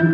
Gut, 0.00 0.08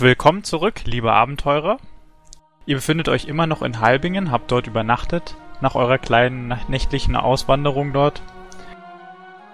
willkommen 0.00 0.42
zurück, 0.42 0.84
liebe 0.86 1.12
Abenteurer. 1.12 1.76
Ihr 2.64 2.76
befindet 2.76 3.10
euch 3.10 3.26
immer 3.26 3.46
noch 3.46 3.60
in 3.60 3.80
Halbingen, 3.80 4.30
habt 4.30 4.50
dort 4.50 4.66
übernachtet, 4.66 5.36
nach 5.60 5.74
eurer 5.74 5.98
kleinen 5.98 6.58
nächtlichen 6.68 7.16
Auswanderung 7.16 7.92
dort. 7.92 8.22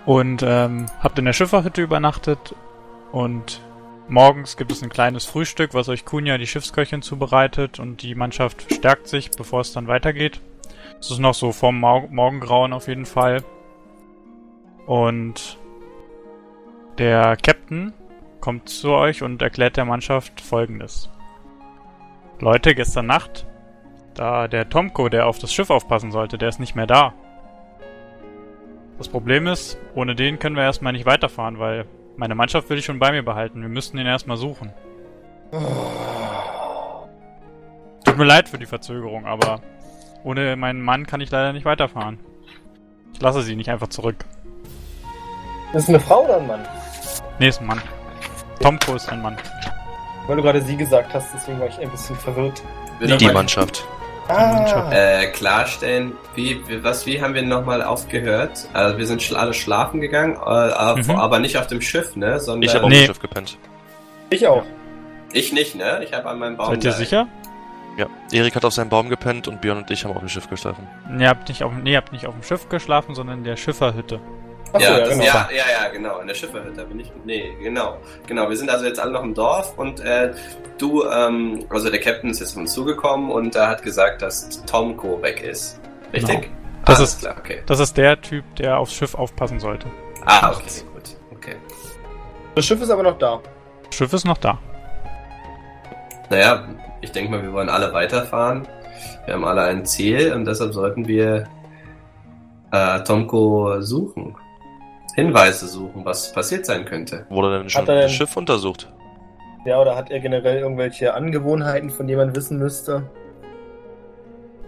Und 0.06 0.42
ähm, 0.42 0.86
habt 1.00 1.18
in 1.18 1.24
der 1.24 1.32
Schifferhütte 1.32 1.82
übernachtet. 1.82 2.54
Und 3.12 3.60
morgens 4.08 4.56
gibt 4.56 4.72
es 4.72 4.82
ein 4.82 4.88
kleines 4.88 5.26
Frühstück, 5.26 5.74
was 5.74 5.88
euch 5.88 6.04
Kunja, 6.04 6.38
die 6.38 6.46
Schiffsköchin, 6.46 7.02
zubereitet. 7.02 7.78
Und 7.78 8.02
die 8.02 8.14
Mannschaft 8.14 8.72
stärkt 8.72 9.08
sich, 9.08 9.30
bevor 9.30 9.60
es 9.60 9.72
dann 9.72 9.88
weitergeht. 9.88 10.40
Es 10.98 11.10
ist 11.10 11.18
noch 11.18 11.34
so 11.34 11.52
vorm 11.52 11.80
Mor 11.80 12.08
Morgengrauen 12.10 12.72
auf 12.72 12.88
jeden 12.88 13.06
Fall. 13.06 13.42
Und 14.86 15.58
der 16.98 17.36
Captain 17.36 17.92
kommt 18.40 18.68
zu 18.68 18.90
euch 18.90 19.22
und 19.22 19.40
erklärt 19.42 19.76
der 19.76 19.84
Mannschaft 19.84 20.40
folgendes. 20.40 21.08
Leute, 22.40 22.74
gestern 22.74 23.06
Nacht, 23.06 23.46
da 24.14 24.48
der 24.48 24.68
Tomko, 24.68 25.08
der 25.08 25.26
auf 25.26 25.38
das 25.38 25.52
Schiff 25.52 25.70
aufpassen 25.70 26.12
sollte, 26.12 26.38
der 26.38 26.48
ist 26.48 26.60
nicht 26.60 26.74
mehr 26.74 26.86
da. 26.86 27.14
Das 28.98 29.08
Problem 29.08 29.46
ist, 29.46 29.78
ohne 29.94 30.14
den 30.14 30.38
können 30.38 30.56
wir 30.56 30.62
erstmal 30.62 30.92
nicht 30.92 31.06
weiterfahren, 31.06 31.58
weil 31.58 31.86
meine 32.16 32.34
Mannschaft 32.34 32.68
will 32.68 32.78
ich 32.78 32.84
schon 32.84 32.98
bei 32.98 33.12
mir 33.12 33.22
behalten. 33.22 33.62
Wir 33.62 33.68
müssten 33.68 33.96
ihn 33.96 34.06
erstmal 34.06 34.36
suchen. 34.36 34.72
Tut 38.04 38.18
mir 38.18 38.24
leid 38.24 38.48
für 38.48 38.58
die 38.58 38.66
Verzögerung, 38.66 39.24
aber 39.26 39.60
ohne 40.22 40.54
meinen 40.56 40.82
Mann 40.82 41.06
kann 41.06 41.20
ich 41.20 41.30
leider 41.30 41.52
nicht 41.52 41.64
weiterfahren. 41.64 42.18
Ich 43.14 43.20
lasse 43.20 43.42
sie 43.42 43.56
nicht 43.56 43.70
einfach 43.70 43.88
zurück. 43.88 44.16
Das 45.72 45.84
ist 45.84 45.88
eine 45.88 46.00
Frau 46.00 46.24
oder 46.24 46.36
ein 46.36 46.46
Mann? 46.46 46.60
Nee, 47.38 47.48
ist 47.48 47.60
ein 47.60 47.66
Mann. 47.66 47.80
Tomko 48.60 48.96
ist 48.96 49.08
ein 49.08 49.22
Mann. 49.22 49.36
Weil 50.26 50.36
du 50.36 50.42
gerade 50.42 50.60
sie 50.60 50.76
gesagt 50.76 51.14
hast, 51.14 51.32
deswegen 51.32 51.58
war 51.58 51.68
ich 51.68 51.78
ein 51.78 51.90
bisschen 51.90 52.16
verwirrt. 52.16 52.62
Die 53.00 53.24
mal, 53.24 53.32
Mannschaft. 53.32 53.86
Ah, 54.28 54.90
Äh, 54.92 55.26
klarstellen, 55.32 56.12
wie, 56.34 56.60
was, 56.82 57.04
wie 57.06 57.20
haben 57.20 57.34
wir 57.34 57.42
nochmal 57.42 57.82
aufgehört? 57.82 58.68
Also 58.72 58.96
wir 58.98 59.06
sind 59.06 59.20
schl- 59.22 59.34
alle 59.34 59.52
schlafen 59.54 60.00
gegangen, 60.00 60.34
äh, 60.36 60.94
Mhm. 61.02 61.10
aber 61.16 61.38
nicht 61.40 61.56
auf 61.58 61.66
dem 61.66 61.80
Schiff, 61.80 62.14
ne? 62.16 62.38
Sondern 62.38 62.62
Ich 62.62 62.74
habe 62.74 62.84
auf 62.84 62.90
Nee. 62.90 63.00
dem 63.00 63.06
Schiff 63.06 63.20
gepennt. 63.20 63.58
ich 64.30 64.46
auch. 64.46 64.62
ich 65.32 65.52
nicht, 65.52 65.74
ne? 65.74 66.02
Ich 66.04 66.12
habe 66.12 66.28
an 66.28 66.38
meinem 66.38 66.56
Baum. 66.56 66.68
Seid 66.74 66.84
ihr 66.84 66.92
sicher? 66.92 67.26
Ja. 67.96 68.06
Erik 68.32 68.54
hat 68.54 68.64
auf 68.64 68.72
seinem 68.72 68.88
Baum 68.88 69.08
gepennt 69.08 69.48
und 69.48 69.60
Björn 69.60 69.78
und 69.78 69.90
ich 69.90 70.04
haben 70.04 70.12
auf 70.12 70.20
dem 70.20 70.28
Schiff 70.28 70.48
geschlafen. 70.48 70.86
Ihr 71.18 71.28
habt 71.28 71.48
nicht 71.48 71.62
auf, 71.64 71.72
nee, 71.82 71.90
ihr 71.92 71.96
habt 71.96 72.12
nicht 72.12 72.26
auf 72.26 72.34
dem 72.34 72.42
Schiff 72.44 72.68
geschlafen, 72.68 73.14
sondern 73.14 73.38
in 73.38 73.44
der 73.44 73.56
Schifferhütte. 73.56 74.20
Achso, 74.72 74.84
Ja, 74.86 74.98
ja, 74.98 75.00
das, 75.00 75.08
genau. 75.10 75.24
ja, 75.24 75.48
ja, 75.50 75.64
ja, 75.84 75.88
genau. 75.90 76.18
In 76.20 76.26
der 76.28 76.34
Schifferhütte 76.34 76.84
bin 76.84 77.00
ich. 77.00 77.12
Nee, 77.24 77.52
genau. 77.62 77.96
Genau. 78.26 78.48
Wir 78.48 78.56
sind 78.56 78.70
also 78.70 78.84
jetzt 78.84 79.00
alle 79.00 79.12
noch 79.12 79.22
im 79.24 79.34
Dorf 79.34 79.76
und 79.78 80.00
äh, 80.00 80.32
du, 80.78 81.04
ähm, 81.04 81.64
also 81.70 81.90
der 81.90 82.00
Captain 82.00 82.30
ist 82.30 82.40
jetzt 82.40 82.52
auf 82.52 82.58
uns 82.58 82.72
zugekommen 82.72 83.30
und 83.30 83.56
er 83.56 83.68
hat 83.68 83.82
gesagt, 83.82 84.22
dass 84.22 84.64
Tomko 84.66 85.20
weg 85.22 85.42
ist. 85.42 85.80
Richtig? 86.12 86.42
Genau. 86.42 86.54
Das 86.86 86.98
Alles 86.98 87.12
ist- 87.14 87.20
klar, 87.20 87.34
okay. 87.38 87.62
Das 87.66 87.78
ist 87.80 87.96
der 87.96 88.20
Typ, 88.20 88.44
der 88.56 88.78
aufs 88.78 88.94
Schiff 88.94 89.14
aufpassen 89.14 89.60
sollte. 89.60 89.86
Ah, 90.24 90.50
okay, 90.50 90.64
gut. 90.94 91.16
Okay. 91.36 91.56
Das 92.54 92.64
Schiff 92.64 92.80
ist 92.80 92.90
aber 92.90 93.02
noch 93.02 93.18
da. 93.18 93.40
Das 93.86 93.94
Schiff 93.96 94.12
ist 94.12 94.24
noch 94.24 94.38
da. 94.38 94.58
Naja, 96.30 96.64
ich 97.00 97.10
denke 97.12 97.30
mal, 97.32 97.42
wir 97.42 97.52
wollen 97.52 97.68
alle 97.68 97.92
weiterfahren. 97.92 98.66
Wir 99.26 99.34
haben 99.34 99.44
alle 99.44 99.62
ein 99.62 99.84
Ziel 99.84 100.32
und 100.32 100.44
deshalb 100.44 100.72
sollten 100.72 101.06
wir 101.08 101.44
äh, 102.72 103.00
Tomko 103.02 103.80
suchen. 103.80 104.36
Hinweise 105.26 105.68
suchen, 105.68 106.04
was 106.04 106.32
passiert 106.32 106.66
sein 106.66 106.84
könnte. 106.84 107.26
Wurde 107.28 107.58
denn 107.58 107.70
schon 107.70 107.82
er 107.82 107.94
denn- 107.94 108.02
das 108.02 108.12
Schiff 108.12 108.36
untersucht? 108.36 108.90
Ja, 109.64 109.78
oder 109.80 109.94
hat 109.96 110.10
er 110.10 110.20
generell 110.20 110.58
irgendwelche 110.58 111.12
Angewohnheiten, 111.14 111.90
von 111.90 112.06
denen 112.06 112.18
man 112.18 112.34
wissen 112.36 112.58
müsste? 112.58 113.02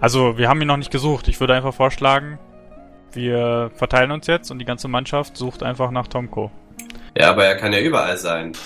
Also, 0.00 0.36
wir 0.36 0.48
haben 0.48 0.60
ihn 0.60 0.66
noch 0.68 0.76
nicht 0.76 0.90
gesucht. 0.90 1.28
Ich 1.28 1.38
würde 1.40 1.54
einfach 1.54 1.72
vorschlagen, 1.72 2.38
wir 3.12 3.70
verteilen 3.74 4.10
uns 4.10 4.26
jetzt 4.26 4.50
und 4.50 4.58
die 4.58 4.64
ganze 4.64 4.88
Mannschaft 4.88 5.36
sucht 5.36 5.62
einfach 5.62 5.90
nach 5.90 6.08
Tomko. 6.08 6.50
Ja, 7.16 7.30
aber 7.30 7.44
er 7.44 7.56
kann 7.56 7.72
ja 7.72 7.78
überall 7.80 8.16
sein. 8.16 8.52
Ja, 8.52 8.58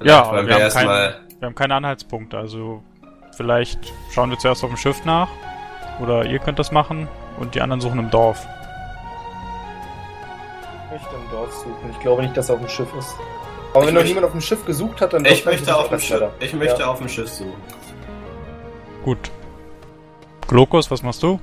Vielleicht 0.00 0.14
aber 0.18 0.28
wollen 0.36 0.46
wir 0.46 0.48
wir 0.48 0.54
haben 0.54 0.62
erstmal. 0.62 1.14
Wir 1.38 1.46
haben 1.46 1.54
keine 1.54 1.74
Anhaltspunkte, 1.76 2.36
also 2.36 2.82
vielleicht 3.36 3.78
schauen 4.12 4.30
wir 4.30 4.38
zuerst 4.38 4.62
auf 4.64 4.70
dem 4.70 4.76
Schiff 4.76 5.04
nach. 5.04 5.28
Oder 6.00 6.24
ihr 6.26 6.38
könnt 6.38 6.58
das 6.58 6.70
machen 6.72 7.08
und 7.40 7.54
die 7.54 7.60
anderen 7.60 7.80
suchen 7.80 7.98
im 7.98 8.10
Dorf. 8.10 8.46
Ich 10.98 11.04
möchte 11.04 11.16
im 11.16 11.30
Dorf 11.30 11.52
suchen. 11.54 11.90
Ich 11.92 12.00
glaube 12.00 12.22
nicht, 12.22 12.36
dass 12.36 12.48
er 12.48 12.56
auf 12.56 12.60
dem 12.60 12.68
Schiff 12.68 12.88
ist. 12.98 13.14
Aber 13.72 13.80
Ich 13.82 13.86
wenn 13.88 13.94
noch 13.94 14.00
möchte- 14.00 14.06
niemand 14.08 14.26
auf 14.26 14.32
dem 14.32 14.40
Schiff 14.40 14.64
gesucht 14.64 15.00
hat, 15.00 15.12
dann 15.12 15.24
Ich 15.24 15.44
möchte, 15.44 15.76
auf 15.76 15.88
dem 15.88 16.00
Schiff, 16.00 16.22
ich 16.40 16.52
möchte 16.54 16.80
Ja. 16.82 16.86
auf 16.90 16.98
dem 16.98 17.08
Schiff 17.08 17.28
suchen. 17.28 17.62
Gut. 19.04 19.30
Glokus, 20.48 20.90
was 20.90 21.02
machst 21.02 21.22
du? 21.22 21.38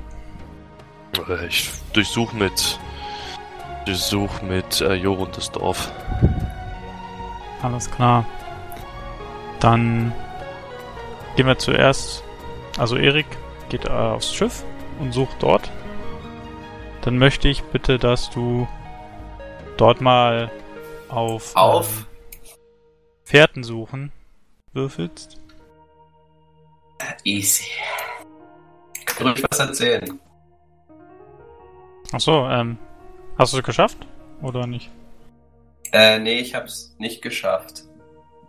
Äh, 1.29 1.47
Ich 1.47 1.69
durchsuche 1.93 2.35
mit. 2.35 2.79
Durchsuch 3.85 4.41
mit 4.41 4.81
äh, 4.81 4.93
Jorun 4.95 5.29
das 5.33 5.51
Dorf. 5.51 5.91
Alles 7.61 7.89
klar. 7.89 8.25
Dann 9.59 10.11
gehen 11.35 11.47
wir 11.47 11.57
zuerst. 11.57 12.23
Also 12.77 12.97
Erik 12.97 13.27
geht 13.69 13.85
äh, 13.85 13.89
aufs 13.89 14.33
Schiff 14.33 14.63
und 14.99 15.13
sucht 15.13 15.37
dort. 15.39 15.71
Dann 17.01 17.17
möchte 17.17 17.47
ich 17.47 17.63
bitte, 17.63 17.97
dass 17.99 18.29
du 18.31 18.67
dort 19.77 20.01
mal 20.01 20.51
auf, 21.09 21.55
Auf? 21.55 21.87
Ähm, 21.89 22.05
Fährten 23.23 23.63
suchen 23.63 24.11
würfelst. 24.73 25.39
Easy. 27.23 27.65
Kann 29.05 29.27
ruhig 29.27 29.43
was 29.49 29.59
erzählen. 29.59 30.19
Achso, 32.11 32.47
ähm, 32.49 32.77
hast 33.37 33.53
du 33.53 33.57
es 33.57 33.63
geschafft? 33.63 33.97
Oder 34.41 34.67
nicht? 34.67 34.89
Äh, 35.91 36.19
nee, 36.19 36.39
ich 36.39 36.55
hab's 36.55 36.95
nicht 36.99 37.21
geschafft. 37.21 37.83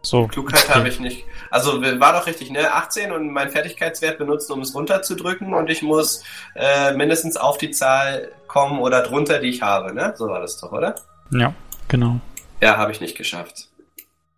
So. 0.03 0.29
Klugheit 0.29 0.65
okay. 0.65 0.75
habe 0.75 0.89
ich 0.89 1.01
nicht. 1.01 1.25
Also 1.51 1.83
war 1.83 2.13
doch 2.13 2.27
richtig, 2.27 2.51
ne? 2.51 2.73
18 2.73 3.11
und 3.11 3.33
mein 3.33 3.51
Fertigkeitswert 3.51 4.19
benutzen, 4.19 4.53
um 4.53 4.61
es 4.61 4.75
runterzudrücken 4.75 5.53
und 5.53 5.69
ich 5.69 5.83
muss 5.83 6.23
äh, 6.55 6.93
mindestens 6.93 7.37
auf 7.37 7.59
die 7.59 7.73
Zahl 7.73 8.31
kommen 8.47 8.81
oder 8.81 9.03
drunter, 9.03 9.41
die 9.41 9.49
ich 9.49 9.63
habe, 9.63 9.93
ne? 9.93 10.15
So 10.17 10.29
war 10.29 10.41
das 10.41 10.59
doch, 10.61 10.71
oder? 10.71 10.95
Ja, 11.31 11.55
genau. 11.89 12.21
Ja, 12.61 12.77
habe 12.77 12.93
ich 12.93 13.01
nicht 13.01 13.17
geschafft. 13.17 13.69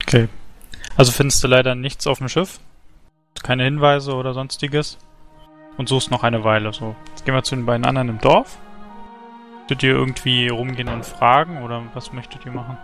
Okay. 0.02 0.28
Also 0.96 1.12
findest 1.12 1.42
du 1.44 1.48
leider 1.48 1.74
nichts 1.74 2.06
auf 2.06 2.18
dem 2.18 2.28
Schiff. 2.28 2.58
Keine 3.42 3.64
Hinweise 3.64 4.14
oder 4.14 4.34
sonstiges. 4.34 4.98
Und 5.76 5.88
suchst 5.88 6.10
noch 6.10 6.24
eine 6.24 6.42
Weile. 6.42 6.72
So. 6.72 6.96
Jetzt 7.10 7.24
gehen 7.24 7.34
wir 7.34 7.42
zu 7.44 7.54
den 7.54 7.66
beiden 7.66 7.84
anderen 7.86 8.08
im 8.08 8.18
Dorf. 8.18 8.58
Möchtet 9.60 9.82
ihr 9.84 9.90
irgendwie 9.92 10.48
rumgehen 10.48 10.88
und 10.88 11.04
fragen 11.06 11.62
oder 11.62 11.82
was 11.94 12.12
möchtet 12.12 12.44
ihr 12.46 12.52
machen? 12.52 12.78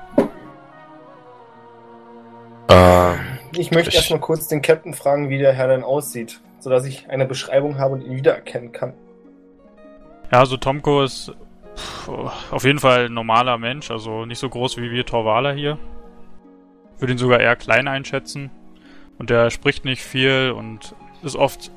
Äh, 2.68 3.14
Ich 3.56 3.70
möchte 3.70 3.90
Ich- 3.90 3.96
erstmal 3.96 4.20
kurz 4.20 4.48
den 4.48 4.62
Captain 4.62 4.94
fragen, 4.94 5.28
wie 5.28 5.38
der 5.38 5.52
Herr 5.52 5.68
denn 5.68 5.82
aussieht, 5.84 6.40
sodass 6.60 6.84
ich 6.84 7.08
eine 7.08 7.24
Beschreibung 7.24 7.78
habe 7.78 7.94
und 7.94 8.02
ihn 8.02 8.16
wiedererkennen 8.16 8.72
kann. 8.72 8.92
Ja, 10.32 10.40
also 10.40 10.56
Tomko 10.56 11.02
ist 11.04 11.32
auf 12.50 12.64
jeden 12.64 12.78
Fall 12.78 13.06
ein 13.06 13.14
normaler 13.14 13.58
Mensch, 13.58 13.90
also 13.90 14.26
nicht 14.26 14.38
so 14.38 14.48
groß 14.48 14.76
wie 14.76 14.90
wir 14.90 15.04
Torwaler 15.04 15.52
hier. 15.52 15.78
Würde 16.98 17.12
ihn 17.12 17.18
sogar 17.18 17.40
eher 17.40 17.56
klein 17.56 17.88
einschätzen. 17.88 18.50
Und 19.18 19.30
der 19.30 19.50
spricht 19.50 19.84
nicht 19.84 20.02
viel 20.02 20.52
und 20.56 20.94
ist 21.22 21.36
oft 21.36 21.70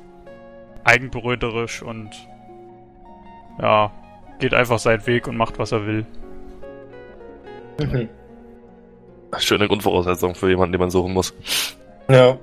eigenbröterisch 0.84 1.82
und 1.82 2.10
ja, 3.60 3.92
geht 4.38 4.54
einfach 4.54 4.78
seinen 4.78 5.06
Weg 5.06 5.26
und 5.28 5.36
macht, 5.36 5.58
was 5.58 5.72
er 5.72 5.86
will. 5.86 6.06
Mhm. 7.78 8.08
schöne 9.38 9.68
Grundvoraussetzung 9.68 10.34
für 10.34 10.48
jemanden, 10.48 10.72
den 10.72 10.80
man 10.80 10.90
suchen 10.90 11.12
muss. 11.12 11.34
Ja. 12.08 12.38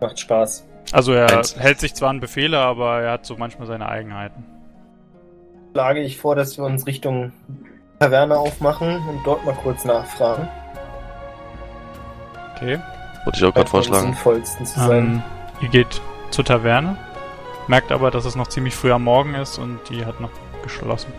Macht 0.00 0.20
Spaß. 0.20 0.66
Also 0.92 1.12
er 1.12 1.38
Eins. 1.38 1.56
hält 1.58 1.80
sich 1.80 1.94
zwar 1.94 2.10
an 2.10 2.20
Befehle, 2.20 2.58
aber 2.58 3.00
er 3.00 3.12
hat 3.12 3.26
so 3.26 3.36
manchmal 3.36 3.66
seine 3.66 3.88
Eigenheiten. 3.88 4.44
Schlage 5.74 6.00
ich 6.02 6.18
vor, 6.18 6.36
dass 6.36 6.56
wir 6.56 6.64
uns 6.64 6.86
Richtung 6.86 7.32
Taverne 7.98 8.36
aufmachen 8.38 8.96
und 9.08 9.20
dort 9.24 9.44
mal 9.44 9.56
kurz 9.56 9.84
nachfragen. 9.84 10.48
Okay. 12.54 12.78
Wollte 13.24 13.38
ich 13.40 13.44
auch 13.44 13.52
gerade 13.52 13.68
vorschlagen. 13.68 14.02
sinnvollsten 14.04 14.66
zu 14.66 14.78
sein. 14.78 14.98
Ähm, 14.98 15.22
ihr 15.62 15.68
geht 15.70 16.00
zur 16.30 16.44
Taverne, 16.44 16.96
merkt 17.66 17.90
aber, 17.90 18.12
dass 18.12 18.24
es 18.24 18.36
noch 18.36 18.46
ziemlich 18.46 18.72
früh 18.72 18.92
am 18.92 19.02
Morgen 19.02 19.34
ist 19.34 19.58
und 19.58 19.80
die 19.90 20.06
hat 20.06 20.20
noch 20.20 20.30
geschlossen. 20.62 21.12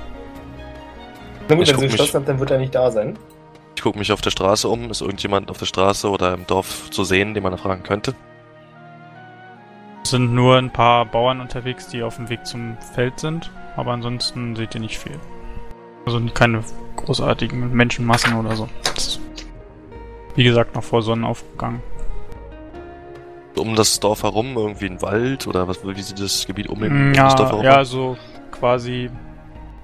Na 1.49 1.55
gut, 1.55 1.65
Ich 1.65 1.71
wenn 1.73 1.79
sie 1.79 1.85
mich- 1.87 1.91
geschlossen 1.91 2.21
hat, 2.21 2.29
dann 2.29 2.39
wird 2.39 2.51
er 2.51 2.57
nicht 2.57 2.73
da 2.73 2.91
sein. 2.91 3.19
Ich 3.75 3.81
gucke 3.81 3.99
mich 3.99 4.13
auf 4.13 4.21
der 4.21 4.29
Straße 4.31 4.69
um. 4.69 4.89
Ist 4.89 5.01
irgendjemand 5.01 5.51
auf 5.51 5.57
der 5.57 5.65
Straße 5.65 6.09
oder 6.09 6.33
im 6.33 6.47
Dorf 6.47 6.89
zu 6.91 7.03
sehen, 7.03 7.33
den 7.33 7.43
man 7.43 7.57
fragen 7.57 7.83
könnte? 7.83 8.15
Es 10.01 10.11
sind 10.11 10.33
nur 10.33 10.55
ein 10.57 10.71
paar 10.71 11.05
Bauern 11.05 11.41
unterwegs, 11.41 11.87
die 11.89 12.03
auf 12.03 12.15
dem 12.15 12.29
Weg 12.29 12.45
zum 12.45 12.77
Feld 12.93 13.19
sind, 13.19 13.51
aber 13.75 13.91
ansonsten 13.91 14.55
seht 14.55 14.75
ihr 14.75 14.81
nicht 14.81 14.97
viel. 14.97 15.17
Also 16.05 16.21
keine 16.33 16.61
großartigen 16.97 17.71
Menschenmassen 17.73 18.35
oder 18.35 18.55
so. 18.55 18.69
Das 18.83 19.07
ist, 19.07 19.21
wie 20.35 20.43
gesagt, 20.43 20.75
noch 20.75 20.83
vor 20.83 21.01
Sonnenaufgang. 21.01 21.81
Um 23.57 23.75
das 23.75 23.99
Dorf 24.01 24.23
herum, 24.23 24.53
irgendwie 24.57 24.87
ein 24.87 25.01
Wald 25.01 25.47
oder 25.47 25.67
was, 25.67 25.85
wie 25.87 26.01
sieht 26.01 26.19
das 26.19 26.45
Gebiet 26.45 26.67
um, 26.67 26.79
den, 26.81 26.91
um 26.91 27.13
das 27.13 27.35
Dorf 27.35 27.49
Ja, 27.51 27.55
herum? 27.57 27.65
ja, 27.65 27.85
so 27.85 28.17
quasi 28.51 29.09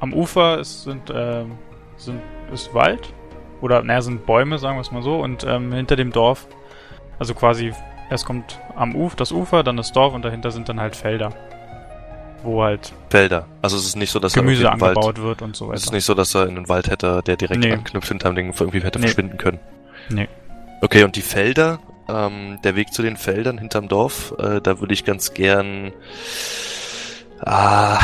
am 0.01 0.13
Ufer 0.13 0.59
ist, 0.59 0.83
sind, 0.83 1.11
ähm, 1.13 1.51
sind, 1.95 2.21
ist 2.53 2.73
Wald. 2.73 3.13
Oder, 3.61 3.81
naja, 3.83 4.01
sind 4.01 4.25
Bäume, 4.25 4.57
sagen 4.57 4.75
wir 4.77 4.81
es 4.81 4.91
mal 4.91 5.03
so. 5.03 5.19
Und 5.19 5.45
ähm, 5.47 5.71
hinter 5.71 5.95
dem 5.95 6.11
Dorf, 6.11 6.47
also 7.19 7.33
quasi, 7.33 7.71
erst 8.09 8.25
kommt 8.25 8.59
am 8.75 8.95
Uf 8.95 9.15
das 9.15 9.31
Ufer, 9.31 9.63
dann 9.63 9.77
das 9.77 9.91
Dorf 9.93 10.13
und 10.13 10.25
dahinter 10.25 10.51
sind 10.51 10.67
dann 10.67 10.79
halt 10.79 10.95
Felder. 10.95 11.29
Wo 12.43 12.63
halt 12.63 12.91
Felder. 13.09 13.47
Also 13.61 13.77
es 13.77 13.85
ist 13.85 13.95
nicht 13.95 14.11
so, 14.11 14.19
dass 14.19 14.33
Gemüse 14.33 14.63
irgendwie 14.63 14.73
im 14.75 14.81
Wald, 14.81 14.97
angebaut 14.97 15.21
wird 15.21 15.41
und 15.41 15.55
so 15.55 15.71
es 15.71 15.81
ist 15.81 15.87
weiter. 15.87 15.95
nicht 15.95 16.05
so, 16.05 16.13
dass 16.15 16.33
er 16.35 16.47
in 16.47 16.55
den 16.55 16.69
Wald 16.69 16.89
hätte, 16.89 17.21
der 17.25 17.37
direkt 17.37 17.59
Nee. 17.61 17.71
anknüpft 17.73 18.07
hinterm 18.07 18.35
Ding 18.35 18.53
irgendwie 18.59 18.81
hätte 18.81 18.99
Nee. 18.99 19.07
verschwinden 19.07 19.37
können. 19.37 19.59
Nee. 20.09 20.27
Okay, 20.81 21.03
und 21.03 21.15
die 21.15 21.21
Felder, 21.21 21.79
ähm, 22.09 22.57
der 22.63 22.75
Weg 22.75 22.91
zu 22.93 23.03
den 23.03 23.15
Feldern 23.17 23.57
hinterm 23.59 23.87
Dorf, 23.87 24.33
äh, 24.39 24.59
da 24.61 24.79
würde 24.79 24.93
ich 24.93 25.05
ganz 25.05 25.33
gern 25.35 25.93
ah, 27.39 27.99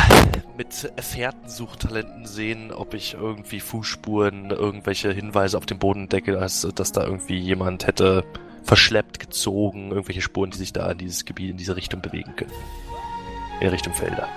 mit 0.56 0.68
Fährtensuchtalenten 1.00 2.26
sehen, 2.26 2.72
ob 2.72 2.94
ich 2.94 3.14
irgendwie 3.14 3.60
Fußspuren, 3.60 4.50
irgendwelche 4.50 5.12
Hinweise 5.12 5.56
auf 5.58 5.66
dem 5.66 5.78
Boden 5.78 6.08
decke, 6.08 6.32
dass, 6.32 6.66
dass 6.74 6.92
da 6.92 7.04
irgendwie 7.04 7.38
jemand 7.38 7.86
hätte 7.86 8.24
verschleppt, 8.64 9.18
gezogen, 9.18 9.90
irgendwelche 9.90 10.20
Spuren, 10.20 10.50
die 10.50 10.58
sich 10.58 10.72
da 10.72 10.90
in 10.90 10.98
dieses 10.98 11.24
Gebiet, 11.24 11.50
in 11.50 11.56
diese 11.56 11.76
Richtung 11.76 12.00
bewegen 12.02 12.34
können. 12.36 12.52
In 13.60 13.68
Richtung 13.68 13.92
Felder. 13.92 14.28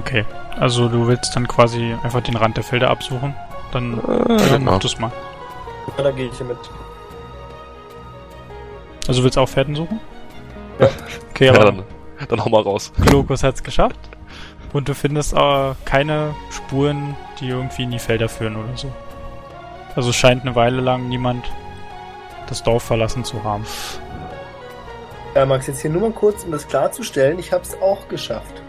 Okay, 0.00 0.24
also 0.58 0.88
du 0.88 1.06
willst 1.06 1.34
dann 1.36 1.46
quasi 1.48 1.94
einfach 2.02 2.20
den 2.22 2.36
Rand 2.36 2.56
der 2.56 2.64
Felder 2.64 2.90
absuchen. 2.90 3.34
Dann 3.72 3.98
Äh, 3.98 4.36
genau. 4.58 4.72
mach 4.72 4.78
das 4.80 4.98
mal. 4.98 5.12
Ja, 5.96 6.04
da 6.04 6.10
gehe 6.10 6.26
ich 6.28 6.36
hier 6.36 6.46
mit. 6.46 6.58
Also 9.08 9.20
du 9.20 9.24
willst 9.24 9.38
auch 9.38 9.48
Pferden 9.48 9.74
suchen? 9.74 10.00
Ja. 10.78 10.88
Okay, 11.30 11.46
Ja, 11.46 11.54
aber 11.54 11.64
dann, 11.64 11.82
dann 12.28 12.44
hau 12.44 12.48
mal 12.50 12.62
raus. 12.62 12.92
Glokus 13.00 13.42
hat's 13.42 13.62
geschafft. 13.62 13.98
Und 14.72 14.88
du 14.88 14.94
findest 14.94 15.32
äh, 15.34 15.72
keine 15.84 16.34
Spuren, 16.50 17.16
die 17.40 17.48
irgendwie 17.48 17.82
in 17.84 17.90
die 17.90 17.98
Felder 17.98 18.28
führen 18.28 18.56
oder 18.56 18.76
so. 18.76 18.92
Also 19.96 20.10
es 20.10 20.16
scheint 20.16 20.42
eine 20.42 20.54
Weile 20.54 20.80
lang 20.80 21.08
niemand 21.08 21.44
das 22.48 22.62
Dorf 22.62 22.84
verlassen 22.84 23.24
zu 23.24 23.42
haben. 23.42 23.64
Ja, 25.34 25.46
Max, 25.46 25.68
jetzt 25.68 25.80
hier 25.80 25.90
nur 25.90 26.02
mal 26.02 26.12
kurz, 26.12 26.44
um 26.44 26.50
das 26.50 26.66
klarzustellen. 26.66 27.38
Ich 27.38 27.52
habe 27.52 27.62
es 27.62 27.80
auch 27.80 28.08
geschafft. 28.08 28.62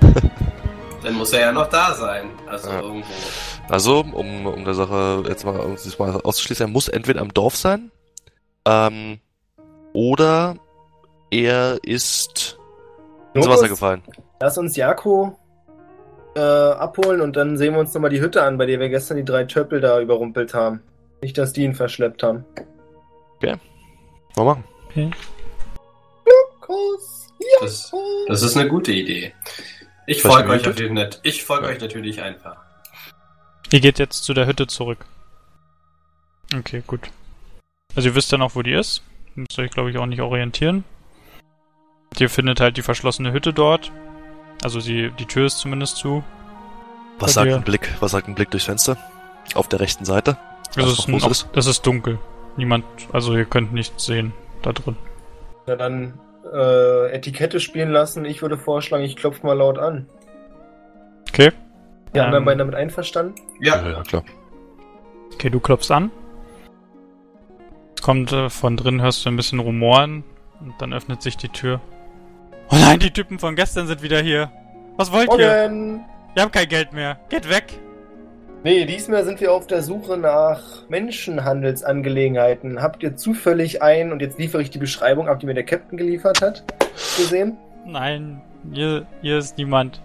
Dann 1.02 1.14
muss 1.14 1.32
er 1.32 1.40
ja 1.40 1.52
noch 1.52 1.68
da 1.68 1.94
sein. 1.94 2.30
Also 2.46 2.68
Ja. 2.70 2.80
irgendwo. 2.80 3.06
Also, 3.68 4.00
um, 4.00 4.46
um 4.46 4.64
der 4.64 4.74
Sache 4.74 5.22
jetzt 5.28 5.44
mal, 5.44 5.60
um 5.60 5.72
das 5.74 5.98
mal 5.98 6.20
auszuschließen, 6.22 6.66
er 6.66 6.70
muss 6.70 6.88
entweder 6.88 7.20
am 7.20 7.32
Dorf 7.32 7.54
sein, 7.54 7.90
ähm, 8.64 9.20
oder 9.92 10.56
er 11.30 11.78
ist 11.82 12.58
ins 13.34 13.44
Globus, 13.44 13.58
Wasser 13.60 13.68
gefallen. 13.68 14.02
Lass 14.40 14.58
uns 14.58 14.74
Jako 14.74 15.38
äh, 16.34 16.40
abholen 16.40 17.20
und 17.20 17.36
dann 17.36 17.56
sehen 17.58 17.74
wir 17.74 17.80
uns 17.80 17.92
nochmal 17.94 18.10
die 18.10 18.20
Hütte 18.20 18.42
an, 18.42 18.58
bei 18.58 18.66
der 18.66 18.80
wir 18.80 18.88
gestern 18.88 19.18
die 19.18 19.24
drei 19.24 19.44
Töppel 19.44 19.80
da 19.80 20.00
überrumpelt 20.00 20.54
haben. 20.54 20.82
Nicht, 21.20 21.36
dass 21.36 21.52
die 21.52 21.64
ihn 21.64 21.74
verschleppt 21.74 22.22
haben. 22.22 22.44
Mal 24.36 24.44
machen. 24.44 24.64
Kuss, 24.94 25.10
Das, 26.68 27.90
Jako. 27.90 28.24
das 28.28 28.42
ist 28.42 28.56
eine 28.56 28.68
gute 28.68 28.92
Idee. 28.92 29.34
Ich 30.06 30.22
folge 30.22 30.50
euch 30.50 30.64
natürlich. 30.64 31.18
Ich 31.22 31.44
folge 31.44 31.66
euch 31.66 31.80
natürlich 31.80 32.20
einfach. 32.22 32.56
Ihr 33.70 33.80
geht 33.80 33.98
jetzt 33.98 34.24
zu 34.24 34.34
der 34.34 34.46
Hütte 34.46 34.66
zurück. 34.66 35.04
Okay, 36.54 36.82
gut. 36.86 37.10
Also 37.94 38.08
ihr 38.08 38.14
wisst 38.14 38.32
ja 38.32 38.38
noch, 38.38 38.54
wo 38.54 38.62
die 38.62 38.72
ist. 38.72 39.02
Müsst 39.34 39.58
euch, 39.58 39.70
glaube 39.70 39.90
ich, 39.90 39.98
auch 39.98 40.06
nicht 40.06 40.20
orientieren. 40.20 40.84
Ihr 42.18 42.30
findet 42.30 42.60
halt 42.60 42.76
die 42.76 42.82
verschlossene 42.82 43.32
Hütte 43.32 43.52
dort. 43.52 43.92
Also 44.62 44.80
sie, 44.80 45.10
die 45.18 45.26
Tür 45.26 45.46
ist 45.46 45.58
zumindest 45.58 45.96
zu. 45.96 46.24
Was 47.18 47.34
sagt 47.34 47.52
ein 47.52 47.62
Blick, 47.62 47.94
was 48.00 48.12
sagt 48.12 48.28
ein 48.28 48.34
Blick 48.34 48.50
durchs 48.50 48.66
Fenster? 48.66 48.96
Auf 49.54 49.68
der 49.68 49.80
rechten 49.80 50.04
Seite? 50.04 50.38
Das 50.74 50.86
Was 50.86 50.98
ist, 50.98 51.08
noch, 51.08 51.30
ist? 51.30 51.48
das 51.52 51.66
ist 51.66 51.86
dunkel. 51.86 52.18
Niemand, 52.56 52.84
also 53.12 53.36
ihr 53.36 53.44
könnt 53.44 53.72
nichts 53.72 54.04
sehen 54.04 54.32
da 54.62 54.72
drin. 54.72 54.96
Na 55.66 55.76
dann 55.76 56.18
äh, 56.52 57.12
Etikette 57.12 57.60
spielen 57.60 57.90
lassen. 57.90 58.24
Ich 58.24 58.42
würde 58.42 58.56
vorschlagen, 58.56 59.04
ich 59.04 59.16
klopfe 59.16 59.46
mal 59.46 59.54
laut 59.56 59.78
an. 59.78 60.06
Okay. 61.28 61.52
Die 62.14 62.20
anderen 62.20 62.42
Ähm, 62.42 62.44
beiden 62.46 62.58
damit 62.58 62.74
einverstanden? 62.74 63.34
Ja. 63.60 63.86
ja 63.88 64.02
klar. 64.02 64.24
Okay, 65.34 65.50
du 65.50 65.60
klopfst 65.60 65.90
an. 65.90 66.10
Es 67.96 68.02
kommt 68.02 68.32
äh, 68.32 68.48
von 68.48 68.76
drin, 68.76 69.02
hörst 69.02 69.24
du 69.24 69.30
ein 69.30 69.36
bisschen 69.36 69.58
Rumoren 69.58 70.24
und 70.60 70.74
dann 70.80 70.92
öffnet 70.92 71.22
sich 71.22 71.36
die 71.36 71.48
Tür. 71.48 71.80
Oh 72.70 72.76
nein, 72.76 72.98
die 72.98 73.10
Typen 73.10 73.38
von 73.38 73.56
gestern 73.56 73.86
sind 73.86 74.02
wieder 74.02 74.20
hier. 74.20 74.50
Was 74.96 75.12
wollt 75.12 75.32
ihr? 75.38 75.48
Morgen! 75.48 76.04
Wir 76.34 76.42
haben 76.42 76.52
kein 76.52 76.68
Geld 76.68 76.92
mehr. 76.92 77.18
Geht 77.28 77.48
weg. 77.48 77.64
Nee, 78.64 78.84
diesmal 78.86 79.24
sind 79.24 79.40
wir 79.40 79.52
auf 79.52 79.66
der 79.68 79.82
Suche 79.82 80.16
nach 80.16 80.60
Menschenhandelsangelegenheiten. 80.88 82.82
Habt 82.82 83.02
ihr 83.02 83.16
zufällig 83.16 83.82
ein, 83.82 84.10
und 84.12 84.20
jetzt 84.20 84.38
liefere 84.38 84.62
ich 84.62 84.70
die 84.70 84.78
Beschreibung 84.78 85.28
ab, 85.28 85.38
die 85.40 85.46
mir 85.46 85.54
der 85.54 85.64
Captain 85.64 85.96
geliefert 85.96 86.42
hat, 86.42 86.64
gesehen? 87.16 87.56
Nein, 87.86 88.42
hier, 88.72 89.06
hier 89.22 89.38
ist 89.38 89.56
niemand. 89.58 90.02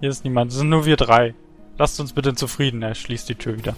Hier 0.00 0.10
ist 0.10 0.24
niemand. 0.24 0.50
Es 0.50 0.58
sind 0.58 0.68
nur 0.68 0.84
wir 0.84 0.96
drei. 0.96 1.34
Lasst 1.78 2.00
uns 2.00 2.12
bitte 2.12 2.34
zufrieden. 2.34 2.82
Er 2.82 2.94
schließt 2.94 3.28
die 3.28 3.36
Tür 3.36 3.56
wieder. 3.56 3.74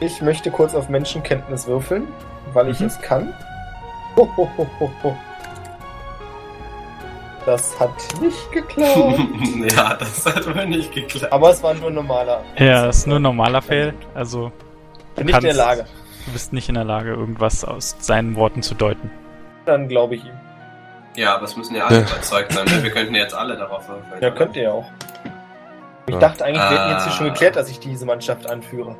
Ich 0.00 0.22
möchte 0.22 0.50
kurz 0.50 0.74
auf 0.74 0.88
Menschenkenntnis 0.88 1.66
würfeln, 1.66 2.08
weil 2.52 2.70
ich 2.70 2.80
Mhm. 2.80 2.86
es 2.86 3.00
kann. 3.00 3.34
Ho, 4.16 4.28
ho, 4.36 4.48
ho, 4.56 4.66
ho, 4.80 4.90
ho. 5.02 5.16
Das 7.46 7.78
hat 7.78 7.90
nicht 8.22 8.52
geklappt. 8.52 9.18
ja, 9.76 9.94
das 9.94 10.24
hat 10.24 10.46
wohl 10.54 10.66
nicht 10.66 10.92
geklappt. 10.94 11.32
Aber 11.32 11.50
es 11.50 11.62
war 11.62 11.74
nur 11.74 11.88
ein 11.88 11.94
normaler. 11.94 12.42
Ja, 12.58 12.86
ist 12.86 13.06
nur 13.06 13.16
ein 13.16 13.22
normaler 13.22 13.60
Fail. 13.60 13.92
Also, 14.14 14.50
Bin 15.16 15.26
nicht 15.26 15.36
in 15.36 15.42
der 15.42 15.52
kannst- 15.54 15.56
Lage. 15.58 15.84
du 16.26 16.32
bist 16.32 16.52
nicht 16.54 16.68
in 16.70 16.74
der 16.76 16.84
Lage, 16.84 17.10
irgendwas 17.10 17.64
aus 17.64 17.96
seinen 17.98 18.34
Worten 18.36 18.62
zu 18.62 18.74
deuten. 18.74 19.10
Dann 19.66 19.88
glaube 19.88 20.14
ich 20.14 20.24
ihm. 20.24 20.32
Ja, 21.16 21.34
aber 21.36 21.44
es 21.44 21.56
müssen 21.56 21.76
ja 21.76 21.86
alle 21.86 22.00
überzeugt 22.00 22.52
sein. 22.52 22.66
Wir 22.82 22.90
könnten 22.90 23.14
jetzt 23.14 23.34
alle 23.34 23.56
darauf 23.56 23.86
würfeln. 23.88 24.20
Ja, 24.22 24.30
könnt 24.30 24.56
ihr 24.56 24.62
ja 24.64 24.72
auch. 24.72 24.90
Ich 26.06 26.14
Ja. 26.14 26.20
dachte 26.20 26.44
eigentlich, 26.44 26.62
wir 26.62 26.70
hätten 26.78 26.90
jetzt 26.90 27.04
hier 27.04 27.12
Ah. 27.12 27.16
schon 27.16 27.26
geklärt, 27.28 27.56
dass 27.56 27.70
ich 27.70 27.78
diese 27.78 28.04
Mannschaft 28.06 28.50
anführe. 28.50 28.96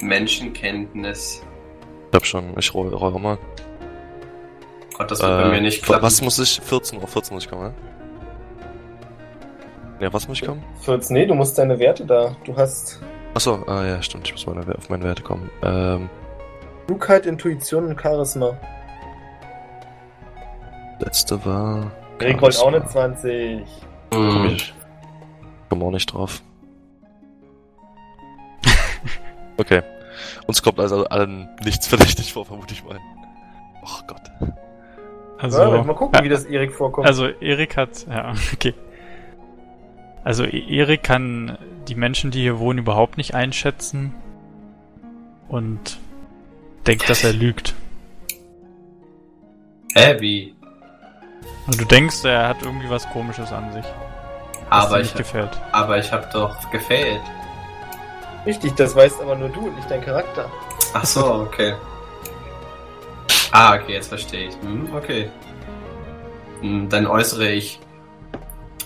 Menschenkenntnis. 0.00 1.42
Ich 2.10 2.14
hab 2.16 2.26
schon, 2.26 2.56
ich 2.58 2.72
roll, 2.74 2.92
roll 2.94 3.18
mal. 3.18 3.38
Gott, 4.96 5.10
das 5.10 5.20
wird 5.20 5.30
bei 5.30 5.48
mir 5.50 5.60
nicht 5.60 5.82
klappen. 5.82 6.02
Äh, 6.02 6.06
was 6.06 6.22
muss 6.22 6.38
ich? 6.38 6.60
14 6.62 7.00
Uhr, 7.00 7.06
14 7.08 7.34
muss 7.34 7.44
ich 7.44 7.50
kommen, 7.50 7.62
ne? 7.64 7.74
Ja, 10.00 10.12
was 10.12 10.28
muss 10.28 10.40
ich 10.40 10.46
kommen? 10.46 10.62
14, 10.82 11.14
nee, 11.14 11.26
du 11.26 11.34
musst 11.34 11.56
deine 11.58 11.78
Werte 11.78 12.04
da. 12.04 12.34
Du 12.44 12.56
hast 12.56 13.00
Achso, 13.34 13.62
ah 13.66 13.84
ja, 13.84 14.02
stimmt, 14.02 14.26
ich 14.26 14.32
muss 14.32 14.46
meine, 14.46 14.74
auf 14.76 14.88
meine 14.88 15.04
Werte 15.04 15.22
kommen. 15.22 15.50
Ähm, 15.62 16.08
Klugheit, 16.86 17.26
Intuition 17.26 17.86
und 17.86 18.00
Charisma. 18.00 18.56
letzte 21.00 21.44
war. 21.44 21.90
Erik 22.18 22.40
wollte 22.40 22.58
auch 22.60 22.68
eine 22.68 22.78
Charisma. 22.80 23.16
20. 23.16 23.62
Komm 24.10 24.44
Hm. 24.44 24.46
ich. 24.46 24.74
Komm 25.68 25.82
auch 25.82 25.90
nicht 25.90 26.12
drauf. 26.12 26.40
okay. 29.58 29.82
Uns 30.46 30.62
kommt 30.62 30.78
also 30.80 31.04
allen 31.06 31.48
nichts 31.64 31.86
verdächtig 31.86 32.32
vor, 32.32 32.46
vermute 32.46 32.72
ich 32.72 32.84
mal. 32.84 32.98
Oh 33.82 34.00
Gott. 34.06 34.22
Also, 35.38 35.60
ja, 35.74 35.82
mal 35.82 35.94
gucken, 35.94 36.18
ja, 36.18 36.24
wie 36.24 36.28
das 36.30 36.44
Erik 36.44 36.72
vorkommt. 36.72 37.06
Also 37.06 37.26
Erik 37.26 37.76
hat, 37.76 38.06
ja, 38.08 38.32
okay. 38.54 38.74
Also 40.24 40.44
E- 40.44 40.64
Erik 40.78 41.02
kann 41.02 41.58
die 41.88 41.94
Menschen, 41.94 42.30
die 42.30 42.40
hier 42.40 42.58
wohnen, 42.58 42.78
überhaupt 42.80 43.16
nicht 43.16 43.34
einschätzen 43.34 44.14
und 45.48 45.98
denkt, 46.86 47.08
dass 47.08 47.22
er 47.22 47.32
lügt. 47.32 47.74
Hä, 49.94 50.16
wie? 50.20 50.54
Und 51.66 51.80
du 51.80 51.84
denkst, 51.84 52.24
er 52.24 52.48
hat 52.48 52.62
irgendwie 52.62 52.90
was 52.90 53.08
Komisches 53.10 53.52
an 53.52 53.72
sich, 53.72 53.84
was 54.70 54.86
Aber 54.86 54.96
ich, 55.00 55.06
nicht 55.06 55.16
gefällt. 55.16 55.50
aber 55.72 55.98
ich 55.98 56.10
hab 56.12 56.30
doch 56.32 56.70
gefailt. 56.70 57.20
Richtig, 58.44 58.74
das 58.74 58.94
weißt 58.94 59.20
aber 59.20 59.34
nur 59.36 59.48
du 59.48 59.60
und 59.66 59.76
nicht 59.76 59.90
dein 59.90 60.00
Charakter. 60.00 60.48
Ach 60.94 61.04
so, 61.04 61.24
okay. 61.34 61.74
Ah, 63.52 63.74
okay, 63.74 63.94
jetzt 63.94 64.08
verstehe 64.08 64.48
ich. 64.48 64.54
Hm, 64.62 64.94
okay. 64.94 65.30
Hm, 66.60 66.88
dann 66.88 67.06
äußere 67.06 67.48
ich 67.50 67.80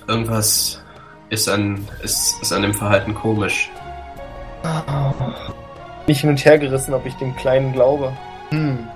irgendwas 0.06 0.82
ist 1.30 1.48
an, 1.48 1.86
ist, 2.02 2.40
ist 2.42 2.52
an 2.52 2.62
dem 2.62 2.74
Verhalten 2.74 3.14
komisch. 3.14 3.70
Nicht 6.06 6.20
hin 6.20 6.30
und 6.30 6.44
her 6.44 6.58
gerissen, 6.58 6.92
ob 6.92 7.06
ich 7.06 7.14
dem 7.14 7.34
Kleinen 7.36 7.72
glaube. 7.72 8.12
Hm. 8.50 8.88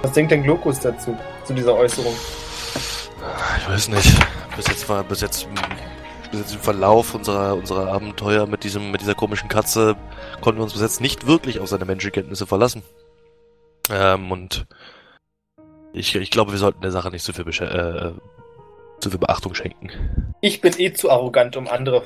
Was 0.00 0.12
denkt 0.12 0.32
denn 0.32 0.42
Glokus 0.42 0.80
dazu, 0.80 1.16
zu 1.44 1.54
dieser 1.54 1.74
Äußerung? 1.74 2.14
Ich 3.58 3.68
weiß 3.68 3.88
nicht. 3.88 4.18
Bis 4.56 4.66
jetzt 4.66 4.88
war, 4.88 5.04
bis 5.04 5.20
jetzt, 5.20 5.46
bis 6.30 6.40
jetzt 6.40 6.54
im 6.54 6.60
Verlauf 6.60 7.14
unserer, 7.14 7.54
unserer 7.54 7.92
Abenteuer 7.92 8.46
mit 8.46 8.64
diesem, 8.64 8.90
mit 8.90 9.00
dieser 9.00 9.14
komischen 9.14 9.48
Katze 9.48 9.96
konnten 10.40 10.58
wir 10.58 10.64
uns 10.64 10.72
bis 10.72 10.82
jetzt 10.82 11.00
nicht 11.00 11.26
wirklich 11.26 11.60
auf 11.60 11.68
seine 11.68 11.84
Menschenkenntnisse 11.84 12.46
verlassen. 12.46 12.82
Ähm, 13.90 14.30
und 14.32 14.66
ich, 15.92 16.14
ich 16.14 16.30
glaube, 16.30 16.52
wir 16.52 16.58
sollten 16.58 16.80
der 16.80 16.90
Sache 16.90 17.10
nicht 17.10 17.22
so 17.22 17.32
viel, 17.32 17.46
äh, 17.48 18.12
so 19.00 19.10
viel 19.10 19.18
Beachtung 19.18 19.54
schenken. 19.54 19.90
Ich 20.40 20.60
bin 20.60 20.74
eh 20.78 20.92
zu 20.92 21.10
arrogant, 21.10 21.56
um 21.56 21.68
andere 21.68 22.02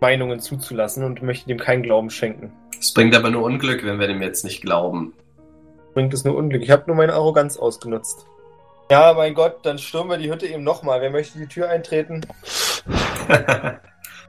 Meinungen 0.00 0.40
zuzulassen 0.40 1.04
und 1.04 1.22
möchte 1.22 1.46
dem 1.46 1.58
keinen 1.58 1.82
Glauben 1.82 2.10
schenken. 2.10 2.52
Es 2.78 2.92
bringt 2.92 3.14
aber 3.14 3.30
nur 3.30 3.44
Unglück, 3.44 3.84
wenn 3.84 4.00
wir 4.00 4.08
dem 4.08 4.20
jetzt 4.20 4.44
nicht 4.44 4.62
glauben. 4.62 5.14
Bringt 5.94 6.12
es 6.12 6.24
nur 6.24 6.36
Unglück. 6.36 6.62
Ich 6.62 6.70
habe 6.70 6.84
nur 6.86 6.96
meine 6.96 7.14
Arroganz 7.14 7.56
ausgenutzt. 7.56 8.26
Ja, 8.90 9.14
mein 9.14 9.34
Gott, 9.34 9.60
dann 9.62 9.78
stürmen 9.78 10.10
wir 10.10 10.18
die 10.18 10.30
Hütte 10.30 10.46
eben 10.46 10.64
nochmal. 10.64 11.00
Wer 11.00 11.10
möchte 11.10 11.38
die 11.38 11.46
Tür 11.46 11.68
eintreten? 11.68 12.26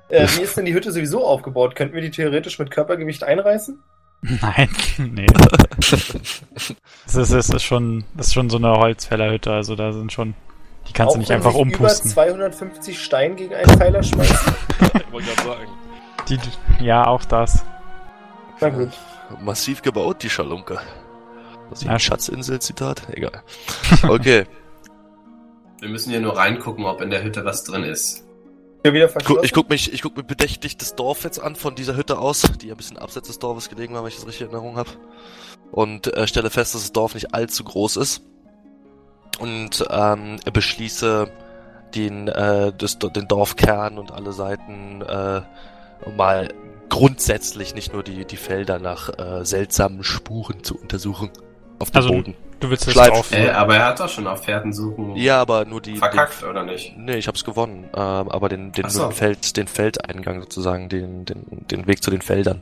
Äh, 0.10 0.28
wie 0.36 0.42
ist 0.42 0.56
denn 0.56 0.66
die 0.66 0.74
Hütte 0.76 0.92
sowieso 0.92 1.26
aufgebaut? 1.26 1.76
Könnten 1.76 1.96
wir 1.96 2.02
die 2.02 2.12
theoretisch 2.12 2.60
mit 2.60 2.70
Körpergewicht 2.70 3.24
einreißen? 3.24 3.82
Nein, 4.42 4.70
nee. 4.98 5.26
Das 7.06 7.16
ist, 7.16 7.34
das 7.34 7.50
ist 7.50 7.64
schon, 7.64 8.06
das 8.16 8.28
ist 8.28 8.34
schon 8.34 8.50
so 8.50 8.58
eine 8.58 8.72
Holzfällerhütte, 8.78 9.52
also 9.52 9.76
da 9.76 9.92
sind 9.92 10.14
schon, 10.14 10.34
die 10.88 10.94
kannst 10.94 11.16
du 11.16 11.20
nicht 11.20 11.32
einfach 11.32 11.52
sich 11.52 11.60
umpusten. 11.62 12.12
Über 12.12 12.14
250 12.24 13.04
Steine 13.04 13.36
gegen 13.36 13.54
einen 13.54 13.70
Pfeiler 13.78 14.02
schmeißen? 14.02 14.54
Wollte 15.12 15.30
ich 15.30 15.40
sagen. 15.42 15.68
Die, 16.30 16.40
ja, 16.86 17.06
auch 17.06 17.26
das. 17.26 17.66
Na 18.62 18.70
gut. 18.70 18.92
Massiv 19.42 19.82
gebaut, 19.82 20.24
die 20.24 20.30
Schalunke. 20.30 20.80
Was 21.70 21.80
ist 21.82 21.86
Ja. 21.86 21.92
ein 21.94 22.00
Schatzinsel, 22.00 22.60
Zitat? 22.60 23.02
Egal. 23.12 23.44
Okay. 24.08 24.46
wir 25.82 25.90
müssen 25.90 26.12
hier 26.12 26.22
nur 26.22 26.38
reingucken, 26.38 26.86
ob 26.86 27.02
in 27.02 27.10
der 27.10 27.24
Hütte 27.24 27.44
was 27.44 27.64
drin 27.66 27.84
ist. 27.84 28.23
Wieder 28.84 29.08
verschlossen? 29.08 29.44
ich 29.44 29.54
guck 29.54 29.70
mich, 29.70 29.94
ich 29.94 30.02
guck 30.02 30.18
mir 30.18 30.24
bedächtig 30.24 30.78
das 30.78 30.96
Dorf 30.96 31.24
jetzt 31.24 31.40
an 31.40 31.56
von 31.56 31.76
dieser 31.76 31.96
Hütte 31.96 32.18
aus, 32.18 32.42
die 32.62 32.72
ein 32.72 32.78
bisschen 32.78 32.98
abseits 32.98 33.28
des 33.28 33.40
Dorfes 33.40 33.70
gelegen 33.70 33.94
war, 33.94 34.04
wenn 34.04 34.10
ich 34.10 34.16
das 34.16 34.28
richtig 34.28 34.42
in 34.42 34.54
Erinnerung 34.54 34.76
habe. 34.76 34.90
Und 35.72 36.14
äh, 36.16 36.28
stelle 36.28 36.50
fest, 36.50 36.76
dass 36.76 36.82
das 36.82 36.92
Dorf 36.92 37.14
nicht 37.14 37.34
allzu 37.34 37.64
groß 37.64 37.98
ist. 37.98 38.22
Und 39.40 39.86
ähm, 39.90 40.40
beschließe 40.52 41.32
den, 41.96 42.28
äh, 42.28 42.74
das, 42.78 43.00
den 43.00 43.28
Dorfkern 43.28 43.98
und 43.98 44.12
alle 44.12 44.34
Seiten 44.34 45.02
äh, 45.02 45.42
mal 46.16 46.54
grundsätzlich 46.90 47.74
nicht 47.74 47.94
nur 47.94 48.04
die, 48.04 48.26
die 48.26 48.38
Felder 48.38 48.80
nach 48.80 49.10
äh, 49.18 49.46
seltsamen 49.46 50.04
Spuren 50.04 50.64
zu 50.64 50.78
untersuchen. 50.78 51.32
Auf 51.80 51.92
dem 51.92 51.98
Also, 51.98 52.10
Boden. 52.10 52.36
Du 52.64 52.70
willst 52.70 52.90
Schleif- 52.90 53.10
drauf. 53.10 53.32
Äh, 53.34 53.50
aber 53.50 53.76
er 53.76 53.86
hat 53.88 54.00
doch 54.00 54.08
schon 54.08 54.26
auf 54.26 54.44
Pferden 54.46 54.72
suchen 54.72 55.18
Ja, 55.18 55.42
aber 55.42 55.66
nur 55.66 55.82
die. 55.82 55.98
verkackt, 55.98 56.44
oder 56.44 56.64
nicht? 56.64 56.96
Den, 56.96 57.04
nee, 57.06 57.16
ich 57.18 57.28
hab's 57.28 57.44
gewonnen. 57.44 57.84
Ähm, 57.94 58.30
aber 58.30 58.48
den, 58.48 58.72
den, 58.72 58.90
so. 58.90 59.04
den, 59.08 59.12
Feld, 59.12 59.58
den 59.58 59.68
Feldeingang 59.68 60.40
sozusagen, 60.42 60.88
den, 60.88 61.26
den, 61.26 61.44
den 61.70 61.88
Weg 61.88 62.02
zu 62.02 62.10
den 62.10 62.22
Feldern. 62.22 62.62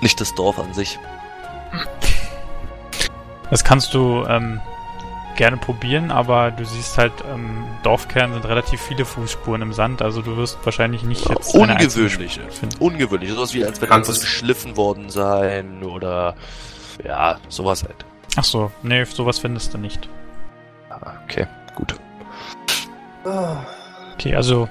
Nicht 0.00 0.20
das 0.20 0.34
Dorf 0.34 0.58
an 0.58 0.74
sich. 0.74 0.98
Das 3.50 3.62
kannst 3.62 3.94
du 3.94 4.24
ähm, 4.28 4.60
gerne 5.36 5.56
probieren, 5.56 6.10
aber 6.10 6.50
du 6.50 6.64
siehst 6.64 6.98
halt, 6.98 7.12
im 7.32 7.64
Dorfkern 7.84 8.32
sind 8.32 8.44
relativ 8.46 8.80
viele 8.80 9.04
Fußspuren 9.04 9.62
im 9.62 9.72
Sand, 9.72 10.02
also 10.02 10.22
du 10.22 10.36
wirst 10.36 10.58
wahrscheinlich 10.64 11.04
nicht 11.04 11.28
jetzt 11.28 11.54
Ungewöhnliche. 11.54 12.40
finden. 12.50 12.76
Ungewöhnlich. 12.80 13.30
Sowas 13.30 13.54
wie, 13.54 13.64
als 13.64 13.80
wenn 13.80 13.88
es- 14.00 14.20
geschliffen 14.20 14.76
worden 14.76 15.10
sein 15.10 15.84
oder 15.84 16.34
ja, 17.04 17.38
sowas 17.48 17.84
halt. 17.84 18.04
Ach 18.36 18.44
so, 18.44 18.70
nee, 18.82 19.04
sowas 19.04 19.38
findest 19.38 19.74
du 19.74 19.78
nicht. 19.78 20.08
Ah, 20.90 21.12
okay, 21.24 21.46
gut. 21.74 21.94
Okay, 24.14 24.34
also 24.34 24.68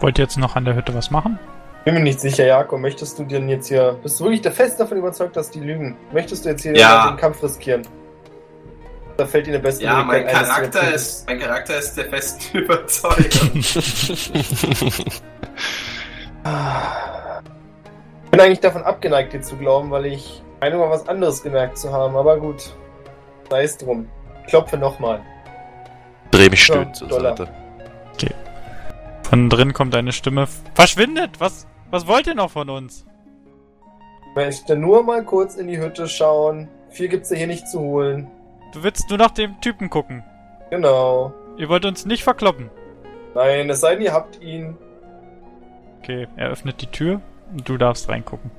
wollt 0.00 0.18
ihr 0.18 0.24
jetzt 0.24 0.36
noch 0.36 0.56
an 0.56 0.64
der 0.64 0.74
Hütte 0.74 0.94
was 0.94 1.10
machen? 1.10 1.38
Bin 1.84 1.94
mir 1.94 2.00
nicht 2.00 2.20
sicher, 2.20 2.46
Jakob. 2.46 2.80
Möchtest 2.80 3.18
du 3.18 3.24
denn 3.24 3.48
jetzt 3.48 3.68
hier. 3.68 3.98
Bist 4.02 4.18
du 4.18 4.24
wirklich 4.24 4.40
der 4.42 4.52
fest 4.52 4.80
davon 4.80 4.98
überzeugt, 4.98 5.36
dass 5.36 5.50
die 5.50 5.60
lügen? 5.60 5.96
Möchtest 6.12 6.44
du 6.44 6.48
jetzt 6.50 6.62
hier 6.62 6.74
Ja. 6.76 7.10
den 7.10 7.16
Kampf 7.18 7.42
riskieren? 7.42 7.82
Da 9.16 9.26
fällt 9.26 9.46
dir 9.46 9.52
der 9.52 9.58
beste 9.60 9.84
Ja, 9.84 10.02
mein 10.02 10.26
Charakter 10.26 10.92
ist, 10.92 11.28
mein 11.28 11.38
Charakter 11.38 11.78
ist 11.78 11.94
der 11.94 12.06
festen 12.06 12.58
Überzeugung. 12.64 13.62
Ah. 16.42 17.40
Ich 18.24 18.30
bin 18.30 18.40
eigentlich 18.40 18.60
davon 18.60 18.82
abgeneigt, 18.82 19.32
dir 19.32 19.40
zu 19.42 19.56
glauben, 19.56 19.90
weil 19.90 20.06
ich 20.06 20.42
meine 20.60 20.76
mal 20.76 20.90
was 20.90 21.06
anderes 21.08 21.42
gemerkt 21.42 21.78
zu 21.78 21.92
haben. 21.92 22.16
Aber 22.16 22.38
gut. 22.38 22.74
Sei 23.54 23.62
es 23.62 23.78
drum. 23.78 24.08
Klopfe 24.48 24.76
nochmal. 24.76 25.22
Dreh 26.32 26.50
mich 26.50 26.66
Ja, 26.66 26.74
stöhnt 26.74 26.96
zur 26.96 27.06
Dollar. 27.06 27.36
Seite. 27.36 27.52
Von 29.22 29.48
drin 29.48 29.72
kommt 29.72 29.94
eine 29.94 30.10
Stimme. 30.10 30.48
Verschwindet! 30.74 31.38
Was, 31.38 31.68
was 31.88 32.08
wollt 32.08 32.26
ihr 32.26 32.34
noch 32.34 32.50
von 32.50 32.68
uns? 32.68 33.06
Ich 34.30 34.34
möchte 34.34 34.74
nur 34.74 35.04
mal 35.04 35.24
kurz 35.24 35.54
in 35.54 35.68
die 35.68 35.78
Hütte 35.78 36.08
schauen. 36.08 36.68
Viel 36.90 37.06
gibt's 37.06 37.30
ja 37.30 37.36
hier 37.36 37.46
nicht 37.46 37.68
zu 37.68 37.78
holen. 37.78 38.28
Du 38.72 38.82
willst 38.82 39.08
nur 39.08 39.18
nach 39.18 39.30
dem 39.30 39.60
Typen 39.60 39.88
gucken. 39.88 40.24
Genau. 40.70 41.32
Ihr 41.56 41.68
wollt 41.68 41.84
uns 41.84 42.06
nicht 42.06 42.24
verkloppen. 42.24 42.70
Nein, 43.36 43.70
es 43.70 43.82
sei 43.82 43.94
denn, 43.94 44.02
ihr 44.02 44.12
habt 44.12 44.42
ihn. 44.42 44.76
Okay, 46.00 46.26
er 46.34 46.48
öffnet 46.48 46.82
die 46.82 46.88
Tür 46.88 47.20
und 47.52 47.68
du 47.68 47.76
darfst 47.76 48.08
reingucken. 48.08 48.50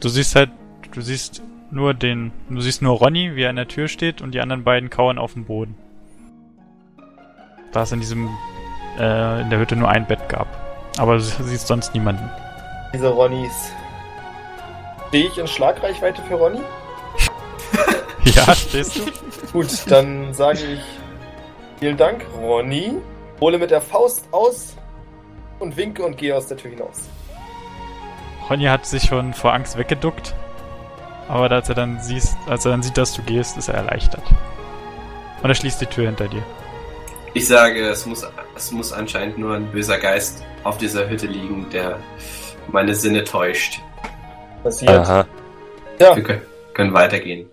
Du 0.00 0.08
siehst 0.08 0.34
halt, 0.34 0.50
du 0.92 1.00
siehst 1.00 1.40
nur 1.70 1.94
den, 1.94 2.32
du 2.48 2.60
siehst 2.60 2.82
nur 2.82 2.96
Ronny, 2.96 3.34
wie 3.34 3.42
er 3.42 3.50
an 3.50 3.56
der 3.56 3.68
Tür 3.68 3.88
steht 3.88 4.22
und 4.22 4.32
die 4.32 4.40
anderen 4.40 4.64
beiden 4.64 4.90
kauern 4.90 5.18
auf 5.18 5.32
dem 5.34 5.44
Boden. 5.44 5.76
Da 7.72 7.82
es 7.82 7.92
in 7.92 8.00
diesem, 8.00 8.28
äh, 8.98 9.42
in 9.42 9.50
der 9.50 9.58
Hütte 9.58 9.76
nur 9.76 9.88
ein 9.88 10.06
Bett 10.06 10.28
gab. 10.28 10.46
Aber 10.98 11.14
du 11.14 11.20
siehst 11.20 11.66
sonst 11.66 11.92
niemanden. 11.94 12.30
Diese 12.94 13.08
Ronnys. 13.08 13.72
Stehe 15.08 15.26
ich 15.26 15.38
in 15.38 15.46
Schlagreichweite 15.46 16.22
für 16.22 16.34
Ronny? 16.34 16.60
Ja, 18.34 18.54
stehst 18.56 18.96
du? 18.96 19.02
Gut, 19.52 19.68
dann 19.88 20.34
sage 20.34 20.58
ich 20.58 20.80
vielen 21.78 21.96
Dank, 21.96 22.26
Ronny. 22.42 22.94
Hole 23.40 23.58
mit 23.58 23.70
der 23.70 23.80
Faust 23.80 24.26
aus 24.32 24.76
und 25.60 25.76
winke 25.76 26.04
und 26.04 26.18
gehe 26.18 26.36
aus 26.36 26.48
der 26.48 26.56
Tür 26.56 26.72
hinaus. 26.72 27.08
Ronny 28.50 28.64
hat 28.64 28.84
sich 28.84 29.04
schon 29.04 29.32
vor 29.32 29.52
Angst 29.52 29.78
weggeduckt. 29.78 30.34
Aber 31.28 31.50
als 31.50 31.68
er 31.68 31.74
dann 31.74 32.00
siehst, 32.00 32.36
als 32.46 32.64
er 32.64 32.70
dann 32.72 32.82
sieht, 32.82 32.96
dass 32.96 33.12
du 33.14 33.22
gehst, 33.22 33.56
ist 33.56 33.68
er 33.68 33.74
erleichtert. 33.74 34.22
Und 35.42 35.50
er 35.50 35.54
schließt 35.54 35.80
die 35.80 35.86
Tür 35.86 36.06
hinter 36.06 36.28
dir. 36.28 36.42
Ich 37.34 37.46
sage, 37.48 37.80
es 37.88 38.06
muss, 38.06 38.26
es 38.54 38.72
muss 38.72 38.92
anscheinend 38.92 39.36
nur 39.38 39.54
ein 39.54 39.70
böser 39.70 39.98
Geist 39.98 40.42
auf 40.64 40.78
dieser 40.78 41.08
Hütte 41.08 41.26
liegen, 41.26 41.68
der 41.70 41.98
meine 42.68 42.94
Sinne 42.94 43.24
täuscht. 43.24 43.80
Passiert. 44.62 44.90
Aha. 44.90 45.26
Ja, 46.00 46.16
Wir 46.16 46.22
können, 46.22 46.42
können 46.74 46.94
weitergehen. 46.94 47.48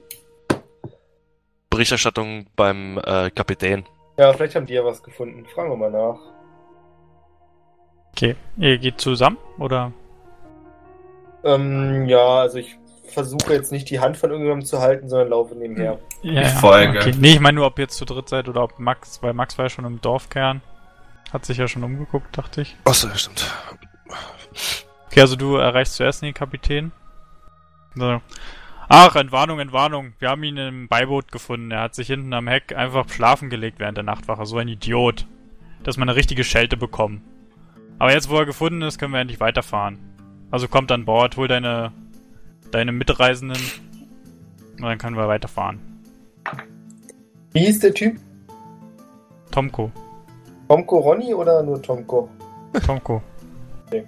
Berichterstattung 1.70 2.46
beim 2.56 3.00
äh, 3.04 3.30
Kapitän. 3.32 3.86
ja, 4.18 4.32
vielleicht 4.34 4.56
haben 4.56 4.66
die 4.68 4.74
ja 4.76 4.86
was 4.86 5.02
gefunden. 5.02 5.46
Fragen 5.54 5.70
wir 5.72 5.78
mal 5.78 5.92
nach. 5.92 6.20
Okay, 8.16 8.36
ihr 8.58 8.78
geht 8.78 9.02
zusammen 9.02 9.38
oder? 9.58 9.92
Ähm, 11.44 12.06
ja, 12.08 12.20
also 12.42 12.60
ich 12.60 12.78
versuche 13.14 13.54
jetzt 13.54 13.72
nicht 13.72 13.90
die 13.90 14.00
Hand 14.00 14.18
von 14.18 14.30
irgendjemandem 14.30 14.66
zu 14.66 14.80
halten, 14.80 15.10
sondern 15.10 15.30
laufe 15.30 15.56
nebenher. 15.56 16.00
Ja, 16.22 16.42
Ich 16.42 16.48
folge. 16.50 17.00
Okay. 17.00 17.14
Nee, 17.18 17.34
ich 17.34 17.40
meine 17.40 17.56
nur, 17.56 17.66
ob 17.66 17.80
ihr 17.80 17.84
jetzt 17.84 17.98
zu 17.98 18.06
dritt 18.06 18.30
seid 18.30 18.50
oder 18.50 18.64
ob 18.64 18.80
Max, 18.80 19.22
weil 19.22 19.34
Max 19.34 19.58
war 19.58 19.66
ja 19.66 19.70
schon 19.70 19.86
im 19.86 20.02
Dorfkern. 20.02 20.62
Hat 21.32 21.46
sich 21.46 21.58
ja 21.58 21.68
schon 21.68 21.84
umgeguckt, 21.84 22.38
dachte 22.38 22.62
ich. 22.62 22.76
Achso, 22.86 23.08
ja, 23.08 23.16
stimmt. 23.16 23.52
Okay, 25.08 25.22
also 25.22 25.36
du 25.36 25.56
erreichst 25.56 25.96
zuerst 25.96 26.22
den 26.22 26.34
Kapitän. 26.34 26.92
So. 27.96 28.22
Ach, 28.90 29.16
Entwarnung, 29.16 29.60
Entwarnung. 29.60 30.14
Wir 30.20 30.30
haben 30.30 30.44
ihn 30.44 30.58
im 30.58 30.88
Beiboot 30.88 31.32
gefunden. 31.32 31.72
Er 31.72 31.82
hat 31.82 31.96
sich 31.96 32.08
hinten 32.08 32.34
am 32.34 32.48
Heck 32.48 32.76
einfach 32.76 33.10
schlafen 33.10 33.50
gelegt 33.50 33.80
während 33.80 33.98
der 33.98 34.04
Nachtwache. 34.04 34.46
So 34.46 34.58
ein 34.58 34.68
Idiot. 34.68 35.26
Dass 35.84 35.98
man 35.98 36.10
eine 36.10 36.16
richtige 36.16 36.44
Schelte 36.44 36.78
bekommen. 36.78 37.24
Aber 38.00 38.12
jetzt, 38.12 38.30
wo 38.30 38.38
er 38.38 38.46
gefunden 38.46 38.82
ist, 38.82 39.00
können 39.00 39.14
wir 39.14 39.20
endlich 39.20 39.40
weiterfahren. 39.40 40.00
Also 40.52 40.68
kommt 40.68 40.92
an 40.92 41.06
Bord, 41.06 41.38
hol 41.38 41.48
deine, 41.48 41.92
deine 42.74 42.92
Mitreisenden. 42.92 43.62
Und 44.78 44.82
dann 44.82 44.98
können 44.98 45.16
wir 45.16 45.28
weiterfahren. 45.28 45.80
Wie 47.54 47.60
hieß 47.60 47.80
der 47.80 47.94
Typ? 47.94 48.20
Tomko. 49.52 49.92
Tomko 50.68 50.98
Ronny 50.98 51.34
oder 51.34 51.62
nur 51.62 51.82
Tomko? 51.82 52.28
Tomko. 52.86 53.22
Okay. 53.86 54.04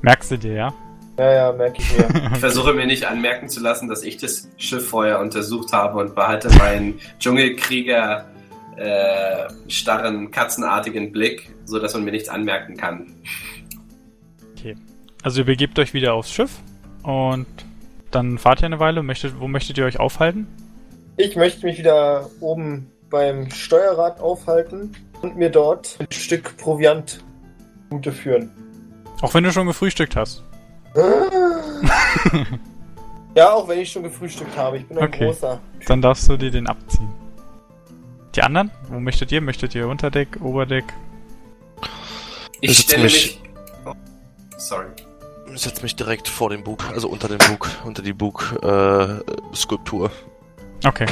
Merkst 0.00 0.30
du 0.30 0.38
dir, 0.38 0.52
ja? 0.54 0.74
Ja, 1.18 1.32
ja, 1.32 1.52
merke 1.52 1.82
ich 1.82 1.98
mir. 1.98 2.30
Ich 2.32 2.38
versuche 2.38 2.72
mir 2.72 2.86
nicht 2.86 3.04
anmerken 3.04 3.48
zu 3.48 3.60
lassen, 3.60 3.88
dass 3.88 4.02
ich 4.02 4.16
das 4.16 4.48
Schiff 4.56 4.88
vorher 4.88 5.20
untersucht 5.20 5.72
habe 5.72 5.98
und 5.98 6.14
behalte 6.14 6.48
meinen 6.56 6.98
Dschungelkrieger 7.18 8.24
äh, 8.76 9.48
starren, 9.66 10.30
katzenartigen 10.30 11.12
Blick, 11.12 11.50
so 11.64 11.78
dass 11.78 11.92
man 11.94 12.04
mir 12.04 12.12
nichts 12.12 12.28
anmerken 12.28 12.76
kann. 12.76 13.14
Okay. 14.56 14.76
Also 15.22 15.40
ihr 15.40 15.46
begebt 15.46 15.78
euch 15.78 15.92
wieder 15.92 16.14
aufs 16.14 16.32
Schiff 16.32 16.60
und 17.02 17.46
dann 18.10 18.38
fahrt 18.38 18.60
ihr 18.62 18.66
eine 18.66 18.80
Weile. 18.80 19.02
Möchtet, 19.02 19.38
wo 19.40 19.48
möchtet 19.48 19.78
ihr 19.78 19.84
euch 19.84 19.98
aufhalten? 20.00 20.46
Ich 21.16 21.36
möchte 21.36 21.66
mich 21.66 21.78
wieder 21.78 22.28
oben 22.40 22.90
beim 23.10 23.50
Steuerrad 23.50 24.20
aufhalten 24.20 24.92
und 25.22 25.36
mir 25.36 25.50
dort 25.50 25.96
ein 25.98 26.06
Stück 26.10 26.56
Proviant 26.56 27.24
Gute 27.90 28.12
führen. 28.12 28.50
Auch 29.22 29.34
wenn 29.34 29.44
du 29.44 29.52
schon 29.52 29.66
gefrühstückt 29.66 30.14
hast. 30.14 30.44
ja, 33.34 33.50
auch 33.52 33.66
wenn 33.68 33.80
ich 33.80 33.90
schon 33.90 34.02
gefrühstückt 34.02 34.56
habe. 34.56 34.78
Ich 34.78 34.86
bin 34.86 34.98
ein 34.98 35.04
Okay. 35.04 35.26
großer. 35.26 35.60
Dann 35.86 36.02
darfst 36.02 36.28
du 36.28 36.36
dir 36.36 36.50
den 36.50 36.66
abziehen. 36.66 37.08
Die 38.34 38.42
anderen? 38.42 38.70
Wo 38.88 39.00
möchtet 39.00 39.32
ihr? 39.32 39.40
Möchtet 39.40 39.74
ihr 39.74 39.88
Unterdeck, 39.88 40.38
Oberdeck? 40.42 40.84
Ich 42.60 42.78
stelle 42.78 43.08
setz 43.08 43.12
mich. 43.26 43.42
Oh, 43.86 43.94
sorry. 44.58 44.86
Ich 45.54 45.62
setze 45.62 45.82
mich 45.82 45.96
direkt 45.96 46.28
vor 46.28 46.50
den 46.50 46.62
Bug, 46.62 46.84
also 46.92 47.08
unter 47.08 47.28
den 47.28 47.38
Bug, 47.38 47.68
unter 47.84 48.02
die 48.02 48.12
Bug-Skulptur. 48.12 50.10
Okay. 50.84 51.06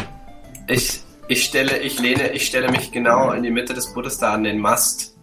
Ich, 0.68 1.00
ich 1.28 1.44
stelle, 1.44 1.78
ich 1.78 1.98
lehne, 1.98 2.32
ich 2.32 2.46
stelle 2.46 2.70
mich 2.70 2.92
genau 2.92 3.32
in 3.32 3.42
die 3.42 3.50
Mitte 3.50 3.74
des 3.74 3.92
Bootes 3.92 4.18
da 4.18 4.34
an 4.34 4.44
den 4.44 4.58
Mast 4.58 5.16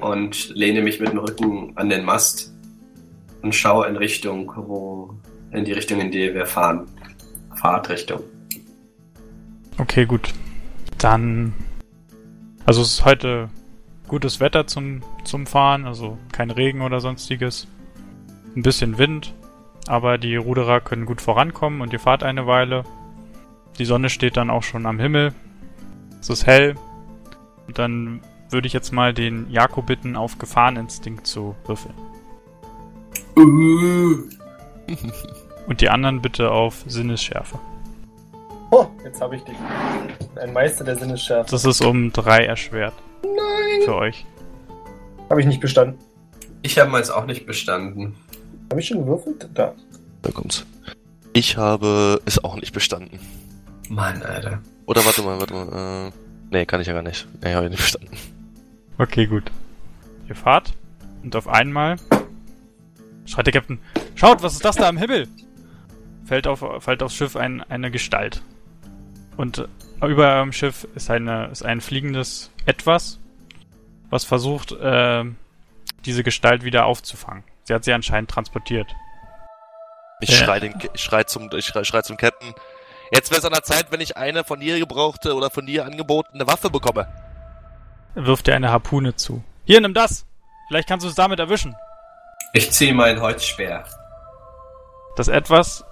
und 0.00 0.48
lehne 0.54 0.82
mich 0.82 0.98
mit 1.00 1.10
dem 1.12 1.18
Rücken 1.18 1.72
an 1.76 1.88
den 1.88 2.04
Mast 2.04 2.52
und 3.42 3.54
schaue 3.54 3.86
in 3.86 3.96
Richtung, 3.96 4.52
wo, 4.56 5.14
in 5.52 5.64
die 5.64 5.72
Richtung, 5.72 6.00
in 6.00 6.10
die 6.10 6.34
wir 6.34 6.46
fahren. 6.46 6.86
Fahrtrichtung. 7.56 8.22
Okay, 9.78 10.06
gut. 10.06 10.32
Dann. 10.98 11.54
Also 12.66 12.82
es 12.82 12.92
ist 12.92 13.04
heute 13.04 13.48
gutes 14.08 14.40
Wetter 14.40 14.66
zum, 14.66 15.02
zum 15.24 15.46
Fahren, 15.46 15.86
also 15.86 16.18
kein 16.32 16.50
Regen 16.50 16.82
oder 16.82 17.00
sonstiges. 17.00 17.66
Ein 18.56 18.62
bisschen 18.62 18.98
Wind, 18.98 19.34
aber 19.86 20.18
die 20.18 20.36
Ruderer 20.36 20.80
können 20.80 21.06
gut 21.06 21.20
vorankommen 21.20 21.80
und 21.80 21.92
ihr 21.92 22.00
fahrt 22.00 22.22
eine 22.22 22.46
Weile. 22.46 22.84
Die 23.78 23.84
Sonne 23.84 24.10
steht 24.10 24.36
dann 24.36 24.50
auch 24.50 24.62
schon 24.62 24.86
am 24.86 24.98
Himmel. 24.98 25.32
Es 26.20 26.28
ist 26.28 26.46
hell. 26.46 26.74
Und 27.66 27.78
dann 27.78 28.20
würde 28.50 28.66
ich 28.66 28.72
jetzt 28.72 28.92
mal 28.92 29.14
den 29.14 29.48
Jako 29.50 29.82
bitten, 29.82 30.16
auf 30.16 30.38
Gefahreninstinkt 30.38 31.26
zu 31.26 31.54
würfeln. 31.66 31.94
Und 35.66 35.80
die 35.80 35.88
anderen 35.88 36.20
bitte 36.20 36.50
auf 36.50 36.82
Sinnesschärfe. 36.86 37.58
Oh, 38.72 38.86
jetzt 39.04 39.20
habe 39.20 39.36
ich 39.36 39.42
dich. 39.42 39.56
Ein 40.40 40.52
Meister 40.52 40.84
der 40.84 40.96
Sinnesschärfe. 40.96 41.50
Das 41.50 41.64
ist 41.64 41.80
um 41.80 42.12
drei 42.12 42.44
erschwert. 42.44 42.94
Nein! 43.22 43.82
Für 43.84 43.94
euch. 43.96 44.26
Habe 45.28 45.40
ich 45.40 45.46
nicht 45.46 45.60
bestanden. 45.60 45.98
Ich 46.62 46.78
habe 46.78 46.90
meins 46.90 47.10
auch 47.10 47.24
nicht 47.24 47.46
bestanden. 47.46 48.16
Habe 48.70 48.80
ich 48.80 48.86
schon 48.86 48.98
gewürfelt? 48.98 49.48
Da. 49.54 49.74
Da 50.22 50.30
kommt's. 50.30 50.64
Ich 51.32 51.56
habe 51.56 52.20
es 52.24 52.42
auch 52.42 52.56
nicht 52.56 52.72
bestanden. 52.72 53.18
Mann, 53.88 54.22
Alter. 54.22 54.60
Oder 54.86 55.04
warte 55.04 55.22
mal, 55.22 55.40
warte 55.40 55.54
mal. 55.54 56.08
Äh, 56.08 56.12
nee, 56.50 56.66
kann 56.66 56.80
ich 56.80 56.86
ja 56.86 56.92
gar 56.92 57.02
nicht. 57.02 57.26
Nee, 57.42 57.54
habe 57.54 57.66
ich 57.66 57.70
nicht 57.70 57.82
bestanden. 57.82 58.16
Okay, 58.98 59.26
gut. 59.26 59.50
Ihr 60.28 60.36
fahrt 60.36 60.72
und 61.22 61.34
auf 61.36 61.48
einmal 61.48 61.96
schreit 63.26 63.46
der 63.46 63.52
Captain, 63.52 63.78
schaut, 64.14 64.42
was 64.42 64.54
ist 64.54 64.64
das 64.64 64.76
da 64.76 64.88
am 64.88 64.96
Himmel? 64.96 65.28
Fällt, 66.24 66.46
auf, 66.46 66.64
fällt 66.82 67.02
aufs 67.02 67.14
Schiff 67.14 67.36
ein, 67.36 67.62
eine 67.62 67.90
Gestalt. 67.90 68.42
Und 69.36 69.68
über 70.02 70.34
eurem 70.34 70.52
Schiff 70.52 70.86
ist, 70.94 71.10
eine, 71.10 71.46
ist 71.46 71.64
ein 71.64 71.80
fliegendes 71.80 72.50
Etwas, 72.66 73.18
was 74.10 74.24
versucht, 74.24 74.72
äh, 74.72 75.24
diese 76.04 76.22
Gestalt 76.22 76.64
wieder 76.64 76.86
aufzufangen. 76.86 77.44
Sie 77.70 77.74
hat 77.74 77.84
sie 77.84 77.92
anscheinend 77.92 78.28
transportiert. 78.28 78.96
Ich 80.18 80.30
Ja. 80.30 80.44
schrei, 80.44 80.58
den, 80.58 80.74
ich 80.92 81.00
schrei 81.00 81.22
zum, 81.22 81.48
ich 81.54 81.64
schrei, 81.64 81.84
schrei 81.84 82.02
zum 82.02 82.16
Captain. 82.16 82.52
Jetzt 83.12 83.30
wäre 83.30 83.38
es 83.38 83.44
an 83.44 83.52
der 83.52 83.62
Zeit, 83.62 83.92
wenn 83.92 84.00
ich 84.00 84.16
eine 84.16 84.42
von 84.42 84.58
dir 84.58 84.76
gebrauchte 84.80 85.36
oder 85.36 85.50
von 85.50 85.66
dir 85.66 85.84
angebotene 85.86 86.48
Waffe 86.48 86.68
bekomme. 86.68 87.06
Er 88.16 88.26
wirft 88.26 88.48
dir 88.48 88.56
eine 88.56 88.72
Harpune 88.72 89.14
zu. 89.14 89.44
Hier, 89.66 89.80
nimm 89.80 89.94
das! 89.94 90.26
Vielleicht 90.66 90.88
kannst 90.88 91.04
du 91.04 91.08
es 91.08 91.14
damit 91.14 91.38
erwischen. 91.38 91.76
Ich 92.54 92.72
ziehe 92.72 92.92
meinen 92.92 93.20
Holzspeer. 93.20 93.84
Das 95.14 95.28
Etwas 95.28 95.84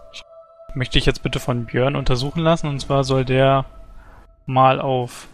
möchte 0.75 0.99
ich 0.99 1.07
jetzt 1.07 1.23
bitte 1.23 1.39
von 1.39 1.67
Björn 1.67 1.95
untersuchen 1.95 2.41
lassen. 2.43 2.67
Und 2.67 2.81
zwar 2.81 3.05
soll 3.05 3.25
der 3.25 3.67
mal 4.47 4.81
auf 4.81 5.29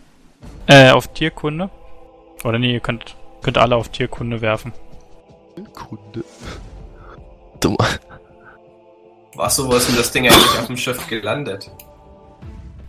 äh, 0.67 0.91
auf 0.91 1.09
Tierkunde. 1.15 1.71
Oder 2.45 2.59
nee, 2.59 2.75
ihr 2.75 2.81
könnt, 2.81 3.17
könnt 3.41 3.57
alle 3.57 3.77
auf 3.77 3.89
Tierkunde 3.89 4.43
werfen. 4.43 4.75
Kunde. 5.75 6.25
Dumm. 7.61 7.77
Achso, 9.37 9.67
wo 9.69 9.75
ist 9.75 9.89
denn 9.89 9.97
das 9.97 10.11
Ding 10.13 10.25
eigentlich 10.27 10.59
auf 10.59 10.67
dem 10.67 10.77
Schiff 10.77 11.07
gelandet? 11.09 11.71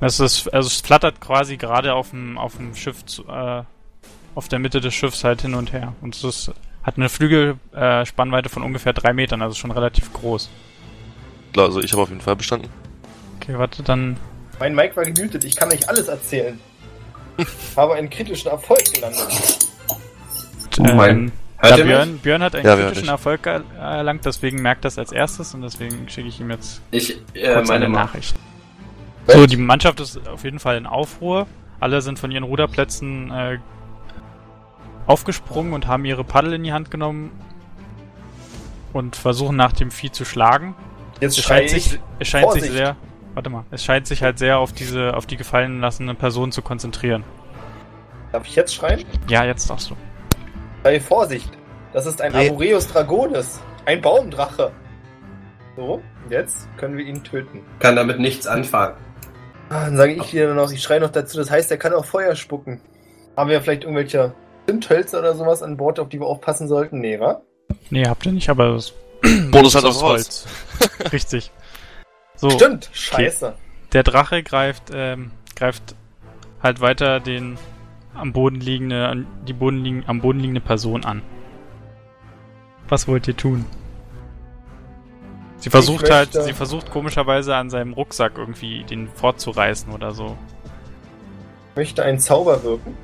Es 0.01 0.19
ist, 0.19 0.54
also 0.54 0.67
es 0.67 0.82
flattert 0.82 1.19
quasi 1.21 1.58
gerade 1.58 1.93
auf 1.93 2.10
dem, 2.12 2.38
auf 2.38 2.58
dem 2.58 2.75
Schiff, 2.75 3.06
zu, 3.06 3.23
äh, 3.28 3.63
auf 4.36 4.47
der 4.49 4.60
Mitte 4.60 4.82
des 4.82 4.93
Schiffs 4.93 5.23
halt 5.23 5.41
hin 5.41 5.56
und 5.56 5.73
her. 5.73 5.93
Und 6.01 6.15
es 6.15 6.23
ist, 6.23 6.51
hat 6.84 6.97
eine 6.97 7.10
Flügelspannweite 7.10 8.49
äh, 8.49 8.51
von 8.51 8.63
ungefähr 8.63 8.93
drei 8.93 9.13
Metern, 9.13 9.41
also 9.41 9.56
schon 9.56 9.71
relativ 9.71 10.12
groß. 10.13 10.49
Klar, 11.54 11.67
also 11.67 11.80
ich 11.82 11.91
habe 11.93 12.04
auf 12.04 12.10
jeden 12.10 12.21
Fall 12.21 12.36
bestanden. 12.36 12.69
Okay, 13.38 13.58
warte, 13.58 13.82
dann. 13.82 14.17
Mein 14.60 14.75
Mic 14.75 14.95
war 14.95 15.06
gemutet. 15.06 15.43
Ich 15.43 15.56
kann 15.56 15.69
nicht 15.69 15.88
alles 15.89 16.08
erzählen. 16.08 16.60
habe 17.75 17.95
einen 17.95 18.10
kritischen 18.10 18.51
Erfolg 18.51 18.93
gelandet. 18.93 19.28
Oh 20.80 20.84
mein- 20.84 21.10
ähm, 21.17 21.32
Hört 21.57 21.77
ja? 21.79 21.85
Björn, 21.85 22.17
Björn 22.19 22.43
hat 22.43 22.55
einen 22.55 22.65
Ja, 22.65 22.75
kritischen. 22.75 23.07
Erfolg 23.07 23.45
er- 23.47 23.63
erlangt, 23.79 24.25
deswegen 24.25 24.61
merkt 24.61 24.83
das 24.85 24.97
als 24.99 25.11
erstes 25.11 25.53
und 25.53 25.61
deswegen 25.61 26.07
schicke 26.09 26.27
ich 26.27 26.39
ihm 26.39 26.51
jetzt 26.51 26.81
Ich, 26.91 27.17
äh, 27.33 27.53
kurz 27.53 27.69
meine 27.69 27.87
Nachricht. 27.89 28.35
So, 29.27 29.45
die 29.47 29.57
Mannschaft 29.57 29.99
ist 29.99 30.27
auf 30.27 30.43
jeden 30.43 30.59
Fall 30.59 30.77
in 30.77 30.85
Aufruhr. 30.85 31.47
Alle 31.79 32.01
sind 32.01 32.19
von 32.19 32.29
ihren 32.31 32.43
Ruderplätzen 32.43 33.31
äh, 33.31 33.57
aufgesprungen 35.07 35.73
und 35.73 35.87
haben 35.87 36.05
ihre 36.05 36.23
Paddel 36.23 36.53
in 36.53 36.63
die 36.63 36.73
Hand 36.73 36.91
genommen 36.91 37.31
und 38.93 39.15
versuchen 39.15 39.55
nach 39.55 39.71
dem 39.73 39.91
Vieh 39.91 40.11
zu 40.11 40.25
schlagen. 40.25 40.75
Jetzt 41.21 41.37
Es 41.37 41.43
scheint 41.45 41.71
ich. 41.71 41.83
sich, 41.85 41.99
es 42.19 42.27
scheint 42.27 42.51
sich 42.51 42.69
sehr, 42.69 42.95
warte 43.33 43.49
mal, 43.49 43.63
es 43.71 43.83
scheint 43.83 44.07
sich 44.07 44.21
halt 44.23 44.37
sehr 44.39 44.59
auf 44.59 44.73
diese, 44.73 45.15
auf 45.15 45.25
die 45.25 45.37
gefallen 45.37 45.79
lassene 45.79 46.13
Person 46.15 46.51
zu 46.51 46.61
konzentrieren. 46.61 47.23
Darf 48.31 48.45
ich 48.45 48.55
jetzt 48.55 48.75
schreien? 48.75 49.05
Ja, 49.29 49.45
jetzt 49.45 49.69
darfst 49.69 49.89
du. 49.89 49.95
Sei 50.86 51.00
Vorsicht. 51.00 51.50
Das 51.93 52.06
ist 52.06 52.21
ein 52.21 52.32
Nee. 52.32 52.48
Arboreus 52.50 52.88
Dragonis. 52.88 53.60
Ein 53.88 54.04
Baumdrache. 54.04 54.71
So, 55.76 56.00
jetzt 56.30 56.67
können 56.78 56.95
wir 56.95 57.04
ihn 57.04 57.24
töten. 57.24 57.62
kann 57.80 57.95
damit 57.95 58.19
nichts 58.19 58.45
anfangen. 58.45 58.93
Ah, 59.69 59.86
Dann 59.86 59.98
sage 59.98 60.13
ich 60.13 60.32
wieder 60.32 60.54
noch, 60.54 60.71
ich 60.71 60.84
schreie 60.84 61.00
noch 61.00 61.10
dazu, 61.10 61.38
das 61.39 61.50
heißt, 61.50 61.71
er 61.71 61.78
kann 61.78 61.91
auch 61.91 62.06
Feuer 62.06 62.36
spucken. 62.36 62.80
Haben 63.36 63.50
wir 63.50 63.62
vielleicht 63.63 63.82
irgendwelche 63.82 64.36
Zündhölzer 64.67 65.17
oder 65.21 65.34
sowas 65.34 65.63
an 65.63 65.76
Bord, 65.76 66.00
auf 66.00 66.08
die 66.10 66.19
wir 66.19 66.28
aufpassen 66.28 66.67
sollten? 66.67 67.00
Nee, 67.00 67.19
wa? 67.19 67.41
Nee, 67.89 68.06
habt 68.08 68.24
ihr 68.28 68.32
nicht, 68.32 68.48
aber 68.50 68.74
das 68.74 68.93
Bonus 69.50 69.74
hat 69.74 69.86
ist 69.86 69.89
aus 69.89 70.04
Holz. 70.04 70.45
Richtig. 71.12 71.52
So, 72.36 72.52
Stimmt, 72.52 72.91
scheiße. 72.93 73.56
der 73.93 74.04
Drache 74.04 74.43
greift, 74.43 74.91
ähm, 74.93 75.32
greift 75.56 75.95
halt 76.62 76.80
weiter 76.80 77.19
den 77.19 77.58
am 78.15 78.34
Boden 78.34 78.60
liegende, 78.60 79.25
die 79.47 79.54
Boden 79.54 79.84
liegen, 79.84 80.04
am 80.08 80.21
Boden 80.21 80.39
liegende 80.39 80.62
Person 80.62 81.06
an. 81.06 81.21
Was 82.88 83.08
wollt 83.08 83.28
ihr 83.28 83.36
tun? 83.36 83.65
Sie 85.58 85.69
versucht 85.69 86.12
halt, 86.12 86.34
sie 86.34 86.54
versucht 86.54 86.91
komischerweise 86.91 87.56
an 87.56 87.69
seinem 87.69 87.93
Rucksack 87.93 88.34
irgendwie 88.38 88.84
den 88.84 89.08
fortzureißen 89.08 89.91
oder 89.91 90.12
so. 90.12 90.38
Ich 91.71 91.75
möchte 91.78 92.04
einen 92.04 92.19
Zauber 92.19 92.63
wirken. 92.63 92.95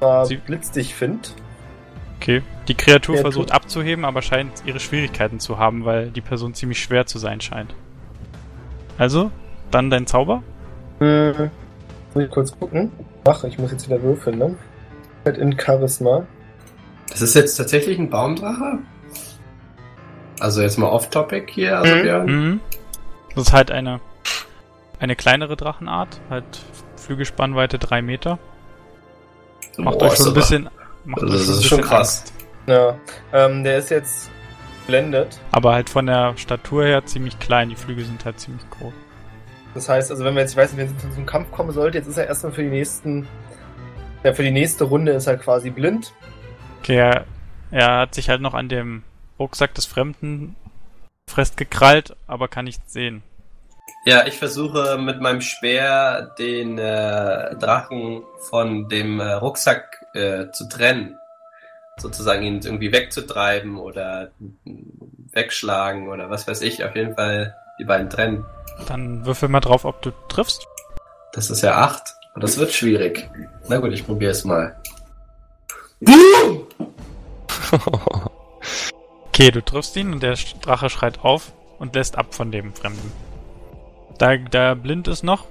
Äh, 0.00 0.24
Sie- 0.24 0.36
Blitz 0.36 0.70
dich 0.70 0.94
find. 0.94 1.34
Okay. 2.20 2.42
Die 2.66 2.74
Kreatur 2.74 3.14
Kreatur. 3.14 3.32
versucht 3.32 3.52
abzuheben, 3.52 4.04
aber 4.04 4.22
scheint 4.22 4.50
ihre 4.64 4.80
Schwierigkeiten 4.80 5.38
zu 5.40 5.58
haben, 5.58 5.84
weil 5.84 6.10
die 6.10 6.20
Person 6.20 6.54
ziemlich 6.54 6.80
schwer 6.82 7.06
zu 7.06 7.18
sein 7.18 7.40
scheint. 7.40 7.74
Also, 8.96 9.30
dann 9.70 9.90
dein 9.90 10.06
Zauber? 10.06 10.42
Hm. 10.98 11.50
Muss 12.14 12.24
ich 12.24 12.30
kurz 12.30 12.58
gucken. 12.58 12.90
Ach, 13.28 13.44
ich 13.44 13.58
muss 13.58 13.70
jetzt 13.72 13.86
wieder 13.86 14.02
würfeln, 14.02 14.38
ne? 14.38 14.56
Halt 15.26 15.36
in 15.36 15.58
Charisma. 15.58 16.26
Das 17.10 17.20
ist 17.20 17.34
jetzt 17.34 17.56
tatsächlich 17.56 17.98
ein 17.98 18.08
Baumdrache? 18.08 18.78
Also 20.40 20.62
jetzt 20.62 20.78
mal 20.78 20.86
off-topic 20.88 21.52
hier, 21.52 21.78
also 21.78 21.94
Mhm. 21.94 22.02
Björn. 22.02 22.26
Mhm. 22.26 22.60
Das 23.34 23.48
ist 23.48 23.52
halt 23.52 23.70
eine, 23.70 24.00
eine 24.98 25.14
kleinere 25.14 25.56
Drachenart, 25.56 26.20
halt 26.30 26.44
Flügelspannweite 26.96 27.78
drei 27.78 28.00
Meter. 28.02 28.38
Macht 29.76 29.98
Boah, 29.98 30.06
euch 30.06 30.16
schon 30.16 30.28
ein 30.28 30.34
bisschen, 30.34 30.70
macht 31.04 31.22
das 31.22 31.30
euch 31.32 31.40
ist 31.48 31.64
schon 31.66 31.82
krass. 31.82 32.20
Angst. 32.20 32.32
Ja. 32.66 32.96
Ähm, 33.32 33.62
der 33.62 33.78
ist 33.78 33.90
jetzt 33.90 34.30
blendet. 34.86 35.38
Aber 35.52 35.74
halt 35.74 35.90
von 35.90 36.06
der 36.06 36.34
Statur 36.36 36.84
her 36.84 37.04
ziemlich 37.04 37.38
klein, 37.38 37.68
die 37.68 37.76
Flügel 37.76 38.04
sind 38.04 38.24
halt 38.24 38.40
ziemlich 38.40 38.68
groß. 38.70 38.92
Das 39.78 39.88
heißt, 39.88 40.10
also 40.10 40.24
wenn 40.24 40.34
wir 40.34 40.40
jetzt, 40.40 40.50
ich 40.50 40.56
weiß 40.56 40.72
nicht, 40.72 40.80
wenn 40.80 40.96
es 40.96 41.00
zu 41.00 41.06
einem 41.06 41.24
Kampf 41.24 41.52
kommen 41.52 41.70
sollte, 41.70 41.98
jetzt 41.98 42.08
ist 42.08 42.16
er 42.16 42.26
erstmal 42.26 42.50
für 42.50 42.64
die 42.64 42.68
nächsten, 42.68 43.28
ja, 44.24 44.34
für 44.34 44.42
die 44.42 44.50
nächste 44.50 44.82
Runde 44.82 45.12
ist 45.12 45.28
er 45.28 45.36
quasi 45.36 45.70
blind. 45.70 46.12
Okay, 46.80 46.96
er, 46.96 47.26
er 47.70 47.98
hat 47.98 48.14
sich 48.16 48.28
halt 48.28 48.40
noch 48.40 48.54
an 48.54 48.68
dem, 48.68 49.04
Rucksack 49.38 49.72
des 49.74 49.86
Fremden 49.86 50.56
festgekrallt, 51.28 52.16
aber 52.26 52.48
kann 52.48 52.64
nichts 52.64 52.92
sehen. 52.92 53.22
Ja, 54.04 54.26
ich 54.26 54.36
versuche 54.36 54.98
mit 54.98 55.20
meinem 55.20 55.42
Speer 55.42 56.34
den 56.40 56.76
äh, 56.78 57.54
Drachen 57.54 58.24
von 58.48 58.88
dem 58.88 59.20
äh, 59.20 59.34
Rucksack 59.34 60.04
äh, 60.14 60.50
zu 60.50 60.68
trennen. 60.68 61.16
Sozusagen 61.98 62.42
ihn 62.42 62.60
irgendwie 62.64 62.90
wegzutreiben 62.90 63.78
oder 63.78 64.32
wegschlagen 65.32 66.08
oder 66.08 66.30
was 66.30 66.48
weiß 66.48 66.62
ich. 66.62 66.84
Auf 66.84 66.96
jeden 66.96 67.14
Fall 67.14 67.54
die 67.78 67.84
beiden 67.84 68.10
trennen. 68.10 68.44
Dann 68.86 69.26
würfel 69.26 69.48
mal 69.48 69.60
drauf, 69.60 69.84
ob 69.84 70.02
du 70.02 70.12
triffst. 70.28 70.66
Das 71.32 71.50
ist 71.50 71.62
ja 71.62 71.76
acht. 71.76 72.14
Und 72.34 72.44
das 72.44 72.56
wird 72.56 72.72
schwierig. 72.72 73.28
Na 73.68 73.78
gut, 73.78 73.92
ich 73.92 74.06
probiere 74.06 74.30
es 74.30 74.44
mal. 74.44 74.76
Okay, 79.38 79.52
du 79.52 79.64
triffst 79.64 79.94
ihn 79.94 80.12
und 80.12 80.20
der 80.20 80.36
Drache 80.62 80.90
schreit 80.90 81.20
auf 81.20 81.52
und 81.78 81.94
lässt 81.94 82.18
ab 82.18 82.34
von 82.34 82.50
dem 82.50 82.74
Fremden. 82.74 83.12
Da 84.18 84.36
der 84.36 84.74
blind 84.74 85.06
ist 85.06 85.22
noch, 85.22 85.46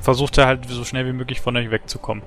versucht 0.00 0.38
er 0.38 0.46
halt 0.48 0.68
so 0.68 0.84
schnell 0.84 1.06
wie 1.06 1.12
möglich 1.12 1.40
von 1.40 1.56
euch 1.56 1.70
wegzukommen. 1.70 2.24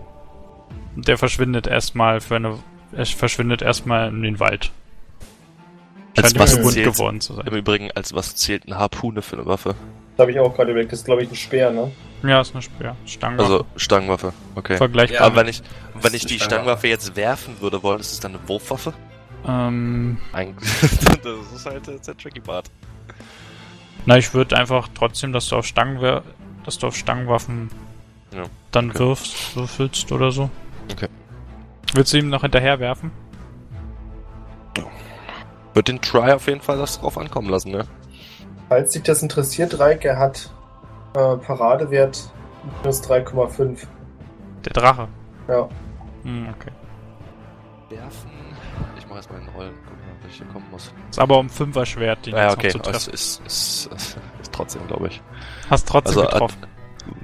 Und 0.95 1.09
der 1.09 1.17
verschwindet 1.17 1.67
erstmal 1.67 2.21
für 2.21 2.37
eine. 2.37 2.59
Er 2.93 3.05
verschwindet 3.05 3.61
erstmal 3.61 4.07
in 4.07 4.21
den 4.21 4.39
Wald. 4.39 4.71
Als 6.15 6.27
Scheint 6.27 6.39
was 6.39 6.55
ihm 6.55 6.61
bunt 6.61 6.73
zählt, 6.75 6.93
geworden 6.93 7.19
zu 7.19 7.33
sein. 7.33 7.47
Im 7.47 7.55
Übrigen, 7.55 7.91
als 7.91 8.13
was 8.13 8.35
zählt 8.35 8.65
eine 8.65 8.77
Harpune 8.77 9.21
für 9.21 9.35
eine 9.35 9.45
Waffe? 9.45 9.75
Das 10.17 10.23
habe 10.23 10.31
ich 10.31 10.39
auch 10.39 10.53
gerade 10.55 10.71
überlegt. 10.71 10.91
Das 10.91 10.99
ist, 10.99 11.05
glaube 11.05 11.23
ich, 11.23 11.29
ein 11.31 11.35
Speer, 11.35 11.71
ne? 11.71 11.91
Ja, 12.23 12.41
ist 12.41 12.53
eine 12.53 12.61
Speer. 12.61 12.95
Stange. 13.05 13.39
Also 13.41 13.65
Stangenwaffe, 13.75 14.33
okay. 14.55 14.77
vergleichbar. 14.77 15.19
Ja, 15.21 15.25
Aber 15.25 15.37
wenn 15.37 15.47
ich, 15.47 15.63
wenn 16.01 16.13
ich 16.13 16.25
die 16.25 16.35
Stangenwaffe. 16.35 16.43
Stangenwaffe 16.45 16.87
jetzt 16.87 17.15
werfen 17.15 17.61
würde 17.61 17.81
wollen, 17.81 17.99
ist 17.99 18.11
es 18.11 18.19
dann 18.19 18.35
eine 18.35 18.47
Wurfwaffe? 18.47 18.93
ähm, 19.47 20.17
Eigentlich. 20.33 20.69
das 20.81 21.51
ist 21.55 21.65
halt 21.65 21.87
jetzt 21.87 22.07
der 22.07 22.15
tricky 22.17 22.39
Part. 22.39 22.69
na, 24.05 24.17
ich 24.17 24.33
würde 24.35 24.55
einfach 24.55 24.87
trotzdem, 24.93 25.33
dass 25.33 25.47
du 25.49 25.55
auf 25.55 25.65
Stangen, 25.65 26.21
dass 26.63 26.77
du 26.77 26.87
auf 26.87 26.95
Stangenwaffen 26.95 27.69
Ja, 28.35 28.43
dann 28.71 28.91
okay. 28.91 28.99
wirfst, 28.99 29.55
würfelst 29.55 30.11
oder 30.11 30.31
so. 30.31 30.51
Okay. 30.91 31.07
Willst 31.95 32.13
du 32.13 32.17
ihm 32.19 32.29
noch 32.29 32.41
hinterher 32.41 32.79
werfen? 32.79 33.11
Wird 35.73 35.87
den 35.87 36.01
Try 36.01 36.33
auf 36.33 36.47
jeden 36.47 36.61
Fall 36.61 36.77
das 36.77 36.99
drauf 36.99 37.17
ankommen 37.17 37.49
lassen, 37.49 37.71
ne? 37.71 37.87
Falls 38.71 38.93
dich 38.93 39.03
das 39.03 39.21
interessiert, 39.21 39.77
Reik, 39.79 40.05
er 40.05 40.17
hat 40.17 40.49
äh, 41.13 41.35
Paradewert 41.35 42.31
minus 42.81 43.03
3,5. 43.03 43.85
Der 44.63 44.71
Drache. 44.71 45.09
Ja. 45.49 45.67
Hm, 46.23 46.47
okay. 46.55 46.71
Werfen. 47.89 48.31
Ich 48.97 49.05
mach 49.09 49.17
erstmal 49.17 49.41
einen 49.41 49.49
Rollen, 49.49 49.73
gucken, 49.83 49.99
ob 50.17 50.29
ich 50.29 50.37
hier 50.37 50.45
kommen 50.45 50.67
muss. 50.71 50.93
Ist 51.09 51.19
aber 51.19 51.39
um 51.39 51.49
Fünfer 51.49 51.85
schwert, 51.85 52.25
den 52.25 52.33
Ja, 52.33 52.43
jetzt 52.43 52.53
okay. 52.53 52.67
noch 52.67 52.71
zu 52.71 52.79
aber 52.87 52.95
Es 52.95 53.03
treffen. 53.03 53.13
ist, 53.13 53.41
ist, 53.45 53.89
ist, 53.93 54.17
ist 54.41 54.53
trotzdem, 54.53 54.87
glaube 54.87 55.07
ich. 55.09 55.21
Hast 55.69 55.89
trotzdem 55.89 56.19
Also, 56.19 56.29
getroffen. 56.31 56.65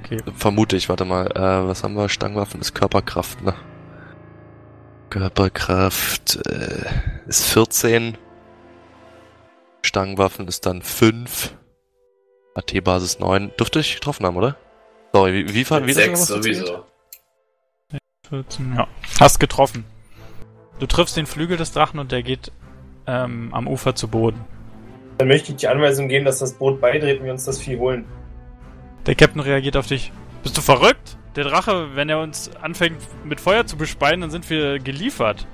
Okay. 0.04 0.18
Vermute 0.36 0.76
ich, 0.76 0.90
warte 0.90 1.06
mal. 1.06 1.28
Äh, 1.28 1.66
was 1.66 1.82
haben 1.82 1.94
wir? 1.94 2.10
Stangenwaffen 2.10 2.60
ist 2.60 2.74
Körperkraft, 2.74 3.40
ne? 3.42 3.54
Körperkraft 5.08 6.46
äh, 6.46 6.84
ist 7.26 7.46
14. 7.46 8.18
Stangenwaffen 9.82 10.48
ist 10.48 10.66
dann 10.66 10.82
5. 10.82 11.54
AT-Basis 12.54 13.18
9. 13.18 13.52
Dürfte 13.58 13.80
ich 13.80 13.94
getroffen 13.94 14.26
haben, 14.26 14.36
oder? 14.36 14.56
Sorry, 15.12 15.32
wie, 15.32 15.48
wie, 15.54 15.70
wie, 15.70 15.86
wie 15.86 15.92
Sechs 15.92 16.26
das 16.26 16.28
gezählt? 16.28 16.66
sowieso. 16.66 16.84
14, 18.28 18.74
ja. 18.76 18.86
Hast 19.20 19.40
getroffen. 19.40 19.84
Du 20.78 20.86
triffst 20.86 21.16
den 21.16 21.26
Flügel 21.26 21.56
des 21.56 21.72
Drachen 21.72 21.98
und 21.98 22.12
der 22.12 22.22
geht 22.22 22.52
ähm, 23.06 23.52
am 23.52 23.66
Ufer 23.66 23.94
zu 23.94 24.08
Boden. 24.08 24.44
Dann 25.18 25.28
möchte 25.28 25.52
ich 25.52 25.56
die 25.56 25.68
Anweisung 25.68 26.08
geben, 26.08 26.24
dass 26.24 26.38
das 26.38 26.54
Boot 26.54 26.80
beidreht 26.80 27.20
und 27.20 27.24
wir 27.24 27.32
uns 27.32 27.44
das 27.44 27.58
Vieh 27.58 27.78
holen. 27.78 28.04
Der 29.06 29.14
Captain 29.14 29.40
reagiert 29.40 29.76
auf 29.76 29.86
dich. 29.86 30.12
Bist 30.42 30.56
du 30.56 30.60
verrückt? 30.60 31.16
Der 31.34 31.44
Drache, 31.44 31.96
wenn 31.96 32.08
er 32.08 32.20
uns 32.20 32.50
anfängt 32.60 33.00
mit 33.24 33.40
Feuer 33.40 33.66
zu 33.66 33.76
bespeien, 33.76 34.20
dann 34.20 34.30
sind 34.30 34.48
wir 34.50 34.78
geliefert. 34.78 35.46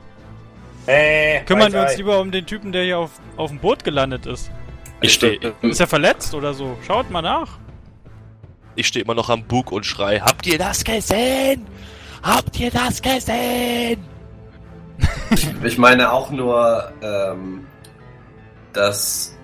Äh, 0.87 1.41
Kümmern 1.45 1.73
wir 1.73 1.83
uns 1.83 1.93
Ei. 1.93 1.97
lieber 1.97 2.21
um 2.21 2.31
den 2.31 2.47
Typen, 2.47 2.73
der 2.73 2.85
hier 2.85 2.99
auf, 2.99 3.11
auf 3.37 3.51
dem 3.51 3.59
Boot 3.59 3.85
gelandet 3.85 4.27
ist. 4.27 4.51
Ich 5.01 5.15
stehe 5.15 5.39
Ist 5.63 5.81
er 5.81 5.87
verletzt 5.87 6.35
oder 6.35 6.55
so? 6.55 6.77
Schaut 6.87 7.11
mal 7.11 7.23
nach. 7.23 7.59
ich 8.77 8.87
steh 8.87 9.01
immer 9.01 9.15
noch 9.15 9.31
am 9.31 9.45
Bug 9.45 9.73
und 9.73 9.85
schrei, 9.87 10.19
habt 10.21 10.47
ihr 10.47 10.59
das 10.59 10.83
gesehen? 10.85 11.67
Habt 12.23 12.59
ihr 12.59 12.71
das 12.71 13.01
gesehen? 13.01 14.05
Ich 15.65 15.79
meine 15.79 16.13
auch 16.13 16.31
nur, 16.31 16.93
ähm, 17.03 17.67
dass 18.73 19.35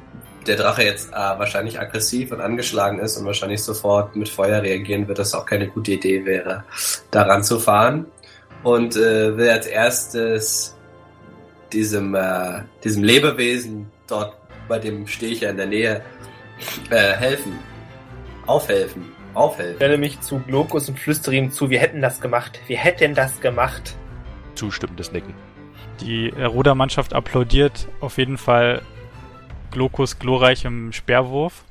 der 0.47 0.57
Drache 0.57 0.85
jetzt 0.85 1.11
äh, 1.11 1.17
wahrscheinlich 1.17 1.81
aggressiv 1.81 2.31
und 2.33 2.41
angeschlagen 2.41 2.99
ist 3.01 3.17
und 3.17 3.27
wahrscheinlich 3.27 3.63
sofort 3.63 4.15
mit 4.15 4.29
Feuer 4.29 4.63
reagieren 4.63 5.09
wird, 5.09 5.19
dass 5.19 5.35
auch 5.35 5.45
keine 5.47 5.69
gute 5.69 5.93
Idee 5.93 6.25
wäre, 6.25 6.65
daran 7.11 7.43
zu 7.43 7.59
fahren. 7.59 8.07
Und 8.63 8.95
äh, 8.97 9.37
will 9.37 9.51
als 9.51 9.67
erstes 9.67 10.77
diesem, 11.73 12.15
äh, 12.15 12.63
diesem 12.85 13.03
Lebewesen 13.05 13.91
dort, 14.07 14.37
bei 14.69 14.79
dem 14.79 15.07
stehe 15.07 15.33
ich 15.33 15.41
ja 15.41 15.51
in 15.51 15.57
der 15.57 15.67
Nähe, 15.67 16.03
äh, 16.91 17.13
helfen. 17.15 17.59
Aufhelfen. 18.47 19.13
Ich 19.31 19.37
Aufhelfen. 19.37 19.77
stelle 19.77 19.99
mich 19.99 20.21
zu 20.21 20.41
Glokus 20.41 20.89
und 20.89 20.99
flüstere 20.99 21.35
ihm 21.37 21.53
zu, 21.53 21.71
wir 21.71 21.79
hätten 21.81 22.03
das 22.03 22.21
gemacht. 22.21 22.61
Wir 22.67 22.79
hätten 22.79 23.15
das 23.15 23.41
gemacht. 23.41 23.95
Zustimmendes 24.55 25.13
Nicken. 25.13 25.35
Die 26.01 26.29
Rudermannschaft 26.31 27.13
applaudiert 27.13 27.87
auf 28.01 28.19
jeden 28.19 28.39
Fall 28.39 28.83
Glokus 29.71 30.19
glorreichem 30.19 30.93
Speerwurf. 30.93 31.65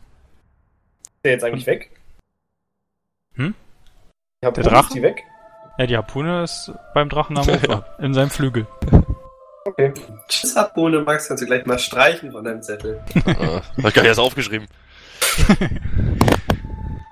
Ist 1.15 1.25
der 1.25 1.31
jetzt 1.33 1.43
eigentlich 1.43 1.67
weg? 1.67 1.91
Hm? 3.35 3.53
Die 4.41 4.45
Harpune, 4.45 4.63
Der 4.63 4.71
Drache? 4.71 4.87
Ist 4.87 4.95
die 4.95 5.01
weg? 5.01 5.23
Ja, 5.77 5.85
die 5.87 5.97
Harpune 5.97 6.43
ist 6.43 6.71
beim 6.93 7.09
Drachen 7.09 7.37
am 7.37 7.47
Ufer, 7.49 7.85
in 7.99 8.13
seinem 8.13 8.29
Flügel. 8.29 8.67
Okay. 9.69 9.93
Tschüss, 10.27 10.55
Harpune, 10.55 11.01
Max, 11.01 11.27
kannst 11.27 11.43
du 11.43 11.47
gleich 11.47 11.65
mal 11.65 11.77
streichen 11.77 12.31
von 12.31 12.43
deinem 12.43 12.61
Zettel. 12.61 13.01
äh, 13.13 13.21
hab 13.21 13.63
ich 13.77 13.93
gar 13.93 14.01
nicht 14.01 14.05
erst 14.05 14.19
aufgeschrieben. 14.19 14.67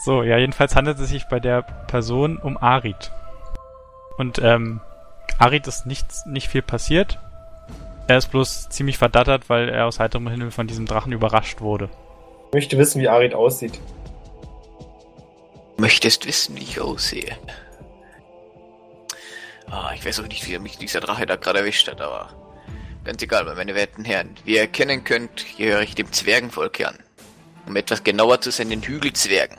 So, 0.07 0.23
ja, 0.23 0.37
jedenfalls 0.37 0.73
handelt 0.73 0.99
es 0.99 1.09
sich 1.09 1.25
bei 1.25 1.41
der 1.41 1.63
Person 1.63 2.37
um 2.37 2.55
Arid. 2.55 3.11
Und 4.17 4.39
ähm, 4.39 4.79
Arid 5.37 5.67
ist 5.67 5.85
nichts, 5.85 6.25
nicht 6.25 6.47
viel 6.47 6.61
passiert. 6.61 7.19
Er 8.07 8.17
ist 8.17 8.31
bloß 8.31 8.69
ziemlich 8.69 8.97
verdattert, 8.97 9.49
weil 9.49 9.67
er 9.67 9.85
aus 9.85 9.99
heiterem 9.99 10.29
Himmel 10.29 10.51
von 10.51 10.65
diesem 10.65 10.85
Drachen 10.85 11.11
überrascht 11.11 11.59
wurde. 11.59 11.89
Ich 12.47 12.53
möchte 12.53 12.77
wissen, 12.77 13.01
wie 13.01 13.09
Arid 13.09 13.33
aussieht. 13.33 13.81
Möchtest 15.77 16.25
wissen, 16.25 16.55
wie 16.55 16.63
ich 16.63 16.79
aussehe? 16.79 17.35
Ah, 19.69 19.91
ich 19.93 20.05
weiß 20.05 20.21
auch 20.21 20.27
nicht, 20.27 20.47
wie 20.47 20.57
mich 20.59 20.77
dieser 20.77 21.01
Drache 21.01 21.25
da 21.25 21.35
gerade 21.35 21.59
erwischt 21.59 21.89
hat, 21.89 21.99
aber 21.99 22.29
ganz 23.07 23.23
egal, 23.23 23.45
meine 23.55 23.73
werten 23.73 24.03
Herren. 24.03 24.35
Wie 24.43 24.55
ihr 24.55 24.61
erkennen 24.61 25.05
könnt, 25.05 25.45
gehöre 25.57 25.81
ich 25.81 25.95
dem 25.95 26.11
Zwergenvolk 26.11 26.85
an. 26.85 26.97
Um 27.65 27.75
etwas 27.77 28.03
genauer 28.03 28.41
zu 28.41 28.51
sein, 28.51 28.69
den 28.69 28.81
Hügelzwergen. 28.81 29.57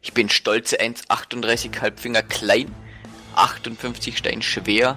Ich 0.00 0.12
bin 0.12 0.28
stolze 0.28 0.80
1,38 0.80 1.80
Halbfinger 1.80 2.22
klein, 2.22 2.72
58 3.34 4.16
Stein 4.16 4.42
schwer 4.42 4.96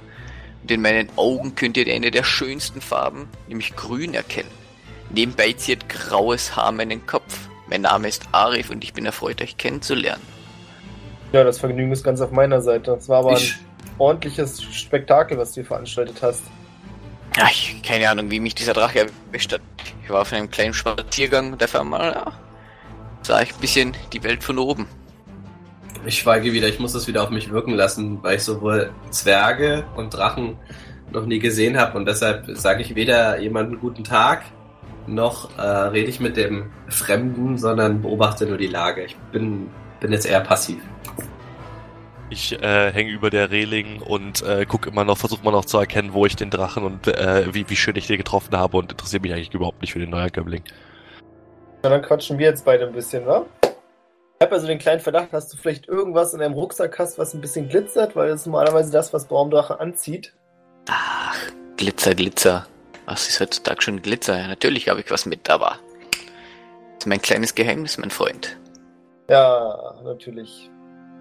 und 0.62 0.70
in 0.70 0.82
meinen 0.82 1.10
Augen 1.16 1.56
könnt 1.56 1.76
ihr 1.76 1.92
eine 1.92 2.12
der 2.12 2.24
schönsten 2.24 2.82
Farben, 2.82 3.30
nämlich 3.48 3.76
grün, 3.76 4.14
erkennen. 4.14 4.52
Nebenbei 5.10 5.54
ziert 5.54 5.90
graues 5.90 6.56
Haar 6.56 6.72
meinen 6.72 7.08
Kopf. 7.08 7.48
Mein 7.68 7.82
Name 7.82 8.10
ist 8.10 8.28
Arif 8.32 8.70
und 8.70 8.84
ich 8.84 8.94
bin 8.94 9.08
erfreut, 9.08 9.42
euch 9.42 9.58
kennenzulernen. 9.58 10.22
Ja, 11.32 11.44
das 11.44 11.58
Vergnügen 11.58 11.92
ist 11.92 12.04
ganz 12.04 12.22
auf 12.22 12.30
meiner 12.30 12.62
Seite. 12.62 12.92
Das 12.92 13.10
war 13.10 13.20
aber 13.20 13.34
Ich, 13.34 13.56
ein 13.56 13.96
ordentliches 13.98 14.62
Spektakel, 14.62 15.40
was 15.40 15.54
du 15.54 15.62
hier 15.62 15.66
veranstaltet 15.66 16.22
hast. 16.22 16.44
Ja, 17.38 17.46
ich, 17.52 17.80
keine 17.84 18.10
Ahnung, 18.10 18.32
wie 18.32 18.40
mich 18.40 18.56
dieser 18.56 18.74
Drache 18.74 19.08
erwischt 19.28 19.54
hat. 19.54 19.62
Ich 20.04 20.10
war 20.10 20.22
auf 20.22 20.34
einem 20.34 20.50
kleinen 20.50 20.74
Spaziergang 20.74 21.54
und 21.54 21.64
auf 21.64 21.76
einmal, 21.76 22.14
ja, 22.14 22.34
sah 23.22 23.42
ich 23.42 23.54
ein 23.54 23.62
bisschen 23.62 23.98
die 24.12 24.24
Welt 24.24 24.44
von 24.44 24.58
oben. 24.58 24.88
ich 26.04 26.18
schweige 26.18 26.52
wieder, 26.52 26.68
ich 26.68 26.80
muss 26.80 26.94
das 26.94 27.08
wieder 27.08 27.22
auf 27.22 27.30
mich 27.30 27.52
wirken 27.52 27.74
lassen, 27.74 28.24
weil 28.24 28.38
ich 28.38 28.44
sowohl 28.44 28.92
Zwerge 29.12 29.86
und 29.96 30.16
Drachen 30.16 30.58
noch 31.12 31.28
nie 31.28 31.38
gesehen 31.38 31.78
habe 31.78 31.98
und 31.98 32.08
deshalb 32.08 32.48
sage 32.58 32.82
ich 32.82 32.96
weder 32.96 33.40
jemanden 33.40 33.80
guten 33.80 34.04
Tag, 34.04 34.44
noch 35.06 35.56
äh, 35.60 35.62
rede 35.62 36.10
ich 36.10 36.20
mit 36.20 36.38
dem 36.38 36.72
Fremden, 36.90 37.58
sondern 37.60 38.02
beobachte 38.02 38.48
nur 38.48 38.58
die 38.58 38.68
Lage. 38.68 39.04
Ich 39.06 39.16
bin, 39.32 39.70
bin 40.00 40.12
jetzt 40.12 40.26
eher 40.26 40.42
passiv. 40.42 40.82
Ich 42.30 42.62
äh, 42.62 42.92
hänge 42.92 43.12
über 43.12 43.30
der 43.30 43.52
Reling 43.52 44.02
und 44.02 44.44
äh, 44.44 44.66
guck 44.68 44.86
immer 44.86 45.06
noch, 45.06 45.18
versuche 45.18 45.44
mal 45.46 45.52
noch 45.52 45.64
zu 45.64 45.78
erkennen, 45.78 46.12
wo 46.14 46.26
ich 46.26 46.36
den 46.36 46.50
Drachen 46.50 46.84
und 46.84 47.08
äh, 47.08 47.54
wie, 47.54 47.70
wie 47.70 47.76
schön 47.76 47.96
ich 47.96 48.08
den 48.08 48.18
getroffen 48.18 48.58
habe 48.58 48.76
und 48.78 48.92
interessiere 48.92 49.22
mich 49.22 49.34
eigentlich 49.34 49.54
überhaupt 49.54 49.82
nicht 49.82 49.94
für 49.94 50.00
den 50.00 50.10
Neuankömmling. 50.10 50.64
Na, 51.84 51.90
dann 51.90 52.02
quatschen 52.02 52.38
wir 52.38 52.48
jetzt 52.48 52.66
beide 52.66 52.86
ein 52.86 52.94
bisschen, 52.94 53.26
wa? 53.26 53.46
Ich 53.62 54.46
habe 54.46 54.54
also 54.54 54.68
den 54.68 54.78
kleinen 54.78 55.00
Verdacht, 55.00 55.32
dass 55.32 55.48
du 55.48 55.58
vielleicht 55.58 55.88
irgendwas 55.88 56.34
in 56.34 56.40
deinem 56.40 56.54
Rucksack 56.54 57.00
hast, 57.00 57.18
was 57.18 57.34
ein 57.34 57.42
bisschen 57.42 57.70
glitzert, 57.70 58.16
weil 58.16 58.28
das 58.28 58.42
ist 58.42 58.46
normalerweise 58.46 58.92
das, 58.92 59.14
was 59.14 59.26
Baumdrache 59.26 59.80
anzieht. 59.80 60.34
Ach, 60.90 61.38
Glitzer, 61.78 62.14
Glitzer. 62.14 62.68
Was 63.06 63.30
ist 63.30 63.40
heutzutage 63.40 63.82
schon 63.82 64.02
Glitzer? 64.02 64.38
Ja, 64.38 64.48
natürlich 64.48 64.90
habe 64.90 65.00
ich 65.00 65.10
was 65.10 65.26
mit, 65.26 65.50
aber 65.50 65.80
das 66.12 67.00
ist 67.00 67.08
mein 67.08 67.22
kleines 67.22 67.56
Geheimnis, 67.56 67.98
mein 67.98 68.12
Freund. 68.12 68.58
Ja, 69.30 69.96
natürlich. 70.04 70.70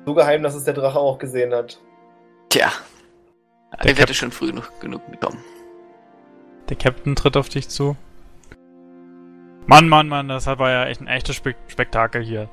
So 0.06 0.14
geheim, 0.14 0.42
dass 0.44 0.54
es 0.54 0.62
der 0.64 0.74
Drache 0.74 0.98
auch 0.98 1.18
gesehen 1.18 1.52
hat. 1.52 1.80
Tja, 2.48 2.70
Der 3.82 3.90
ich 3.90 3.98
werde 3.98 4.14
schon 4.14 4.30
früh 4.30 4.52
noch 4.52 4.78
genug 4.78 5.02
bekommen. 5.10 5.42
Der 6.68 6.76
Captain 6.76 7.16
tritt 7.16 7.36
auf 7.36 7.48
dich 7.48 7.68
zu. 7.68 7.96
Mann, 9.66 9.88
Mann, 9.88 10.08
Mann, 10.08 10.28
das 10.28 10.46
war 10.46 10.70
ja 10.70 10.86
echt 10.86 11.00
ein 11.00 11.08
echtes 11.08 11.34
Spek 11.36 11.56
Spektakel 11.66 12.22
hier. 12.22 12.48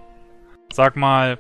Sag 0.71 0.95
mal, 0.95 1.37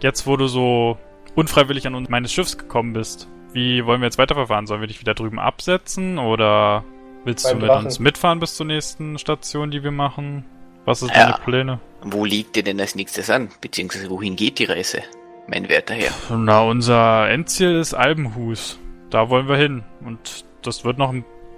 jetzt 0.00 0.28
wo 0.28 0.36
du 0.36 0.46
so 0.46 0.96
unfreiwillig 1.34 1.88
an 1.88 1.96
uns 1.96 2.08
meines 2.08 2.32
Schiffs 2.32 2.56
gekommen 2.56 2.92
bist, 2.92 3.28
wie 3.52 3.84
wollen 3.84 4.00
wir 4.00 4.06
jetzt 4.06 4.18
weiterverfahren? 4.18 4.68
Sollen 4.68 4.80
wir 4.80 4.86
dich 4.86 5.00
wieder 5.00 5.14
drüben 5.14 5.40
absetzen 5.40 6.18
oder 6.18 6.84
willst 7.24 7.46
Beim 7.46 7.58
du 7.58 7.62
mit 7.62 7.70
Drachen. 7.70 7.86
uns 7.86 7.98
mitfahren 7.98 8.38
bis 8.38 8.54
zur 8.54 8.66
nächsten 8.66 9.18
Station, 9.18 9.72
die 9.72 9.82
wir 9.82 9.90
machen? 9.90 10.44
Was 10.84 11.02
ist 11.02 11.10
Ja. 11.14 11.24
deine 11.32 11.44
Pläne? 11.44 11.80
Wo 12.02 12.24
liegt 12.24 12.56
dir 12.56 12.62
denn 12.62 12.80
als 12.80 12.94
nächstes 12.94 13.28
an? 13.30 13.50
Beziehungsweise 13.60 14.08
wohin 14.10 14.36
geht 14.36 14.58
die 14.58 14.64
Reise? 14.64 15.02
Mein 15.46 15.68
werter 15.68 15.94
Herr. 15.94 16.12
Na, 16.36 16.62
unser 16.62 17.28
Endziel 17.28 17.76
ist 17.78 17.94
Albenhus. 17.94 18.78
Da 19.10 19.28
wollen 19.28 19.48
wir 19.48 19.56
hin. 19.56 19.82
Und 20.04 20.44
das 20.62 20.84
wird 20.84 20.98
noch, 20.98 21.12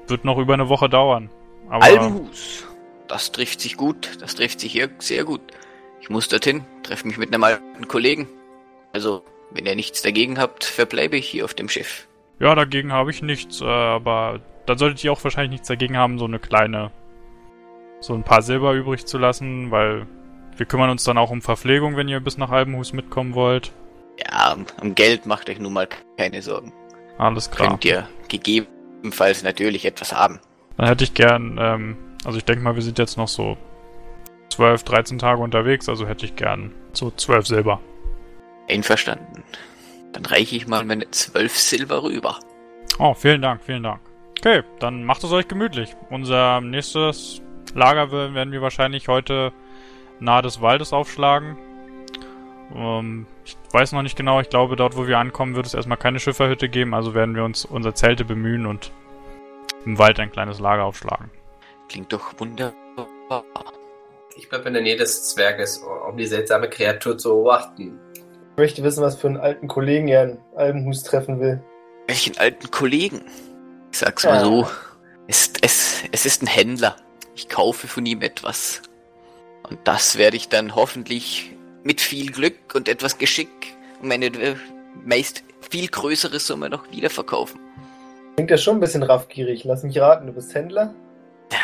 wird 0.09 0.25
noch 0.25 0.39
über 0.39 0.55
eine 0.55 0.69
Woche 0.69 0.89
dauern. 0.89 1.31
Aber 1.69 1.85
Albenhus. 1.85 2.67
Das 3.09 3.31
trifft 3.33 3.61
sich 3.61 3.77
gut. 3.77 4.11
Das 4.21 4.35
trifft 4.35 4.61
sich 4.61 4.73
hier 4.73 4.89
sehr 4.99 5.25
gut. 5.25 5.41
Ich 6.01 6.09
muss 6.11 6.29
dorthin, 6.29 6.65
treffe 6.83 7.07
mich 7.07 7.19
mit 7.19 7.33
einem 7.33 7.45
alten 7.45 7.87
Kollegen. 7.87 8.27
Also, 8.93 9.23
wenn 9.53 9.67
ihr 9.67 9.77
nichts 9.77 10.03
dagegen 10.03 10.39
habt, 10.39 10.65
verbleibe 10.65 11.17
ich 11.17 11.29
hier 11.29 11.45
auf 11.45 11.55
dem 11.55 11.69
Schiff. 11.69 12.09
Ja, 12.41 12.55
dagegen 12.55 12.93
habe 12.93 13.11
ich 13.11 13.23
nichts, 13.23 13.61
äh, 13.61 13.65
aber 13.67 14.41
dann 14.67 14.79
solltet 14.79 15.05
ihr 15.05 15.13
auch 15.13 15.23
wahrscheinlich 15.23 15.53
nichts 15.53 15.69
dagegen 15.69 15.97
haben, 15.97 16.19
so 16.19 16.25
eine 16.25 16.39
kleine, 16.41 16.91
so 18.03 18.15
ein 18.15 18.25
paar 18.25 18.43
Silber 18.43 18.73
übrig 18.73 19.07
zu 19.07 19.17
lassen, 19.17 19.71
weil 19.71 20.07
wir 20.57 20.67
kümmern 20.67 20.91
uns 20.91 21.05
dann 21.05 21.19
auch 21.19 21.31
um 21.31 21.41
Verpflegung, 21.41 21.97
wenn 21.97 22.09
ihr 22.09 22.21
bis 22.21 22.37
nach 22.37 22.51
Albenhus 22.51 22.93
mitkommen 22.93 23.35
wollt. 23.35 23.73
Ja, 24.19 24.57
am 24.81 24.95
Geld 24.95 25.25
macht 25.25 25.49
euch 25.49 25.59
nun 25.59 25.73
mal 25.73 25.89
keine 26.19 26.43
Sorgen. 26.43 26.73
Alles 27.17 27.51
klar. 27.51 27.71
Könnt 27.71 27.85
ihr 27.85 28.09
gegebenenfalls 28.29 29.43
natürlich 29.43 29.85
etwas 29.85 30.13
haben. 30.13 30.41
Dann 30.77 30.89
hätte 30.89 31.05
ich 31.05 31.15
gern, 31.15 31.57
ähm, 31.61 31.97
also 32.25 32.39
ich 32.39 32.45
denke 32.45 32.63
mal, 32.63 32.75
wir 32.75 32.83
sind 32.83 32.99
jetzt 32.99 33.17
noch 33.17 33.29
so 33.29 33.57
12, 34.51 34.83
13 34.85 35.19
Tage 35.19 35.41
unterwegs, 35.41 35.89
also 35.89 36.07
hätte 36.07 36.27
ich 36.27 36.37
gern 36.37 36.73
so 36.93 37.11
12 37.11 37.47
Silber. 37.47 37.81
Einverstanden. 38.69 39.45
Dann 40.13 40.27
reiche 40.27 40.57
ich 40.57 40.67
mal 40.67 40.85
meine 40.85 41.11
zwölf 41.11 41.57
Silber 41.57 42.03
rüber. 42.03 42.39
Oh, 42.99 43.15
vielen 43.15 43.41
Dank, 43.41 43.63
vielen 43.65 43.83
Dank. 43.83 44.01
Okay, 44.39 44.63
dann 44.81 45.05
macht 45.05 45.25
es 45.25 45.33
euch 45.33 45.49
gemütlich. 45.49 45.95
Unser 46.11 46.61
nächstes 46.61 47.41
Lager 47.75 48.11
wer- 48.13 48.35
werden 48.35 48.53
wir 48.53 48.63
wahrscheinlich 48.63 49.09
heute 49.09 49.53
nahe 50.21 50.43
des 50.43 50.61
Waldes 50.61 50.93
aufschlagen. 50.93 51.57
Ähm, 52.75 53.27
ich 53.45 53.57
weiß 53.73 53.93
noch 53.93 54.03
nicht 54.03 54.17
genau, 54.17 54.41
ich 54.41 54.49
glaube, 54.51 54.77
dort, 54.77 54.97
wo 54.97 55.07
wir 55.07 55.19
ankommen, 55.19 55.55
wird 55.57 55.67
es 55.67 55.75
erstmal 55.75 55.99
keine 55.99 56.21
Schifferhütte 56.21 56.69
geben, 56.69 56.95
also 56.95 57.15
werden 57.15 57.35
wir 57.35 57.45
uns 57.45 57.65
unser 57.65 57.95
Zelte 57.95 58.25
bemühen 58.25 58.67
und 58.67 58.93
im 59.85 59.99
Wald 59.99 60.21
ein 60.21 60.31
kleines 60.31 60.59
Lager 60.61 60.85
aufschlagen. 60.85 61.31
Klingt 61.89 62.13
doch 62.13 62.33
wunderbar. 62.39 62.75
Ich 64.37 64.49
bleibe 64.49 64.69
in 64.69 64.75
der 64.75 64.83
Nähe 64.83 64.97
des 64.97 65.29
Zwerges, 65.31 65.79
um 66.09 66.17
die 66.17 66.27
seltsame 66.27 66.69
Kreatur 66.71 67.19
zu 67.19 67.31
beobachten. 67.31 67.99
Ich 68.15 68.57
möchte 68.57 68.83
wissen, 68.83 69.03
was 69.03 69.17
für 69.21 69.27
einen 69.29 69.39
alten 69.39 69.67
Kollegen 69.69 70.09
er 70.09 70.23
in 70.25 70.39
Albenhus 70.57 71.03
treffen 71.03 71.41
will. 71.41 71.63
Welchen 72.07 72.37
alten 72.39 72.71
Kollegen? 72.71 73.23
Ich 73.91 73.99
sag's 73.99 74.25
mal 74.25 74.35
Ja. 74.37 74.41
so. 74.45 74.67
Es, 75.27 75.53
es, 75.63 76.03
es 76.13 76.27
ist 76.27 76.43
ein 76.43 76.47
Händler. 76.47 76.97
Ich 77.35 77.49
kaufe 77.49 77.89
von 77.89 78.05
ihm 78.07 78.23
etwas. 78.23 78.83
Und 79.69 79.79
das 79.85 80.19
werde 80.19 80.37
ich 80.37 80.49
dann 80.49 80.75
hoffentlich 80.75 81.53
mit 81.83 82.01
viel 82.01 82.31
Glück 82.31 82.75
und 82.75 82.89
etwas 82.89 83.19
Geschick 83.19 83.49
um 84.03 84.11
eine 84.11 84.27
äh, 84.27 84.57
meist 85.05 85.45
viel 85.61 85.89
größere 85.89 86.39
Summe 86.39 86.69
noch 86.69 86.91
wiederverkaufen. 86.91 87.61
Klingt 88.35 88.51
ja 88.51 88.59
schon 88.59 88.77
ein 88.77 88.81
bisschen 88.81 89.03
raffgierig. 89.03 89.65
Lass 89.65 89.83
mich 89.83 89.99
raten, 89.99 90.27
du 90.27 90.33
bist 90.33 90.55
Händler? 90.55 90.95
Ja. 91.53 91.59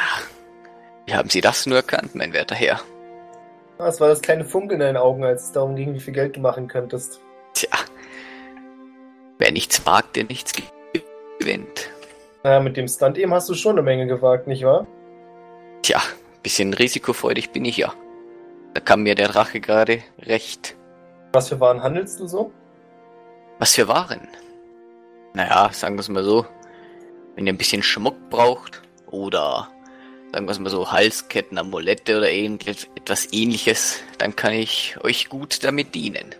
Wie 1.07 1.15
haben 1.15 1.29
Sie 1.31 1.41
das 1.41 1.67
nur 1.67 1.79
erkannt, 1.79 2.15
mein 2.15 2.33
werter 2.33 2.55
Herr? 2.55 2.81
Was 3.79 4.01
war 4.01 4.09
das 4.09 4.21
kleine 4.21 4.45
Funkeln 4.45 4.81
in 4.81 4.87
deinen 4.87 4.97
Augen, 4.97 5.25
als 5.25 5.45
es 5.45 5.53
darum 5.53 5.77
ging, 5.77 5.95
wie 5.95 6.01
viel 6.01 6.13
Geld 6.13 6.37
du 6.37 6.41
machen 6.41 6.69
könntest? 6.69 7.21
Tja. 7.55 7.71
Wer 9.39 9.53
nichts 9.53 9.87
wagt, 9.87 10.17
der 10.17 10.25
nichts 10.25 10.53
gewinnt. 11.39 11.91
Naja, 12.43 12.61
mit 12.61 12.77
dem 12.77 12.89
Stunt 12.89 13.19
eben 13.19 13.33
hast 13.33 13.49
du 13.49 13.55
schon 13.55 13.73
eine 13.73 13.83
Menge 13.83 14.07
gewagt, 14.07 14.47
nicht 14.47 14.65
wahr? 14.65 14.87
Tja, 15.89 16.03
bisschen 16.43 16.75
risikofreudig 16.75 17.51
bin 17.53 17.65
ich 17.65 17.79
ja. 17.79 17.95
Da 18.75 18.81
kam 18.81 19.05
mir 19.05 19.15
der 19.15 19.29
Drache 19.29 19.59
gerade 19.59 20.03
recht. 20.21 20.77
Was 21.33 21.49
für 21.49 21.61
Waren 21.61 21.83
handelst 21.83 22.21
du 22.21 22.27
so? 22.27 22.53
Was 23.59 23.75
für 23.75 23.89
Waren? 23.89 24.29
Naja, 25.33 25.71
sagen 25.73 25.95
wir 25.95 26.01
es 26.01 26.11
mal 26.11 26.25
so. 26.25 26.45
Wenn 27.35 27.47
ihr 27.47 27.55
ein 27.55 27.57
bisschen 27.57 27.83
Schmuck 27.83 28.17
braucht 28.29 28.83
oder 29.07 29.71
sagen 30.31 30.45
wir 30.45 30.53
es 30.53 30.59
mal 30.59 30.69
so 30.69 30.93
Halsketten, 30.93 31.57
Amulette 31.57 32.19
oder 32.19 32.31
etwas 32.31 33.33
ähnliches, 33.33 34.01
dann 34.19 34.37
kann 34.37 34.53
ich 34.53 34.99
euch 35.03 35.31
gut 35.31 35.65
damit 35.65 35.95
dienen. 35.95 36.35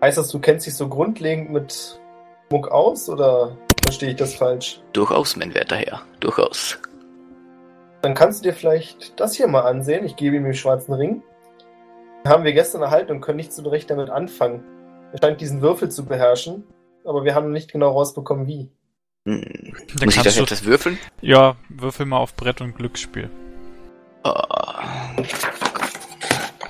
Heißt 0.00 0.16
das, 0.16 0.30
du 0.30 0.38
kennst 0.38 0.66
dich 0.66 0.76
so 0.76 0.88
grundlegend 0.88 1.50
mit 1.50 2.00
Muck 2.48 2.68
aus 2.68 3.10
oder 3.10 3.54
verstehe 3.82 4.12
ich 4.12 4.16
das 4.16 4.34
falsch? 4.34 4.80
Durchaus, 4.94 5.36
mein 5.36 5.52
werter 5.52 5.76
Herr, 5.76 6.00
durchaus. 6.20 6.78
Dann 8.04 8.12
kannst 8.14 8.44
du 8.44 8.50
dir 8.50 8.54
vielleicht 8.54 9.18
das 9.18 9.34
hier 9.34 9.46
mal 9.48 9.62
ansehen. 9.62 10.04
Ich 10.04 10.14
gebe 10.16 10.36
ihm 10.36 10.44
den 10.44 10.52
schwarzen 10.52 10.92
Ring. 10.92 11.22
Den 12.22 12.30
haben 12.30 12.44
wir 12.44 12.52
gestern 12.52 12.82
erhalten 12.82 13.12
und 13.12 13.22
können 13.22 13.38
nicht 13.38 13.50
so 13.50 13.66
recht 13.66 13.88
damit 13.88 14.10
anfangen. 14.10 14.62
Er 15.12 15.18
scheint 15.22 15.40
diesen 15.40 15.62
Würfel 15.62 15.90
zu 15.90 16.04
beherrschen, 16.04 16.64
aber 17.06 17.24
wir 17.24 17.34
haben 17.34 17.46
noch 17.46 17.52
nicht 17.54 17.72
genau 17.72 17.92
rausbekommen, 17.92 18.46
wie. 18.46 18.70
Hm. 19.26 19.40
Dann 19.96 20.04
Muss 20.04 20.16
ich 20.16 20.22
das 20.22 20.24
kannst 20.24 20.38
du, 20.38 20.42
etwas 20.42 20.64
würfeln? 20.66 20.98
ja, 21.22 21.56
würfel 21.70 22.04
mal 22.04 22.18
auf 22.18 22.34
Brett 22.36 22.60
und 22.60 22.76
Glücksspiel. 22.76 23.30
Ah, 24.22 25.14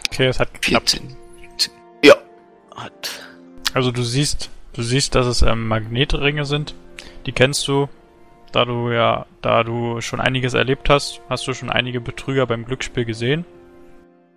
Okay, 0.07 0.27
es 0.27 0.39
hat 0.39 0.55
geklappt. 0.55 0.91
14. 0.91 1.17
Ja, 2.05 2.15
hat. 2.77 3.11
Also 3.73 3.91
du 3.91 4.05
siehst, 4.05 4.51
du 4.75 4.83
siehst, 4.83 5.17
dass 5.17 5.27
es 5.27 5.43
ähm, 5.43 5.67
Magnetringe 5.67 6.45
sind. 6.45 6.77
Die 7.27 7.33
kennst 7.33 7.67
du, 7.67 7.89
da 8.55 8.65
du 8.65 8.91
ja, 8.91 9.27
da 9.43 9.63
du 9.63 10.01
schon 10.01 10.21
einiges 10.21 10.55
erlebt 10.55 10.89
hast, 10.91 11.21
hast 11.29 11.47
du 11.47 11.55
schon 11.55 11.71
einige 11.71 12.01
Betrüger 12.01 12.47
beim 12.47 12.65
Glücksspiel 12.65 13.05
gesehen. 13.05 13.45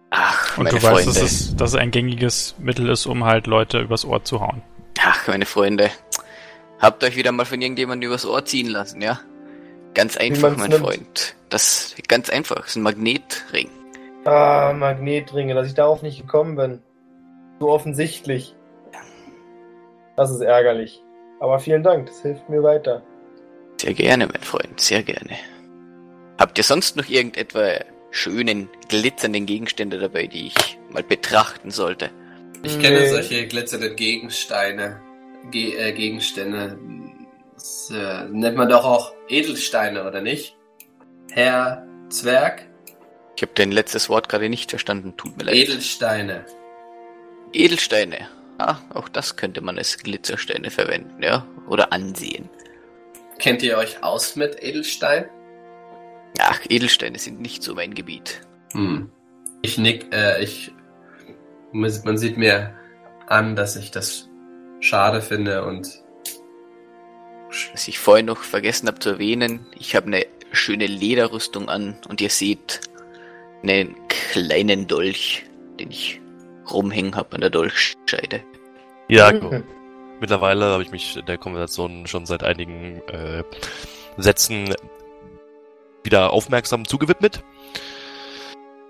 Ach, 0.09 0.57
Und 0.57 0.65
meine 0.65 0.77
du 0.77 0.83
weißt, 0.83 1.03
Freunde. 1.03 1.05
dass 1.05 1.21
es, 1.21 1.55
dass 1.55 1.71
es 1.71 1.75
ein 1.75 1.91
gängiges 1.91 2.55
Mittel 2.59 2.89
ist, 2.89 3.05
um 3.05 3.25
halt 3.25 3.45
Leute 3.47 3.79
übers 3.81 4.05
Ohr 4.05 4.23
zu 4.23 4.39
hauen. 4.41 4.61
Ach, 5.01 5.27
meine 5.27 5.45
Freunde. 5.45 5.89
Habt 6.79 7.03
euch 7.03 7.15
wieder 7.15 7.31
mal 7.31 7.45
von 7.45 7.61
irgendjemandem 7.61 8.09
übers 8.09 8.25
Ohr 8.25 8.45
ziehen 8.45 8.67
lassen, 8.67 9.01
ja? 9.01 9.19
Ganz 9.93 10.15
einfach, 10.17 10.55
mein 10.55 10.69
nimmt. 10.69 10.83
Freund. 10.83 11.35
Das 11.49 11.95
ganz 12.07 12.29
einfach. 12.29 12.57
Das 12.57 12.67
ist 12.67 12.75
ein 12.77 12.83
Magnetring. 12.83 13.69
Ah, 14.25 14.73
Magnetringe, 14.73 15.53
dass 15.55 15.67
ich 15.67 15.73
darauf 15.73 16.01
nicht 16.03 16.21
gekommen 16.21 16.55
bin. 16.55 16.81
So 17.59 17.69
offensichtlich. 17.69 18.55
Das 20.15 20.31
ist 20.31 20.41
ärgerlich. 20.41 21.03
Aber 21.39 21.59
vielen 21.59 21.83
Dank, 21.83 22.07
das 22.07 22.21
hilft 22.21 22.49
mir 22.49 22.63
weiter. 22.63 23.01
Sehr 23.79 23.93
gerne, 23.93 24.27
mein 24.27 24.41
Freund, 24.41 24.79
sehr 24.79 25.03
gerne. 25.03 25.37
Habt 26.37 26.57
ihr 26.57 26.63
sonst 26.63 26.95
noch 26.95 27.07
irgendetwa 27.07 27.79
schönen, 28.11 28.69
glitzernden 28.89 29.45
Gegenstände 29.45 29.99
dabei, 29.99 30.27
die 30.27 30.47
ich 30.47 30.79
mal 30.91 31.03
betrachten 31.03 31.71
sollte? 31.71 32.09
Ich 32.63 32.79
kenne 32.79 33.01
Nee. 33.01 33.09
solche 33.09 33.47
glitzernden 33.47 33.95
Gegensteine, 33.95 34.99
Ge 35.51 35.75
äh, 35.75 35.91
Gegenstände. 35.93 36.77
Das 37.53 37.91
äh, 37.93 38.25
nennt 38.29 38.57
man 38.57 38.69
doch 38.69 38.83
auch 38.83 39.13
Edelsteine, 39.29 40.07
oder 40.07 40.21
nicht? 40.21 40.55
Herr 41.31 41.85
Zwerg? 42.09 42.67
Ich 43.35 43.43
habe 43.43 43.51
dein 43.55 43.71
letztes 43.71 44.09
Wort 44.09 44.29
gerade 44.29 44.49
nicht 44.49 44.71
verstanden, 44.71 45.15
tut 45.17 45.37
mir 45.37 45.43
leid. 45.43 45.55
Edelsteine. 45.55 46.45
Edelsteine. 47.53 48.27
Ah, 48.57 48.77
auch 48.93 49.07
das 49.09 49.35
könnte 49.35 49.61
man 49.61 49.77
als 49.77 49.97
Glitzersteine 49.99 50.71
verwenden, 50.71 51.21
ja? 51.21 51.45
Oder 51.67 51.93
ansehen. 51.93 52.49
Kennt 53.39 53.61
ihr 53.63 53.77
euch 53.77 54.03
aus 54.03 54.35
mit 54.35 54.61
Edelstein? 54.63 55.25
Ach, 56.39 56.59
Edelsteine 56.69 57.17
sind 57.19 57.39
nicht 57.39 57.63
so 57.63 57.75
mein 57.75 57.93
Gebiet. 57.93 58.41
Hm. 58.73 59.09
Ich 59.61 59.77
nick, 59.77 60.13
äh, 60.13 60.41
ich. 60.43 60.71
Man 61.71 62.17
sieht 62.17 62.37
mir 62.37 62.73
an, 63.27 63.55
dass 63.55 63.75
ich 63.75 63.91
das 63.91 64.29
schade 64.79 65.21
finde 65.21 65.65
und. 65.65 66.03
Was 67.71 67.87
ich 67.87 67.99
vorhin 67.99 68.25
noch 68.25 68.43
vergessen 68.43 68.87
habe 68.87 68.99
zu 68.99 69.09
erwähnen, 69.11 69.65
ich 69.79 69.95
habe 69.95 70.07
eine 70.07 70.25
schöne 70.51 70.85
Lederrüstung 70.85 71.69
an 71.69 71.97
und 72.07 72.21
ihr 72.21 72.29
seht 72.29 72.81
einen 73.63 73.95
kleinen 74.07 74.87
Dolch, 74.87 75.45
den 75.79 75.89
ich 75.91 76.21
rumhängen 76.69 77.15
habe 77.15 77.35
an 77.35 77.41
der 77.41 77.49
Dolchscheide. 77.49 78.43
Ja, 79.07 79.31
Mhm. 79.31 79.39
gut. 79.39 79.63
Mittlerweile 80.19 80.65
habe 80.65 80.83
ich 80.83 80.91
mich 80.91 81.19
der 81.27 81.37
Konversation 81.37 82.07
schon 82.07 82.25
seit 82.25 82.43
einigen 82.43 83.01
äh, 83.07 83.43
Sätzen 84.17 84.73
wieder 86.03 86.33
aufmerksam 86.33 86.87
zugewidmet. 86.87 87.43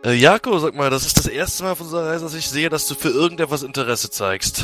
Äh, 0.03 0.13
Jako, 0.13 0.57
sag 0.59 0.75
mal, 0.75 0.89
das 0.89 1.05
ist 1.05 1.17
das 1.17 1.27
erste 1.27 1.63
Mal 1.63 1.71
auf 1.71 1.81
unserer 1.81 2.07
Reise, 2.07 2.23
dass 2.23 2.35
ich 2.35 2.49
sehe, 2.49 2.69
dass 2.69 2.87
du 2.87 2.95
für 2.95 3.09
irgendetwas 3.09 3.63
Interesse 3.63 4.09
zeigst. 4.09 4.61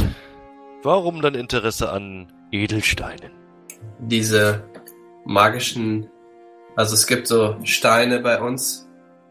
Warum 0.84 1.21
dann 1.21 1.36
Interesse 1.36 1.91
an 1.91 2.32
Edelsteinen? 2.52 3.32
Diese 3.99 4.63
magischen, 5.26 6.10
also 6.76 6.93
es 6.93 7.08
gibt 7.08 7.28
so 7.28 7.58
Steine 7.63 8.19
bei 8.19 8.41
uns 8.41 8.88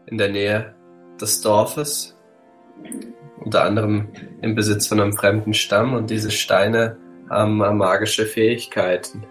in 0.07 0.17
der 0.17 0.29
Nähe 0.29 0.75
des 1.19 1.41
Dorfes, 1.41 2.17
unter 3.39 3.63
anderem 3.63 4.09
im 4.41 4.55
Besitz 4.55 4.87
von 4.87 4.99
einem 4.99 5.13
fremden 5.13 5.53
Stamm 5.53 5.93
und 5.93 6.09
diese 6.09 6.31
Steine 6.31 6.97
haben 7.33 7.57
magische 7.57 8.25
Fähigkeiten. 8.25 9.25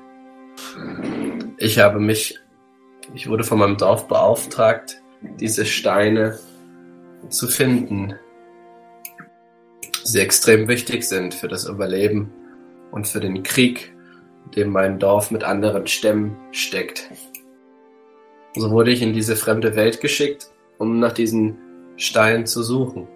Ich 1.59 1.79
habe 1.79 2.01
mich, 2.01 2.39
ich 3.15 3.29
wurde 3.29 3.45
von 3.45 3.59
meinem 3.59 3.77
Dorf 3.77 4.09
beauftragt, 4.09 5.01
diese 5.39 5.65
Steine 5.65 6.39
zu 7.29 7.49
finden. 7.49 8.15
Sie 10.05 10.21
extrem 10.21 10.67
wichtig 10.67 11.05
sind 11.05 11.35
für 11.35 11.49
das 11.49 11.67
Überleben 11.67 12.33
und 12.91 13.07
für 13.07 13.21
den 13.21 13.43
Krieg, 13.43 13.95
in 14.47 14.51
dem 14.53 14.71
mein 14.71 14.99
Dorf 14.99 15.31
mit 15.31 15.45
anderen 15.45 15.87
Stämmen 15.87 16.37
steckt. 16.51 17.09
So 18.57 18.71
wurde 18.71 18.91
ich 18.91 19.01
in 19.01 19.13
diese 19.13 19.37
fremde 19.37 19.77
Welt 19.77 20.01
geschickt, 20.01 20.51
um 20.79 20.99
nach 20.99 21.13
diesen 21.13 21.57
Steinen 21.97 22.47
zu 22.47 22.63
suchen. 22.63 23.09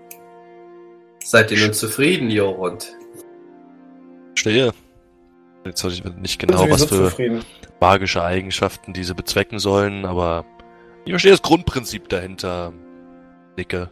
Seid 1.23 1.51
ihr 1.51 1.59
nun 1.59 1.73
zufrieden, 1.73 2.31
Jorund? 2.31 2.97
Stehe. 4.37 4.73
Jetzt 5.65 5.85
weiß 5.85 5.95
ich 5.95 6.05
nicht 6.05 6.39
genau, 6.39 6.69
was 6.71 6.85
für 6.85 7.09
zufrieden. 7.09 7.45
magische 7.81 8.23
Eigenschaften 8.23 8.93
diese 8.93 9.15
bezwecken 9.15 9.59
sollen, 9.59 10.05
aber 10.05 10.45
ich 11.05 11.13
verstehe 11.13 11.33
das 11.33 11.43
Grundprinzip 11.43 12.09
dahinter. 12.09 12.73
Nicke. 13.57 13.91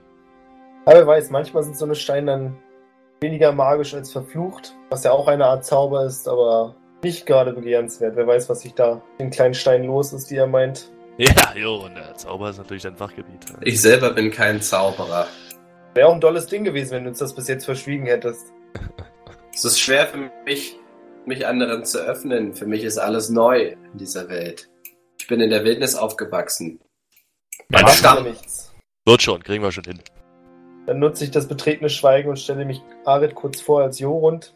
Aber 0.84 0.98
wer 0.98 1.06
weiß, 1.06 1.30
manchmal 1.30 1.62
sind 1.62 1.76
so 1.76 1.84
eine 1.84 1.94
Steine 1.94 2.30
dann 2.30 2.56
weniger 3.20 3.52
magisch 3.52 3.94
als 3.94 4.12
verflucht, 4.12 4.76
was 4.90 5.04
ja 5.04 5.12
auch 5.12 5.26
eine 5.26 5.46
Art 5.46 5.64
Zauber 5.64 6.04
ist, 6.04 6.28
aber 6.28 6.74
nicht 7.02 7.26
gerade 7.26 7.52
begehrenswert. 7.52 8.16
Wer 8.16 8.26
weiß, 8.26 8.48
was 8.48 8.60
sich 8.60 8.74
da 8.74 9.00
den 9.18 9.30
kleinen 9.30 9.54
Steinen 9.54 9.86
los 9.86 10.12
ist, 10.12 10.30
die 10.30 10.36
er 10.36 10.46
meint. 10.46 10.90
Ja, 11.16 11.54
jo, 11.54 11.84
und 11.84 11.94
der 11.94 12.16
Zauber 12.16 12.50
ist 12.50 12.58
natürlich 12.58 12.82
dein 12.82 12.96
Fachgebiet. 12.96 13.46
Ich 13.60 13.80
selber 13.80 14.10
bin 14.10 14.32
kein 14.32 14.60
Zauberer. 14.60 15.28
Wäre 15.94 16.08
auch 16.08 16.14
ein 16.14 16.20
tolles 16.20 16.46
Ding 16.46 16.64
gewesen, 16.64 16.90
wenn 16.90 17.04
du 17.04 17.10
uns 17.10 17.20
das 17.20 17.32
bis 17.32 17.46
jetzt 17.46 17.64
verschwiegen 17.66 18.06
hättest. 18.06 18.52
es 19.54 19.64
ist 19.64 19.80
schwer 19.80 20.06
für 20.06 20.30
mich, 20.44 20.78
mich 21.26 21.46
anderen 21.46 21.84
zu 21.84 21.98
öffnen. 21.98 22.54
Für 22.54 22.66
mich 22.66 22.82
ist 22.82 22.98
alles 22.98 23.30
neu 23.30 23.76
in 23.92 23.98
dieser 23.98 24.28
Welt. 24.28 24.68
Ich 25.18 25.28
bin 25.28 25.40
in 25.40 25.50
der 25.50 25.64
Wildnis 25.64 25.94
aufgewachsen. 25.94 26.80
Mein 27.68 27.88
Stamm. 27.88 28.24
Nichts. 28.24 28.72
Wird 29.06 29.22
schon, 29.22 29.42
kriegen 29.42 29.62
wir 29.62 29.72
schon 29.72 29.84
hin. 29.84 30.00
Dann 30.86 30.98
nutze 30.98 31.24
ich 31.24 31.30
das 31.30 31.48
betretene 31.48 31.88
Schweigen 31.88 32.28
und 32.28 32.38
stelle 32.38 32.64
mich 32.64 32.82
Arid 33.04 33.34
kurz 33.34 33.60
vor 33.60 33.82
als 33.82 33.98
Jorund, 33.98 34.54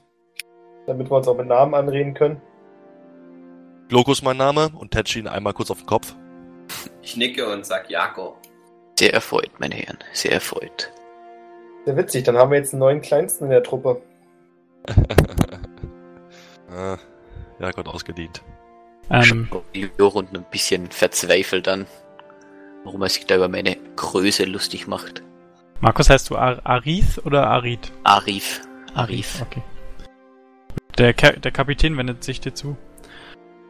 damit 0.86 1.10
wir 1.10 1.16
uns 1.16 1.28
auch 1.28 1.36
mit 1.36 1.46
Namen 1.46 1.74
anreden 1.74 2.14
können. 2.14 2.42
Glokus 3.88 4.22
mein 4.22 4.36
Name 4.36 4.70
und 4.78 4.90
tätsche 4.90 5.18
ihn 5.18 5.28
einmal 5.28 5.54
kurz 5.54 5.70
auf 5.70 5.78
den 5.78 5.86
Kopf. 5.86 6.14
Ich 7.00 7.16
nicke 7.16 7.50
und 7.50 7.64
sag 7.64 7.88
Jako. 7.88 8.36
Sehr 8.98 9.14
erfreut, 9.14 9.50
meine 9.58 9.76
Herren, 9.76 9.98
sehr 10.12 10.32
erfreut. 10.32 10.92
Sehr 11.86 11.96
witzig, 11.96 12.24
dann 12.24 12.36
haben 12.36 12.50
wir 12.50 12.58
jetzt 12.58 12.74
einen 12.74 12.80
neuen 12.80 13.00
Kleinsten 13.00 13.44
in 13.44 13.50
der 13.50 13.62
Truppe. 13.62 14.02
Ja, 17.58 17.70
Gott 17.72 17.88
ausgedient. 17.88 18.42
Ähm, 19.10 19.48
Jorund 19.98 20.36
ein 20.36 20.44
bisschen 20.50 20.90
verzweifelt 20.90 21.66
dann, 21.66 21.86
warum 22.84 23.02
er 23.02 23.08
sich 23.08 23.26
da 23.26 23.36
über 23.36 23.48
meine 23.48 23.76
Größe 23.96 24.44
lustig 24.44 24.86
macht. 24.86 25.22
Markus, 25.80 26.10
heißt 26.10 26.28
du 26.30 26.36
Ar 26.36 26.60
Arith 26.64 27.24
oder 27.24 27.46
Arid? 27.46 27.92
Arif. 28.04 28.62
Arif. 28.94 29.42
Okay. 29.42 29.62
Der, 30.98 31.14
Ka 31.14 31.32
der 31.32 31.52
Kapitän 31.52 31.96
wendet 31.96 32.24
sich 32.24 32.40
dir 32.40 32.52
zu. 32.52 32.76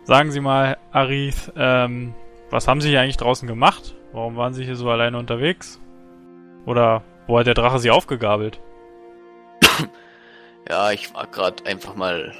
Sagen 0.04 0.30
Sie 0.30 0.40
mal, 0.40 0.78
Arith, 0.90 1.52
ähm, 1.56 2.14
was 2.50 2.66
haben 2.66 2.80
Sie 2.80 2.88
hier 2.88 3.02
eigentlich 3.02 3.18
draußen 3.18 3.46
gemacht? 3.46 3.94
Warum 4.12 4.36
waren 4.36 4.54
Sie 4.54 4.64
hier 4.64 4.76
so 4.76 4.88
alleine 4.88 5.18
unterwegs? 5.18 5.78
Oder 6.64 7.02
wo 7.26 7.38
hat 7.38 7.46
der 7.46 7.54
Drache 7.54 7.78
Sie 7.78 7.90
aufgegabelt? 7.90 8.58
Ja, 10.68 10.92
ich 10.92 11.14
war 11.14 11.26
gerade 11.26 11.64
einfach 11.66 11.94
mal 11.94 12.34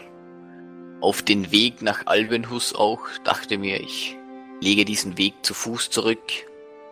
auf 1.01 1.23
den 1.23 1.51
Weg 1.51 1.83
nach 1.83 2.07
Albenhus 2.07 2.75
auch. 2.75 3.01
Dachte 3.25 3.59
mir, 3.59 3.81
ich 3.81 4.17
lege 4.61 4.85
diesen 4.85 5.17
Weg 5.17 5.35
zu 5.43 5.55
Fuß 5.55 5.91
zurück 5.91 6.21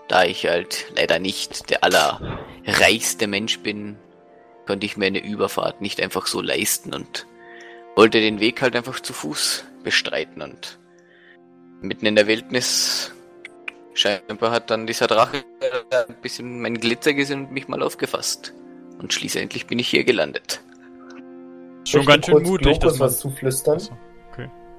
da 0.09 0.25
ich 0.25 0.47
halt 0.47 0.93
leider 0.95 1.19
nicht 1.19 1.71
der 1.71 1.83
allerreichste 1.83 3.27
Mensch 3.27 3.61
bin, 3.61 3.97
konnte 4.67 4.87
ich 4.87 4.97
mir 4.97 5.07
eine 5.07 5.25
Überfahrt 5.25 5.81
nicht 5.81 6.01
einfach 6.01 6.27
so 6.27 6.41
leisten 6.41 6.95
und 6.95 7.27
wollte 7.95 8.21
den 8.21 8.41
Weg 8.41 8.63
halt 8.63 8.77
einfach 8.77 9.01
zu 9.01 9.13
Fuß 9.13 9.65
bestreiten 9.83 10.43
und 10.43 10.79
mitten 11.81 12.07
in 12.07 12.17
der 12.17 12.27
Wildnis 12.27 13.13
scheinbar 13.95 14.51
hat 14.51 14.71
dann 14.71 14.87
dieser 14.87 15.07
Drache 15.07 15.45
ein 16.09 16.21
bisschen 16.21 16.61
mein 16.61 16.79
Glitzer 16.79 17.15
gesehen 17.15 17.47
und 17.47 17.53
mich 17.53 17.69
mal 17.69 17.83
aufgefasst. 17.83 18.53
Und 18.99 19.13
schließlich 19.13 19.67
bin 19.67 19.79
ich 19.79 19.89
hier 19.89 20.05
gelandet. 20.05 20.61
Schon 21.87 22.05
ganz 22.05 22.27
schön 22.27 22.43
mutig, 22.43 22.79
das 22.79 23.01
was 23.01 23.19
zuflüstern. 23.19 23.79
So. 23.79 23.93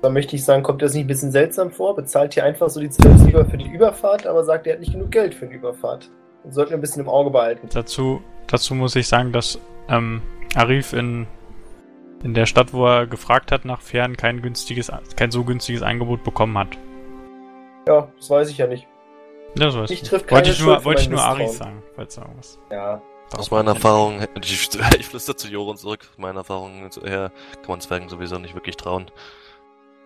Da 0.01 0.09
möchte 0.09 0.35
ich 0.35 0.45
sagen, 0.45 0.61
kommt 0.61 0.81
das 0.81 0.93
nicht 0.93 1.05
ein 1.05 1.07
bisschen 1.07 1.31
seltsam 1.31 1.71
vor? 1.71 1.95
Bezahlt 1.95 2.35
hier 2.35 2.43
einfach 2.43 2.69
so 2.69 2.79
die 2.79 2.89
12 2.89 3.17
Silber 3.17 3.45
für 3.45 3.57
die 3.57 3.67
Überfahrt, 3.67 4.27
aber 4.27 4.43
sagt, 4.43 4.67
er 4.67 4.73
hat 4.73 4.79
nicht 4.79 4.91
genug 4.91 5.09
Geld 5.09 5.33
für 5.33 5.47
die 5.47 5.55
Überfahrt. 5.55 6.11
Das 6.43 6.53
sollten 6.53 6.71
wir 6.71 6.77
ein 6.77 6.81
bisschen 6.81 7.01
im 7.01 7.09
Auge 7.09 7.31
behalten. 7.31 7.67
Dazu, 7.73 8.21
dazu 8.45 8.75
muss 8.75 8.95
ich 8.95 9.07
sagen, 9.07 9.31
dass 9.31 9.59
ähm, 9.89 10.21
Arif 10.55 10.93
in, 10.93 11.25
in 12.23 12.35
der 12.35 12.45
Stadt, 12.45 12.73
wo 12.73 12.85
er 12.85 13.07
gefragt 13.07 13.51
hat 13.51 13.65
nach 13.65 13.81
Fähren, 13.81 14.15
kein 14.15 14.41
günstiges, 14.43 14.91
kein 15.15 15.31
so 15.31 15.43
günstiges 15.43 15.81
Angebot 15.81 16.23
bekommen 16.23 16.57
hat. 16.57 16.77
Ja, 17.87 18.07
das 18.17 18.29
weiß 18.29 18.49
ich 18.51 18.59
ja 18.59 18.67
nicht. 18.67 18.87
Ja, 19.57 19.71
so 19.71 19.83
ich 19.85 20.03
trifft 20.03 20.29
wollte 20.29 20.51
ich 20.51 20.61
nur, 20.61 20.85
wollte 20.85 21.01
ich 21.01 21.09
nur 21.09 21.21
Arif 21.21 21.49
sagen, 21.49 21.81
falls 21.95 22.13
du 22.13 22.21
irgendwas. 22.21 22.59
Ja. 22.71 23.01
Aus 23.35 23.51
meiner 23.51 23.71
Erfahrung, 23.71 24.21
ich, 24.41 24.69
ich 24.99 25.05
flüster 25.05 25.35
zu 25.35 25.47
Joren 25.47 25.77
zurück, 25.77 26.07
aus 26.11 26.17
meiner 26.17 26.39
Erfahrung 26.39 26.89
her 27.03 27.31
kann 27.61 27.67
man 27.67 27.81
Zwergen 27.81 28.09
sowieso 28.09 28.37
nicht 28.37 28.55
wirklich 28.55 28.77
trauen. 28.77 29.11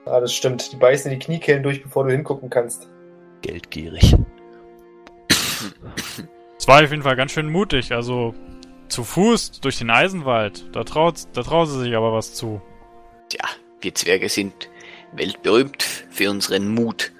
Ah, 0.05 0.19
das 0.19 0.33
stimmt. 0.33 0.71
Die 0.71 0.77
beißen 0.77 1.11
die 1.11 1.19
Kniekehlen 1.19 1.61
durch, 1.61 1.83
bevor 1.83 2.05
du 2.05 2.11
hingucken 2.11 2.49
kannst. 2.49 2.89
Geldgierig. 3.41 4.15
Es 6.57 6.67
war 6.67 6.83
auf 6.83 6.89
jeden 6.89 7.03
Fall 7.03 7.15
ganz 7.15 7.31
schön 7.31 7.49
mutig. 7.49 7.91
Also 7.91 8.33
zu 8.87 9.03
Fuß 9.03 9.61
durch 9.61 9.77
den 9.77 9.91
Eisenwald. 9.91 10.75
Da 10.75 10.83
traut, 10.83 11.27
da 11.33 11.43
traut 11.43 11.69
sie 11.69 11.79
sich 11.79 11.95
aber 11.95 12.13
was 12.13 12.33
zu. 12.33 12.61
Tja, 13.29 13.47
wir 13.79 13.93
Zwerge 13.93 14.29
sind 14.29 14.69
weltberühmt 15.13 15.83
für 15.83 16.29
unseren 16.29 16.73
Mut. 16.73 17.11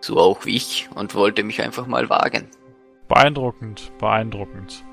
So 0.00 0.18
auch 0.18 0.46
wie 0.46 0.56
ich 0.56 0.88
und 0.94 1.14
wollte 1.14 1.42
mich 1.42 1.60
einfach 1.62 1.86
mal 1.86 2.08
wagen. 2.08 2.48
Beeindruckend, 3.08 3.92
beeindruckend. 3.98 4.84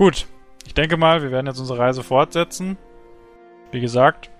Gut, 0.00 0.26
ich 0.66 0.72
denke 0.72 0.96
mal, 0.96 1.20
wir 1.20 1.30
werden 1.30 1.46
jetzt 1.46 1.58
unsere 1.58 1.78
Reise 1.78 2.02
fortsetzen. 2.02 2.78
Wie 3.70 3.82
gesagt, 3.82 4.30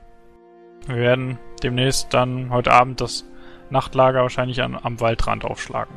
wir 0.87 0.97
werden 0.97 1.39
demnächst 1.63 2.15
dann 2.15 2.49
heute 2.49 2.73
Abend 2.73 3.03
das 3.03 3.27
Nachtlager 3.69 4.23
wahrscheinlich 4.23 4.63
an, 4.63 4.79
am 4.83 5.01
Waldrand 5.01 5.45
aufschlagen. 5.45 5.95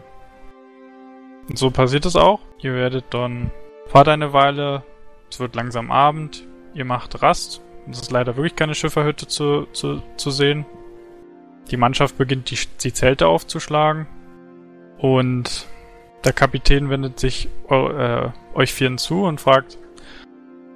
Und 1.47 1.57
so 1.57 1.71
passiert 1.71 2.05
es 2.05 2.17
auch. 2.17 2.41
Ihr 2.59 2.75
werdet 2.75 3.05
dann, 3.11 3.51
fahrt 3.87 4.09
eine 4.09 4.33
Weile, 4.33 4.83
es 5.31 5.39
wird 5.39 5.55
langsam 5.55 5.91
Abend, 5.91 6.45
ihr 6.73 6.83
macht 6.83 7.21
Rast. 7.21 7.61
Es 7.89 8.01
ist 8.01 8.11
leider 8.11 8.35
wirklich 8.35 8.57
keine 8.57 8.75
Schifferhütte 8.75 9.27
zu, 9.27 9.67
zu, 9.71 10.03
zu 10.17 10.29
sehen. 10.29 10.65
Die 11.71 11.77
Mannschaft 11.77 12.17
beginnt 12.17 12.51
die, 12.51 12.59
die 12.83 12.91
Zelte 12.91 13.27
aufzuschlagen. 13.27 14.07
Und 14.97 15.67
der 16.23 16.33
Kapitän 16.33 16.89
wendet 16.89 17.19
sich 17.19 17.49
äh, 17.69 18.29
euch 18.53 18.73
vieren 18.73 18.97
zu 18.97 19.23
und 19.23 19.41
fragt, 19.41 19.77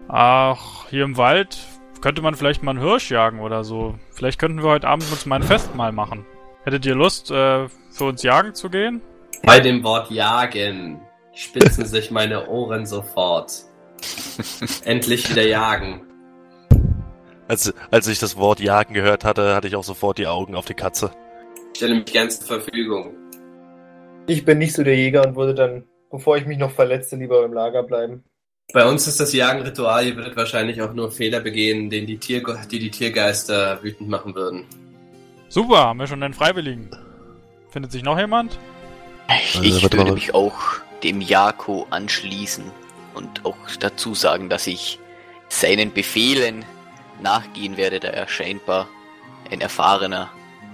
ach, 0.08 0.90
hier 0.90 1.04
im 1.04 1.18
Wald 1.18 1.58
könnte 2.02 2.22
man 2.22 2.36
vielleicht 2.36 2.64
mal 2.64 2.72
einen 2.72 2.82
Hirsch 2.82 3.12
jagen 3.12 3.40
oder 3.40 3.64
so. 3.64 3.96
Vielleicht 4.12 4.40
könnten 4.40 4.62
wir 4.62 4.70
heute 4.70 4.88
Abend 4.88 5.12
uns 5.12 5.26
mal 5.26 5.38
ein 5.38 5.44
Festmahl 5.44 5.92
machen. 5.92 6.26
Hättet 6.64 6.86
ihr 6.86 6.96
Lust, 6.96 7.32
äh, 7.32 7.68
für 7.92 8.06
uns 8.06 8.24
jagen 8.24 8.54
zu 8.54 8.70
gehen? 8.70 9.02
Bei 9.44 9.60
dem 9.60 9.84
Wort 9.84 10.12
jagen 10.12 11.00
spitzen 11.34 11.86
sich 11.86 12.12
meine 12.12 12.48
Ohren 12.48 12.86
sofort. 12.86 13.64
Endlich 14.84 15.30
wieder 15.30 15.48
jagen. 15.48 16.02
Als, 17.48 17.74
als 17.92 18.08
ich 18.08 18.20
das 18.20 18.36
Wort 18.38 18.60
jagen 18.60 18.94
gehört 18.94 19.24
hatte, 19.24 19.56
hatte 19.56 19.68
ich 19.68 19.76
auch 19.76 19.84
sofort 19.84 20.18
die 20.18 20.28
Augen 20.28 20.56
auf 20.56 20.66
die 20.66 20.74
Katze. 20.74 21.12
Ich 21.72 21.78
stelle 21.78 21.96
mich 21.96 22.06
gern 22.06 22.30
zur 22.30 22.60
Verfügung. 22.60 23.16
Ich 24.28 24.44
bin 24.44 24.58
nicht 24.58 24.74
so 24.74 24.84
der 24.84 24.96
Jäger 24.96 25.26
und 25.26 25.36
würde 25.38 25.56
dann, 25.56 25.86
bevor 26.12 26.36
ich 26.38 26.46
mich 26.46 26.58
noch 26.58 26.72
verletze, 26.72 27.16
lieber 27.16 27.46
im 27.46 27.54
Lager 27.54 27.84
bleiben. 27.84 28.24
Bei 28.74 28.86
uns 28.86 29.08
ist 29.08 29.22
das 29.22 29.32
Jagenritual, 29.32 30.06
ihr 30.06 30.16
würdet 30.18 30.36
wahrscheinlich 30.36 30.82
auch 30.82 30.94
nur 30.94 31.10
Fehler 31.10 31.40
begehen, 31.40 31.90
den 31.90 32.06
die, 32.06 32.18
Tier 32.18 32.44
die 32.70 32.80
die 32.80 32.92
Tiergeister 32.92 33.82
wütend 33.82 34.10
machen 34.10 34.36
würden. 34.36 34.66
Super, 35.48 35.78
haben 35.78 36.00
wir 36.00 36.08
schon 36.08 36.22
einen 36.22 36.34
Freiwilligen. 36.34 36.90
Findet 37.70 37.94
sich 37.94 38.04
noch 38.04 38.20
jemand? 38.20 38.60
Ich, 39.30 39.56
Also, 39.56 39.64
ich 39.64 39.84
würde 39.84 40.12
mich 40.12 40.34
auch 40.34 40.58
dem 41.04 41.22
Jako 41.22 41.88
anschließen 41.90 42.66
und 43.14 43.46
auch 43.46 43.56
dazu 43.80 44.14
sagen, 44.14 44.50
dass 44.50 44.68
ich 44.68 45.00
seinen 45.48 45.94
Befehlen 45.94 46.66
nachgehen 47.22 47.78
werde, 47.78 48.02
da 48.02 48.10
er 48.10 48.28
scheinbar 48.28 48.90
ein 49.50 49.62
erfahrener 49.62 50.30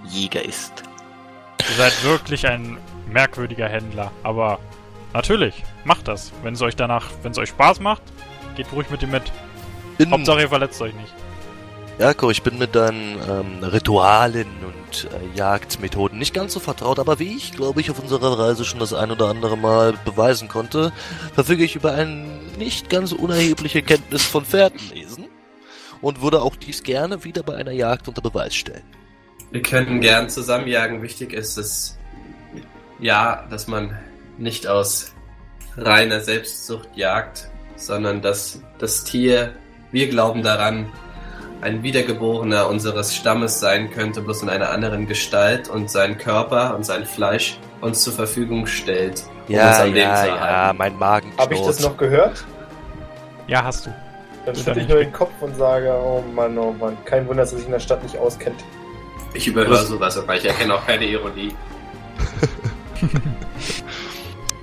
Jäger 0.08 0.44
ist. 0.44 0.82
Ihr 1.60 1.76
seid 1.76 2.04
wirklich 2.04 2.48
ein 2.48 2.78
merkwürdiger 3.06 3.68
Händler, 3.68 4.10
aber 4.22 4.58
natürlich, 5.12 5.62
macht 5.84 6.08
das. 6.08 6.32
Wenn 6.42 6.54
es 6.54 6.62
euch 6.62 6.76
danach, 6.76 7.10
wenn 7.22 7.32
es 7.32 7.38
euch 7.38 7.50
Spaß 7.50 7.80
macht, 7.80 8.02
geht 8.56 8.72
ruhig 8.72 8.90
mit 8.90 9.02
ihm 9.02 9.10
mit. 9.10 9.30
Bin, 9.98 10.10
Hauptsache 10.10 10.40
ihr 10.40 10.48
verletzt 10.48 10.80
euch 10.82 10.94
nicht. 10.94 11.12
Jako, 11.98 12.30
ich 12.30 12.42
bin 12.42 12.58
mit 12.58 12.74
deinen 12.74 13.18
ähm, 13.28 13.62
Ritualen 13.62 14.48
und 14.66 15.04
äh, 15.04 15.36
Jagdmethoden 15.38 16.18
nicht 16.18 16.34
ganz 16.34 16.52
so 16.52 16.58
vertraut, 16.58 16.98
aber 16.98 17.20
wie 17.20 17.36
ich, 17.36 17.52
glaube 17.52 17.80
ich, 17.80 17.90
auf 17.90 18.00
unserer 18.00 18.36
Reise 18.36 18.64
schon 18.64 18.80
das 18.80 18.92
ein 18.92 19.12
oder 19.12 19.28
andere 19.28 19.56
Mal 19.56 19.94
beweisen 20.04 20.48
konnte, 20.48 20.92
verfüge 21.34 21.62
ich 21.62 21.76
über 21.76 21.92
eine 21.92 22.26
nicht 22.58 22.90
ganz 22.90 23.12
unerhebliche 23.12 23.82
Kenntnis 23.82 24.24
von 24.24 24.44
Fährtenlesen 24.44 25.26
und 26.00 26.20
würde 26.20 26.42
auch 26.42 26.56
dies 26.56 26.82
gerne 26.82 27.22
wieder 27.22 27.44
bei 27.44 27.54
einer 27.54 27.70
Jagd 27.70 28.08
unter 28.08 28.22
Beweis 28.22 28.56
stellen. 28.56 28.82
Wir 29.52 29.62
können 29.62 30.00
gern 30.00 30.28
zusammenjagen. 30.28 31.00
Wichtig 31.00 31.32
ist 31.32 31.56
es, 31.56 31.96
ja, 33.04 33.44
dass 33.50 33.68
man 33.68 33.98
nicht 34.38 34.66
aus 34.66 35.12
reiner 35.76 36.20
Selbstsucht 36.20 36.88
jagt, 36.96 37.50
sondern 37.76 38.22
dass 38.22 38.62
das 38.78 39.04
Tier, 39.04 39.52
wir 39.92 40.08
glauben 40.08 40.42
daran, 40.42 40.90
ein 41.60 41.82
Wiedergeborener 41.82 42.66
unseres 42.66 43.14
Stammes 43.14 43.60
sein 43.60 43.90
könnte, 43.90 44.22
bloß 44.22 44.42
in 44.42 44.48
einer 44.48 44.70
anderen 44.70 45.06
Gestalt 45.06 45.68
und 45.68 45.90
seinen 45.90 46.16
Körper 46.16 46.74
und 46.74 46.86
sein 46.86 47.04
Fleisch 47.04 47.58
uns 47.82 48.02
zur 48.02 48.14
Verfügung 48.14 48.66
stellt, 48.66 49.22
um 49.48 49.54
uns 49.54 49.78
am 49.80 49.92
Leben 49.92 50.16
zu 50.16 50.28
erhalten. 50.28 50.78
mein 50.78 50.98
Magen 50.98 51.32
Habe 51.36 51.54
ich 51.54 51.60
das 51.60 51.80
noch 51.80 51.98
gehört? 51.98 52.42
Ja, 53.46 53.64
hast 53.64 53.84
du. 53.84 53.94
Dann 54.46 54.56
schüttle 54.56 54.80
ich 54.80 54.88
nur 54.88 54.98
den 54.98 55.12
Kopf 55.12 55.32
und 55.42 55.54
sage, 55.56 55.92
oh 55.92 56.24
Mann, 56.34 56.56
oh 56.56 56.72
Mann, 56.72 56.96
kein 57.04 57.28
Wunder, 57.28 57.42
dass 57.42 57.52
er 57.52 57.58
sich 57.58 57.66
in 57.66 57.72
der 57.72 57.80
Stadt 57.80 58.02
nicht 58.02 58.16
auskennt. 58.16 58.64
Ich 59.34 59.46
überhöre 59.46 59.84
sowas, 59.84 60.16
aber 60.16 60.36
ich 60.36 60.46
erkenne 60.46 60.74
auch 60.74 60.86
keine 60.86 61.04
Ironie. 61.04 61.54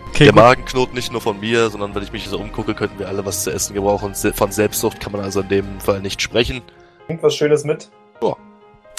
Okay, 0.09 0.25
Der 0.25 0.27
gut. 0.27 0.35
Magen 0.35 0.65
knurrt 0.65 0.93
nicht 0.93 1.11
nur 1.11 1.21
von 1.21 1.39
mir, 1.39 1.69
sondern 1.69 1.95
wenn 1.95 2.03
ich 2.03 2.11
mich 2.11 2.27
so 2.27 2.37
umgucke, 2.37 2.75
könnten 2.75 2.99
wir 2.99 3.07
alle 3.07 3.25
was 3.25 3.43
zu 3.43 3.51
essen 3.51 3.73
gebrauchen. 3.73 4.13
Und 4.13 4.35
Von 4.35 4.51
Selbstsucht 4.51 4.99
kann 4.99 5.13
man 5.13 5.21
also 5.21 5.41
in 5.41 5.49
dem 5.49 5.79
Fall 5.79 6.01
nicht 6.01 6.21
sprechen. 6.21 6.61
Bringt 7.07 7.23
was 7.23 7.35
Schönes 7.35 7.63
mit. 7.63 7.89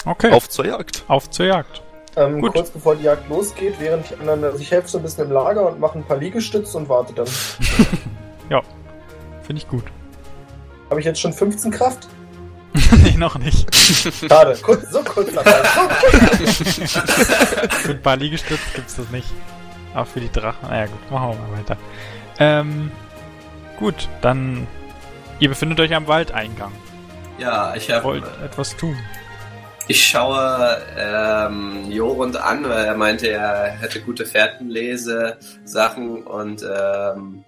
Okay, 0.04 0.32
Auf 0.32 0.48
zur 0.48 0.66
Jagd. 0.66 1.04
auf 1.06 1.30
zur 1.30 1.46
Jagd. 1.46 1.80
Ähm, 2.16 2.40
Gut. 2.40 2.54
kurz 2.54 2.70
bevor 2.70 2.96
die 2.96 3.04
Jagd 3.04 3.28
losgeht, 3.28 3.74
während 3.78 4.10
die 4.10 4.14
anderen, 4.16 4.42
also 4.42 4.58
ich 4.58 4.68
helfe 4.70 4.88
so 4.88 4.98
ein 4.98 5.04
bisschen 5.04 5.26
im 5.26 5.32
Lager 5.32 5.68
und 5.70 5.78
mache 5.78 5.96
ein 5.96 6.04
paar 6.04 6.16
Liegestütze 6.16 6.76
und 6.76 6.88
warte 6.88 7.12
dann. 7.12 7.26
Finde 9.42 9.60
ich 9.62 9.68
gut. 9.68 9.84
Habe 10.90 10.98
ich 11.00 11.06
jetzt 11.06 11.20
schon 11.20 11.32
15 11.32 11.70
Kraft? 11.70 12.08
nee, 13.02 13.16
noch 13.16 13.38
nicht. 13.38 13.74
Schade, 13.74 14.56
kurz, 14.62 14.90
so 14.90 15.02
kurz 15.02 15.32
dabei. 15.32 15.62
So 16.46 17.00
kurz. 17.00 17.74
Für 17.74 17.90
ein 17.92 18.02
paar 18.02 18.16
Liegestütze 18.16 18.62
gibt's 18.74 18.96
das 18.96 19.10
nicht. 19.10 19.28
Auch 19.94 20.06
für 20.06 20.20
die 20.20 20.32
Drachen. 20.32 20.68
Naja, 20.68 20.86
gut, 20.86 21.10
machen 21.10 21.30
wir 21.30 21.36
mal 21.48 21.58
weiter. 21.58 21.76
Ähm, 22.38 22.90
gut, 23.78 24.08
dann. 24.22 24.66
Ihr 25.38 25.48
befindet 25.48 25.80
euch 25.80 25.94
am 25.94 26.06
Waldeingang. 26.06 26.72
Ja, 27.38 27.74
ich 27.74 27.90
habe 27.90 28.04
Wollt 28.04 28.24
etwas 28.44 28.76
tun. 28.76 28.96
Ich 29.88 30.06
schaue 30.06 30.80
ähm, 30.96 31.90
Jorund 31.90 32.36
an, 32.36 32.64
weil 32.64 32.84
er 32.84 32.96
meinte, 32.96 33.28
er 33.28 33.72
hätte 33.72 34.00
gute 34.00 34.24
Fährtenlese-Sachen 34.24 36.22
und 36.22 36.62
ähm, 36.62 37.44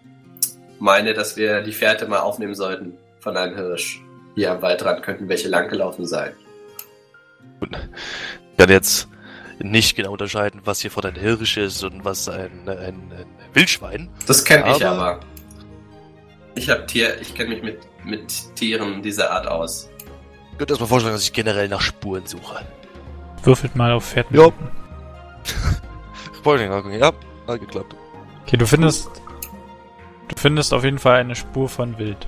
meine, 0.81 1.15
dass 1.15 1.37
wir 1.37 1.63
die 1.63 1.73
Fährte 1.73 2.07
mal 2.07 2.19
aufnehmen 2.19 2.57
sollten 2.57 2.99
von 3.21 3.37
einem 3.37 3.55
Hirsch. 3.57 4.03
Hier 4.35 4.53
am 4.53 4.63
Waldrand 4.63 5.03
könnten 5.03 5.29
welche 5.29 5.49
langgelaufen 5.49 6.07
sein. 6.07 6.33
Ich 7.61 8.57
kann 8.59 8.69
jetzt 8.69 9.09
nicht 9.59 9.97
genau 9.97 10.13
unterscheiden, 10.13 10.61
was 10.65 10.81
hier 10.81 10.91
von 10.91 11.05
ein 11.05 11.15
Hirsch 11.15 11.57
ist 11.57 11.85
und 11.85 12.05
was 12.05 12.29
ein, 12.29 12.69
ein, 12.69 13.13
ein 13.13 13.27
Wildschwein. 13.53 14.11
Das 14.27 14.45
kenne 14.45 14.75
ich 14.77 14.85
Aber-. 14.85 15.21
Ich 16.57 16.69
habe 16.69 16.87
Tier, 16.87 17.21
ich 17.21 17.35
kenne 17.35 17.51
mich 17.51 17.63
mit, 17.63 17.79
mit 18.05 18.57
Tieren 18.57 19.03
dieser 19.03 19.31
Art 19.31 19.47
aus. 19.47 19.89
Ich 20.53 20.59
könnte 20.59 20.73
erstmal 20.73 20.89
vorschlagen, 20.89 21.15
dass 21.15 21.25
ich 21.25 21.33
generell 21.33 21.69
nach 21.69 21.81
Spuren 21.81 22.27
suche. 22.27 22.65
Würfelt 23.43 23.75
mal 23.75 23.93
auf 23.93 24.05
Fährten. 24.05 24.37
Ja. 24.37 24.53
Vorschlagen, 26.43 26.93
ja, 26.99 27.13
hat 27.47 27.61
geklappt. 27.61 27.95
Okay, 28.47 28.57
du 28.57 28.67
findest. 28.67 29.09
Du 30.29 30.37
findest 30.37 30.73
auf 30.73 30.85
jeden 30.85 30.99
Fall 30.99 31.17
eine 31.21 31.35
Spur 31.35 31.69
von 31.69 31.99
Wild. 31.99 32.27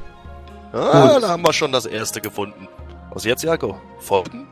Ah, 0.77 1.14
Gut. 1.14 1.22
da 1.22 1.29
haben 1.29 1.43
wir 1.43 1.53
schon 1.53 1.72
das 1.72 1.87
erste 1.87 2.20
gefunden. 2.20 2.68
Was 3.12 3.24
jetzt, 3.24 3.43
Jako? 3.43 3.81
Folgen? 3.99 4.47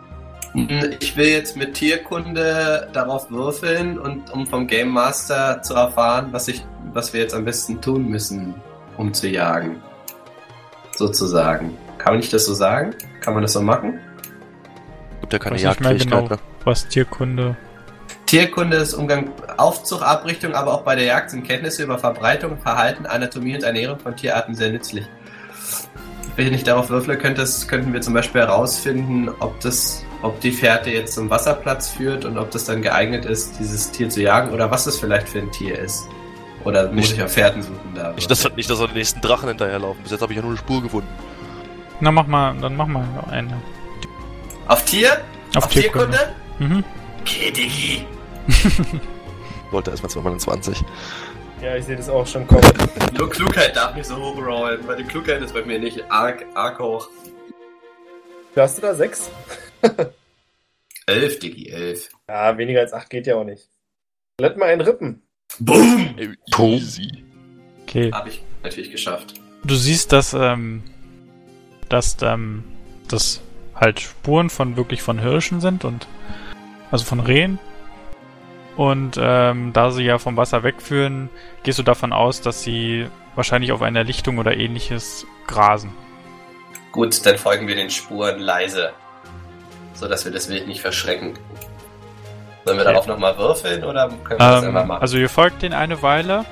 Ich 1.00 1.16
will 1.16 1.28
jetzt 1.28 1.56
mit 1.56 1.74
Tierkunde 1.74 2.88
darauf 2.92 3.30
würfeln 3.30 3.98
und 3.98 4.30
um 4.30 4.46
vom 4.46 4.68
Game 4.68 4.88
Master 4.88 5.60
zu 5.62 5.74
erfahren, 5.74 6.28
was 6.30 6.46
ich, 6.46 6.64
was 6.92 7.12
wir 7.12 7.20
jetzt 7.20 7.34
am 7.34 7.44
besten 7.44 7.80
tun 7.80 8.08
müssen, 8.08 8.54
um 8.96 9.12
zu 9.12 9.28
jagen. 9.28 9.82
Sozusagen. 10.92 11.76
Kann 11.98 12.14
man 12.14 12.20
nicht 12.20 12.32
das 12.32 12.46
so 12.46 12.54
sagen? 12.54 12.94
Kann 13.20 13.34
man 13.34 13.42
das 13.42 13.52
so 13.54 13.62
machen? 13.62 13.98
Gibt 15.20 15.32
ja 15.32 15.38
keine 15.40 15.56
Weiß 15.56 15.62
nicht 15.64 15.80
mehr 15.80 15.90
Jagdfähigkeit, 15.90 16.28
genau. 16.28 16.34
ne? 16.36 16.40
Was 16.64 16.86
Tierkunde. 16.86 17.56
Tierkunde 18.26 18.76
ist 18.76 18.94
Umgang, 18.94 19.32
Aufzug, 19.56 20.02
Abrichtung, 20.02 20.54
aber 20.54 20.72
auch 20.72 20.82
bei 20.82 20.94
der 20.94 21.04
Jagd 21.04 21.30
sind 21.30 21.44
Kenntnisse 21.46 21.82
über 21.82 21.98
Verbreitung, 21.98 22.58
Verhalten, 22.58 23.06
Anatomie 23.06 23.56
und 23.56 23.64
Ernährung 23.64 23.98
von 23.98 24.16
Tierarten 24.16 24.54
sehr 24.54 24.70
nützlich. 24.70 25.04
Wenn 26.36 26.46
ich 26.46 26.52
nicht 26.52 26.66
darauf 26.66 26.90
würfle, 26.90 27.16
könnte 27.16 27.44
könnten 27.68 27.92
wir 27.92 28.00
zum 28.00 28.12
Beispiel 28.14 28.40
herausfinden, 28.40 29.28
ob 29.40 29.60
das, 29.60 30.04
ob 30.22 30.40
die 30.40 30.50
Fährte 30.50 30.90
jetzt 30.90 31.14
zum 31.14 31.30
Wasserplatz 31.30 31.90
führt 31.90 32.24
und 32.24 32.38
ob 32.38 32.50
das 32.50 32.64
dann 32.64 32.82
geeignet 32.82 33.24
ist, 33.24 33.58
dieses 33.60 33.90
Tier 33.92 34.08
zu 34.08 34.20
jagen 34.22 34.50
oder 34.52 34.70
was 34.70 34.86
es 34.86 34.98
vielleicht 34.98 35.28
für 35.28 35.38
ein 35.38 35.52
Tier 35.52 35.78
ist. 35.78 36.08
Oder 36.64 36.86
muss 36.86 36.94
Nicht- 36.96 37.12
ich 37.18 37.22
auf 37.22 37.32
Fährten 37.32 37.62
suchen 37.62 37.92
da? 37.94 38.12
Nicht, 38.12 38.30
dass, 38.30 38.56
nicht, 38.56 38.68
dass 38.68 38.80
wir 38.80 38.88
den 38.88 38.96
nächsten 38.96 39.20
Drachen 39.20 39.48
hinterherlaufen. 39.48 40.02
Bis 40.02 40.12
jetzt 40.12 40.22
habe 40.22 40.32
ich 40.32 40.36
ja 40.36 40.42
nur 40.42 40.52
eine 40.52 40.58
Spur 40.58 40.82
gefunden. 40.82 41.08
Na, 42.00 42.10
mach 42.10 42.26
mal, 42.26 42.56
dann 42.60 42.74
mach 42.76 42.86
mal 42.86 43.04
eine. 43.30 43.62
Auf 44.66 44.84
Tier? 44.84 45.20
Auf, 45.54 45.68
Tierkunde. 45.68 46.18
Mhm. 46.58 46.82
Okay, 47.20 47.50
Diggi. 47.52 48.06
Ich 48.48 48.64
wollte 49.70 49.90
erstmal 49.90 50.10
220. 50.10 50.82
Ja, 51.62 51.76
ich 51.76 51.84
sehe 51.84 51.96
das 51.96 52.08
auch 52.08 52.26
schon 52.26 52.46
kommen. 52.46 52.70
Nur 53.16 53.30
Klugheit 53.30 53.74
darf 53.76 53.94
nicht 53.94 54.06
so 54.06 54.16
hoch 54.16 54.36
rollen, 54.36 54.86
weil 54.86 54.96
die 54.96 55.04
Klugheit 55.04 55.40
ist 55.42 55.54
bei 55.54 55.64
mir 55.64 55.78
nicht 55.78 56.02
arg, 56.10 56.44
arg 56.54 56.78
hoch. 56.78 57.08
Wie 58.54 58.60
hast 58.60 58.78
du 58.78 58.82
da? 58.82 58.94
Sechs? 58.94 59.30
Elf, 61.06 61.38
Diggi, 61.38 61.68
elf. 61.68 62.08
Ja, 62.28 62.56
weniger 62.56 62.80
als 62.80 62.94
acht 62.94 63.10
geht 63.10 63.26
ja 63.26 63.36
auch 63.36 63.44
nicht. 63.44 63.68
Let 64.40 64.56
mal 64.56 64.70
einen 64.70 64.80
rippen. 64.80 65.22
Boom! 65.58 66.16
Easy. 66.58 67.24
Okay. 67.82 68.10
Habe 68.10 68.30
ich 68.30 68.42
natürlich 68.62 68.90
geschafft. 68.90 69.34
Du 69.64 69.74
siehst, 69.74 70.12
dass, 70.12 70.32
ähm, 70.32 70.82
dass, 71.90 72.16
ähm, 72.22 72.64
das 73.08 73.42
halt 73.74 74.00
Spuren 74.00 74.50
von 74.50 74.76
wirklich 74.76 75.02
von 75.02 75.18
Hirschen 75.18 75.60
sind 75.60 75.84
und 75.84 76.06
also 76.90 77.04
von 77.04 77.20
Rehen. 77.20 77.58
Und 78.76 79.16
ähm, 79.20 79.72
da 79.72 79.90
sie 79.90 80.02
ja 80.04 80.18
vom 80.18 80.36
Wasser 80.36 80.62
wegführen, 80.64 81.30
gehst 81.62 81.78
du 81.78 81.82
davon 81.84 82.12
aus, 82.12 82.40
dass 82.40 82.62
sie 82.62 83.06
wahrscheinlich 83.36 83.72
auf 83.72 83.82
einer 83.82 84.02
Lichtung 84.04 84.38
oder 84.38 84.56
ähnliches 84.56 85.26
grasen. 85.46 85.92
Gut, 86.92 87.24
dann 87.26 87.36
folgen 87.38 87.66
wir 87.68 87.74
den 87.76 87.90
Spuren 87.90 88.40
leise. 88.40 88.90
So 89.94 90.08
dass 90.08 90.24
wir 90.24 90.32
das 90.32 90.48
Wild 90.48 90.66
nicht 90.66 90.80
verschrecken. 90.80 91.34
Sollen 92.64 92.78
wir 92.78 92.82
Okay. 92.84 92.92
darauf 92.92 93.06
nochmal 93.06 93.36
würfeln 93.38 93.84
oder 93.84 94.08
können 94.08 94.28
wir 94.30 94.36
das 94.38 94.64
einfach 94.64 94.80
Ähm, 94.82 94.88
machen? 94.88 95.02
also 95.02 95.18
ihr 95.18 95.28
folgt 95.28 95.62
den 95.62 95.72
eine 95.72 96.02
Weile 96.02 96.44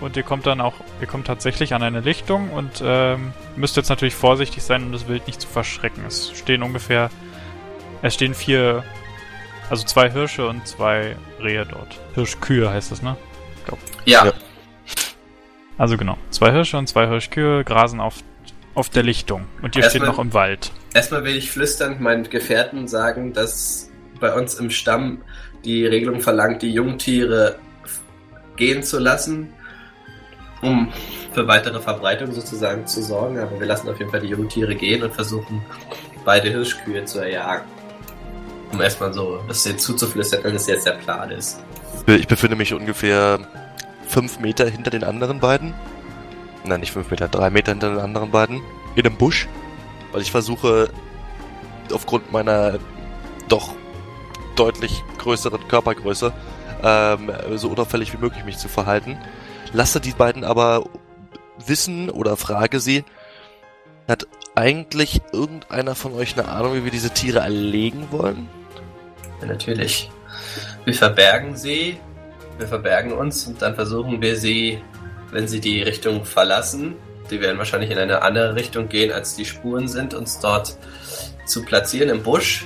und 0.00 0.16
ihr 0.16 0.22
kommt 0.22 0.46
dann 0.46 0.60
auch, 0.60 0.74
ihr 1.00 1.06
kommt 1.06 1.26
tatsächlich 1.26 1.74
an 1.74 1.82
eine 1.82 2.00
Lichtung 2.00 2.50
und 2.50 2.82
ähm, 2.84 3.32
müsst 3.56 3.76
jetzt 3.76 3.88
natürlich 3.90 4.14
vorsichtig 4.14 4.62
sein, 4.62 4.84
um 4.84 4.92
das 4.92 5.08
Wild 5.08 5.26
nicht 5.26 5.40
zu 5.40 5.48
verschrecken. 5.48 6.04
Es 6.06 6.30
stehen 6.32 6.62
ungefähr, 6.62 7.10
es 8.02 8.14
stehen 8.14 8.34
vier, 8.34 8.84
also 9.70 9.84
zwei 9.84 10.10
Hirsche 10.10 10.48
und 10.48 10.66
zwei 10.66 11.16
Rehe 11.42 11.66
dort. 11.66 11.98
Hirschkühe 12.14 12.70
heißt 12.70 12.92
das, 12.92 13.02
ne? 13.02 13.16
ja, 14.04 14.26
ja. 14.26 14.32
Also 15.78 15.96
genau, 15.96 16.16
zwei 16.30 16.52
Hirsche 16.52 16.78
und 16.78 16.88
zwei 16.88 17.06
Hirschkühe 17.06 17.64
grasen 17.64 18.00
auf, 18.00 18.14
auf 18.74 18.88
der 18.88 19.02
Lichtung 19.02 19.44
und 19.62 19.76
ihr 19.76 19.82
steht 19.82 19.94
Erstmal- 19.96 20.08
noch 20.08 20.18
im 20.18 20.32
Wald. 20.32 20.70
erstmal 20.94 21.24
will 21.24 21.36
ich 21.36 21.50
flüsternd 21.50 22.00
meinen 22.00 22.28
Gefährten 22.30 22.88
sagen, 22.88 23.32
dass 23.32 23.90
bei 24.20 24.32
uns 24.32 24.54
im 24.54 24.70
Stamm 24.70 25.20
die 25.64 25.84
Regelung 25.84 26.20
verlangt, 26.20 26.62
die 26.62 26.72
Jungtiere 26.72 27.58
gehen 28.56 28.82
zu 28.82 28.98
lassen, 28.98 29.52
um 30.62 30.90
für 31.34 31.46
weitere 31.46 31.80
Verbreitung 31.80 32.32
sozusagen 32.32 32.86
zu 32.86 33.02
sorgen. 33.02 33.38
Aber 33.38 33.58
wir 33.60 33.66
lassen 33.66 33.88
auf 33.90 33.98
jeden 33.98 34.10
Fall 34.10 34.20
die 34.20 34.28
Jungtiere 34.28 34.74
gehen 34.74 35.02
und 35.02 35.12
versuchen, 35.12 35.60
beide 36.24 36.48
Hirschkühe 36.48 37.04
zu 37.04 37.18
erjagen. 37.18 37.66
Um 38.72 38.80
erstmal 38.80 39.12
so 39.12 39.40
das 39.48 39.62
denen 39.62 39.78
zuzuflüstern, 39.78 40.42
dass 40.42 40.52
das 40.52 40.66
jetzt 40.66 40.86
der 40.86 40.92
Plan 40.92 41.30
ist. 41.30 41.60
Ich 42.06 42.26
befinde 42.26 42.56
mich 42.56 42.74
ungefähr 42.74 43.38
fünf 44.06 44.40
Meter 44.40 44.68
hinter 44.68 44.90
den 44.90 45.04
anderen 45.04 45.40
beiden. 45.40 45.74
Nein, 46.64 46.80
nicht 46.80 46.92
fünf 46.92 47.10
Meter, 47.10 47.28
drei 47.28 47.50
Meter 47.50 47.72
hinter 47.72 47.90
den 47.90 48.00
anderen 48.00 48.30
beiden. 48.30 48.60
In 48.96 49.06
einem 49.06 49.16
Busch. 49.16 49.48
Weil 50.12 50.22
ich 50.22 50.30
versuche, 50.30 50.88
aufgrund 51.92 52.32
meiner 52.32 52.78
doch 53.48 53.74
deutlich 54.56 55.04
größeren 55.18 55.68
Körpergröße, 55.68 56.32
ähm, 56.82 57.30
so 57.54 57.68
unauffällig 57.68 58.12
wie 58.12 58.18
möglich 58.18 58.44
mich 58.44 58.58
zu 58.58 58.68
verhalten. 58.68 59.18
Lasse 59.72 60.00
die 60.00 60.12
beiden 60.12 60.44
aber 60.44 60.88
wissen 61.64 62.10
oder 62.10 62.36
frage 62.36 62.80
sie, 62.80 63.04
hat 64.08 64.26
eigentlich 64.54 65.20
irgendeiner 65.32 65.94
von 65.94 66.14
euch 66.14 66.38
eine 66.38 66.48
Ahnung, 66.48 66.74
wie 66.74 66.84
wir 66.84 66.90
diese 66.90 67.10
Tiere 67.10 67.40
erlegen 67.40 68.08
wollen? 68.10 68.48
Natürlich. 69.46 70.10
Wir 70.84 70.94
verbergen 70.94 71.56
sie, 71.56 71.98
wir 72.58 72.68
verbergen 72.68 73.12
uns 73.12 73.46
und 73.46 73.60
dann 73.60 73.74
versuchen 73.74 74.20
wir 74.20 74.36
sie, 74.36 74.82
wenn 75.30 75.48
sie 75.48 75.60
die 75.60 75.82
Richtung 75.82 76.24
verlassen, 76.24 76.94
die 77.30 77.40
werden 77.40 77.58
wahrscheinlich 77.58 77.90
in 77.90 77.98
eine 77.98 78.22
andere 78.22 78.54
Richtung 78.54 78.88
gehen, 78.88 79.12
als 79.12 79.34
die 79.34 79.44
Spuren 79.44 79.88
sind, 79.88 80.14
uns 80.14 80.38
dort 80.38 80.76
zu 81.46 81.64
platzieren 81.64 82.08
im 82.08 82.22
Busch. 82.22 82.64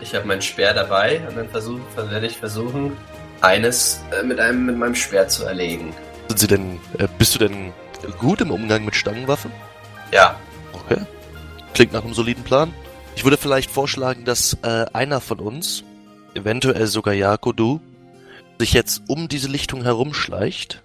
Ich 0.00 0.14
habe 0.14 0.26
meinen 0.26 0.42
Speer 0.42 0.72
dabei 0.74 1.20
und 1.28 1.36
dann 1.36 1.48
versuch, 1.48 1.80
werde 1.96 2.26
ich 2.26 2.36
versuchen, 2.36 2.96
eines 3.40 4.02
äh, 4.18 4.24
mit 4.24 4.40
einem 4.40 4.66
mit 4.66 4.76
meinem 4.76 4.94
Speer 4.94 5.28
zu 5.28 5.44
erlegen. 5.44 5.92
Sind 6.28 6.38
sie 6.38 6.46
denn, 6.46 6.80
äh, 6.98 7.06
bist 7.18 7.34
du 7.34 7.38
denn 7.38 7.72
gut 8.18 8.40
im 8.40 8.50
Umgang 8.50 8.84
mit 8.84 8.94
Stangenwaffen? 8.94 9.52
Ja, 10.10 10.36
Okay. 10.72 11.00
Klingt 11.74 11.92
nach 11.92 12.04
einem 12.04 12.14
soliden 12.14 12.44
Plan. 12.44 12.72
Ich 13.14 13.24
würde 13.24 13.36
vielleicht 13.36 13.70
vorschlagen, 13.70 14.24
dass 14.24 14.56
äh, 14.62 14.86
einer 14.92 15.20
von 15.20 15.38
uns, 15.38 15.84
eventuell 16.34 16.86
sogar 16.86 17.14
Jako, 17.14 17.52
du, 17.52 17.80
sich 18.58 18.72
jetzt 18.72 19.02
um 19.08 19.28
diese 19.28 19.48
Lichtung 19.48 19.82
herumschleicht 19.82 20.82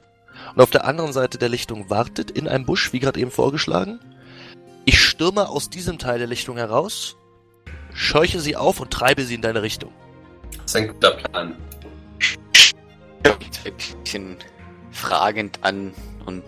und 0.56 0.62
auf 0.62 0.72
der 0.72 0.86
anderen 0.86 1.14
Seite 1.14 1.38
der 1.38 1.50
Lichtung 1.50 1.90
wartet, 1.90 2.32
in 2.32 2.48
einem 2.48 2.66
Busch, 2.66 2.94
wie 2.94 3.00
gerade 3.00 3.20
eben 3.20 3.32
vorgeschlagen. 3.32 4.00
Ich 4.86 5.00
stürme 5.00 5.50
aus 5.50 5.70
diesem 5.70 6.00
Teil 6.00 6.18
der 6.18 6.28
Lichtung 6.28 6.58
heraus, 6.58 7.18
scheuche 7.94 8.40
sie 8.40 8.56
auf 8.56 8.80
und 8.80 8.92
treibe 8.92 9.24
sie 9.24 9.36
in 9.36 9.42
deine 9.42 9.62
Richtung. 9.62 9.92
das 10.52 10.66
ist 10.66 10.76
ein 10.76 10.88
guter 10.88 11.12
Plan. 11.12 11.56
Ich 12.20 12.38
ein 13.66 13.76
bisschen 13.76 14.38
fragend 14.92 15.60
an 15.62 15.94
und 16.26 16.44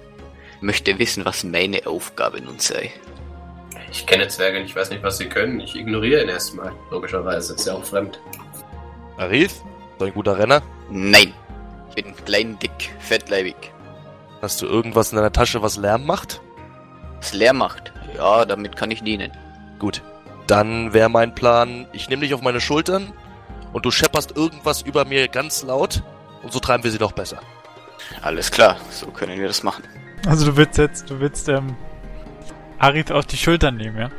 möchte 0.62 0.98
wissen, 1.00 1.26
was 1.26 1.44
meine 1.44 1.86
Aufgabe 1.86 2.42
nun 2.42 2.60
sei. 2.60 2.92
Ich 3.92 4.06
kenne 4.06 4.28
Zwerge, 4.28 4.60
ich 4.60 4.76
weiß 4.76 4.90
nicht, 4.92 5.04
was 5.04 5.18
sie 5.18 5.28
können. 5.28 5.60
Ich 5.60 5.76
ignoriere 5.76 6.24
ihn 6.24 6.30
erstmal, 6.30 6.72
logischerweise. 6.92 7.56
Ist 7.56 7.66
ja 7.66 7.74
auch 7.74 7.84
fremd. 7.84 8.20
Arif, 9.20 9.62
so 10.00 10.06
ein 10.06 10.14
guter 10.14 10.38
Renner. 10.38 10.62
Nein, 10.90 11.34
ich 11.90 12.04
bin 12.04 12.16
klein, 12.26 12.58
dick, 12.60 12.94
fettleibig. 13.00 13.56
Hast 14.42 14.62
du 14.62 14.66
irgendwas 14.66 15.12
in 15.12 15.18
deiner 15.18 15.34
Tasche, 15.34 15.62
was 15.62 15.76
Lärm 15.76 16.06
macht? 16.06 16.40
Was 17.20 17.34
leer 17.34 17.52
macht, 17.52 17.92
ja, 18.16 18.46
damit 18.46 18.78
kann 18.78 18.92
ich 18.92 19.04
dienen. 19.04 19.32
Gut. 19.78 20.02
Dann 20.48 20.94
wäre 20.94 21.10
mein 21.10 21.36
Plan, 21.36 21.86
ich 21.92 22.10
nehme 22.10 22.22
dich 22.22 22.34
auf 22.34 22.42
meine 22.42 22.62
Schultern 22.62 23.12
und 23.74 23.86
du 23.86 23.92
schepperst 23.92 24.38
irgendwas 24.38 24.84
über 24.84 25.04
mir 25.04 25.28
ganz 25.28 25.64
laut 25.64 26.02
und 26.42 26.54
so 26.54 26.60
treiben 26.60 26.86
wir 26.86 26.92
sie 26.92 26.98
doch 26.98 27.12
besser. 27.12 27.42
Alles 28.22 28.50
klar, 28.50 28.78
so 28.90 29.08
können 29.08 29.38
wir 29.38 29.48
das 29.48 29.64
machen. 29.64 29.84
Also 30.26 30.46
du 30.46 30.56
willst 30.56 30.78
jetzt, 30.78 31.10
du 31.10 31.20
willst 31.20 31.50
ähm, 31.50 31.76
Arith 32.80 33.12
auf 33.12 33.26
die 33.26 33.38
Schultern 33.38 33.76
nehmen, 33.76 33.98
ja? 33.98 34.10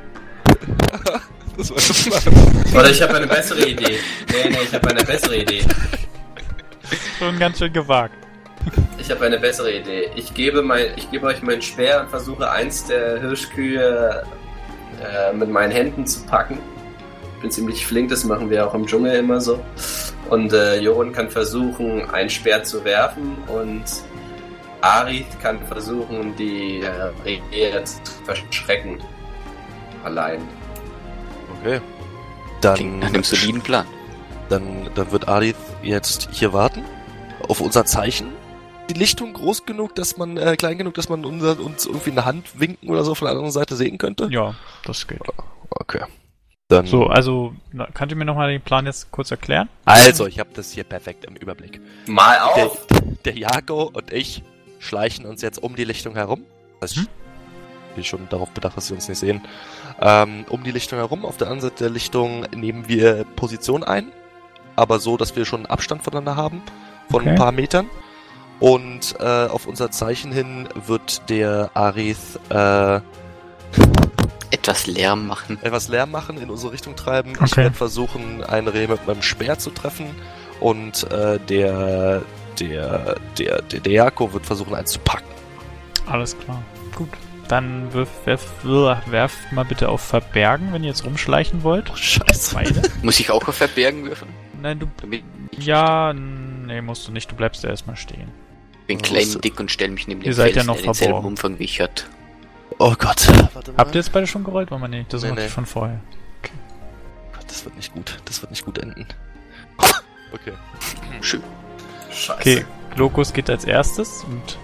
Das 1.60 1.70
war 1.70 2.20
der 2.20 2.30
Plan. 2.30 2.74
Oder 2.74 2.90
ich 2.90 3.02
habe 3.02 3.14
eine 3.14 3.26
bessere 3.26 3.68
Idee. 3.68 3.98
Nee, 4.32 4.48
nee, 4.48 4.58
ich 4.62 4.74
habe 4.74 4.88
eine 4.88 5.04
bessere 5.04 5.36
Idee. 5.36 5.62
Schon 7.18 7.38
ganz 7.38 7.58
schön 7.58 7.72
gewagt. 7.72 8.14
Ich 8.98 9.10
habe 9.10 9.26
eine 9.26 9.38
bessere 9.38 9.70
Idee. 9.76 10.10
Ich 10.14 10.32
gebe, 10.32 10.62
mein, 10.62 10.86
ich 10.96 11.10
gebe 11.10 11.26
euch 11.26 11.42
meinen 11.42 11.60
Speer 11.60 12.00
und 12.00 12.08
versuche 12.08 12.50
eins 12.50 12.86
der 12.86 13.20
Hirschkühe 13.20 14.24
äh, 15.02 15.32
mit 15.34 15.50
meinen 15.50 15.70
Händen 15.70 16.06
zu 16.06 16.22
packen. 16.24 16.58
Ich 17.36 17.42
bin 17.42 17.50
ziemlich 17.50 17.86
flink, 17.86 18.08
das 18.08 18.24
machen 18.24 18.48
wir 18.48 18.66
auch 18.66 18.74
im 18.74 18.86
Dschungel 18.86 19.16
immer 19.16 19.40
so. 19.40 19.62
Und 20.30 20.52
äh, 20.52 20.78
Joron 20.78 21.12
kann 21.12 21.28
versuchen, 21.28 22.08
einen 22.10 22.30
Speer 22.30 22.62
zu 22.62 22.82
werfen 22.84 23.36
und 23.48 23.84
Arith 24.80 25.38
kann 25.42 25.58
versuchen, 25.66 26.34
die 26.36 26.80
äh, 26.80 27.36
Rehe 27.52 27.84
zu 27.84 28.00
verschrecken. 28.24 28.98
Allein. 30.04 30.40
Okay. 31.60 31.80
Klingt 32.60 32.98
nach 33.00 33.06
Dann, 33.06 33.14
einem 33.14 33.22
soliden 33.24 33.60
Plan. 33.62 33.86
dann, 34.48 34.90
dann 34.94 35.12
wird 35.12 35.28
Adith 35.28 35.56
jetzt 35.82 36.28
hier 36.32 36.52
warten. 36.52 36.84
Auf 37.48 37.60
unser 37.60 37.84
Zeichen. 37.84 38.28
Die 38.90 38.94
Lichtung 38.94 39.32
groß 39.32 39.64
genug, 39.66 39.94
dass 39.94 40.16
man, 40.16 40.36
äh, 40.36 40.56
klein 40.56 40.76
genug, 40.78 40.94
dass 40.94 41.08
man 41.08 41.24
unser, 41.24 41.58
uns 41.60 41.86
irgendwie 41.86 42.10
eine 42.10 42.24
Hand 42.24 42.58
winken 42.60 42.88
oder 42.90 43.04
so 43.04 43.14
von 43.14 43.26
der 43.26 43.32
anderen 43.32 43.50
Seite 43.52 43.76
sehen 43.76 43.98
könnte? 43.98 44.28
Ja, 44.30 44.54
das 44.84 45.06
geht. 45.06 45.20
Okay. 45.70 46.02
Dann, 46.68 46.86
So, 46.86 47.06
also, 47.06 47.54
na, 47.72 47.86
könnt 47.94 48.12
ihr 48.12 48.16
mir 48.16 48.24
nochmal 48.24 48.50
den 48.50 48.60
Plan 48.60 48.86
jetzt 48.86 49.10
kurz 49.10 49.30
erklären? 49.30 49.68
also, 49.84 50.26
ich 50.26 50.38
habe 50.38 50.50
das 50.54 50.70
hier 50.72 50.84
perfekt 50.84 51.24
im 51.24 51.34
Überblick. 51.36 51.80
Mal 52.06 52.36
Der, 52.56 52.66
auf! 52.66 52.86
der 53.24 53.36
Jago 53.38 53.90
und 53.92 54.12
ich 54.12 54.42
schleichen 54.80 55.24
uns 55.24 55.42
jetzt 55.42 55.62
um 55.62 55.74
die 55.76 55.84
Lichtung 55.84 56.14
herum. 56.14 56.44
Also 56.80 57.00
Hm? 57.02 57.08
ich 57.90 57.94
bin 57.96 58.04
schon 58.04 58.28
darauf 58.28 58.50
bedacht, 58.50 58.76
dass 58.76 58.86
sie 58.88 58.94
uns 58.94 59.08
nicht 59.08 59.18
sehen. 59.18 59.40
Ähm, 60.00 60.44
um 60.48 60.62
die 60.64 60.70
Lichtung 60.70 60.98
herum. 60.98 61.24
Auf 61.24 61.36
der 61.36 61.48
anderen 61.48 61.70
Seite 61.70 61.84
der 61.84 61.90
Lichtung 61.90 62.42
nehmen 62.54 62.88
wir 62.88 63.24
Position 63.36 63.84
ein. 63.84 64.10
Aber 64.76 64.98
so, 64.98 65.16
dass 65.16 65.36
wir 65.36 65.44
schon 65.44 65.66
Abstand 65.66 66.02
voneinander 66.02 66.36
haben. 66.36 66.62
Von 67.10 67.22
Okay. 67.22 67.30
ein 67.30 67.36
paar 67.36 67.52
Metern. 67.52 67.90
Und 68.60 69.16
äh, 69.20 69.24
auf 69.46 69.66
unser 69.66 69.90
Zeichen 69.90 70.32
hin 70.32 70.68
wird 70.86 71.28
der 71.30 71.70
Arith 71.74 72.38
äh, 72.50 73.00
Etwas 74.50 74.86
Lärm 74.86 75.26
machen. 75.26 75.58
etwas 75.62 75.88
Lärm 75.88 76.10
machen, 76.10 76.36
in 76.38 76.50
unsere 76.50 76.72
Richtung 76.72 76.96
treiben. 76.96 77.32
Ich 77.34 77.40
Okay. 77.52 77.56
werde 77.62 77.76
versuchen, 77.76 78.42
einen 78.42 78.68
Reh 78.68 78.86
mit 78.86 79.06
meinem 79.06 79.22
Speer 79.22 79.58
zu 79.58 79.70
treffen. 79.70 80.06
Und 80.60 81.10
äh, 81.10 81.38
der, 81.38 82.22
der, 82.58 83.16
der, 83.38 83.62
der, 83.62 83.80
der 83.80 83.92
Jako 83.92 84.32
wird 84.32 84.44
versuchen, 84.44 84.74
eins 84.74 84.90
zu 84.92 84.98
packen. 85.00 85.28
Alles 86.06 86.36
klar. 86.38 86.60
Gut. 86.96 87.08
Dann 87.50 87.92
wirf, 87.92 88.08
werf, 88.26 88.46
werft 89.06 89.52
mal 89.52 89.64
bitte 89.64 89.88
auf 89.88 90.00
Verbergen, 90.02 90.72
wenn 90.72 90.84
ihr 90.84 90.90
jetzt 90.90 91.04
rumschleichen 91.04 91.64
wollt. 91.64 91.90
Oh, 91.90 91.96
scheiße. 91.96 92.56
Muss 93.02 93.18
ich 93.18 93.32
auch 93.32 93.48
auf 93.48 93.56
Verbergen 93.56 94.04
würfeln? 94.04 94.30
Nein, 94.62 94.78
du. 94.78 94.86
Damit 95.00 95.24
Ja, 95.58 96.12
nee, 96.12 96.80
musst 96.80 97.08
du 97.08 97.12
nicht. 97.12 97.28
Du 97.28 97.34
bleibst 97.34 97.64
ja 97.64 97.70
erstmal 97.70 97.96
stehen. 97.96 98.28
ich 98.82 98.86
bin 98.86 99.02
klein, 99.02 99.24
so. 99.24 99.40
dick 99.40 99.58
und 99.58 99.68
stelle 99.68 99.90
mich 99.92 100.06
neben 100.06 100.20
Ihr 100.20 100.26
den 100.30 100.34
seid 100.34 100.54
ja 100.54 100.62
Felsen, 100.62 100.66
noch 100.68 100.76
der 100.76 100.84
denselben. 100.84 101.24
Umfang 101.24 101.58
wie 101.58 101.64
ich 101.64 101.80
hat. 101.80 102.06
Oh 102.78 102.94
Gott. 102.96 103.26
Warte 103.52 103.72
mal. 103.72 103.78
Habt 103.78 103.96
ihr 103.96 104.00
jetzt 104.00 104.12
beide 104.12 104.28
schon 104.28 104.44
gerollt? 104.44 104.70
Wollen 104.70 104.82
wir 104.82 104.88
nicht? 104.88 105.12
Das 105.12 105.24
ist 105.24 105.28
Nee, 105.28 105.34
nee. 105.40 105.48
von 105.48 105.66
vorher. 105.66 105.98
Gott, 107.32 107.44
Das 107.48 107.64
wird 107.64 107.74
nicht 107.76 107.92
gut. 107.92 108.16
Das 108.26 108.40
wird 108.42 108.52
nicht 108.52 108.64
gut 108.64 108.78
enden. 108.78 109.06
Okay. 110.32 110.52
Schön. 111.20 111.42
Scheiße. 112.12 112.38
Okay, 112.38 112.64
Lokus 112.94 113.32
geht 113.32 113.50
als 113.50 113.64
erstes 113.64 114.22
und. 114.22 114.56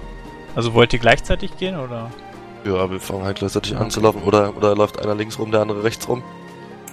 Also 0.55 0.73
wollt 0.73 0.93
ihr 0.93 1.01
gleichzeitig 1.01 1.57
gehen 1.59 1.77
oder? 1.77 2.13
Ja, 2.67 2.91
wir 2.91 3.01
fangen 3.01 3.25
halt 3.25 3.39
gleichzeitig 3.39 3.77
an 3.77 3.91
zu 3.91 4.01
laufen. 4.01 4.23
Oder, 4.23 4.57
oder 4.57 4.75
läuft 4.75 5.01
einer 5.01 5.15
links 5.15 5.39
rum, 5.39 5.51
der 5.53 5.61
andere 5.61 5.83
rechts 5.85 6.09
rum. 6.09 6.23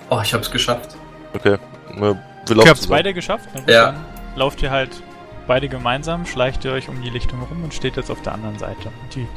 Oh, 0.10 0.20
ich 0.24 0.34
hab's 0.34 0.52
geschafft. 0.52 0.96
Okay. 1.34 1.58
Wir 1.96 2.02
wir 2.02 2.10
Ihr 2.50 2.56
laufen 2.56 2.70
habt's 2.70 2.82
zusammen. 2.82 2.98
beide 3.00 3.14
geschafft? 3.14 3.48
Gut, 3.54 3.70
Ja. 3.70 3.92
Dann 3.94 4.06
lauft 4.36 4.62
ihr 4.62 4.70
halt 4.72 4.90
beide 5.48 5.70
gemeinsam, 5.70 6.26
schleicht 6.26 6.64
ihr 6.66 6.72
euch 6.74 6.90
um 6.90 7.02
die 7.02 7.10
Lichtung 7.10 7.42
rum 7.44 7.64
und 7.64 7.74
steht 7.74 7.96
jetzt 7.98 8.12
auf 8.12 8.22
der 8.22 8.34
anderen 8.34 8.58
Seite. 8.60 8.90
Und 9.02 9.16
die 9.16 9.28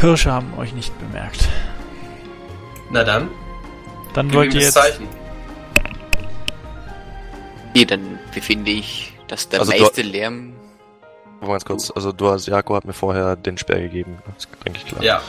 Hirsche 0.00 0.30
haben 0.32 0.52
euch 0.58 0.72
nicht 0.74 0.96
bemerkt. 0.98 1.48
Na 2.90 3.02
dann, 3.04 3.28
Dann 4.12 4.28
gib 4.28 4.36
wollt 4.36 4.54
ihr 4.54 4.60
jetzt. 4.60 4.74
Zeichen. 4.74 5.08
Okay, 7.70 7.84
dann 7.86 8.18
befinde 8.34 8.70
ich, 8.70 9.12
dass 9.28 9.48
der 9.48 9.60
Also 9.60 9.72
du- 9.72 9.80
meiste 9.80 10.02
Lärm 10.02 10.52
Warte 11.40 11.46
mal 11.46 11.52
ganz 11.52 11.64
kurz. 11.64 11.90
Also 11.90 12.12
du 12.12 12.30
hast, 12.30 12.46
Jako 12.46 12.74
hat 12.76 12.84
mir 12.84 12.92
vorher 12.92 13.36
den 13.36 13.58
Speer 13.58 13.80
gegeben. 13.80 14.18
Das 14.34 14.48
denke 14.64 14.78
ich, 14.78 14.86
klar. 14.86 15.02
Ja. 15.02 15.20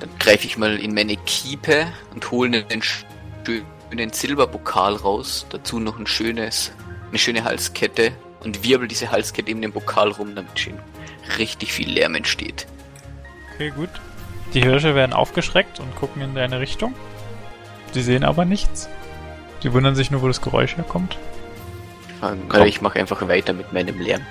Dann 0.00 0.10
greife 0.18 0.46
ich 0.46 0.58
mal 0.58 0.78
in 0.78 0.94
meine 0.94 1.16
Kiepe 1.16 1.86
und 2.12 2.30
hole 2.30 2.66
einen 2.70 2.82
schönen 2.82 4.12
Silberpokal 4.12 4.94
raus. 4.96 5.46
Dazu 5.50 5.78
noch 5.80 5.98
ein 5.98 6.06
schönes, 6.06 6.72
eine 7.08 7.18
schöne 7.18 7.44
Halskette 7.44 8.12
und 8.42 8.64
wirbel 8.64 8.88
diese 8.88 9.10
Halskette 9.10 9.50
in 9.50 9.62
den 9.62 9.72
Pokal 9.72 10.10
rum, 10.10 10.34
damit 10.34 10.58
schön 10.58 10.78
richtig 11.38 11.72
viel 11.72 11.90
Lärm 11.90 12.14
entsteht. 12.14 12.66
Okay, 13.54 13.70
gut. 13.70 13.88
Die 14.52 14.62
Hirsche 14.62 14.94
werden 14.94 15.12
aufgeschreckt 15.12 15.80
und 15.80 15.96
gucken 15.96 16.22
in 16.22 16.34
deine 16.34 16.60
Richtung. 16.60 16.94
Sie 17.92 18.02
sehen 18.02 18.24
aber 18.24 18.44
nichts. 18.44 18.88
Sie 19.62 19.72
wundern 19.72 19.94
sich 19.94 20.10
nur, 20.10 20.20
wo 20.22 20.28
das 20.28 20.42
Geräusch 20.42 20.76
herkommt. 20.76 21.16
Oder 22.48 22.66
ich 22.66 22.80
mache 22.80 22.98
einfach 22.98 23.26
weiter 23.28 23.52
mit 23.52 23.72
meinem 23.72 24.00
Lärm, 24.00 24.22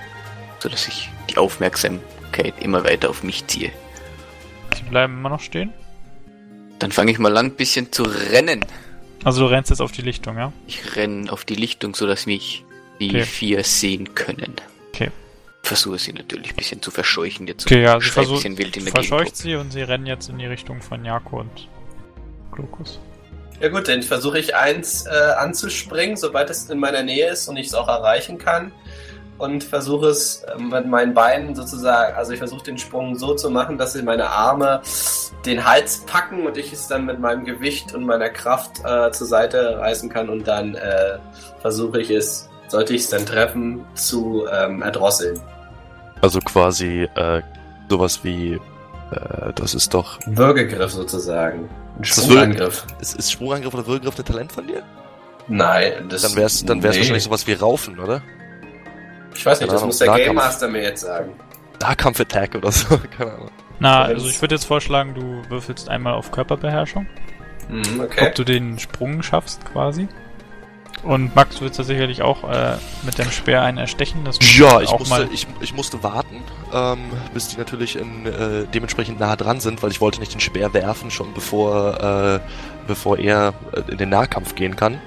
sodass 0.60 0.88
ich 0.88 1.10
die 1.30 1.38
Aufmerksamkeit 1.38 2.54
immer 2.60 2.84
weiter 2.84 3.10
auf 3.10 3.24
mich 3.24 3.46
ziehe. 3.48 3.72
Sie 4.76 4.84
bleiben 4.84 5.18
immer 5.18 5.30
noch 5.30 5.42
stehen. 5.42 5.72
Dann 6.80 6.92
fange 6.92 7.12
ich 7.12 7.20
mal 7.20 7.36
an, 7.38 7.48
ein 7.48 7.52
bisschen 7.56 7.92
zu 7.92 8.04
rennen. 8.04 8.66
Also 9.24 9.42
du 9.42 9.48
rennst 9.48 9.70
jetzt 9.70 9.82
auf 9.82 9.92
die 9.92 10.02
Lichtung, 10.02 10.38
ja? 10.38 10.52
Ich 10.68 10.96
renne 10.96 11.32
auf 11.32 11.46
die 11.46 11.56
Lichtung, 11.56 11.96
sodass 11.96 12.26
mich 12.26 12.66
die 13.00 13.10
Okay. 13.10 13.24
vier 13.24 13.64
sehen 13.64 14.16
können. 14.16 14.56
Okay. 14.94 15.12
Versuche 15.62 15.98
sie 15.98 16.12
natürlich 16.12 16.52
ein 16.52 16.56
bisschen 16.58 16.82
zu 16.82 16.92
verscheuchen, 16.92 17.48
jetzt 17.48 17.66
Okay, 17.66 17.82
ja, 17.82 18.00
sie 18.00 18.10
versucht, 18.10 18.44
bisschen 18.44 18.58
wild 18.58 18.76
in 18.76 18.84
der 18.84 18.94
verscheucht 18.94 19.38
sie 19.38 19.56
und 19.56 19.72
sie 19.72 19.82
rennen 19.82 20.06
jetzt 20.06 20.30
in 20.30 20.38
die 20.38 20.46
Richtung 20.46 20.82
von 20.82 21.06
Jako 21.06 21.40
und 21.40 21.70
Glokus. 22.52 23.00
Ja 23.62 23.70
gut, 23.70 23.88
dann 23.88 24.04
versuche 24.04 24.40
ich 24.40 24.56
eins 24.56 25.06
äh, 25.06 25.10
anzuspringen, 25.38 26.18
sobald 26.18 26.50
es 26.50 26.70
in 26.70 26.80
meiner 26.80 27.02
Nähe 27.04 27.30
ist 27.30 27.48
und 27.48 27.56
ich 27.56 27.68
es 27.68 27.74
auch 27.74 27.88
erreichen 27.88 28.38
kann. 28.38 28.74
Und 29.38 29.64
versuche 29.64 30.08
es 30.08 30.44
äh, 30.44 30.58
mit 30.62 30.88
meinen 30.88 31.14
Beinen 31.14 31.56
sozusagen, 31.56 32.16
also 32.16 32.32
ich 32.34 32.40
versuche 32.40 32.64
den 32.64 32.78
Sprung 32.78 33.18
so 33.18 33.34
zu 33.34 33.50
machen, 33.50 33.78
dass 33.78 33.94
sie 33.94 34.04
meine 34.04 34.30
Arme 34.30 34.82
den 35.46 35.66
Hals 35.66 36.04
packen 36.06 36.46
und 36.46 36.58
ich 36.58 36.72
es 36.72 36.88
dann 36.88 37.06
mit 37.06 37.20
meinem 37.20 37.44
Gewicht 37.44 37.94
und 37.94 38.06
meiner 38.06 38.30
Kraft 38.30 38.80
äh, 38.86 39.12
zur 39.12 39.28
Seite 39.28 39.78
reißen 39.80 40.10
kann 40.10 40.30
und 40.30 40.48
dann 40.48 40.76
äh, 40.76 41.18
versuche 41.62 42.00
ich 42.00 42.10
es, 42.10 42.50
sollte 42.68 42.94
ich 42.94 43.02
es 43.02 43.10
dann 43.10 43.26
treffen, 43.26 43.84
zu 43.96 44.46
ähm, 44.52 44.82
erdrosseln. 44.82 45.42
Also 46.22 46.40
quasi 46.40 47.10
äh, 47.16 47.42
sowas 47.90 48.24
wie, 48.24 48.54
äh, 48.54 49.54
das 49.56 49.74
ist 49.74 49.94
doch, 49.94 50.20
Würgegriff 50.26 50.92
sozusagen. 50.92 51.70
Ein 51.98 52.06
Sprungangriff. 52.06 52.86
ist, 53.02 53.16
ist 53.18 53.32
Sprungangriff 53.32 53.74
oder 53.74 53.86
Würgegriff 53.86 54.18
ein 54.18 54.26
Talent 54.26 54.52
von 54.52 54.68
dir? 54.68 54.84
Nein, 55.48 56.08
das 56.10 56.22
Dann 56.22 56.36
dann 56.36 56.42
wär's 56.42 56.64
nee. 56.64 57.02
wahrscheinlich 57.02 57.24
sowas 57.24 57.46
wie 57.48 57.54
Raufen, 57.54 58.00
oder? 58.00 58.22
Ich 59.36 59.46
weiß 59.46 59.60
nicht, 59.60 59.72
das 59.72 59.80
Keine 59.82 59.88
muss 59.88 59.98
der 59.98 60.08
Ahnung, 60.12 60.18
Game 60.26 60.36
Nahkampf. 60.36 60.52
Master 60.54 60.68
mir 60.70 60.82
jetzt 60.84 61.02
sagen. 61.02 61.34
Nahkampf 61.82 62.20
Attack 62.20 62.56
oder 62.56 62.72
so, 62.72 62.98
keine 63.18 63.34
Ahnung. 63.34 63.52
Na, 63.80 64.04
also 64.04 64.28
ich 64.28 64.42
würde 64.42 64.56
jetzt 64.56 64.66
vorschlagen, 64.66 65.14
du 65.16 65.42
würfelst 65.50 65.90
einmal 65.90 66.14
auf 66.14 66.32
Körperbeherrschung, 66.32 67.08
Mhm, 67.70 68.02
okay. 68.02 68.28
ob 68.28 68.36
du 68.36 68.44
den 68.44 68.78
Sprung 68.80 69.24
schaffst 69.24 69.66
quasi. 69.72 70.08
Und 71.02 71.36
Max, 71.36 71.56
du 71.58 71.62
willst 71.64 71.78
da 71.80 71.84
sicherlich 71.84 72.22
auch 72.22 72.50
äh, 72.50 72.78
mit 73.04 73.18
dem 73.18 73.30
Speer 73.30 73.62
einen 73.64 73.78
erstechen. 73.78 74.24
Das 74.24 74.38
Ja, 74.58 74.80
ich 74.80 74.88
auch 74.90 75.00
musste, 75.00 75.14
mal. 75.14 75.28
ich, 75.34 75.48
ich 75.60 75.74
musste 75.74 76.02
warten, 76.02 76.42
ähm, 76.74 77.00
bis 77.34 77.50
die 77.50 77.58
natürlich 77.58 77.98
in, 77.98 78.26
äh, 78.26 78.66
dementsprechend 78.74 79.20
nah 79.20 79.36
dran 79.36 79.60
sind, 79.60 79.84
weil 79.84 79.92
ich 79.92 80.00
wollte 80.00 80.22
nicht 80.22 80.34
den 80.34 80.40
Speer 80.40 80.74
werfen, 80.74 81.12
schon 81.12 81.34
bevor, 81.34 82.00
äh, 82.02 82.40
bevor 82.88 83.18
er 83.18 83.54
äh, 83.74 83.92
in 83.92 83.98
den 83.98 84.10
Nahkampf 84.10 84.56
gehen 84.56 84.78
kann. 84.78 84.98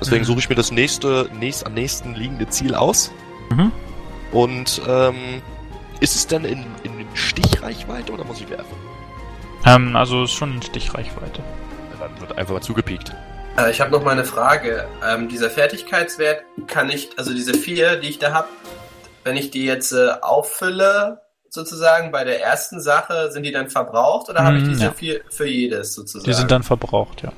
Deswegen 0.00 0.20
Mhm. 0.22 0.26
suche 0.26 0.38
ich 0.40 0.48
mir 0.48 0.54
das 0.54 0.70
nächste, 0.70 1.28
nächst, 1.32 1.66
am 1.66 1.74
nächsten 1.74 2.14
liegende 2.14 2.46
Ziel 2.48 2.76
aus. 2.76 3.10
Mhm. 3.50 3.72
Und 4.32 4.82
ähm, 4.88 5.42
ist 6.00 6.16
es 6.16 6.26
denn 6.26 6.44
in, 6.44 6.64
in 6.82 7.06
Stichreichweite 7.14 8.12
oder 8.12 8.24
muss 8.24 8.40
ich 8.40 8.50
werfen? 8.50 8.76
Ähm, 9.64 9.94
also 9.96 10.24
ist 10.24 10.32
schon 10.32 10.54
in 10.56 10.62
Stichreichweite. 10.62 11.42
Dann 11.98 12.20
wird 12.20 12.36
einfach 12.36 12.54
mal 12.54 12.60
zugepiekt. 12.60 13.12
Äh, 13.56 13.70
ich 13.70 13.80
habe 13.80 13.90
noch 13.92 14.02
mal 14.04 14.10
eine 14.10 14.24
Frage. 14.24 14.86
Ähm, 15.06 15.28
dieser 15.28 15.48
Fertigkeitswert 15.50 16.42
kann 16.66 16.90
ich, 16.90 17.10
also 17.16 17.32
diese 17.32 17.54
vier, 17.54 17.96
die 17.96 18.08
ich 18.08 18.18
da 18.18 18.32
habe, 18.32 18.48
wenn 19.22 19.36
ich 19.36 19.50
die 19.50 19.64
jetzt 19.64 19.92
äh, 19.92 20.10
auffülle, 20.20 21.20
sozusagen 21.48 22.10
bei 22.10 22.24
der 22.24 22.42
ersten 22.42 22.80
Sache, 22.80 23.30
sind 23.30 23.44
die 23.44 23.52
dann 23.52 23.70
verbraucht 23.70 24.28
oder 24.28 24.42
habe 24.42 24.56
ich 24.58 24.64
Mm, 24.64 24.68
diese 24.70 24.84
ja. 24.86 24.90
vier 24.90 25.20
für 25.30 25.46
jedes 25.46 25.94
sozusagen? 25.94 26.24
Die 26.28 26.34
sind 26.34 26.50
dann 26.50 26.64
verbraucht, 26.64 27.22
ja. 27.22 27.32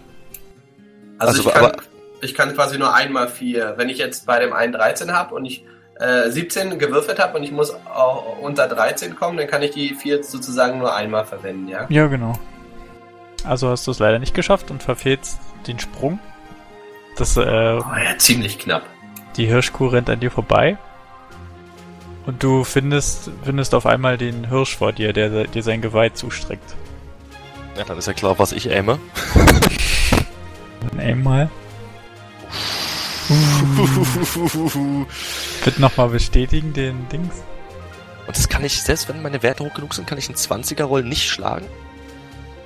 also, 1.19 1.39
also 1.43 1.49
ich, 1.51 1.55
kann, 1.55 1.65
aber- 1.65 1.83
ich 2.23 2.35
kann 2.35 2.55
quasi 2.55 2.79
nur 2.79 2.95
einmal 2.95 3.29
vier. 3.29 3.75
Wenn 3.77 3.91
ich 3.91 3.99
jetzt 3.99 4.25
bei 4.27 4.41
dem 4.41 4.55
einen 4.55 4.73
13 4.73 5.13
habe 5.13 5.35
und 5.35 5.45
ich 5.45 5.65
äh, 5.99 6.31
17 6.31 6.79
gewürfelt 6.79 7.19
habe 7.19 7.37
und 7.39 7.45
ich 7.45 7.53
muss 7.53 7.73
auch 7.87 8.39
unter 8.41 8.67
13 8.69 9.17
kommen, 9.17 9.37
dann 9.39 9.47
kann 9.47 9.63
ich 9.63 9.71
die 9.73 9.95
vier 9.95 10.23
sozusagen 10.23 10.79
nur 10.79 10.95
einmal 10.95 11.25
verwenden, 11.25 11.69
ja? 11.69 11.87
Ja, 11.89 12.07
genau. 12.07 12.39
Also 13.45 13.69
hast 13.71 13.87
du 13.87 13.91
es 13.93 13.99
leider 13.99 14.19
nicht 14.19 14.35
geschafft 14.35 14.71
und 14.71 14.83
verfehlst 14.83 15.39
den 15.67 15.79
Sprung. 15.79 16.19
Das, 17.17 17.37
äh, 17.37 17.41
Oh 17.41 17.83
ja, 18.05 18.19
ziemlich 18.19 18.59
knapp. 18.59 18.83
die 19.37 19.47
Hirschkuh 19.47 19.87
rennt 19.89 20.11
an 20.11 20.21
dir 20.21 20.31
vorbei. 20.31 20.77
Und 22.27 22.43
du 22.43 22.65
findest, 22.65 23.31
findest 23.45 23.73
auf 23.75 23.87
einmal 23.87 24.19
den 24.19 24.49
Hirsch 24.49 24.77
vor 24.77 24.93
dir, 24.93 25.13
der 25.13 25.45
dir 25.45 25.63
sein 25.63 25.81
Geweih 25.81 26.09
zustreckt. 26.11 26.75
Ja, 27.79 27.85
dann 27.85 27.97
ist 27.99 28.07
ja 28.09 28.15
klar, 28.15 28.37
was 28.39 28.51
ich 28.53 28.69
aime. 28.71 28.99
Dann 30.91 30.99
einmal. 33.29 35.07
Bitte 35.65 35.81
nochmal 35.81 36.09
bestätigen, 36.09 36.73
den 36.73 37.09
Dings. 37.09 37.43
Und 38.27 38.37
das 38.37 38.49
kann 38.49 38.65
ich, 38.65 38.83
selbst 38.83 39.09
wenn 39.09 39.23
meine 39.23 39.43
Werte 39.43 39.65
hoch 39.65 39.75
genug 39.75 39.95
sind, 39.95 40.07
kann 40.07 40.19
ich 40.19 40.29
einen 40.29 40.37
20er-Roll 40.37 41.05
nicht 41.05 41.29
schlagen? 41.29 41.67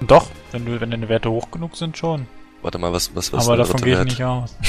Doch, 0.01 0.29
wenn 0.53 0.65
du, 0.65 0.81
wenn 0.81 0.91
deine 0.91 1.09
Werte 1.09 1.31
hoch 1.31 1.51
genug 1.51 1.77
sind, 1.77 1.99
schon. 1.99 2.27
Warte 2.63 2.79
mal, 2.79 2.93
was, 2.93 3.15
was, 3.15 3.33
was 3.33 3.47
Aber 3.47 3.57
davon 3.57 3.81
gehe 3.81 3.99
ich 3.99 4.05
nicht 4.05 4.23
aus. 4.23 4.57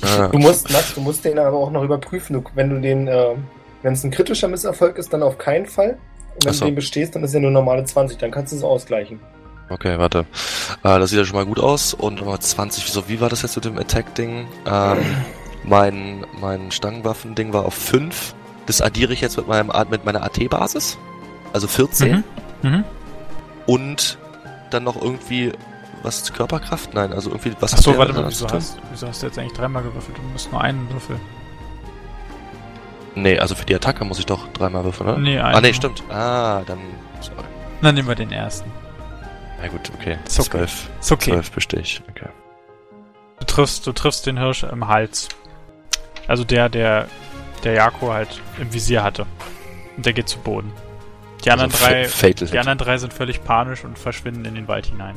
Ah, 0.00 0.28
Du 0.28 0.38
musst, 0.38 0.72
Max, 0.72 0.94
du 0.94 1.02
musst 1.02 1.22
den 1.22 1.38
aber 1.38 1.58
auch 1.58 1.70
noch 1.70 1.82
überprüfen. 1.82 2.32
Du, 2.32 2.42
wenn 2.54 2.70
du 2.70 2.80
den, 2.80 3.08
äh, 3.08 3.34
wenn 3.82 3.92
es 3.92 4.02
ein 4.04 4.10
kritischer 4.10 4.48
Misserfolg 4.48 4.96
ist, 4.96 5.12
dann 5.12 5.22
auf 5.22 5.36
keinen 5.36 5.66
Fall. 5.66 5.98
Und 6.34 6.46
wenn 6.46 6.52
so. 6.54 6.60
du 6.60 6.70
den 6.70 6.76
bestehst, 6.76 7.14
dann 7.14 7.22
ist 7.24 7.34
ja 7.34 7.40
nur 7.40 7.50
normale 7.50 7.84
20, 7.84 8.16
dann 8.16 8.30
kannst 8.30 8.52
du 8.52 8.56
es 8.56 8.62
ausgleichen. 8.62 9.20
Okay, 9.72 9.98
warte. 9.98 10.20
Äh, 10.82 10.98
das 10.98 11.10
sieht 11.10 11.18
ja 11.18 11.24
schon 11.24 11.36
mal 11.36 11.46
gut 11.46 11.58
aus. 11.58 11.94
Und 11.94 12.16
nochmal 12.16 12.38
20, 12.38 12.86
wieso, 12.86 13.08
wie 13.08 13.20
war 13.20 13.28
das 13.28 13.42
jetzt 13.42 13.56
mit 13.56 13.64
dem 13.64 13.78
Attack-Ding? 13.78 14.46
Ähm, 14.66 14.98
mein, 15.64 16.26
mein 16.40 16.70
Stangenwaffen-Ding 16.70 17.52
war 17.52 17.64
auf 17.64 17.74
5. 17.74 18.34
Das 18.66 18.80
addiere 18.80 19.12
ich 19.12 19.20
jetzt 19.20 19.36
mit 19.36 19.48
meinem, 19.48 19.70
mit 19.90 20.04
meiner 20.04 20.22
AT-Basis. 20.22 20.98
Also 21.52 21.66
14. 21.66 22.24
Mhm. 22.62 22.70
Mhm. 22.70 22.84
Und 23.66 24.18
dann 24.70 24.84
noch 24.84 25.00
irgendwie, 25.00 25.52
was 26.02 26.22
ist 26.22 26.34
Körperkraft? 26.34 26.94
Nein, 26.94 27.12
also 27.12 27.30
irgendwie, 27.30 27.52
was 27.60 27.74
Achso, 27.74 27.96
warte 27.96 28.12
mal, 28.12 28.30
zu 28.30 28.44
wieso 28.44 28.48
hast, 28.50 28.78
wieso 28.90 29.08
hast 29.08 29.22
du 29.22 29.26
jetzt 29.26 29.38
eigentlich 29.38 29.52
dreimal 29.52 29.82
gewürfelt? 29.82 30.16
Du 30.16 30.22
musst 30.32 30.50
nur 30.50 30.60
einen 30.60 30.90
würfeln. 30.90 31.20
Nee, 33.14 33.38
also 33.38 33.54
für 33.54 33.66
die 33.66 33.74
Attacke 33.74 34.04
muss 34.04 34.18
ich 34.18 34.26
doch 34.26 34.48
dreimal 34.52 34.84
würfeln, 34.84 35.10
oder? 35.10 35.18
Nee, 35.18 35.38
einen. 35.38 35.54
ah, 35.54 35.60
nee, 35.60 35.74
stimmt. 35.74 36.02
Ah, 36.08 36.62
dann, 36.66 36.78
sorry. 37.20 37.44
Dann 37.82 37.94
nehmen 37.94 38.08
wir 38.08 38.14
den 38.14 38.32
ersten. 38.32 38.70
Na 39.62 39.68
gut, 39.68 39.90
okay. 39.94 40.18
12, 40.26 40.90
Ist 41.00 41.12
okay. 41.12 41.30
12 41.30 41.50
bestehe 41.52 41.80
ich, 41.80 42.02
okay. 42.10 42.28
Du 43.38 43.46
triffst, 43.46 43.86
du 43.86 43.92
triffst 43.92 44.26
den 44.26 44.38
Hirsch 44.38 44.64
im 44.64 44.88
Hals. 44.88 45.28
Also 46.26 46.44
der, 46.44 46.68
der, 46.68 47.06
der 47.64 47.72
Jako 47.74 48.12
halt 48.12 48.40
im 48.60 48.72
Visier 48.72 49.02
hatte. 49.02 49.26
Und 49.96 50.04
der 50.04 50.12
geht 50.12 50.28
zu 50.28 50.38
Boden. 50.38 50.72
Die 51.44 51.50
anderen 51.50 51.70
Also 51.70 51.84
drei, 51.84 52.32
die 52.32 52.46
Hit. 52.46 52.56
anderen 52.56 52.78
drei 52.78 52.98
sind 52.98 53.12
völlig 53.12 53.42
panisch 53.44 53.84
und 53.84 53.98
verschwinden 53.98 54.44
in 54.44 54.54
den 54.54 54.68
Wald 54.68 54.86
hinein. 54.86 55.16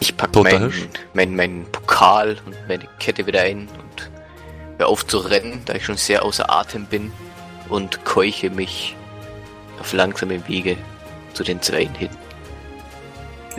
Ich 0.00 0.16
pack 0.16 0.32
Toter 0.32 0.58
meinen 0.58 0.72
mein, 1.12 1.36
mein 1.36 1.66
Pokal 1.70 2.38
und 2.46 2.56
meine 2.68 2.88
Kette 2.98 3.26
wieder 3.26 3.42
ein 3.42 3.68
und 3.68 4.10
hör 4.78 4.88
auf 4.88 5.06
zu 5.06 5.18
rennen, 5.18 5.62
da 5.66 5.74
ich 5.74 5.84
schon 5.84 5.98
sehr 5.98 6.24
außer 6.24 6.50
Atem 6.50 6.86
bin 6.86 7.12
und 7.68 8.04
keuche 8.04 8.48
mich 8.48 8.96
auf 9.78 9.92
langsamem 9.92 10.46
Wege 10.48 10.76
zu 11.34 11.44
den 11.44 11.60
Zweien 11.60 11.94
hin. 11.94 12.08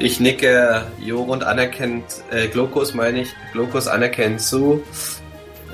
Ich 0.03 0.19
nicke 0.19 0.83
Jorund 0.99 1.43
anerkennt, 1.43 2.23
äh, 2.31 2.47
Glokus 2.47 2.95
meine 2.95 3.21
ich, 3.21 3.35
Glokus 3.53 3.87
anerkennt 3.87 4.41
zu, 4.41 4.81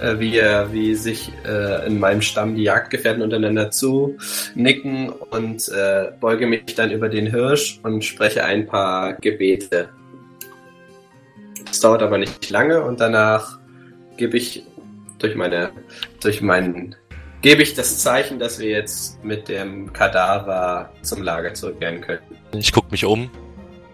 äh, 0.01 0.19
wie, 0.19 0.34
wie 0.73 0.95
sich 0.95 1.32
äh, 1.45 1.88
in 1.88 1.97
meinem 1.97 2.21
Stamm 2.21 2.53
die 2.53 2.63
Jagdgefährten 2.63 3.23
untereinander 3.23 3.71
zu 3.71 4.17
nicken 4.53 5.11
und 5.11 5.69
äh, 5.69 6.11
beuge 6.19 6.45
mich 6.45 6.75
dann 6.75 6.91
über 6.91 7.07
den 7.07 7.28
Hirsch 7.28 7.80
und 7.84 8.03
spreche 8.03 8.43
ein 8.43 8.67
paar 8.67 9.13
Gebete. 9.13 9.88
Es 11.71 11.80
dauert 11.80 12.03
aber 12.03 12.17
nicht 12.17 12.49
lange 12.49 12.82
und 12.82 12.99
danach 12.99 13.59
gebe 14.17 14.36
ich 14.36 14.65
durch 15.19 15.36
meine, 15.36 15.71
durch 16.19 16.41
meinen, 16.41 16.97
gebe 17.41 17.61
ich 17.61 17.75
das 17.75 17.99
Zeichen, 17.99 18.39
dass 18.39 18.59
wir 18.59 18.71
jetzt 18.71 19.23
mit 19.23 19.47
dem 19.47 19.93
Kadaver 19.93 20.91
zum 21.01 21.23
Lager 21.23 21.53
zurückkehren 21.53 22.01
können. 22.01 22.21
Ich 22.53 22.73
guck 22.73 22.91
mich 22.91 23.05
um, 23.05 23.30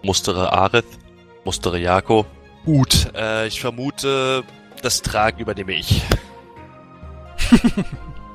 mustere 0.04 0.52
Arith, 0.52 0.86
mustere 1.44 1.78
Jako. 1.78 2.26
Gut, 2.64 3.10
äh, 3.14 3.46
ich 3.46 3.60
vermute, 3.60 4.44
das 4.82 5.02
Tragen 5.02 5.40
übernehme 5.40 5.72
ich. 5.72 6.02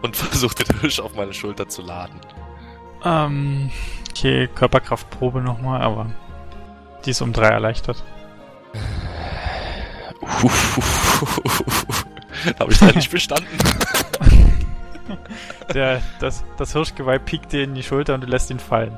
Und 0.02 0.16
versuche 0.16 0.64
den 0.64 0.80
Hirsch 0.80 1.00
auf 1.00 1.16
meine 1.16 1.34
Schulter 1.34 1.68
zu 1.68 1.82
laden. 1.82 2.20
Ähm, 3.04 3.72
okay, 4.10 4.48
Körperkraftprobe 4.54 5.42
nochmal, 5.42 5.82
aber 5.82 6.08
die 7.06 7.12
ist 7.12 7.22
um 7.22 7.34
drei 7.34 7.48
erleichtert. 7.50 8.04
Habe 12.60 12.72
ich 12.72 12.80
da 12.80 12.92
nicht 12.92 13.12
bestanden. 13.12 13.48
Der, 15.74 16.02
das, 16.20 16.44
das 16.58 16.74
Hirschgeweih 16.74 17.20
piekt 17.20 17.52
dir 17.52 17.64
in 17.64 17.74
die 17.76 17.84
Schulter 17.84 18.16
und 18.16 18.22
du 18.22 18.28
lässt 18.28 18.50
ihn 18.52 18.60
fallen. 18.60 18.98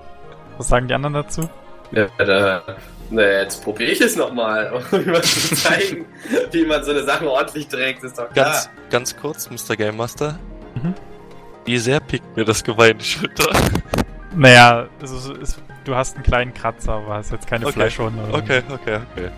Was 0.58 0.68
sagen 0.68 0.88
die 0.88 0.94
anderen 0.94 1.14
dazu? 1.14 1.50
Ja, 1.92 2.08
da, 2.18 2.64
na, 3.10 3.22
jetzt 3.22 3.64
probiere 3.64 3.92
ich 3.92 4.02
es 4.02 4.16
nochmal, 4.16 4.72
um 4.92 5.06
mir 5.06 5.22
zu 5.22 5.56
zeigen, 5.56 6.06
wie 6.52 6.66
man 6.66 6.84
so 6.84 6.92
eine 6.92 7.04
Sache 7.04 7.30
ordentlich 7.30 7.68
trägt, 7.68 8.04
ist 8.04 8.18
doch 8.18 8.30
klar. 8.32 8.46
Ganz, 8.52 8.70
ganz 8.90 9.18
kurz, 9.18 9.50
Mr. 9.50 9.76
Game 9.76 9.98
Master. 9.98 10.40
Mhm. 10.76 10.94
Wie 11.66 11.78
sehr 11.78 12.00
pickt 12.00 12.36
mir 12.38 12.46
das 12.46 12.64
Geweih 12.64 12.92
in 12.92 12.98
die 13.00 13.06
Schulter? 13.06 13.50
Naja, 14.34 14.88
es 15.04 15.12
ist, 15.12 15.26
es, 15.42 15.58
du 15.84 15.94
hast 15.94 16.16
einen 16.16 16.24
kleinen 16.24 16.54
Kratzer, 16.54 16.94
aber 16.94 17.16
hast 17.16 17.34
jetzt 17.34 17.48
keine 17.48 17.66
Okay. 17.66 17.74
Fleischwunde. 17.74 18.24
oder 18.24 18.32
so. 18.32 18.38
Okay, 18.38 18.62
okay, 18.72 19.00
okay. 19.12 19.30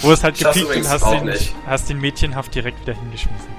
Wo 0.00 0.10
es 0.12 0.24
halt 0.24 0.40
du 0.40 0.44
gepiekt 0.46 0.74
und 0.74 0.88
hast 0.88 1.02
auch 1.02 1.18
ihn, 1.20 1.26
nicht. 1.26 1.54
hast 1.66 1.90
ihn 1.90 2.00
mädchenhaft 2.00 2.54
direkt 2.54 2.80
wieder 2.80 2.94
hingeschmissen. 2.94 3.50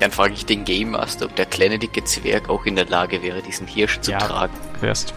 Dann 0.00 0.10
frage 0.12 0.32
ich 0.32 0.46
den 0.46 0.64
Game 0.64 0.92
Master, 0.92 1.26
ob 1.26 1.36
der 1.36 1.44
kleine 1.44 1.78
dicke 1.78 2.02
Zwerg 2.04 2.48
auch 2.48 2.64
in 2.64 2.74
der 2.74 2.86
Lage 2.86 3.22
wäre, 3.22 3.42
diesen 3.42 3.66
Hirsch 3.66 4.00
zu 4.00 4.12
Ja. 4.12 4.18
tragen. 4.20 4.54
Wärst. 4.80 5.12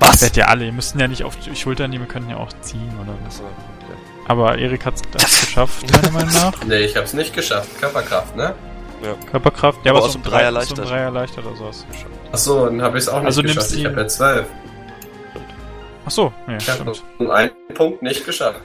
Was? 0.00 0.20
Seid 0.20 0.36
ihr 0.36 0.48
alle, 0.48 0.66
ihr 0.66 0.72
müssten 0.72 0.98
ja 1.00 1.08
nicht 1.08 1.22
auf 1.24 1.36
die 1.38 1.54
Schultern 1.56 1.90
nehmen, 1.90 2.04
wir 2.04 2.12
könnten 2.12 2.30
ja 2.30 2.36
auch 2.36 2.52
ziehen 2.60 2.92
oder 3.00 3.14
was. 3.24 3.36
Achso, 3.36 3.44
okay. 3.44 3.98
Aber 4.26 4.58
Erik 4.58 4.84
hat's 4.86 5.02
das 5.12 5.40
geschafft, 5.40 5.90
meiner 5.92 6.10
Meinung 6.10 6.32
nach. 6.34 6.64
Nee, 6.64 6.80
ich 6.80 6.96
hab's 6.96 7.12
nicht 7.12 7.34
geschafft. 7.34 7.68
Körperkraft, 7.80 8.36
ne? 8.36 8.54
Körperkraft, 9.30 9.84
ja, 9.84 9.90
Aber 9.92 9.98
aber 9.98 10.06
aus 10.06 10.12
so 10.14 10.18
ein 10.18 10.22
dem 10.22 10.30
Dreier 10.30 10.50
Drei- 10.52 10.64
so 10.64 10.74
ein 10.74 10.76
leichter. 10.78 10.90
Dreier 10.90 11.10
leichter 11.10 11.46
oder 11.46 11.56
sowas. 11.56 11.86
Achso, 12.32 12.64
dann 12.66 12.80
hab 12.82 12.94
ich's 12.94 13.08
auch 13.08 13.18
nicht 13.18 13.26
Also 13.26 13.42
geschafft. 13.42 13.70
nimmst 13.70 13.74
Ich 13.76 13.80
die- 13.82 13.86
hab 13.86 13.96
ja 13.96 14.06
zwölf. 14.08 14.46
Ach 16.06 16.10
so, 16.10 16.32
nee, 16.46 16.56
Ich 16.56 16.68
hab 16.68 16.76
stimmt. 16.76 17.02
nur 17.18 17.34
einen 17.34 17.50
Punkt 17.74 18.02
nicht 18.02 18.24
geschafft. 18.24 18.62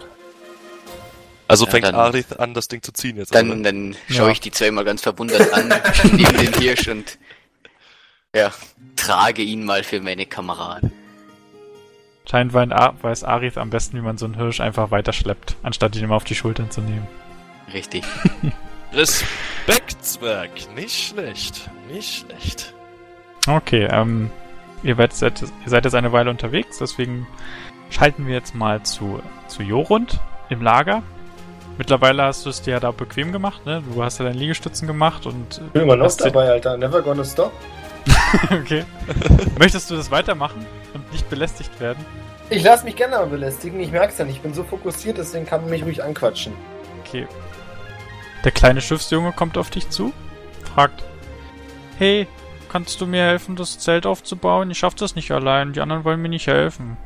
Also 1.48 1.66
Ja, 1.66 1.72
fängt 1.72 1.94
Arith 1.94 2.40
an, 2.40 2.54
das 2.54 2.68
Ding 2.68 2.82
zu 2.84 2.92
ziehen 2.94 3.18
jetzt. 3.18 3.34
Dann, 3.34 3.50
oder? 3.52 3.64
dann 3.64 3.94
Ja. 4.08 4.16
schaue 4.16 4.32
ich 4.32 4.40
die 4.40 4.52
zweimal 4.52 4.86
ganz 4.86 5.02
verwundert 5.02 5.52
an, 5.54 5.74
neben 6.12 6.38
den 6.38 6.54
Hirsch 6.54 6.88
und 6.88 7.18
ja, 8.36 8.52
trage 8.96 9.42
ihn 9.42 9.66
mal 9.66 9.84
für 9.84 10.00
meine 10.00 10.26
Kameraden. 10.26 10.92
A- 12.34 12.94
weiß 13.02 13.24
Arith 13.24 13.58
am 13.58 13.70
besten, 13.70 13.98
wie 13.98 14.02
man 14.02 14.18
so 14.18 14.26
einen 14.26 14.36
Hirsch 14.36 14.60
einfach 14.62 14.92
weiterschleppt, 14.92 15.56
anstatt 15.64 15.96
ihn 15.96 16.04
immer 16.04 16.16
auf 16.16 16.24
die 16.24 16.36
Schultern 16.36 16.70
zu 16.72 16.82
nehmen. 16.82 17.08
Richtig. 17.74 18.04
Respekt, 18.94 20.04
Zwerg. 20.04 20.50
Nicht 20.76 21.10
schlecht. 21.10 21.70
Nicht 21.92 22.26
schlecht. 22.26 22.74
Okay, 23.48 23.88
ähm, 23.92 24.30
ihr, 24.84 24.98
werdet, 24.98 25.16
seid, 25.18 25.42
ihr 25.42 25.70
seid 25.70 25.86
jetzt 25.86 25.94
eine 25.96 26.12
Weile 26.12 26.30
unterwegs, 26.30 26.78
deswegen 26.80 27.28
schalten 27.90 28.28
wir 28.28 28.34
jetzt 28.36 28.54
mal 28.56 28.84
zu, 28.84 29.22
zu 29.48 29.64
Jorund 29.64 30.20
im 30.50 30.62
Lager. 30.62 31.04
Mittlerweile 31.78 32.24
hast 32.24 32.46
du 32.46 32.50
es 32.50 32.62
dir 32.62 32.72
ja 32.72 32.80
da 32.80 32.92
bequem 32.92 33.32
gemacht, 33.32 33.66
ne? 33.66 33.82
Du 33.94 34.04
hast 34.04 34.20
ja 34.20 34.26
deine 34.26 34.38
Liegestützen 34.38 34.86
gemacht 34.88 35.26
und... 35.26 35.62
Ich 35.66 35.72
bin 35.72 35.84
immer 35.84 35.96
noch 35.96 36.06
hast 36.06 36.20
du- 36.20 36.26
dabei, 36.26 36.50
Alter. 36.50 36.78
Never 36.78 37.02
gonna 37.02 37.24
stop. 37.24 37.54
okay. 38.52 38.84
Möchtest 39.58 39.90
du 39.90 39.96
das 39.96 40.12
weitermachen 40.12 40.66
nicht 41.12 41.30
belästigt 41.30 41.80
werden? 41.80 42.06
Ich 42.50 42.64
lasse 42.64 42.86
mich 42.86 42.96
gerne 42.96 43.18
mal 43.18 43.28
belästigen. 43.28 43.80
Ich 43.80 43.92
merk's 43.92 44.18
ja 44.18 44.26
nicht. 44.26 44.38
Ich 44.38 44.42
bin 44.42 44.54
so 44.54 44.64
fokussiert, 44.64 45.18
deswegen 45.18 45.46
kann 45.46 45.62
man 45.62 45.70
mich 45.70 45.84
ruhig 45.84 46.04
anquatschen. 46.04 46.54
Okay. 47.06 47.28
Der 48.44 48.52
kleine 48.52 48.82
Schiffsjunge 48.82 49.34
kommt 49.34 49.58
auf 49.58 49.70
dich 49.70 49.90
zu, 49.90 50.14
fragt, 50.74 51.04
hey, 51.98 52.26
kannst 52.72 53.02
du 53.02 53.06
mir 53.06 53.24
helfen, 53.24 53.56
das 53.56 53.80
Zelt 53.80 54.06
aufzubauen? 54.06 54.72
Ich 54.72 54.80
schaff 54.80 54.96
das 54.96 55.16
nicht 55.16 55.32
allein, 55.32 55.74
die 55.74 55.82
anderen 55.82 56.06
wollen 56.06 56.22
mir 56.22 56.30
nicht 56.30 56.48
helfen. 56.48 56.98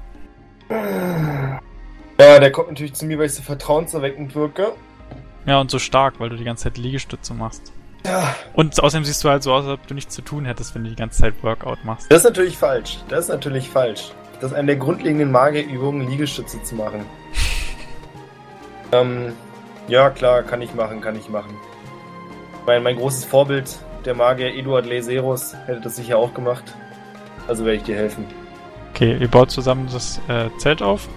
Ja, 0.70 2.40
der 2.40 2.52
kommt 2.52 2.70
natürlich 2.70 2.94
zu 2.94 3.06
mir, 3.06 3.18
weil 3.18 3.26
ich 3.26 3.34
so 3.34 3.42
vertrauenserweckend 3.42 4.36
wirke. 4.36 4.74
Ja, 5.46 5.60
und 5.60 5.72
so 5.72 5.80
stark, 5.80 6.20
weil 6.20 6.30
du 6.30 6.36
die 6.36 6.44
ganze 6.44 6.66
Zeit 6.66 6.78
Liegestütze 6.78 7.34
machst. 7.34 7.74
Ja, 8.06 8.36
Und 8.54 8.82
außerdem 8.82 9.06
siehst 9.06 9.24
du 9.24 9.30
halt 9.30 9.44
so 9.44 9.54
aus, 9.54 9.66
als 9.66 9.80
ob 9.80 9.88
du 9.88 9.94
nichts 9.94 10.14
zu 10.14 10.22
tun 10.22 10.46
hättest, 10.46 10.76
wenn 10.76 10.84
du 10.84 10.90
die 10.90 10.96
ganze 10.96 11.22
Zeit 11.22 11.36
Workout 11.42 11.86
machst. 11.86 12.12
das 12.12 12.20
ist 12.20 12.24
natürlich 12.26 12.58
falsch. 12.58 13.00
Das 13.08 13.26
ist 13.26 13.30
natürlich 13.30 13.70
falsch. 13.70 14.12
Das 14.42 14.52
ist 14.52 14.58
eine 14.58 14.68
der 14.68 14.76
grundlegenden 14.76 15.32
Magierübungen, 15.32 16.10
Liegestütze 16.10 16.62
zu 16.64 16.76
machen. 16.76 17.06
ähm, 18.92 19.32
ja, 19.88 20.10
klar, 20.10 20.44
kann 20.44 20.62
ich 20.62 20.74
machen, 20.74 21.00
kann 21.00 21.16
ich 21.16 21.30
machen. 21.30 21.56
Mein, 22.66 22.84
mein 22.84 22.98
großes 22.98 23.26
Vorbild, 23.26 23.80
der 24.06 24.16
Magier 24.16 24.54
Eduard 24.54 24.86
Leserus, 24.86 25.56
hätte 25.66 25.82
das 25.82 25.96
sicher 25.96 26.18
auch 26.18 26.34
gemacht. 26.34 26.64
Also 27.48 27.66
werde 27.66 27.78
ich 27.78 27.84
dir 27.84 27.96
helfen. 27.96 28.26
Okay, 28.92 29.18
ihr 29.20 29.28
baut 29.28 29.52
zusammen 29.52 29.90
das 29.92 30.22
äh, 30.28 30.50
Zelt 30.58 30.82
auf. 30.82 31.08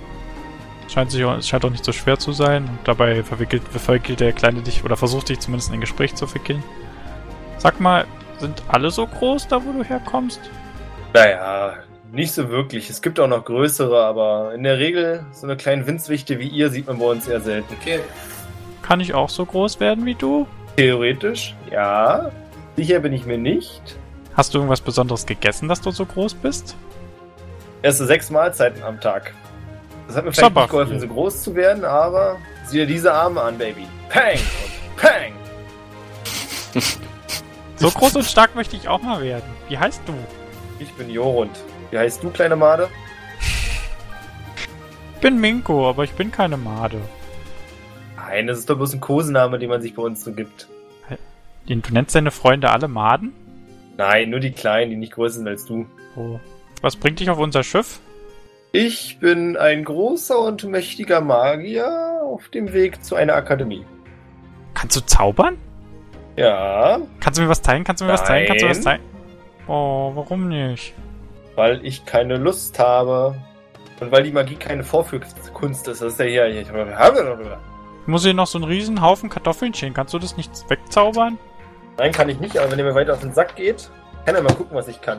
Scheint 0.88 1.10
sich 1.10 1.24
auch, 1.24 1.36
es 1.36 1.48
scheint 1.48 1.64
auch 1.64 1.70
nicht 1.70 1.84
so 1.84 1.92
schwer 1.92 2.18
zu 2.18 2.32
sein. 2.32 2.64
Und 2.64 2.78
dabei 2.84 3.22
verwickelt, 3.22 3.62
verwickelt 3.68 4.20
der 4.20 4.32
Kleine 4.32 4.62
dich 4.62 4.84
oder 4.84 4.96
versucht 4.96 5.28
dich 5.28 5.40
zumindest 5.40 5.70
in 5.70 5.74
ein 5.74 5.80
Gespräch 5.80 6.14
zu 6.14 6.32
wickeln. 6.34 6.62
Sag 7.58 7.80
mal, 7.80 8.06
sind 8.38 8.62
alle 8.68 8.90
so 8.90 9.06
groß 9.06 9.48
da, 9.48 9.64
wo 9.64 9.72
du 9.72 9.82
herkommst? 9.82 10.40
Naja, 11.14 11.74
nicht 12.12 12.32
so 12.32 12.48
wirklich. 12.50 12.90
Es 12.90 13.02
gibt 13.02 13.18
auch 13.18 13.28
noch 13.28 13.44
größere, 13.44 14.04
aber 14.04 14.54
in 14.54 14.62
der 14.62 14.78
Regel 14.78 15.24
so 15.32 15.46
eine 15.46 15.56
kleine 15.56 15.86
Winzwichte 15.86 16.38
wie 16.38 16.48
ihr 16.48 16.70
sieht 16.70 16.86
man 16.86 16.98
bei 16.98 17.06
uns 17.06 17.26
eher 17.26 17.40
selten. 17.40 17.74
Okay. 17.80 18.00
Kann 18.82 19.00
ich 19.00 19.14
auch 19.14 19.30
so 19.30 19.44
groß 19.44 19.80
werden 19.80 20.04
wie 20.04 20.14
du? 20.14 20.46
Theoretisch, 20.76 21.54
ja. 21.70 22.30
Sicher 22.76 23.00
bin 23.00 23.12
ich 23.12 23.26
mir 23.26 23.38
nicht. 23.38 23.96
Hast 24.34 24.52
du 24.52 24.58
irgendwas 24.58 24.82
Besonderes 24.82 25.24
gegessen, 25.24 25.68
dass 25.68 25.80
du 25.80 25.90
so 25.90 26.04
groß 26.04 26.34
bist? 26.34 26.76
Erste 27.82 28.06
sechs 28.06 28.30
Mahlzeiten 28.30 28.82
am 28.82 29.00
Tag. 29.00 29.32
Das 30.06 30.16
hat 30.16 30.24
mir 30.24 30.32
vielleicht 30.32 30.54
nicht 30.54 30.70
geholfen, 30.70 31.00
so 31.00 31.08
groß 31.08 31.42
zu 31.42 31.54
werden, 31.54 31.84
aber 31.84 32.38
sieh 32.64 32.78
dir 32.78 32.86
diese 32.86 33.12
Arme 33.12 33.40
an, 33.40 33.58
Baby. 33.58 33.86
Pang 34.08 34.38
Pang. 34.96 35.32
So 37.78 37.90
groß 37.90 38.16
und 38.16 38.24
stark 38.24 38.54
möchte 38.54 38.74
ich 38.74 38.88
auch 38.88 39.02
mal 39.02 39.22
werden. 39.22 39.44
Wie 39.68 39.76
heißt 39.76 40.00
du? 40.06 40.14
Ich 40.78 40.90
bin 40.94 41.10
Jorund. 41.10 41.50
Wie 41.90 41.98
heißt 41.98 42.22
du, 42.22 42.30
kleine 42.30 42.56
Made? 42.56 42.88
Ich 45.14 45.20
bin 45.20 45.38
Minko, 45.38 45.86
aber 45.86 46.04
ich 46.04 46.12
bin 46.12 46.32
keine 46.32 46.56
Made. 46.56 46.98
Nein, 48.16 48.46
das 48.46 48.60
ist 48.60 48.70
doch 48.70 48.76
bloß 48.76 48.94
ein 48.94 49.00
Kosename, 49.00 49.58
den 49.58 49.68
man 49.68 49.82
sich 49.82 49.94
bei 49.94 50.02
uns 50.02 50.24
so 50.24 50.32
gibt. 50.32 50.68
Du 51.66 51.92
nennst 51.92 52.14
deine 52.14 52.30
Freunde 52.30 52.70
alle 52.70 52.88
Maden? 52.88 53.32
Nein, 53.96 54.30
nur 54.30 54.40
die 54.40 54.52
Kleinen, 54.52 54.90
die 54.90 54.96
nicht 54.96 55.12
größer 55.12 55.36
sind 55.36 55.48
als 55.48 55.66
du. 55.66 55.86
Oh. 56.16 56.38
Was 56.80 56.96
bringt 56.96 57.20
dich 57.20 57.28
auf 57.28 57.38
unser 57.38 57.62
Schiff? 57.62 58.00
Ich 58.72 59.18
bin 59.20 59.56
ein 59.56 59.84
großer 59.84 60.38
und 60.38 60.64
mächtiger 60.64 61.20
Magier 61.20 62.20
auf 62.22 62.48
dem 62.48 62.72
Weg 62.72 63.02
zu 63.04 63.14
einer 63.16 63.34
Akademie. 63.34 63.86
Kannst 64.74 64.96
du 64.96 65.00
zaubern? 65.00 65.56
Ja, 66.36 66.98
Kannst 67.20 67.38
du 67.38 67.42
mir 67.42 67.48
was 67.48 67.62
teilen? 67.62 67.84
Kannst 67.84 68.02
du 68.02 68.04
mir 68.04 68.12
was 68.12 68.24
teilen? 68.24 68.46
Kannst 68.46 68.62
du 68.62 68.66
mir 68.66 68.70
was 68.70 68.84
Nein. 68.84 68.98
teilen? 69.00 69.68
Oh, 69.68 70.12
warum 70.14 70.48
nicht? 70.48 70.94
weil 71.56 71.84
ich 71.86 72.04
keine 72.04 72.36
Lust 72.36 72.78
habe. 72.78 73.34
Und 73.98 74.12
weil 74.12 74.22
die 74.22 74.30
Magie 74.32 74.56
keine 74.56 74.84
Vorführkunst 74.84 75.88
ist. 75.88 76.02
Das 76.02 76.12
ist 76.12 76.20
ja 76.20 76.26
hier. 76.44 76.44
hier. 76.48 77.58
Muss 78.04 78.24
hier 78.24 78.34
noch 78.34 78.46
so 78.46 78.58
einen 78.58 78.66
riesen 78.66 79.00
Haufen 79.00 79.30
Kartoffeln 79.30 79.72
stehen. 79.72 79.94
Kannst 79.94 80.12
du 80.12 80.18
das 80.18 80.36
nicht 80.36 80.50
wegzaubern? 80.68 81.38
Nein, 81.96 82.12
kann 82.12 82.28
ich 82.28 82.38
nicht, 82.38 82.58
aber 82.58 82.70
wenn 82.70 82.78
ihr 82.78 82.84
mir 82.84 82.94
weiter 82.94 83.14
auf 83.14 83.20
den 83.20 83.32
Sack 83.32 83.56
geht, 83.56 83.88
kann 84.26 84.34
er 84.34 84.42
mal 84.42 84.52
gucken, 84.52 84.76
was 84.76 84.86
ich 84.86 85.00
kann. 85.00 85.18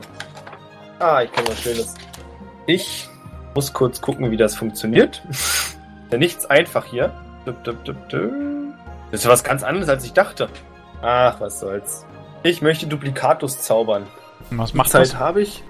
Ah, 0.99 1.23
ich 1.23 1.31
kann 1.31 1.47
was 1.47 1.59
Schönes. 1.59 1.95
Ich 2.67 3.09
muss 3.57 3.73
kurz 3.73 4.01
gucken, 4.01 4.29
wie 4.29 4.37
das 4.37 4.55
funktioniert. 4.55 5.23
ja, 6.11 6.19
nichts 6.19 6.45
einfach 6.45 6.85
hier. 6.85 7.11
Das 7.43 9.21
ist 9.21 9.27
was 9.27 9.43
ganz 9.43 9.63
anderes, 9.63 9.89
als 9.89 10.05
ich 10.05 10.13
dachte. 10.13 10.47
Ach, 11.01 11.41
was 11.41 11.59
soll's. 11.59 12.05
Ich 12.43 12.61
möchte 12.61 12.85
Duplikatus 12.85 13.57
zaubern. 13.57 14.05
Was 14.51 14.73
Die 14.73 14.77
macht 14.77 14.91
Zeit 14.91 15.07
das? 15.07 15.15
habe 15.15 15.41
ich. 15.41 15.63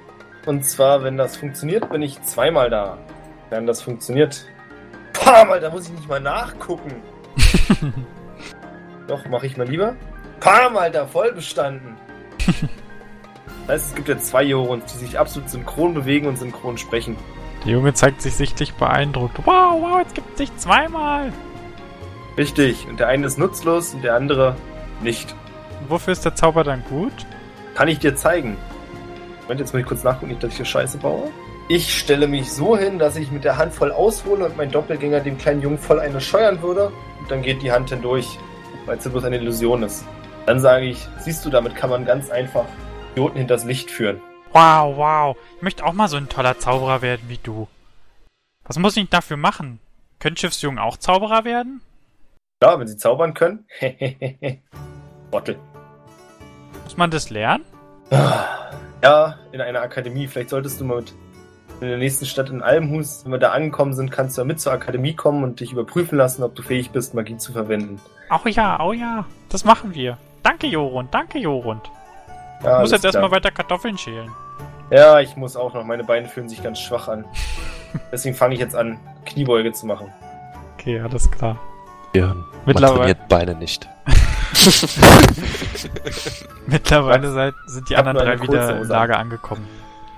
Und 0.45 0.65
zwar, 0.65 1.01
wenn 1.03 1.15
das 1.15 1.37
funktioniert, 1.37 1.89
bin 1.89 2.01
ich 2.01 2.21
zweimal 2.23 2.69
da. 2.69 2.97
Wenn 3.49 3.65
das 3.65 3.81
funktioniert. 3.81 4.43
Pah, 5.13 5.45
mal, 5.45 5.61
da 5.61 5.69
muss 5.69 5.85
ich 5.85 5.93
nicht 5.93 6.09
mal 6.09 6.19
nachgucken. 6.19 6.91
Doch, 9.07 9.25
mache 9.27 9.45
ich 9.45 9.55
mal 9.55 9.65
lieber. 9.65 9.95
Pam, 10.41 10.75
Alter, 10.75 11.07
voll 11.07 11.31
bestanden. 11.31 11.95
Das 13.67 13.81
heißt, 13.81 13.89
es 13.89 13.95
gibt 13.95 14.07
ja 14.07 14.17
zwei 14.17 14.43
Jorons, 14.43 14.93
die 14.93 14.99
sich 14.99 15.19
absolut 15.19 15.49
synchron 15.49 15.93
bewegen 15.93 16.27
und 16.27 16.37
synchron 16.37 16.77
sprechen. 16.77 17.17
Der 17.65 17.73
Junge 17.73 17.93
zeigt 17.93 18.21
sich 18.21 18.35
sichtlich 18.35 18.73
beeindruckt. 18.75 19.39
Wow, 19.39 19.81
wow, 19.81 19.99
jetzt 19.99 20.15
gibt 20.15 20.29
es 20.31 20.35
dich 20.35 20.57
zweimal. 20.57 21.33
Richtig. 22.37 22.87
Und 22.87 22.99
der 22.99 23.07
eine 23.07 23.25
ist 23.25 23.37
nutzlos 23.37 23.93
und 23.93 24.03
der 24.03 24.15
andere 24.15 24.55
nicht. 25.01 25.35
Und 25.81 25.89
wofür 25.89 26.13
ist 26.13 26.23
der 26.23 26.35
Zauber 26.35 26.63
dann 26.63 26.83
gut? 26.89 27.13
Kann 27.75 27.87
ich 27.87 27.99
dir 27.99 28.15
zeigen. 28.15 28.57
Moment, 29.43 29.59
jetzt 29.59 29.73
muss 29.73 29.81
ich 29.81 29.87
kurz 29.87 30.03
nachgucken, 30.03 30.29
nicht, 30.29 30.43
dass 30.43 30.51
ich 30.51 30.57
hier 30.57 30.65
Scheiße 30.65 30.97
baue. 30.97 31.29
Ich 31.69 31.97
stelle 31.97 32.27
mich 32.27 32.51
so 32.51 32.77
hin, 32.77 32.99
dass 32.99 33.17
ich 33.17 33.31
mit 33.31 33.43
der 33.43 33.57
Hand 33.57 33.73
voll 33.73 33.91
aushole 33.91 34.45
und 34.45 34.55
mein 34.55 34.71
Doppelgänger 34.71 35.19
dem 35.19 35.37
kleinen 35.37 35.61
Jungen 35.61 35.77
voll 35.77 35.99
eine 35.99 36.21
scheuern 36.21 36.61
würde. 36.61 36.91
Und 37.19 37.29
dann 37.29 37.41
geht 37.41 37.61
die 37.61 37.71
Hand 37.71 37.89
hindurch, 37.89 38.39
weil 38.85 38.97
es 38.97 39.05
ja 39.05 39.11
bloß 39.11 39.25
eine 39.25 39.37
Illusion 39.37 39.83
ist. 39.83 40.05
Dann 40.45 40.59
sage 40.59 40.85
ich, 40.85 41.07
siehst 41.19 41.43
du, 41.43 41.49
damit 41.49 41.75
kann 41.75 41.89
man 41.89 42.05
ganz 42.05 42.29
einfach 42.29 42.65
Idioten 43.11 43.39
hinters 43.39 43.65
Licht 43.65 43.91
führen. 43.91 44.21
Wow, 44.53 44.97
wow. 44.97 45.37
Ich 45.57 45.61
möchte 45.61 45.85
auch 45.85 45.93
mal 45.93 46.07
so 46.07 46.17
ein 46.17 46.29
toller 46.29 46.57
Zauberer 46.59 47.01
werden 47.01 47.27
wie 47.27 47.39
du. 47.41 47.67
Was 48.65 48.77
muss 48.77 48.97
ich 48.97 49.09
dafür 49.09 49.37
machen? 49.37 49.79
Können 50.19 50.37
Schiffsjungen 50.37 50.79
auch 50.79 50.97
Zauberer 50.97 51.45
werden? 51.45 51.81
Klar, 52.59 52.79
wenn 52.79 52.87
sie 52.87 52.97
zaubern 52.97 53.33
können. 53.33 53.65
Bottel. 55.31 55.59
Muss 56.83 56.97
man 56.97 57.11
das 57.11 57.29
lernen? 57.29 57.63
Ja, 59.03 59.37
in 59.51 59.61
einer 59.61 59.81
Akademie. 59.81 60.27
Vielleicht 60.27 60.49
solltest 60.49 60.81
du 60.81 60.85
mal 60.85 60.97
mit 60.97 61.13
in 61.79 61.89
der 61.89 61.97
nächsten 61.97 62.25
Stadt 62.25 62.49
in 62.49 62.63
Almhus, 62.63 63.23
wenn 63.23 63.31
wir 63.31 63.37
da 63.37 63.51
angekommen 63.51 63.93
sind, 63.93 64.11
kannst 64.11 64.35
du 64.35 64.41
ja 64.41 64.45
mit 64.45 64.59
zur 64.59 64.71
Akademie 64.73 65.13
kommen 65.13 65.43
und 65.43 65.59
dich 65.59 65.71
überprüfen 65.71 66.17
lassen, 66.17 66.41
ob 66.41 66.55
du 66.55 66.63
fähig 66.63 66.89
bist, 66.89 67.13
Magie 67.13 67.37
zu 67.37 67.51
verwenden. 67.51 67.99
Oh 68.31 68.47
ja, 68.47 68.83
oh 68.83 68.93
ja. 68.93 69.25
Das 69.49 69.63
machen 69.63 69.93
wir. 69.93 70.17
Danke, 70.41 70.67
Jorund. 70.67 71.13
Danke, 71.13 71.37
Jorund. 71.37 71.91
Ja, 72.63 72.75
Ich 72.77 72.81
muss 72.81 72.91
jetzt 72.91 73.05
erstmal 73.05 73.31
weiter 73.31 73.51
Kartoffeln 73.51 73.97
schälen. 73.97 74.31
Ja, 74.89 75.19
ich 75.19 75.35
muss 75.35 75.55
auch 75.55 75.73
noch. 75.73 75.83
Meine 75.83 76.03
Beine 76.03 76.27
fühlen 76.27 76.47
sich 76.49 76.63
ganz 76.63 76.79
schwach 76.79 77.07
an. 77.07 77.25
Deswegen 78.11 78.35
fange 78.35 78.53
ich 78.55 78.59
jetzt 78.59 78.75
an, 78.75 78.99
Kniebeuge 79.25 79.71
zu 79.73 79.85
machen. 79.85 80.11
Okay, 80.77 80.99
alles 80.99 81.29
klar. 81.31 81.57
Man 82.13 82.45
Mittlerweile- 82.65 82.97
trainiert 82.99 83.27
Beine 83.27 83.55
nicht. 83.55 83.87
Mittlerweile 86.67 87.31
seid, 87.31 87.53
sind 87.67 87.89
die 87.89 87.93
Ich 87.93 87.99
anderen 87.99 88.17
drei 88.17 88.41
wieder 88.41 88.45
kurze 88.45 88.71
im 88.81 88.87
Lager 88.87 89.19
angekommen. 89.19 89.67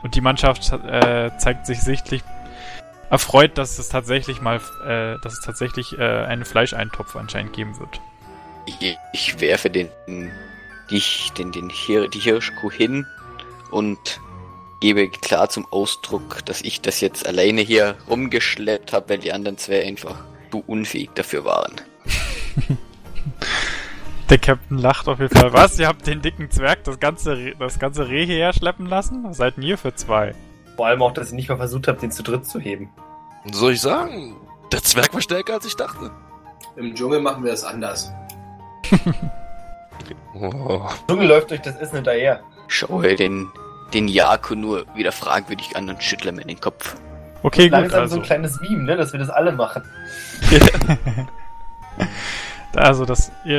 Und 0.03 0.15
die 0.15 0.21
Mannschaft 0.21 0.71
äh, 0.71 1.31
zeigt 1.37 1.65
sich 1.65 1.81
sichtlich 1.81 2.23
erfreut, 3.09 3.57
dass 3.57 3.79
es 3.79 3.89
tatsächlich 3.89 4.41
mal, 4.41 4.57
äh, 4.85 5.17
dass 5.21 5.33
es 5.33 5.41
tatsächlich 5.41 5.97
äh, 5.97 6.03
einen 6.03 6.45
Fleischeintopf 6.45 7.15
anscheinend 7.15 7.53
geben 7.53 7.77
wird. 7.79 7.99
Ich, 8.65 8.97
ich 9.13 9.41
werfe 9.41 9.69
den, 9.69 9.89
die, 10.89 11.01
den, 11.37 11.51
den 11.51 11.69
Hir 11.69 12.07
die 12.07 12.19
Hirschkuh 12.19 12.71
hin 12.71 13.05
und 13.71 14.19
gebe 14.79 15.09
klar 15.09 15.49
zum 15.49 15.65
Ausdruck, 15.71 16.45
dass 16.45 16.61
ich 16.61 16.81
das 16.81 17.01
jetzt 17.01 17.27
alleine 17.27 17.61
hier 17.61 17.95
rumgeschleppt 18.09 18.93
habe, 18.93 19.09
weil 19.09 19.17
die 19.19 19.33
anderen 19.33 19.57
zwei 19.57 19.85
einfach 19.85 20.15
zu 20.51 20.63
unfähig 20.65 21.09
dafür 21.15 21.45
waren. 21.45 21.75
Der 24.29 24.37
Captain 24.37 24.77
lacht 24.77 25.07
auf 25.07 25.19
jeden 25.19 25.35
Fall. 25.35 25.51
Was? 25.53 25.79
Ihr 25.79 25.87
habt 25.87 26.05
den 26.05 26.21
dicken 26.21 26.51
Zwerg 26.51 26.83
das 26.83 26.99
ganze, 26.99 27.35
Re 27.35 27.55
das 27.57 27.79
ganze 27.79 28.07
Reh 28.07 28.27
hierher 28.27 28.53
schleppen 28.53 28.85
lassen? 28.85 29.23
Was 29.23 29.37
seid 29.37 29.57
denn 29.57 29.63
ihr 29.63 29.77
für 29.77 29.95
zwei? 29.95 30.35
Vor 30.75 30.85
allem 30.85 31.01
auch, 31.01 31.13
dass 31.13 31.29
ich 31.29 31.33
nicht 31.33 31.49
mal 31.49 31.57
versucht 31.57 31.87
habe, 31.87 31.99
den 31.99 32.11
zu 32.11 32.21
dritt 32.21 32.45
zu 32.45 32.59
heben. 32.59 32.91
Soll 33.51 33.73
ich 33.73 33.81
sagen, 33.81 34.35
der 34.71 34.83
Zwerg 34.83 35.13
war 35.15 35.21
stärker 35.21 35.55
als 35.55 35.65
ich 35.65 35.75
dachte. 35.75 36.11
Im 36.75 36.93
Dschungel 36.93 37.21
machen 37.21 37.43
wir 37.43 37.51
das 37.51 37.63
anders. 37.63 38.11
Oh. 40.33 40.81
Junge 41.09 41.25
läuft 41.25 41.51
durch 41.51 41.61
das 41.61 41.75
Essen 41.77 41.97
hinterher. 41.97 42.41
Schaue 42.67 43.15
den, 43.15 43.49
den 43.93 44.07
Jako 44.07 44.55
nur 44.55 44.85
wieder 44.95 45.11
fragwürdig 45.11 45.75
an 45.75 45.89
und 45.89 46.03
schüttle 46.03 46.31
mir 46.31 46.45
den 46.45 46.59
Kopf. 46.59 46.95
Okay, 47.41 47.69
gut, 47.69 47.71
Langsam 47.71 47.97
so 47.97 48.01
also. 48.01 48.15
ein 48.17 48.23
kleines 48.23 48.59
Meme, 48.61 48.83
ne, 48.83 48.97
dass 48.97 49.13
wir 49.13 49.19
das 49.19 49.29
alle 49.29 49.51
machen. 49.51 49.83
Also, 52.75 53.03
das, 53.03 53.31
ihr, 53.45 53.57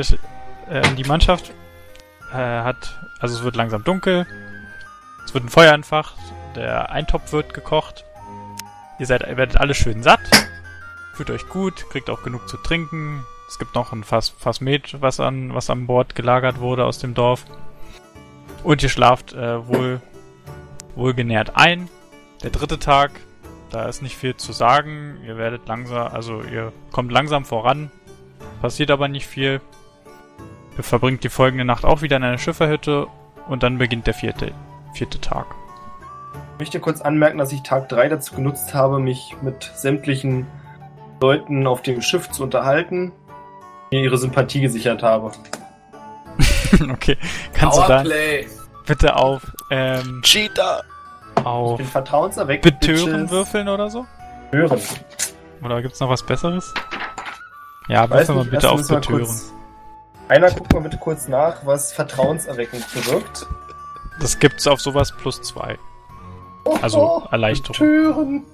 äh, 0.69 0.81
die 0.97 1.03
Mannschaft 1.03 1.51
äh, 2.31 2.35
hat, 2.37 2.99
also 3.19 3.37
es 3.37 3.43
wird 3.43 3.55
langsam 3.55 3.83
dunkel, 3.83 4.25
es 5.25 5.33
wird 5.33 5.43
ein 5.43 5.49
Feuer 5.49 5.73
entfacht, 5.73 6.15
der 6.55 6.89
Eintopf 6.91 7.31
wird 7.33 7.53
gekocht, 7.53 8.05
ihr 8.99 9.05
seid, 9.05 9.27
ihr 9.27 9.37
werdet 9.37 9.57
alle 9.57 9.73
schön 9.73 10.01
satt, 10.01 10.21
fühlt 11.13 11.29
euch 11.29 11.47
gut, 11.49 11.89
kriegt 11.89 12.09
auch 12.09 12.23
genug 12.23 12.47
zu 12.47 12.57
trinken, 12.57 13.25
es 13.51 13.59
gibt 13.59 13.75
noch 13.75 13.91
ein 13.91 14.05
Fass, 14.05 14.29
Fass 14.29 14.61
Met, 14.61 15.01
was 15.01 15.19
an, 15.19 15.53
was 15.53 15.69
an 15.69 15.85
Bord 15.85 16.15
gelagert 16.15 16.61
wurde 16.61 16.85
aus 16.85 16.99
dem 16.99 17.13
Dorf. 17.13 17.43
Und 18.63 18.81
ihr 18.81 18.87
schlaft 18.87 19.33
äh, 19.33 19.67
wohl, 19.67 20.01
wohlgenährt 20.95 21.57
ein. 21.57 21.89
Der 22.43 22.51
dritte 22.51 22.79
Tag, 22.79 23.11
da 23.69 23.89
ist 23.89 24.01
nicht 24.01 24.15
viel 24.15 24.37
zu 24.37 24.53
sagen. 24.53 25.17
Ihr 25.27 25.35
werdet 25.35 25.67
langsam, 25.67 26.13
also 26.13 26.41
ihr 26.43 26.71
kommt 26.93 27.11
langsam 27.11 27.43
voran. 27.43 27.91
Passiert 28.61 28.89
aber 28.89 29.09
nicht 29.09 29.27
viel. 29.27 29.59
Ihr 30.77 30.83
verbringt 30.85 31.25
die 31.25 31.29
folgende 31.29 31.65
Nacht 31.65 31.83
auch 31.83 32.01
wieder 32.01 32.15
in 32.15 32.23
einer 32.23 32.37
Schifferhütte 32.37 33.07
und 33.49 33.63
dann 33.63 33.79
beginnt 33.79 34.07
der 34.07 34.13
vierte, 34.13 34.53
vierte 34.93 35.19
Tag. 35.19 35.47
Ich 36.53 36.59
möchte 36.59 36.79
kurz 36.79 37.01
anmerken, 37.01 37.39
dass 37.39 37.51
ich 37.51 37.63
Tag 37.63 37.89
3 37.89 38.07
dazu 38.07 38.33
genutzt 38.33 38.73
habe, 38.73 38.99
mich 38.99 39.35
mit 39.41 39.73
sämtlichen 39.75 40.47
Leuten 41.21 41.67
auf 41.67 41.81
dem 41.81 42.01
Schiff 42.01 42.31
zu 42.31 42.43
unterhalten, 42.43 43.11
mir 43.91 44.01
ihre 44.01 44.17
Sympathie 44.17 44.61
gesichert 44.61 45.03
habe. 45.03 45.31
okay, 46.91 47.17
kannst 47.53 47.77
du 47.77 47.81
dann 47.81 48.03
Powerplay. 48.05 48.47
bitte 48.85 49.15
auf, 49.15 49.41
ähm, 49.69 50.21
Cheater! 50.23 50.81
Ich 51.37 51.45
auf 51.45 51.77
bin 51.77 51.85
vertrauenserweckend. 51.87 52.79
Betören 52.79 53.11
Bitches. 53.13 53.31
würfeln 53.31 53.67
oder 53.67 53.89
so? 53.89 54.05
Hören. 54.51 54.79
Oder 55.63 55.81
gibt's 55.81 55.99
noch 55.99 56.09
was 56.09 56.23
Besseres? 56.23 56.73
Ja, 57.87 58.09
Weiß 58.09 58.27
würfel 58.27 58.35
mal 58.35 58.41
nicht, 58.41 58.51
bitte 58.51 58.69
auf 58.69 58.87
Betören. 58.87 59.19
kurz- 59.19 59.51
Einer 60.27 60.51
guckt 60.51 60.73
mal 60.73 60.81
bitte 60.81 60.97
kurz 60.97 61.27
nach, 61.27 61.65
was 61.65 61.91
vertrauenserweckend 61.93 62.85
bewirkt. 62.93 63.45
Das 64.19 64.37
gibt's 64.39 64.67
auf 64.67 64.79
sowas 64.79 65.11
plus 65.11 65.41
zwei. 65.41 65.77
Also, 66.81 67.27
Erleichterung. 67.31 67.75
Betören. 67.77 68.45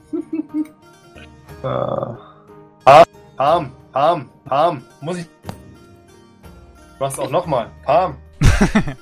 äh, 2.85 2.95
Palm, 3.35 3.71
Palm, 3.97 4.29
Palm. 4.45 4.85
Muss 5.01 5.17
ich. 5.17 5.25
Du 5.25 7.03
machst 7.03 7.19
auch 7.19 7.31
nochmal. 7.31 7.71
Palm. 7.83 8.15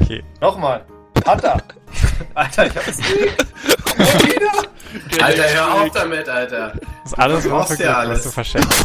Okay. 0.00 0.22
Nochmal. 0.38 0.84
Er. 1.24 1.32
Alter, 2.34 2.66
ich 2.66 2.76
hab 2.76 2.86
es 2.86 2.98
wieder. 2.98 4.52
Alter, 5.24 5.44
hör 5.48 5.74
auf 5.74 5.90
damit, 5.94 6.28
Alter. 6.28 6.74
Das 7.04 7.12
ist 7.12 7.18
alles 7.18 7.42
Du 7.42 7.48
brauchst 7.48 7.70
Würfelglück, 7.70 7.88
ja 7.88 8.02
was 8.02 8.08
alles. 8.08 8.22
du 8.24 8.30
verschenkst. 8.30 8.84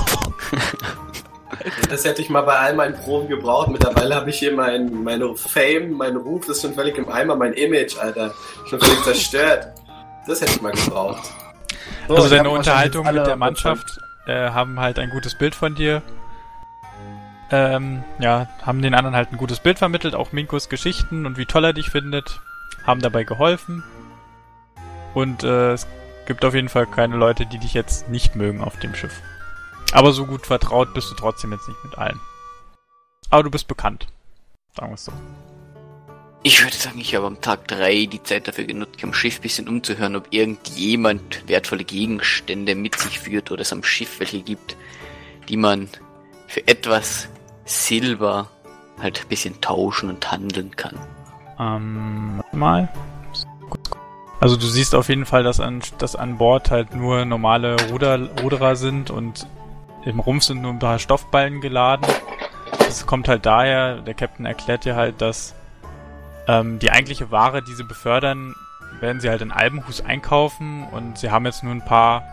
Das 1.89 2.05
hätte 2.05 2.21
ich 2.21 2.29
mal 2.29 2.43
bei 2.43 2.57
all 2.57 2.73
meinen 2.75 2.95
Proben 2.95 3.27
gebraucht. 3.27 3.67
Mittlerweile 3.67 4.15
habe 4.15 4.29
ich 4.29 4.39
hier 4.39 4.53
mein, 4.53 5.03
meine 5.03 5.35
Fame, 5.35 5.91
mein 5.91 6.15
Ruf 6.15 6.47
ist 6.47 6.61
schon 6.61 6.73
völlig 6.73 6.97
im 6.97 7.09
Eimer, 7.09 7.35
mein 7.35 7.51
Image, 7.51 7.97
Alter. 7.97 8.33
Schon 8.69 8.79
völlig 8.79 9.03
zerstört. 9.03 9.73
Das 10.25 10.39
hätte 10.39 10.53
ich 10.53 10.61
mal 10.61 10.71
gebraucht. 10.71 11.29
So, 12.07 12.15
also 12.15 12.27
ich 12.27 12.31
hab 12.31 12.45
deine 12.45 12.49
Unterhaltung 12.49 13.05
mit 13.05 13.27
der 13.27 13.35
Mannschaft 13.35 13.99
äh, 14.25 14.49
haben 14.51 14.79
halt 14.79 14.99
ein 14.99 15.09
gutes 15.09 15.35
Bild 15.35 15.55
von 15.55 15.75
dir. 15.75 16.01
Ähm, 17.51 18.03
ja, 18.19 18.47
haben 18.61 18.81
den 18.81 18.93
anderen 18.93 19.15
halt 19.15 19.31
ein 19.31 19.37
gutes 19.37 19.59
Bild 19.59 19.79
vermittelt, 19.79 20.13
auch 20.13 20.31
Minkos 20.31 20.69
Geschichten 20.69 21.25
und 21.25 21.37
wie 21.37 21.45
toll 21.45 21.65
er 21.65 21.73
dich 21.73 21.89
findet, 21.89 22.39
haben 22.85 23.01
dabei 23.01 23.23
geholfen. 23.23 23.83
Und 25.13 25.43
äh, 25.43 25.73
es 25.73 25.87
gibt 26.27 26.45
auf 26.45 26.53
jeden 26.53 26.69
Fall 26.69 26.85
keine 26.85 27.17
Leute, 27.17 27.47
die 27.47 27.57
dich 27.57 27.73
jetzt 27.73 28.09
nicht 28.09 28.35
mögen 28.35 28.61
auf 28.61 28.77
dem 28.77 28.93
Schiff. 28.93 29.21
Aber 29.91 30.11
so 30.11 30.27
gut 30.27 30.45
vertraut 30.45 30.93
bist 30.93 31.09
du 31.09 31.15
trotzdem 31.15 31.51
jetzt 31.51 31.67
nicht 31.67 31.83
mit 31.83 31.97
allen. 31.97 32.19
Aber 33.31 33.43
du 33.43 33.49
bist 33.49 33.67
bekannt. 33.67 34.07
Sagen 34.75 34.91
wir 34.91 34.95
es 34.95 35.05
so. 35.05 35.13
Ich 36.41 36.63
würde 36.63 36.75
sagen, 36.75 36.99
ich 37.01 37.15
habe 37.15 37.27
am 37.27 37.41
Tag 37.41 37.67
3 37.67 38.05
die 38.05 38.23
Zeit 38.23 38.47
dafür 38.47 38.63
genutzt, 38.63 39.03
am 39.03 39.13
Schiff 39.13 39.39
ein 39.39 39.41
bisschen 39.41 39.67
umzuhören, 39.67 40.15
ob 40.15 40.27
irgendjemand 40.31 41.47
wertvolle 41.47 41.83
Gegenstände 41.83 42.75
mit 42.75 42.95
sich 42.95 43.19
führt 43.19 43.51
oder 43.51 43.61
es 43.61 43.73
am 43.73 43.83
Schiff 43.83 44.19
welche 44.19 44.41
gibt, 44.41 44.77
die 45.49 45.57
man 45.57 45.89
für 46.47 46.65
etwas 46.65 47.27
Silber 47.65 48.49
halt 49.01 49.21
ein 49.21 49.27
bisschen 49.27 49.59
tauschen 49.59 50.09
und 50.09 50.31
handeln 50.31 50.75
kann. 50.75 50.97
Ähm, 51.59 52.41
mal. 52.53 52.87
Also 54.39 54.55
du 54.55 54.65
siehst 54.65 54.95
auf 54.95 55.09
jeden 55.09 55.25
Fall, 55.25 55.43
dass 55.43 55.59
an, 55.59 55.81
dass 55.97 56.15
an 56.15 56.37
Bord 56.37 56.71
halt 56.71 56.95
nur 56.95 57.25
normale 57.25 57.75
Ruder, 57.91 58.29
Ruderer 58.41 58.77
sind 58.77 59.11
und 59.11 59.45
im 60.05 60.21
Rumpf 60.21 60.43
sind 60.45 60.61
nur 60.61 60.71
ein 60.71 60.79
paar 60.79 60.99
Stoffballen 60.99 61.59
geladen. 61.59 62.07
Das 62.77 63.05
kommt 63.05 63.27
halt 63.27 63.45
daher, 63.45 63.97
der 63.97 64.13
Captain 64.13 64.45
erklärt 64.45 64.85
dir 64.85 64.95
halt, 64.95 65.19
dass 65.19 65.53
ähm, 66.49 66.79
die 66.79 66.89
eigentliche 66.89 67.29
Ware, 67.29 67.61
die 67.61 67.73
sie 67.73 67.83
befördern, 67.83 68.55
werden 69.01 69.21
sie 69.21 69.29
halt 69.29 69.41
in 69.41 69.51
Albenhus 69.51 70.01
einkaufen 70.01 70.83
und 70.87 71.19
sie 71.19 71.29
haben 71.29 71.45
jetzt 71.45 71.63
nur 71.63 71.73
ein 71.73 71.85
paar 71.85 72.23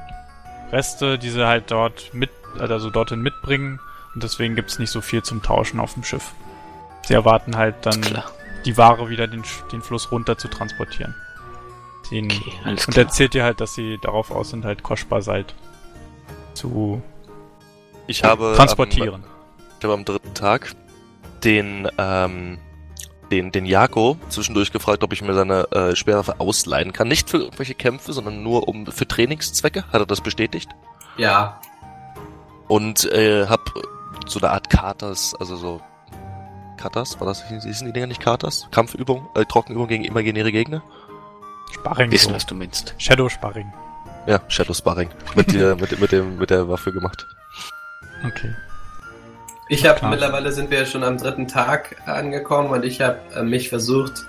Reste, 0.72 1.18
die 1.18 1.28
sie 1.28 1.46
halt 1.46 1.70
dort 1.70 2.14
mit, 2.14 2.30
also 2.58 2.88
dorthin 2.90 3.20
mitbringen 3.20 3.78
und 4.14 4.22
deswegen 4.22 4.56
gibt's 4.56 4.78
nicht 4.78 4.90
so 4.90 5.02
viel 5.02 5.22
zum 5.22 5.42
Tauschen 5.42 5.78
auf 5.80 5.92
dem 5.94 6.02
Schiff. 6.02 6.32
Sie 7.04 7.12
erwarten 7.12 7.56
halt 7.56 7.74
dann 7.82 8.00
die 8.64 8.76
Ware 8.78 9.10
wieder 9.10 9.26
den, 9.26 9.44
den 9.70 9.82
Fluss 9.82 10.10
runter 10.10 10.38
zu 10.38 10.48
transportieren. 10.48 11.14
Den, 12.10 12.30
Okay, 12.30 12.52
alles 12.64 12.86
und 12.86 12.94
klar. 12.94 13.06
erzählt 13.06 13.34
dir 13.34 13.44
halt, 13.44 13.60
dass 13.60 13.74
sie 13.74 13.98
darauf 14.00 14.30
aus 14.30 14.50
sind, 14.50 14.64
halt 14.64 14.82
kostbar 14.82 15.20
seid 15.22 15.54
zu 16.54 17.02
Ich 18.06 18.24
habe 18.24 18.54
transportieren. 18.56 19.24
Am, 19.24 19.30
ich 19.78 19.84
habe 19.84 19.94
am 19.94 20.04
dritten 20.04 20.32
Tag 20.32 20.74
den, 21.44 21.86
ähm, 21.98 22.58
den, 23.30 23.52
den 23.52 23.66
Jako 23.66 24.16
zwischendurch 24.28 24.72
gefragt, 24.72 25.02
ob 25.02 25.12
ich 25.12 25.22
mir 25.22 25.34
seine 25.34 25.70
äh, 25.72 25.96
Speerwaffe 25.96 26.40
ausleihen 26.40 26.92
kann. 26.92 27.08
Nicht 27.08 27.28
für 27.28 27.38
irgendwelche 27.38 27.74
Kämpfe, 27.74 28.12
sondern 28.12 28.42
nur 28.42 28.68
um 28.68 28.86
für 28.86 29.06
Trainingszwecke. 29.06 29.84
Hat 29.92 30.00
er 30.00 30.06
das 30.06 30.20
bestätigt? 30.20 30.70
Ja. 31.16 31.60
Und 32.68 33.04
äh, 33.12 33.46
hab 33.46 33.72
so 34.26 34.40
eine 34.40 34.50
Art 34.50 34.70
Katas, 34.70 35.34
also 35.38 35.56
so 35.56 35.80
Katas, 36.76 37.18
war 37.20 37.26
das, 37.26 37.48
hießen 37.48 37.86
die 37.86 37.92
Dinger 37.92 38.06
nicht 38.06 38.20
Katas? 38.20 38.68
Kampfübung, 38.70 39.28
äh, 39.34 39.44
Trockenübung 39.44 39.88
gegen 39.88 40.04
imaginäre 40.04 40.52
Gegner? 40.52 40.82
Sparring 41.72 42.10
Wissen, 42.10 42.30
so. 42.30 42.34
was 42.34 42.46
du 42.46 42.54
meinst. 42.54 42.94
Shadow 42.98 43.28
Sparring. 43.28 43.72
Ja, 44.26 44.40
Shadow 44.48 44.74
Sparring. 44.74 45.08
Mit, 45.34 45.52
der, 45.52 45.76
mit, 45.76 45.98
mit, 46.00 46.12
dem, 46.12 46.38
mit 46.38 46.50
der 46.50 46.68
Waffe 46.68 46.92
gemacht. 46.92 47.26
Okay. 48.24 48.54
Ich 49.68 49.84
habe 49.84 50.06
mittlerweile 50.08 50.52
sind 50.52 50.70
wir 50.70 50.86
schon 50.86 51.02
am 51.02 51.18
dritten 51.18 51.48
Tag 51.48 51.96
angekommen 52.06 52.70
und 52.70 52.84
ich 52.84 53.00
habe 53.00 53.18
äh, 53.34 53.42
mich 53.42 53.68
versucht 53.68 54.24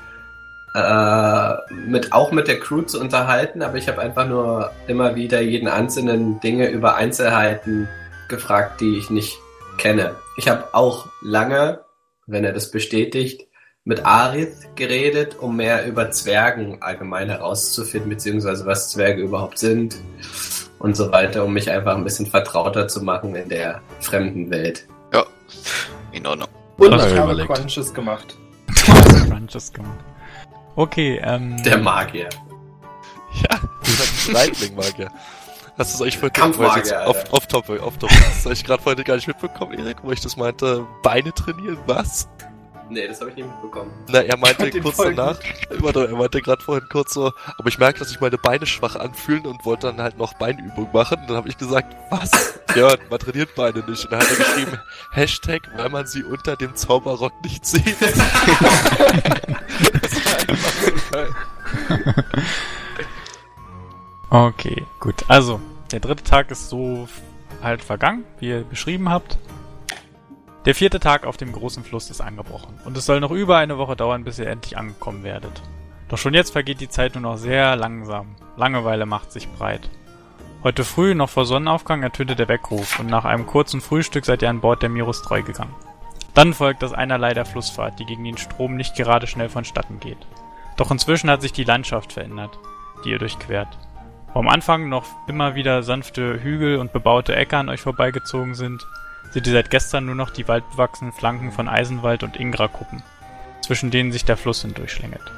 äh, 0.73 1.53
mit 1.87 2.11
auch 2.11 2.31
mit 2.31 2.47
der 2.47 2.59
Crew 2.59 2.81
zu 2.81 2.99
unterhalten, 2.99 3.61
aber 3.61 3.77
ich 3.77 3.87
habe 3.87 4.01
einfach 4.01 4.27
nur 4.27 4.71
immer 4.87 5.15
wieder 5.15 5.41
jeden 5.41 5.67
einzelnen 5.67 6.39
Dinge 6.39 6.69
über 6.69 6.95
Einzelheiten 6.95 7.87
gefragt, 8.29 8.81
die 8.81 8.97
ich 8.97 9.11
nicht 9.11 9.37
kenne. 9.77 10.15
Ich 10.37 10.49
habe 10.49 10.73
auch 10.73 11.07
lange, 11.21 11.81
wenn 12.25 12.43
er 12.43 12.53
das 12.53 12.71
bestätigt, 12.71 13.47
mit 13.83 14.05
Arith 14.05 14.67
geredet, 14.75 15.37
um 15.39 15.55
mehr 15.55 15.85
über 15.85 16.11
Zwergen 16.11 16.81
allgemein 16.81 17.29
herauszufinden, 17.29 18.09
beziehungsweise 18.09 18.65
was 18.65 18.89
Zwerge 18.89 19.21
überhaupt 19.21 19.59
sind 19.59 19.95
und 20.79 20.97
so 20.97 21.11
weiter, 21.11 21.45
um 21.45 21.53
mich 21.53 21.69
einfach 21.69 21.95
ein 21.95 22.03
bisschen 22.03 22.25
vertrauter 22.25 22.87
zu 22.87 23.03
machen 23.03 23.35
in 23.35 23.49
der 23.49 23.81
fremden 23.99 24.49
Welt. 24.49 24.87
In 26.11 26.25
Ordnung. 26.25 26.47
Und 26.77 26.93
ich 26.93 27.01
hab 27.01 27.09
habe 27.09 27.33
überlegt. 27.33 27.53
Crunches 27.53 27.93
gemacht. 27.93 28.37
Crunches 29.27 29.73
gemacht. 29.73 29.99
Okay, 30.75 31.19
ähm. 31.23 31.61
Der 31.63 31.77
Magier. 31.77 32.29
Ja, 33.33 33.59
das 33.81 34.29
Reitling 34.33 34.75
Magier. 34.75 35.11
Hast 35.77 35.93
du 35.93 35.95
es 35.95 36.01
eigentlich 36.01 36.17
vorhin 36.17 36.65
Alter. 36.65 37.07
auf, 37.07 37.33
auf 37.33 37.47
Top, 37.47 37.69
auf 37.69 37.97
Top. 37.97 38.09
Das 38.09 38.45
habe 38.45 38.53
ich 38.53 38.63
gerade 38.63 38.81
vorhin 38.81 39.03
gar 39.03 39.15
nicht 39.15 39.27
mitbekommen, 39.27 39.73
Erik, 39.77 39.97
wo 40.01 40.11
ich 40.11 40.21
das 40.21 40.35
meinte, 40.35 40.87
Beine 41.03 41.31
trainieren, 41.33 41.77
was? 41.85 42.27
Nee, 42.89 43.07
das 43.07 43.19
habe 43.19 43.31
ich 43.31 43.35
nicht 43.35 43.47
mitbekommen. 43.47 43.91
Na, 44.09 44.21
er 44.21 44.37
meinte 44.37 44.71
kurz 44.81 44.95
voll 44.95 45.13
danach, 45.13 45.39
er 45.69 46.15
meinte 46.15 46.41
gerade 46.41 46.63
vorhin 46.63 46.87
kurz 46.89 47.13
so, 47.13 47.33
aber 47.57 47.67
ich 47.67 47.77
merke, 47.77 47.99
dass 47.99 48.09
sich 48.09 48.21
meine 48.21 48.37
Beine 48.37 48.65
schwach 48.65 48.95
anfühlen 48.95 49.45
und 49.45 49.65
wollte 49.65 49.87
dann 49.87 50.01
halt 50.01 50.17
noch 50.17 50.33
Beinübung 50.35 50.89
machen. 50.93 51.19
Und 51.19 51.29
dann 51.29 51.37
habe 51.37 51.49
ich 51.49 51.57
gesagt, 51.57 51.95
was? 52.09 52.31
Ja, 52.75 52.95
man 53.09 53.17
trainiert 53.17 53.55
Beine 53.55 53.79
nicht. 53.87 54.05
Und 54.05 54.11
dann 54.11 54.19
hat 54.19 54.29
er 54.29 54.35
geschrieben, 54.35 54.79
Hashtag, 55.11 55.61
weil 55.77 55.89
man 55.89 56.05
sie 56.05 56.23
unter 56.23 56.55
dem 56.55 56.75
Zauberrock 56.75 57.33
nicht 57.43 57.65
sieht. 57.65 57.95
das 57.99 58.17
war 58.19 58.25
einfach 60.47 60.73
so 60.83 60.91
geil. 61.11 61.29
Okay, 64.29 64.85
gut. 64.99 65.23
Also, 65.27 65.59
der 65.91 66.01
dritte 66.01 66.23
Tag 66.23 66.51
ist 66.51 66.69
so 66.69 67.07
halt 67.63 67.83
vergangen, 67.83 68.25
wie 68.39 68.49
ihr 68.49 68.63
beschrieben 68.63 69.09
habt. 69.09 69.39
Der 70.67 70.75
vierte 70.75 70.99
Tag 70.99 71.25
auf 71.25 71.37
dem 71.37 71.53
großen 71.53 71.85
Fluss 71.85 72.09
ist 72.09 72.19
angebrochen 72.19 72.77
und 72.83 72.97
es 72.97 73.05
soll 73.05 73.21
noch 73.21 73.31
über 73.31 73.55
eine 73.55 73.77
Woche 73.77 73.95
dauern, 73.95 74.25
bis 74.25 74.37
ihr 74.37 74.47
endlich 74.47 74.77
angekommen 74.77 75.23
werdet. 75.23 75.63
Doch 76.09 76.17
schon 76.17 76.33
jetzt 76.33 76.51
vergeht 76.51 76.81
die 76.81 76.89
Zeit 76.89 77.15
nur 77.15 77.21
noch 77.21 77.37
sehr 77.37 77.77
langsam. 77.77 78.35
Langeweile 78.57 79.05
macht 79.05 79.31
sich 79.31 79.47
breit. 79.47 79.89
Heute 80.65 80.83
früh, 80.83 81.15
noch 81.15 81.29
vor 81.29 81.45
Sonnenaufgang, 81.45 82.03
ertönte 82.03 82.35
der 82.35 82.49
Weckruf 82.49 82.99
und 82.99 83.07
nach 83.07 83.23
einem 83.23 83.47
kurzen 83.47 83.79
Frühstück 83.79 84.25
seid 84.25 84.41
ihr 84.41 84.49
an 84.49 84.59
Bord 84.59 84.81
der 84.81 84.89
Mirus 84.89 85.21
treu 85.21 85.41
gegangen. 85.41 85.73
Dann 86.33 86.53
folgt 86.53 86.83
das 86.83 86.91
einerlei 86.91 87.33
der 87.33 87.45
Flussfahrt, 87.45 87.97
die 87.97 88.05
gegen 88.05 88.25
den 88.25 88.37
Strom 88.37 88.75
nicht 88.75 88.93
gerade 88.97 89.25
schnell 89.25 89.47
vonstatten 89.47 90.01
geht. 90.01 90.27
Doch 90.75 90.91
inzwischen 90.91 91.29
hat 91.29 91.41
sich 91.41 91.53
die 91.53 91.63
Landschaft 91.63 92.11
verändert, 92.11 92.59
die 93.05 93.11
ihr 93.11 93.19
durchquert. 93.19 93.69
Wo 94.33 94.39
am 94.39 94.49
Anfang 94.49 94.89
noch 94.89 95.05
immer 95.29 95.55
wieder 95.55 95.81
sanfte 95.81 96.43
Hügel 96.43 96.79
und 96.79 96.91
bebaute 96.91 97.37
Äcker 97.37 97.59
an 97.59 97.69
euch 97.69 97.79
vorbeigezogen 97.79 98.53
sind, 98.53 98.85
ihr 99.45 99.53
seit 99.53 99.69
gestern 99.69 100.05
nur 100.05 100.15
noch 100.15 100.31
die 100.31 100.47
waldbewachsenen 100.47 101.13
Flanken 101.13 101.51
von 101.51 101.67
Eisenwald 101.67 102.23
und 102.23 102.37
Ingra-Kuppen, 102.37 103.03
zwischen 103.61 103.91
denen 103.91 104.11
sich 104.11 104.25
der 104.25 104.37
Fluss 104.37 104.61
hindurchschlängelt. 104.63 105.31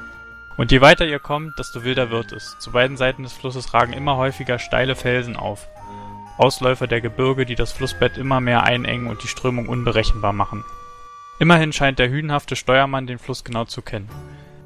Und 0.57 0.71
je 0.71 0.81
weiter 0.81 1.05
ihr 1.05 1.19
kommt, 1.19 1.57
desto 1.57 1.83
wilder 1.83 2.11
wird 2.11 2.31
es. 2.31 2.57
Zu 2.59 2.71
beiden 2.71 2.97
Seiten 2.97 3.23
des 3.23 3.33
Flusses 3.33 3.73
ragen 3.73 3.93
immer 3.93 4.17
häufiger 4.17 4.59
steile 4.59 4.95
Felsen 4.95 5.35
auf. 5.35 5.67
Ausläufer 6.37 6.87
der 6.87 7.01
Gebirge, 7.01 7.45
die 7.45 7.55
das 7.55 7.71
Flussbett 7.71 8.17
immer 8.17 8.39
mehr 8.39 8.63
einengen 8.63 9.07
und 9.07 9.23
die 9.23 9.27
Strömung 9.27 9.67
unberechenbar 9.67 10.31
machen. 10.31 10.63
Immerhin 11.39 11.73
scheint 11.73 11.99
der 11.99 12.09
hühnhafte 12.09 12.55
Steuermann 12.55 13.07
den 13.07 13.19
Fluss 13.19 13.43
genau 13.43 13.65
zu 13.65 13.81
kennen. 13.81 14.09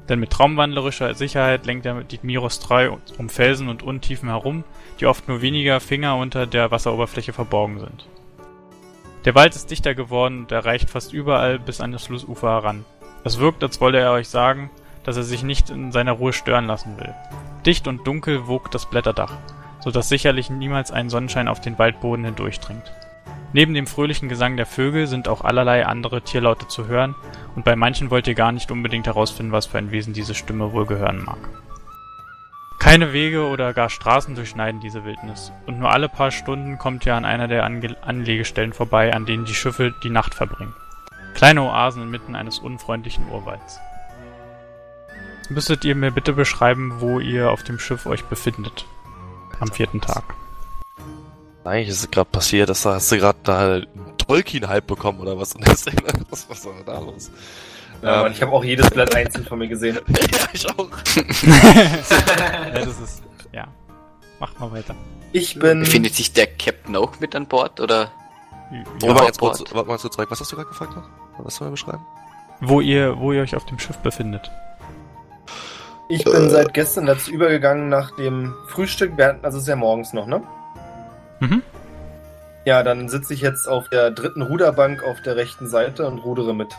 Denn 0.08 0.20
mit 0.20 0.30
traumwandlerischer 0.30 1.14
Sicherheit 1.14 1.64
lenkt 1.64 1.86
er 1.86 2.02
die 2.02 2.18
Miros 2.22 2.60
treu 2.60 2.96
um 3.16 3.28
Felsen 3.28 3.68
und 3.68 3.82
Untiefen 3.82 4.28
herum, 4.28 4.64
die 5.00 5.06
oft 5.06 5.28
nur 5.28 5.40
weniger 5.40 5.80
Finger 5.80 6.16
unter 6.16 6.46
der 6.46 6.70
Wasseroberfläche 6.70 7.32
verborgen 7.32 7.78
sind. 7.78 8.06
Der 9.24 9.34
Wald 9.34 9.54
ist 9.54 9.70
dichter 9.70 9.94
geworden 9.94 10.40
und 10.40 10.52
erreicht 10.52 10.90
fast 10.90 11.14
überall 11.14 11.58
bis 11.58 11.80
an 11.80 11.92
das 11.92 12.04
Flussufer 12.04 12.50
heran. 12.50 12.84
Es 13.24 13.38
wirkt, 13.38 13.62
als 13.62 13.80
wolle 13.80 13.98
er 13.98 14.12
euch 14.12 14.28
sagen, 14.28 14.70
dass 15.02 15.16
er 15.16 15.22
sich 15.22 15.42
nicht 15.42 15.70
in 15.70 15.92
seiner 15.92 16.12
Ruhe 16.12 16.34
stören 16.34 16.66
lassen 16.66 16.98
will. 16.98 17.14
Dicht 17.64 17.88
und 17.88 18.06
dunkel 18.06 18.46
wogt 18.46 18.74
das 18.74 18.88
Blätterdach, 18.88 19.32
so 19.80 19.90
dass 19.90 20.10
sicherlich 20.10 20.50
niemals 20.50 20.90
ein 20.90 21.08
Sonnenschein 21.08 21.48
auf 21.48 21.60
den 21.60 21.78
Waldboden 21.78 22.26
hindurchdringt. 22.26 22.92
Neben 23.54 23.72
dem 23.72 23.86
fröhlichen 23.86 24.28
Gesang 24.28 24.58
der 24.58 24.66
Vögel 24.66 25.06
sind 25.06 25.28
auch 25.28 25.42
allerlei 25.42 25.86
andere 25.86 26.20
Tierlaute 26.20 26.68
zu 26.68 26.86
hören, 26.86 27.14
und 27.56 27.64
bei 27.64 27.76
manchen 27.76 28.10
wollt 28.10 28.26
ihr 28.26 28.34
gar 28.34 28.52
nicht 28.52 28.70
unbedingt 28.70 29.06
herausfinden, 29.06 29.52
was 29.52 29.66
für 29.66 29.78
ein 29.78 29.90
Wesen 29.90 30.12
diese 30.12 30.34
Stimme 30.34 30.72
wohl 30.72 30.84
gehören 30.84 31.24
mag. 31.24 31.38
Keine 32.84 33.14
Wege 33.14 33.46
oder 33.46 33.72
gar 33.72 33.88
Straßen 33.88 34.34
durchschneiden 34.34 34.78
diese 34.78 35.06
Wildnis, 35.06 35.52
und 35.64 35.78
nur 35.78 35.90
alle 35.90 36.10
paar 36.10 36.30
Stunden 36.30 36.76
kommt 36.76 37.06
ihr 37.06 37.14
an 37.14 37.24
einer 37.24 37.48
der 37.48 37.64
Ange 37.64 37.96
Anlegestellen 38.02 38.74
vorbei, 38.74 39.14
an 39.14 39.24
denen 39.24 39.46
die 39.46 39.54
Schiffe 39.54 39.94
die 40.02 40.10
Nacht 40.10 40.34
verbringen. 40.34 40.74
Kleine 41.32 41.62
Oasen 41.62 42.02
inmitten 42.02 42.36
eines 42.36 42.58
unfreundlichen 42.58 43.26
Urwalds. 43.30 43.80
Müsstet 45.48 45.86
ihr 45.86 45.94
mir 45.94 46.10
bitte 46.10 46.34
beschreiben, 46.34 46.96
wo 46.98 47.20
ihr 47.20 47.50
auf 47.50 47.62
dem 47.62 47.78
Schiff 47.78 48.04
euch 48.04 48.22
befindet. 48.24 48.84
Am 49.60 49.72
vierten 49.72 50.02
Tag. 50.02 50.34
Eigentlich 51.64 51.88
ist 51.88 52.00
es 52.00 52.10
gerade 52.10 52.28
passiert, 52.28 52.68
dass 52.68 52.82
da 52.82 52.96
hast 52.96 53.10
du 53.10 53.16
gerade 53.16 53.38
da 53.44 53.76
einen 53.76 54.18
Tolkien-Hype 54.18 54.86
bekommen 54.86 55.20
oder 55.20 55.38
was? 55.38 55.54
Und 55.56 55.66
deswegen, 55.66 56.04
was, 56.28 56.50
was 56.50 56.66
war 56.66 56.74
da 56.84 56.98
los? 56.98 57.30
Ja, 58.02 58.16
Ähm, 58.16 58.22
Mann, 58.22 58.32
ich 58.32 58.42
habe 58.42 58.52
auch 58.52 58.64
jedes 58.64 58.90
Blatt 58.90 59.14
einzeln 59.14 59.44
von 59.44 59.58
mir 59.58 59.68
gesehen. 59.68 59.98
ja, 60.08 60.46
ich 60.52 60.68
auch. 60.68 60.88
ja, 61.46 62.70
das 62.72 63.00
ist. 63.00 63.22
Ja. 63.52 63.66
Mach 64.40 64.58
mal 64.58 64.72
weiter. 64.72 64.94
Ich 65.32 65.58
bin. 65.58 65.80
Befindet 65.80 66.14
sich 66.14 66.32
der 66.32 66.46
Captain 66.46 66.96
auch 66.96 67.18
mit 67.20 67.34
an 67.34 67.46
Bord 67.46 67.80
oder? 67.80 68.10
Ja, 68.70 68.78
Ja, 68.78 69.14
warte, 69.14 69.44
mal 69.74 69.84
kurz 69.84 70.02
zurück. 70.02 70.28
Was 70.30 70.40
hast 70.40 70.52
du 70.52 70.56
gerade 70.56 70.68
gefragt 70.68 70.96
noch? 70.96 71.08
Was 71.38 71.56
soll 71.56 71.66
man 71.66 71.72
beschreiben? 71.74 72.04
Wo 72.60 72.80
ihr, 72.80 73.18
wo 73.18 73.32
ihr 73.32 73.42
euch 73.42 73.56
auf 73.56 73.66
dem 73.66 73.78
Schiff 73.78 73.96
befindet. 73.98 74.50
Ich 76.08 76.24
bin 76.24 76.50
seit 76.50 76.74
gestern 76.74 77.06
dazu 77.06 77.30
übergegangen 77.30 77.88
nach 77.88 78.14
dem 78.16 78.54
Frühstück. 78.68 79.16
Wir 79.16 79.26
hatten, 79.26 79.44
also 79.44 79.56
es 79.56 79.64
ist 79.64 79.68
ja 79.68 79.76
morgens 79.76 80.12
noch, 80.12 80.26
ne? 80.26 80.42
Mhm. 81.40 81.62
Ja, 82.66 82.82
dann 82.82 83.08
sitze 83.08 83.34
ich 83.34 83.40
jetzt 83.40 83.66
auf 83.66 83.88
der 83.88 84.10
dritten 84.10 84.42
Ruderbank 84.42 85.02
auf 85.02 85.20
der 85.22 85.36
rechten 85.36 85.66
Seite 85.66 86.06
und 86.06 86.18
rudere 86.18 86.54
mit. 86.54 86.74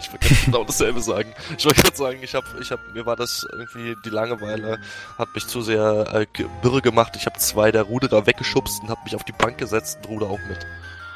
Ich 0.00 0.12
wollte 0.12 0.28
ganz 0.28 0.44
genau 0.44 0.64
dasselbe 0.64 1.00
sagen. 1.00 1.32
Ich 1.56 1.64
wollte 1.64 1.82
gerade 1.82 1.96
sagen, 1.96 2.18
ich 2.22 2.34
hab, 2.34 2.44
ich 2.60 2.70
hab, 2.70 2.80
mir 2.94 3.06
war 3.06 3.16
das 3.16 3.46
irgendwie 3.52 3.96
die 4.04 4.10
Langeweile, 4.10 4.78
hat 5.18 5.34
mich 5.34 5.46
zu 5.46 5.62
sehr 5.62 6.06
äh, 6.12 6.26
wirre 6.62 6.82
gemacht. 6.82 7.14
Ich 7.16 7.26
habe 7.26 7.38
zwei 7.38 7.72
der 7.72 7.82
Ruderer 7.82 8.26
weggeschubst 8.26 8.82
und 8.82 8.90
habe 8.90 9.00
mich 9.04 9.14
auf 9.14 9.24
die 9.24 9.32
Bank 9.32 9.58
gesetzt 9.58 9.98
und 10.02 10.08
ruder 10.08 10.26
auch 10.26 10.40
mit. 10.48 10.66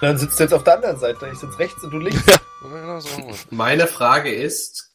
Dann 0.00 0.16
sitzt 0.16 0.38
du 0.38 0.44
jetzt 0.44 0.52
auf 0.52 0.64
der 0.64 0.76
anderen 0.76 0.98
Seite. 0.98 1.28
Ich 1.32 1.38
sitze 1.38 1.58
rechts 1.58 1.82
und 1.84 1.90
du 1.90 1.98
links. 1.98 2.24
Ja, 2.26 3.00
so. 3.00 3.08
Meine 3.50 3.86
Frage 3.86 4.32
ist, 4.32 4.90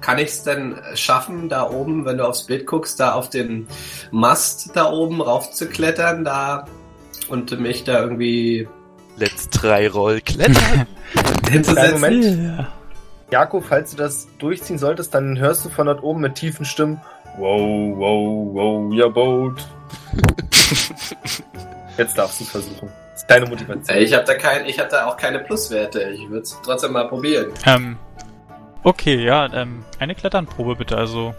kann 0.00 0.18
ich 0.18 0.28
es 0.28 0.42
denn 0.42 0.76
schaffen, 0.94 1.48
da 1.48 1.68
oben, 1.68 2.04
wenn 2.04 2.18
du 2.18 2.26
aufs 2.26 2.46
Bild 2.46 2.66
guckst, 2.66 3.00
da 3.00 3.12
auf 3.12 3.30
dem 3.30 3.66
Mast 4.10 4.70
da 4.74 4.90
oben 4.90 5.20
raufzuklettern, 5.20 6.24
da 6.24 6.66
und 7.28 7.58
mich 7.60 7.84
da 7.84 8.00
irgendwie 8.00 8.68
Let's 9.16 9.50
drei 9.50 9.88
Roll 9.88 10.20
klettern. 10.20 10.86
hinzusetzen? 11.50 11.92
Moment. 11.92 12.24
Ja. 12.24 12.72
Jakob, 13.30 13.64
falls 13.64 13.92
du 13.92 13.96
das 13.96 14.28
durchziehen 14.38 14.78
solltest, 14.78 15.14
dann 15.14 15.38
hörst 15.38 15.64
du 15.64 15.68
von 15.68 15.86
dort 15.86 16.02
oben 16.02 16.20
mit 16.20 16.34
tiefen 16.34 16.64
Stimmen. 16.64 17.00
Wow, 17.36 17.96
wow, 17.96 18.54
wow, 18.54 18.92
your 18.92 19.12
boat. 19.12 19.68
Jetzt 21.96 22.18
darfst 22.18 22.40
du 22.40 22.44
versuchen. 22.44 22.90
Das 23.12 23.22
ist 23.22 23.30
deine 23.30 23.46
Motivation. 23.46 23.98
Ich 23.98 24.12
habe 24.14 24.24
da 24.24 24.34
kein, 24.34 24.66
ich 24.66 24.78
habe 24.78 24.90
da 24.90 25.06
auch 25.06 25.16
keine 25.16 25.38
Pluswerte. 25.40 26.02
Ich 26.10 26.28
würde 26.28 26.42
es 26.42 26.58
trotzdem 26.62 26.92
mal 26.92 27.08
probieren. 27.08 27.52
Ähm, 27.66 27.98
okay, 28.82 29.24
ja, 29.24 29.52
ähm, 29.52 29.84
eine 29.98 30.14
Kletternprobe 30.14 30.76
bitte. 30.76 30.96
Also, 30.96 31.34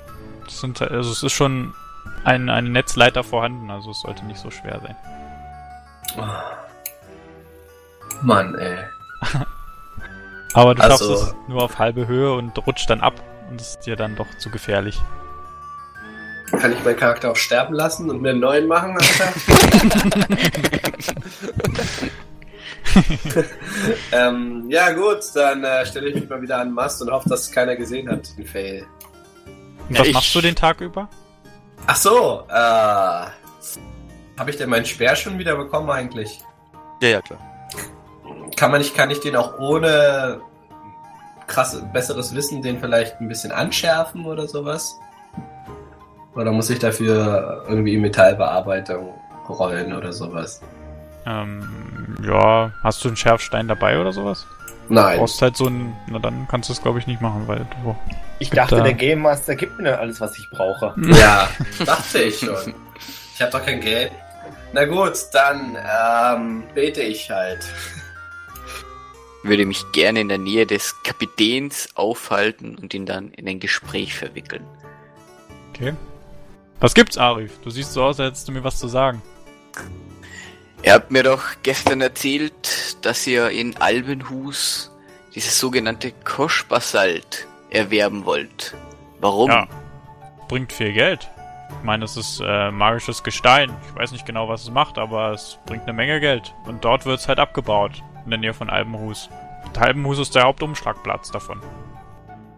das 0.45 0.61
sind, 0.61 0.81
also 0.81 1.11
es 1.11 1.23
ist 1.23 1.33
schon 1.33 1.73
ein, 2.23 2.49
eine 2.49 2.69
Netzleiter 2.69 3.23
vorhanden, 3.23 3.69
also 3.69 3.91
es 3.91 4.01
sollte 4.01 4.25
nicht 4.25 4.39
so 4.39 4.49
schwer 4.51 4.79
sein. 4.81 4.95
Mann, 8.21 8.55
ey. 8.55 8.77
Aber 10.53 10.75
du 10.75 10.81
Also- 10.83 11.15
schaffst 11.17 11.27
es 11.29 11.35
nur 11.47 11.63
auf 11.63 11.79
halbe 11.79 12.07
Höhe 12.07 12.33
und 12.33 12.57
rutscht 12.65 12.89
dann 12.89 13.01
ab 13.01 13.13
und 13.49 13.59
es 13.61 13.71
ist 13.71 13.79
dir 13.81 13.95
dann 13.95 14.15
doch 14.15 14.27
zu 14.37 14.49
gefährlich. 14.49 14.99
Kann 16.51 16.73
ich 16.73 16.83
meinen 16.83 16.97
Charakter 16.97 17.31
auch 17.31 17.35
sterben 17.37 17.73
lassen 17.73 18.09
und 18.09 18.21
mir 18.21 18.31
einen 18.31 18.41
neuen 18.41 18.67
machen, 18.67 18.97
Alter? 18.97 19.33
ähm, 24.11 24.65
ja 24.69 24.91
gut, 24.91 25.19
dann 25.33 25.63
äh, 25.63 25.85
stelle 25.85 26.09
ich 26.09 26.15
mich 26.15 26.29
mal 26.29 26.41
wieder 26.41 26.59
an 26.59 26.69
den 26.69 26.73
Mast 26.73 27.01
und 27.01 27.11
hoffe, 27.11 27.29
dass 27.29 27.41
es 27.41 27.51
keiner 27.51 27.75
gesehen 27.75 28.09
hat, 28.09 28.37
den 28.37 28.45
Fail. 28.45 28.85
Und 29.87 29.95
Ja, 29.95 30.01
was 30.01 30.07
ich- 30.07 30.13
machst 30.13 30.35
du 30.35 30.41
den 30.41 30.55
Tag 30.55 30.81
über? 30.81 31.07
Ach 31.87 31.95
so, 31.95 32.43
äh, 32.49 32.53
habe 32.53 34.49
ich 34.49 34.57
denn 34.57 34.69
meinen 34.69 34.85
Speer 34.85 35.15
schon 35.15 35.39
wieder 35.39 35.55
bekommen 35.55 35.89
eigentlich? 35.89 36.39
ja, 37.01 37.09
ja, 37.09 37.21
klar. 37.21 37.39
Kann 38.55 38.71
man 38.71 38.81
nicht, 38.81 38.95
kann 38.95 39.09
ich 39.09 39.19
den 39.19 39.35
auch 39.35 39.59
ohne 39.59 40.41
krass 41.47 41.81
besseres 41.91 42.33
Wissen 42.33 42.61
den 42.61 42.79
vielleicht 42.79 43.19
ein 43.19 43.27
bisschen 43.27 43.51
anschärfen 43.51 44.25
oder 44.25 44.47
sowas? 44.47 44.97
Oder 46.35 46.51
muss 46.51 46.69
ich 46.69 46.79
dafür 46.79 47.65
irgendwie 47.67 47.97
Metallbearbeitung 47.97 49.13
rollen 49.49 49.93
oder 49.93 50.13
sowas? 50.13 50.61
Ähm, 51.25 52.15
ja, 52.23 52.71
hast 52.83 53.03
du 53.03 53.09
einen 53.09 53.17
Schärfstein 53.17 53.67
dabei 53.67 53.99
oder 53.99 54.13
sowas? 54.13 54.45
Du 54.87 54.95
Nein. 54.95 55.19
brauchst 55.19 55.41
halt 55.41 55.57
so 55.57 55.67
einen, 55.67 55.95
na 56.07 56.19
dann 56.19 56.47
kannst 56.49 56.69
du 56.69 56.73
es 56.73 56.81
glaube 56.81 56.99
ich 56.99 57.07
nicht 57.07 57.21
machen, 57.21 57.47
weil 57.47 57.59
du... 57.83 57.95
Ich 58.39 58.49
dachte, 58.49 58.75
Bitte. 58.75 58.87
der 58.87 58.93
Game 58.93 59.19
Master 59.19 59.55
gibt 59.55 59.79
mir 59.79 59.99
alles, 59.99 60.19
was 60.19 60.37
ich 60.37 60.49
brauche. 60.49 60.95
Ja, 61.01 61.49
dachte 61.85 62.19
ich 62.19 62.39
schon. 62.39 62.73
Ich 63.35 63.41
habe 63.41 63.51
doch 63.51 63.63
kein 63.63 63.81
Geld. 63.81 64.11
Na 64.73 64.85
gut, 64.85 65.13
dann 65.33 65.77
ähm, 65.77 66.63
bete 66.73 67.01
ich 67.01 67.29
halt. 67.29 67.65
Würde 69.43 69.65
mich 69.65 69.83
gerne 69.91 70.21
in 70.21 70.29
der 70.29 70.37
Nähe 70.37 70.65
des 70.65 71.01
Kapitäns 71.03 71.89
aufhalten 71.95 72.75
und 72.75 72.93
ihn 72.93 73.05
dann 73.05 73.31
in 73.31 73.47
ein 73.47 73.59
Gespräch 73.59 74.13
verwickeln. 74.13 74.65
Okay. 75.69 75.93
Was 76.79 76.93
gibt's, 76.93 77.17
Arif? 77.17 77.51
Du 77.63 77.69
siehst 77.69 77.93
so 77.93 78.03
aus, 78.03 78.19
als 78.19 78.29
hättest 78.29 78.47
du 78.47 78.51
mir 78.51 78.63
was 78.63 78.77
zu 78.77 78.87
sagen. 78.87 79.21
Ihr 80.83 80.93
habt 80.93 81.11
mir 81.11 81.23
doch 81.23 81.43
gestern 81.61 82.01
erzählt, 82.01 82.97
dass 83.05 83.25
ihr 83.27 83.49
in 83.49 83.77
Albenhus 83.77 84.91
dieses 85.35 85.59
sogenannte 85.59 86.11
Koschbasalt 86.23 87.47
erwerben 87.69 88.25
wollt. 88.25 88.75
Warum? 89.19 89.49
Ja. 89.49 89.67
Bringt 90.47 90.73
viel 90.73 90.91
Geld. 90.91 91.29
Ich 91.69 91.85
meine, 91.85 92.03
es 92.05 92.17
ist 92.17 92.41
äh, 92.43 92.71
magisches 92.71 93.23
Gestein. 93.23 93.71
Ich 93.87 93.95
weiß 93.95 94.11
nicht 94.11 94.25
genau, 94.25 94.49
was 94.49 94.63
es 94.63 94.71
macht, 94.71 94.97
aber 94.97 95.31
es 95.31 95.59
bringt 95.65 95.83
eine 95.83 95.93
Menge 95.93 96.19
Geld. 96.19 96.53
Und 96.65 96.83
dort 96.83 97.05
wird's 97.05 97.27
halt 97.27 97.39
abgebaut. 97.39 98.03
In 98.25 98.31
der 98.31 98.39
Nähe 98.39 98.53
von 98.53 98.69
Albenhus. 98.69 99.29
Und 99.65 99.77
Albenhus 99.77 100.19
ist 100.19 100.35
der 100.35 100.43
Hauptumschlagplatz 100.43 101.31
davon. 101.31 101.61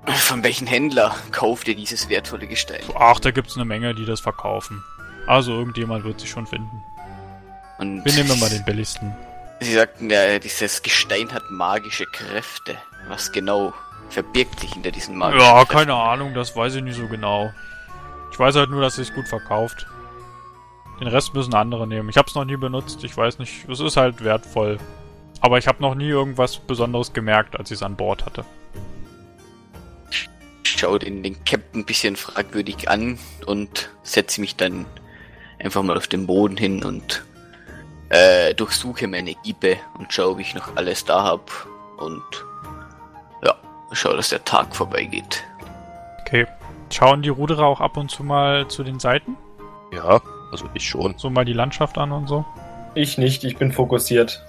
Von 0.05 0.43
welchen 0.43 0.67
Händler 0.67 1.15
kauft 1.31 1.67
ihr 1.67 1.75
dieses 1.75 2.09
wertvolle 2.09 2.47
Gestein? 2.47 2.81
Ach, 2.97 3.19
da 3.19 3.31
gibt's 3.31 3.55
eine 3.55 3.65
Menge, 3.65 3.95
die 3.95 4.05
das 4.05 4.19
verkaufen. 4.19 4.83
Also 5.27 5.53
irgendjemand 5.53 6.03
wird 6.03 6.19
sich 6.19 6.29
schon 6.29 6.45
finden. 6.45 6.83
Und 7.79 8.03
Wir 8.03 8.13
nehmen 8.13 8.37
mal 8.39 8.49
den 8.49 8.65
billigsten. 8.65 9.15
Sie 9.61 9.73
sagten 9.73 10.09
ja, 10.09 10.39
dieses 10.39 10.81
Gestein 10.83 11.31
hat 11.31 11.43
magische 11.49 12.05
Kräfte. 12.05 12.75
Was 13.07 13.31
genau 13.31 13.73
verbirgt 14.09 14.59
sich 14.59 14.73
hinter 14.73 14.91
diesen 14.91 15.15
magischen 15.17 15.41
Ja, 15.41 15.53
Kräften? 15.59 15.73
keine 15.77 15.93
Ahnung, 15.95 16.33
das 16.33 16.53
weiß 16.55 16.75
ich 16.75 16.83
nicht 16.83 16.97
so 16.97 17.07
genau. 17.07 17.51
Ich 18.33 18.39
weiß 18.39 18.55
halt 18.55 18.69
nur, 18.69 18.81
dass 18.81 18.97
es 18.97 19.07
sich 19.07 19.15
gut 19.15 19.27
verkauft. 19.29 19.87
Den 20.99 21.07
Rest 21.07 21.33
müssen 21.33 21.53
andere 21.53 21.87
nehmen. 21.87 22.09
Ich 22.09 22.17
hab's 22.17 22.35
noch 22.35 22.45
nie 22.45 22.57
benutzt, 22.57 23.03
ich 23.03 23.15
weiß 23.15 23.39
nicht, 23.39 23.67
es 23.69 23.79
ist 23.79 23.95
halt 23.95 24.23
wertvoll. 24.23 24.77
Aber 25.43 25.57
ich 25.57 25.67
habe 25.67 25.81
noch 25.81 25.93
nie 25.93 26.07
irgendwas 26.07 26.55
Besonderes 26.55 27.11
gemerkt, 27.11 27.59
als 27.59 27.69
ich 27.69 27.75
es 27.75 27.83
an 27.83 27.97
Bord 27.97 28.25
hatte. 28.25 28.45
Schau 30.63 30.97
den, 30.97 31.21
den 31.21 31.43
Captain 31.43 31.81
ein 31.81 31.85
bisschen 31.85 32.15
fragwürdig 32.15 32.89
an 32.89 33.19
und 33.45 33.89
setze 34.03 34.39
mich 34.39 34.55
dann 34.55 34.85
einfach 35.59 35.83
mal 35.83 35.97
auf 35.97 36.07
den 36.07 36.27
Boden 36.27 36.55
hin 36.55 36.81
und 36.85 37.25
äh, 38.07 38.53
durchsuche 38.53 39.05
meine 39.09 39.33
Giebe 39.43 39.75
und 39.99 40.13
schaue, 40.13 40.31
ob 40.31 40.39
ich 40.39 40.55
noch 40.55 40.77
alles 40.77 41.03
da 41.03 41.23
hab 41.23 41.51
und 41.97 42.23
ja, 43.43 43.53
schau, 43.91 44.15
dass 44.15 44.29
der 44.29 44.45
Tag 44.45 44.73
vorbeigeht. 44.73 45.43
Okay. 46.21 46.47
Schauen 46.89 47.21
die 47.21 47.29
Ruderer 47.29 47.65
auch 47.65 47.81
ab 47.81 47.97
und 47.97 48.09
zu 48.09 48.23
mal 48.23 48.69
zu 48.69 48.85
den 48.85 48.97
Seiten? 48.99 49.35
Ja, 49.91 50.21
also 50.51 50.69
ich 50.73 50.87
schon. 50.87 51.15
So 51.17 51.29
mal 51.29 51.43
die 51.43 51.51
Landschaft 51.51 51.97
an 51.97 52.13
und 52.13 52.27
so? 52.27 52.45
Ich 52.95 53.17
nicht, 53.17 53.43
ich 53.43 53.57
bin 53.57 53.73
fokussiert. 53.73 54.41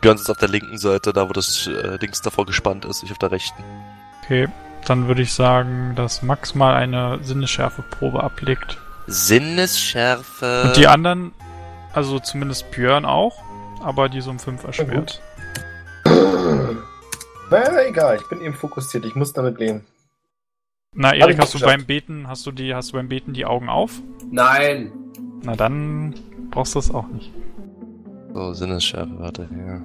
Björn 0.00 0.16
sitzt 0.16 0.30
auf 0.30 0.38
der 0.38 0.48
linken 0.48 0.78
Seite, 0.78 1.12
da 1.12 1.28
wo 1.28 1.32
das 1.32 1.66
äh, 1.66 1.98
Dings 1.98 2.22
davor 2.22 2.46
gespannt 2.46 2.84
ist, 2.84 3.02
ich 3.02 3.10
auf 3.10 3.18
der 3.18 3.32
rechten. 3.32 3.62
Okay. 4.22 4.48
Dann 4.86 5.08
würde 5.08 5.22
ich 5.22 5.32
sagen, 5.32 5.94
dass 5.96 6.22
Max 6.22 6.54
mal 6.54 6.74
eine 6.74 7.18
Sinnesschärfeprobe 7.22 8.22
ablegt. 8.22 8.78
Sinnesschärfe. 9.06 10.62
Und 10.66 10.76
die 10.76 10.86
anderen, 10.86 11.32
also 11.92 12.18
zumindest 12.20 12.70
Björn 12.70 13.04
auch, 13.04 13.42
aber 13.82 14.08
die 14.08 14.20
so 14.20 14.30
um 14.30 14.38
5 14.38 14.64
erschwert. 14.64 15.20
Naja, 17.50 17.82
egal, 17.86 18.18
ich 18.20 18.28
bin 18.28 18.42
eben 18.42 18.54
fokussiert, 18.54 19.06
ich 19.06 19.14
muss 19.14 19.32
damit 19.32 19.58
leben. 19.58 19.86
Na, 20.94 21.14
Erik, 21.14 21.38
hast 21.38 21.54
du 21.54 21.60
beim 21.60 21.86
Beten, 21.86 22.28
hast 22.28 22.46
du 22.46 22.52
die, 22.52 22.74
hast 22.74 22.90
du 22.90 22.92
beim 22.94 23.08
Beten 23.08 23.32
die 23.32 23.46
Augen 23.46 23.68
auf? 23.68 23.92
Nein. 24.30 24.92
Na 25.42 25.54
dann 25.54 26.14
brauchst 26.50 26.74
du 26.74 26.78
es 26.78 26.90
auch 26.90 27.06
nicht. 27.08 27.32
So, 28.38 28.52
Sinnesschärfe, 28.52 29.10
warte, 29.18 29.48
ja. 29.50 29.82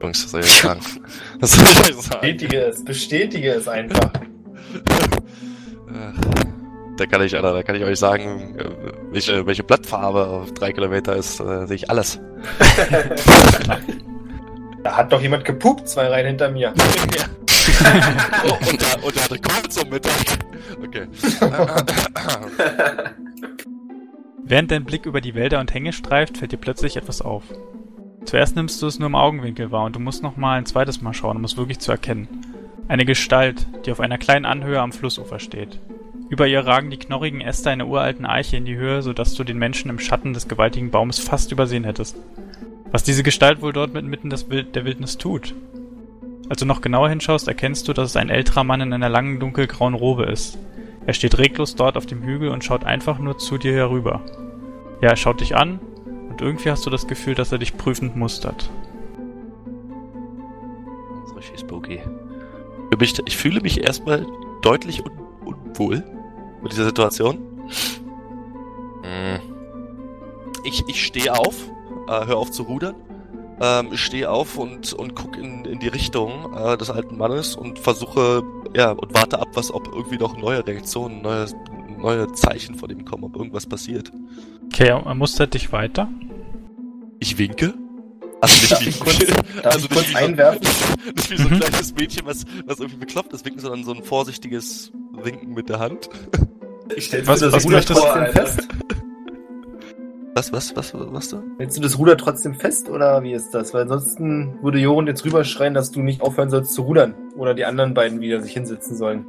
Jungs, 0.00 0.22
was 0.22 0.30
soll 0.30 0.40
ich 0.42 0.46
sagen? 0.46 0.80
Was 1.40 1.56
soll 1.56 1.64
ich 1.64 1.96
euch 1.96 2.04
sagen? 2.04 2.20
Bestätige 2.20 2.60
es, 2.60 2.84
bestätige 2.84 3.50
es 3.50 3.66
einfach. 3.66 4.12
Ach, 5.92 6.12
Da 6.96 7.06
kann 7.06 7.22
ich, 7.22 7.34
Alter, 7.34 7.52
da 7.52 7.64
kann 7.64 7.74
ich 7.74 7.82
euch 7.82 7.98
sagen, 7.98 8.56
äh, 8.56 8.64
welche, 9.10 9.44
welche 9.44 9.64
Blattfarbe 9.64 10.24
auf 10.24 10.54
drei 10.54 10.70
Kilometer 10.70 11.16
ist, 11.16 11.40
äh, 11.40 11.66
sehe 11.66 11.74
ich 11.76 11.90
alles. 11.90 12.20
Da 14.82 14.96
hat 14.96 15.12
doch 15.12 15.20
jemand 15.20 15.44
gepupt, 15.44 15.90
zwei 15.90 16.06
Reihen 16.06 16.26
hinter 16.26 16.50
mir. 16.50 16.72
oh, 18.44 18.70
und, 18.70 18.80
da, 18.80 18.86
und 19.02 19.14
da 19.14 19.20
hatte 19.20 19.38
Kohl 19.38 19.68
zum 19.68 19.90
Mittag. 19.90 20.14
Okay. 20.82 21.06
Während 24.50 24.72
dein 24.72 24.84
Blick 24.84 25.06
über 25.06 25.20
die 25.20 25.36
Wälder 25.36 25.60
und 25.60 25.72
Hänge 25.72 25.92
streift, 25.92 26.38
fällt 26.38 26.50
dir 26.50 26.56
plötzlich 26.56 26.96
etwas 26.96 27.22
auf. 27.22 27.44
Zuerst 28.24 28.56
nimmst 28.56 28.82
du 28.82 28.88
es 28.88 28.98
nur 28.98 29.06
im 29.06 29.14
Augenwinkel 29.14 29.70
wahr 29.70 29.84
und 29.84 29.94
du 29.94 30.00
musst 30.00 30.24
noch 30.24 30.36
mal 30.36 30.58
ein 30.58 30.66
zweites 30.66 31.00
Mal 31.00 31.14
schauen, 31.14 31.36
um 31.36 31.44
es 31.44 31.56
wirklich 31.56 31.78
zu 31.78 31.92
erkennen. 31.92 32.26
Eine 32.88 33.04
Gestalt, 33.04 33.68
die 33.86 33.92
auf 33.92 34.00
einer 34.00 34.18
kleinen 34.18 34.46
Anhöhe 34.46 34.80
am 34.80 34.90
Flussufer 34.90 35.38
steht. 35.38 35.78
Über 36.30 36.48
ihr 36.48 36.66
ragen 36.66 36.90
die 36.90 36.96
knorrigen 36.96 37.40
Äste 37.40 37.70
einer 37.70 37.86
uralten 37.86 38.26
Eiche 38.26 38.56
in 38.56 38.64
die 38.64 38.74
Höhe, 38.74 39.02
sodass 39.02 39.34
du 39.34 39.44
den 39.44 39.56
Menschen 39.56 39.88
im 39.88 40.00
Schatten 40.00 40.32
des 40.32 40.48
gewaltigen 40.48 40.90
Baumes 40.90 41.20
fast 41.20 41.52
übersehen 41.52 41.84
hättest. 41.84 42.16
Was 42.90 43.04
diese 43.04 43.22
Gestalt 43.22 43.62
wohl 43.62 43.72
dort 43.72 43.94
mitten 43.94 44.30
des 44.30 44.50
Wild 44.50 44.74
der 44.74 44.84
Wildnis 44.84 45.16
tut? 45.16 45.54
Als 46.48 46.58
du 46.58 46.66
noch 46.66 46.80
genauer 46.80 47.08
hinschaust, 47.08 47.46
erkennst 47.46 47.86
du, 47.86 47.92
dass 47.92 48.10
es 48.10 48.16
ein 48.16 48.30
älterer 48.30 48.64
Mann 48.64 48.80
in 48.80 48.92
einer 48.92 49.10
langen 49.10 49.38
dunkelgrauen 49.38 49.94
Robe 49.94 50.24
ist. 50.24 50.58
Er 51.06 51.14
steht 51.14 51.38
reglos 51.38 51.74
dort 51.74 51.96
auf 51.96 52.06
dem 52.06 52.22
Hügel 52.22 52.50
und 52.50 52.64
schaut 52.64 52.84
einfach 52.84 53.18
nur 53.18 53.38
zu 53.38 53.58
dir 53.58 53.72
herüber. 53.72 54.22
Ja, 55.00 55.10
er 55.10 55.16
schaut 55.16 55.40
dich 55.40 55.56
an 55.56 55.80
und 56.28 56.40
irgendwie 56.40 56.70
hast 56.70 56.84
du 56.84 56.90
das 56.90 57.06
Gefühl, 57.06 57.34
dass 57.34 57.52
er 57.52 57.58
dich 57.58 57.76
prüfend 57.76 58.16
mustert. 58.16 58.70
Das 61.20 61.30
ist 61.30 61.36
richtig 61.36 61.60
spooky. 61.60 62.00
Ich, 63.00 63.36
fühle 63.36 63.60
mich 63.60 63.82
erstmal 63.82 64.26
deutlich 64.62 65.04
un 65.04 65.12
unwohl 65.44 66.04
mit 66.62 66.72
dieser 66.72 66.84
Situation. 66.84 67.38
Hm. 69.02 69.40
Ich, 70.64 70.84
ich 70.86 71.04
stehe 71.04 71.32
auf, 71.32 71.54
äh, 72.08 72.26
hör 72.26 72.36
auf 72.36 72.50
zu 72.50 72.64
rudern, 72.64 72.94
ähm, 73.60 73.96
stehe 73.96 74.30
auf 74.30 74.56
und, 74.56 74.92
und 74.92 75.14
guck 75.14 75.36
in, 75.36 75.64
in 75.64 75.78
die 75.80 75.88
Richtung 75.88 76.52
äh, 76.56 76.76
des 76.78 76.90
alten 76.90 77.16
Mannes 77.18 77.56
und 77.56 77.78
versuche, 77.78 78.42
ja, 78.74 78.92
und 78.92 79.14
warte 79.14 79.38
ab, 79.38 79.48
was, 79.54 79.72
ob 79.72 79.86
irgendwie 79.88 80.16
noch 80.18 80.36
neue 80.36 80.66
Reaktionen, 80.66 81.22
neue, 81.22 81.46
neue 81.98 82.32
Zeichen 82.32 82.74
von 82.74 82.88
ihm 82.90 83.04
kommen, 83.04 83.24
ob 83.24 83.36
irgendwas 83.36 83.66
passiert. 83.66 84.10
Okay, 84.72 84.88
er 84.88 85.14
mustert 85.14 85.54
dich 85.54 85.72
weiter. 85.72 86.08
Ich 87.18 87.36
winke. 87.38 87.74
Also 88.40 88.54
nicht 88.76 88.86
ich 88.88 88.96
wie, 88.96 89.04
kurz, 89.04 89.18
also 89.64 89.78
ich 89.86 89.90
kurz 89.90 90.08
wie 90.08 90.12
so- 90.12 90.18
einwerfen? 90.18 90.60
nicht 91.14 91.30
wie 91.30 91.36
so 91.36 91.48
ein 91.48 91.54
Mhm. 91.54 91.60
kleines 91.60 91.94
Mädchen, 91.94 92.24
was, 92.26 92.44
was 92.64 92.78
irgendwie 92.80 93.00
bekloppt 93.00 93.32
ist, 93.34 93.44
winken, 93.44 93.60
sondern 93.60 93.84
so 93.84 93.92
ein 93.92 94.02
vorsichtiges 94.02 94.90
Winken 95.12 95.52
mit 95.52 95.68
der 95.68 95.78
Hand. 95.80 96.08
Ich 96.96 97.06
stell's 97.06 97.26
Was- 97.28 97.40
mir 97.42 97.46
das 97.50 97.54
was 97.56 97.66
möchtest 97.70 98.00
du 98.02 98.32
fest? 98.32 98.68
Was, 100.40 100.52
was, 100.54 100.74
was, 100.74 100.94
was 100.94 101.28
da? 101.28 101.42
Hältst 101.58 101.76
du 101.76 101.82
das 101.82 101.98
Ruder 101.98 102.16
trotzdem 102.16 102.54
fest 102.54 102.88
oder 102.88 103.22
wie 103.22 103.34
ist 103.34 103.50
das? 103.50 103.74
Weil 103.74 103.82
ansonsten 103.82 104.54
würde 104.62 104.78
Joren 104.78 105.06
jetzt 105.06 105.22
rüberschreien, 105.26 105.74
dass 105.74 105.90
du 105.90 106.00
nicht 106.00 106.22
aufhören 106.22 106.48
sollst 106.48 106.72
zu 106.72 106.80
rudern. 106.80 107.14
Oder 107.36 107.52
die 107.52 107.66
anderen 107.66 107.92
beiden 107.92 108.20
wieder 108.20 108.40
sich 108.40 108.54
hinsetzen 108.54 108.96
sollen. 108.96 109.26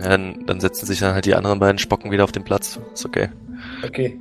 Ja, 0.00 0.10
dann, 0.10 0.44
dann 0.46 0.60
setzen 0.60 0.86
sich 0.86 1.00
dann 1.00 1.14
halt 1.14 1.24
die 1.24 1.34
anderen 1.34 1.58
beiden 1.58 1.78
Spocken 1.78 2.12
wieder 2.12 2.22
auf 2.22 2.30
den 2.30 2.44
Platz. 2.44 2.78
Ist 2.94 3.04
okay. 3.04 3.28
Okay. 3.84 4.20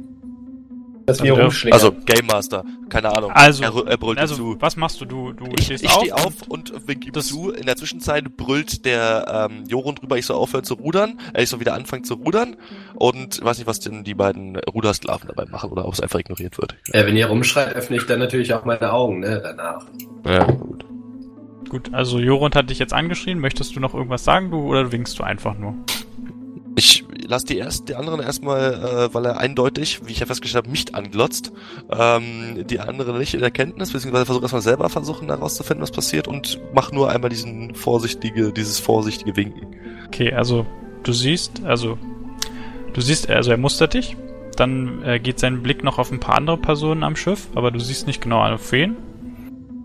Dass 1.06 1.20
Also 1.20 1.24
wir 1.26 1.36
der- 1.36 1.44
rumschlägen. 1.44 1.74
Also, 1.74 1.92
Game 2.06 2.26
Master, 2.26 2.64
keine 2.90 3.16
Ahnung. 3.16 3.30
Also, 3.32 3.64
er, 3.64 3.88
er 3.88 3.98
brüllt 3.98 4.18
also 4.18 4.36
zu. 4.36 4.56
was 4.60 4.76
machst 4.76 5.00
du? 5.02 5.06
Du, 5.06 5.34
du 5.34 5.46
Ich, 5.58 5.66
stehst 5.66 5.84
ich 5.84 5.90
auf. 5.92 6.00
stehe 6.00 6.16
auf 6.16 6.34
und 6.48 6.74
wink 6.88 7.06
ihm 7.06 7.14
Das- 7.14 7.28
zu. 7.28 7.52
In 7.52 7.66
der 7.68 7.76
Zwischenzeit 7.76 8.36
brüllt 8.38 8.86
der 8.86 9.48
ähm, 9.52 9.66
Jorun 9.68 9.94
drüber, 9.96 10.18
ich 10.18 10.26
soll 10.26 10.38
aufhören 10.38 10.64
zu 10.64 10.74
rudern. 10.74 11.20
Er 11.34 11.44
ich 11.44 11.50
soll 11.50 11.60
wieder 11.60 11.76
anfangen 11.76 12.04
zu 12.06 12.16
rudern. 12.16 12.56
Und 12.96 13.38
ich 13.38 13.44
weiß 13.44 13.60
nicht, 13.60 13.68
was 13.68 13.80
denn 13.80 14.04
die 14.04 14.16
beiden 14.16 14.56
Rudersklaven 14.58 15.28
dabei 15.28 15.46
machen 15.50 15.70
oder 15.72 15.86
ob 15.88 15.94
es 15.94 16.00
einfach 16.02 16.20
ignoriert 16.20 16.58
wird. 16.58 16.76
Ja, 16.94 17.06
wenn 17.06 17.16
ihr 17.16 17.28
rumschreit, 17.28 17.76
öffne 17.76 17.98
ich 17.98 18.06
dann 18.08 18.18
natürlich 18.20 18.54
auch 18.56 18.66
meine 18.66 18.92
Augen, 18.92 19.20
ne, 19.20 19.40
danach. 19.44 19.86
Ja, 20.26 20.44
gut. 20.46 20.86
Gut, 21.70 21.94
also 21.94 22.20
Jorund 22.20 22.56
hat 22.56 22.70
dich 22.70 22.80
jetzt 22.80 22.94
angeschrien. 22.94 23.40
Möchtest 23.40 23.76
du 23.76 23.80
noch 23.80 23.94
irgendwas 23.94 24.24
sagen, 24.24 24.50
du 24.52 24.58
oder 24.62 24.92
winkst 24.92 25.18
du 25.20 25.24
einfach 25.24 25.56
nur? 25.58 25.74
Ich 26.78 27.06
lasse 27.28 27.46
die, 27.46 27.58
erst, 27.58 27.88
die 27.88 27.96
anderen 27.96 28.20
erstmal, 28.20 28.74
äh, 28.74 29.14
weil 29.14 29.26
er 29.26 29.38
eindeutig, 29.38 30.02
wie 30.06 30.12
ich 30.12 30.20
ja 30.20 30.26
festgestellt 30.26 30.66
habe, 30.66 30.72
mich 30.72 30.94
anglotzt. 30.94 31.54
Ähm, 31.90 32.66
die 32.68 32.80
anderen 32.80 33.18
nicht 33.18 33.34
in 33.34 33.40
der 33.40 33.52
Kenntnis, 33.52 33.94
beziehungsweise 33.94 34.26
versuche 34.26 34.44
erstmal 34.44 34.62
selber 34.62 34.90
versuchen 34.90 35.28
herauszufinden, 35.28 35.82
was 35.82 35.92
passiert 35.92 36.28
und 36.28 36.60
mach 36.74 36.92
nur 36.92 37.10
einmal 37.10 37.30
diesen 37.30 37.76
vorsichtige, 37.76 38.52
dieses 38.52 38.80
vorsichtige 38.80 39.36
Winken. 39.38 39.68
Okay, 40.08 40.34
also 40.34 40.66
du 41.04 41.14
siehst, 41.14 41.64
also 41.64 41.98
du 42.94 43.02
siehst, 43.02 43.30
also 43.30 43.52
er 43.52 43.58
mustert 43.58 43.94
dich. 43.94 44.18
Dann 44.58 45.04
äh, 45.04 45.20
geht 45.20 45.40
sein 45.40 45.62
Blick 45.64 45.84
noch 45.84 46.00
auf 46.00 46.12
ein 46.12 46.20
paar 46.20 46.36
andere 46.36 46.58
Personen 46.58 47.04
am 47.04 47.16
Schiff, 47.16 47.50
aber 47.56 47.72
du 47.72 47.80
siehst 47.80 48.08
nicht 48.08 48.22
genau 48.22 48.42
auf 48.42 48.72
wen. 48.72 48.96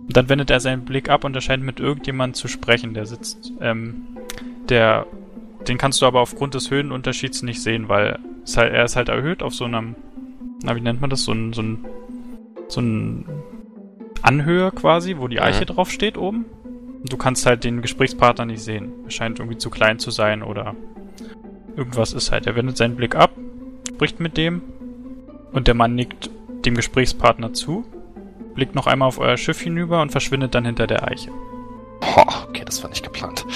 Dann 0.09 0.29
wendet 0.29 0.51
er 0.51 0.61
seinen 0.61 0.85
Blick 0.85 1.09
ab 1.09 1.25
und 1.25 1.35
er 1.35 1.41
scheint 1.41 1.63
mit 1.63 1.79
irgendjemandem 1.79 2.35
zu 2.35 2.49
sprechen, 2.49 2.95
der 2.95 3.07
sitzt. 3.07 3.53
Ähm, 3.61 4.17
der, 4.69 5.07
den 5.69 5.79
kannst 5.79 6.01
du 6.03 6.07
aber 6.07 6.21
aufgrund 6.21 6.55
des 6.55 6.71
Höhenunterschieds 6.71 7.43
nicht 7.43 7.63
sehen, 7.63 7.89
weil 7.89 8.19
es 8.45 8.57
halt, 8.57 8.73
er 8.73 8.85
ist 8.85 8.97
halt 8.97 9.09
erhöht 9.09 9.43
auf 9.43 9.55
so 9.55 9.65
einem, 9.65 9.95
na 10.63 10.75
wie 10.77 10.81
nennt 10.81 11.01
man 11.01 11.11
das, 11.11 11.25
so 11.25 11.33
ein, 11.33 11.53
so 11.53 11.63
ein, 11.63 11.85
so 12.69 12.81
ein 12.81 13.25
Anhöhe 14.23 14.71
quasi, 14.73 15.17
wo 15.19 15.29
die 15.29 15.37
Mhm. 15.37 15.43
Eiche 15.43 15.67
drauf 15.67 15.91
steht 15.91 16.17
oben. 16.19 16.45
Und 17.03 17.11
du 17.13 17.17
kannst 17.17 17.47
halt 17.47 17.65
den 17.65 17.81
Gesprächspartner 17.81 18.45
nicht 18.45 18.63
sehen. 18.63 18.93
Er 19.05 19.11
scheint 19.11 19.39
irgendwie 19.39 19.57
zu 19.57 19.71
klein 19.71 19.99
zu 19.99 20.11
sein 20.11 20.43
oder 20.43 20.75
irgendwas 21.77 22.13
ist 22.13 22.31
halt. 22.31 22.47
Er 22.47 22.57
wendet 22.57 22.77
seinen 22.77 22.97
Blick 22.97 23.15
ab, 23.15 23.31
spricht 23.89 24.21
mit 24.21 24.37
dem 24.37 24.61
und 25.53 25.67
der 25.67 25.75
Mann 25.75 25.95
nickt 25.95 26.31
dem 26.67 26.75
Gesprächspartner 26.75 27.55
zu, 27.55 27.87
blickt 28.55 28.75
noch 28.75 28.87
einmal 28.87 29.09
auf 29.09 29.19
euer 29.19 29.39
Schiff 29.39 29.61
hinüber 29.61 30.03
und 30.03 30.11
verschwindet 30.11 30.55
dann 30.55 30.67
hinter 30.67 30.87
der 30.87 31.09
Eiche. 31.09 31.31
Ho, 32.03 32.25
okay, 32.49 32.65
das 32.67 32.83
war 32.83 32.91
nicht 32.91 33.03
geplant. 33.05 33.47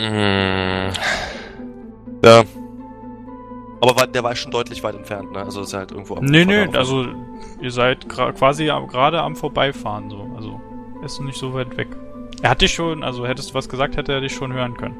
Mm, 0.00 0.92
ja. 2.24 2.44
Aber 3.82 3.96
war, 3.96 4.06
der 4.06 4.22
war 4.22 4.34
schon 4.36 4.50
deutlich 4.50 4.82
weit 4.82 4.94
entfernt, 4.94 5.32
ne? 5.32 5.40
Also 5.40 5.62
ist 5.62 5.72
halt 5.74 5.90
irgendwo 5.92 6.16
am 6.16 6.24
Nee, 6.24 6.44
nee, 6.44 6.66
also 6.76 7.06
ihr 7.60 7.70
seid 7.70 8.08
quasi 8.08 8.66
gerade 8.66 9.20
am 9.20 9.36
Vorbeifahren 9.36 10.10
so. 10.10 10.26
Also 10.36 10.60
er 11.00 11.06
ist 11.06 11.20
nicht 11.20 11.38
so 11.38 11.54
weit 11.54 11.76
weg. 11.76 11.88
Er 12.42 12.50
hat 12.50 12.60
dich 12.62 12.72
schon, 12.72 13.02
also 13.02 13.26
hättest 13.26 13.50
du 13.50 13.54
was 13.54 13.68
gesagt, 13.68 13.96
hätte 13.96 14.12
er 14.12 14.20
dich 14.20 14.34
schon 14.34 14.52
hören 14.52 14.74
können. 14.76 14.96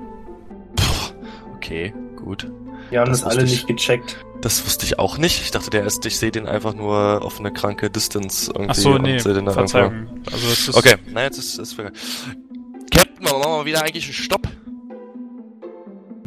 Okay, 1.56 1.94
gut. 2.16 2.50
Wir 2.90 3.00
haben 3.00 3.10
Das 3.10 3.20
das, 3.22 3.30
alle 3.30 3.44
ich. 3.44 3.50
nicht 3.52 3.66
gecheckt. 3.66 4.18
Das 4.40 4.64
wusste 4.64 4.86
ich 4.86 4.98
auch 4.98 5.18
nicht. 5.18 5.42
Ich 5.42 5.50
dachte, 5.50 5.70
der 5.70 5.84
ist, 5.84 6.04
ich 6.06 6.18
sehe 6.18 6.30
den 6.30 6.46
einfach 6.46 6.74
nur 6.74 7.22
auf 7.22 7.38
eine 7.38 7.52
kranke 7.52 7.90
Distance 7.90 8.50
irgendwie. 8.50 8.70
Ach 8.70 8.74
so, 8.74 8.98
nee, 8.98 9.18
Verzeihung. 9.18 10.08
Also 10.32 10.46
es 10.48 10.68
ist 10.68 10.74
Okay, 10.76 10.96
na 11.12 11.22
jetzt 11.22 11.38
ist 11.38 11.58
es 11.58 11.76
Captain, 11.76 13.22
machen 13.22 13.42
wir 13.42 13.48
mal 13.48 13.64
wieder 13.66 13.82
eigentlich 13.82 14.04
einen 14.06 14.14
Stopp. 14.14 14.48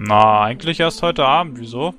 Na, 0.06 0.42
eigentlich 0.42 0.82
erst 0.82 1.02
heute 1.02 1.24
Abend. 1.24 1.58
Wieso? 1.62 1.94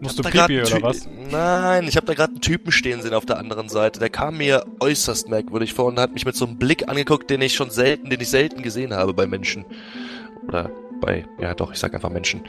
Musst 0.00 0.20
du 0.20 0.22
Pipi 0.22 0.62
oder 0.62 0.82
was? 0.82 1.08
Nein, 1.28 1.88
ich 1.88 1.96
habe 1.96 2.06
da 2.06 2.14
gerade 2.14 2.30
einen 2.30 2.40
Typen 2.40 2.70
stehen 2.70 3.02
sehen 3.02 3.12
auf 3.12 3.26
der 3.26 3.38
anderen 3.38 3.68
Seite. 3.68 3.98
Der 3.98 4.08
kam 4.08 4.36
mir 4.36 4.64
äußerst 4.78 5.28
merkwürdig 5.28 5.74
vor 5.74 5.86
und 5.86 5.98
hat 5.98 6.14
mich 6.14 6.24
mit 6.24 6.36
so 6.36 6.46
einem 6.46 6.58
Blick 6.58 6.88
angeguckt, 6.88 7.28
den 7.28 7.42
ich 7.42 7.54
schon 7.54 7.70
selten, 7.70 8.08
den 8.08 8.20
ich 8.20 8.30
selten 8.30 8.62
gesehen 8.62 8.94
habe 8.94 9.12
bei 9.12 9.26
Menschen. 9.26 9.64
Oder 10.46 10.70
bei, 11.00 11.26
ja 11.40 11.54
doch, 11.54 11.72
ich 11.72 11.78
sag 11.80 11.92
einfach 11.92 12.10
Menschen. 12.10 12.42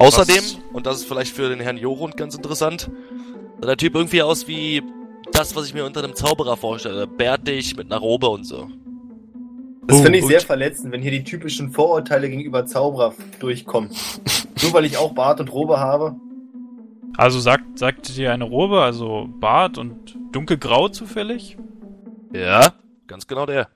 Außerdem, 0.00 0.38
Was? 0.38 0.58
und 0.72 0.84
das 0.84 0.96
ist 0.96 1.04
vielleicht 1.06 1.32
für 1.32 1.48
den 1.48 1.60
Herrn 1.60 1.78
Jorund 1.78 2.16
ganz 2.16 2.34
interessant, 2.34 2.90
sah 3.60 3.66
der 3.68 3.76
Typ 3.76 3.94
irgendwie 3.94 4.22
aus 4.22 4.48
wie 4.48 4.82
das, 5.30 5.54
was 5.54 5.66
ich 5.66 5.74
mir 5.74 5.84
unter 5.84 6.02
einem 6.02 6.16
Zauberer 6.16 6.56
vorstelle. 6.56 7.06
Bärtig, 7.06 7.76
mit 7.76 7.86
einer 7.92 8.00
Robe 8.00 8.28
und 8.28 8.42
so. 8.42 8.68
Das 9.86 9.98
Oh, 9.98 10.02
finde 10.02 10.18
ich 10.18 10.24
und- 10.24 10.30
sehr 10.30 10.40
verletzend, 10.40 10.92
wenn 10.92 11.02
hier 11.02 11.10
die 11.10 11.24
typischen 11.24 11.70
Vorurteile 11.70 12.28
gegenüber 12.28 12.66
Zauberer 12.66 13.14
durchkommen. 13.40 13.90
Nur 14.62 14.72
weil 14.72 14.84
ich 14.84 14.96
auch 14.98 15.12
Bart 15.14 15.40
und 15.40 15.52
Robe 15.52 15.80
habe. 15.80 16.16
Also 17.16 17.40
sagt, 17.40 17.78
sagt 17.78 18.16
dir 18.16 18.32
eine 18.32 18.44
Robe, 18.44 18.80
also 18.82 19.28
Bart 19.40 19.78
und 19.78 20.16
dunkelgrau 20.32 20.88
zufällig? 20.88 21.56
Ja, 22.32 22.72
ganz 23.06 23.26
genau 23.26 23.46
der. 23.46 23.68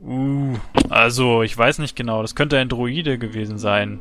Uh, 0.00 0.56
also 0.90 1.42
ich 1.42 1.56
weiß 1.56 1.78
nicht 1.78 1.96
genau. 1.96 2.22
Das 2.22 2.34
könnte 2.34 2.58
ein 2.58 2.68
Druide 2.68 3.18
gewesen 3.18 3.56
sein. 3.58 4.00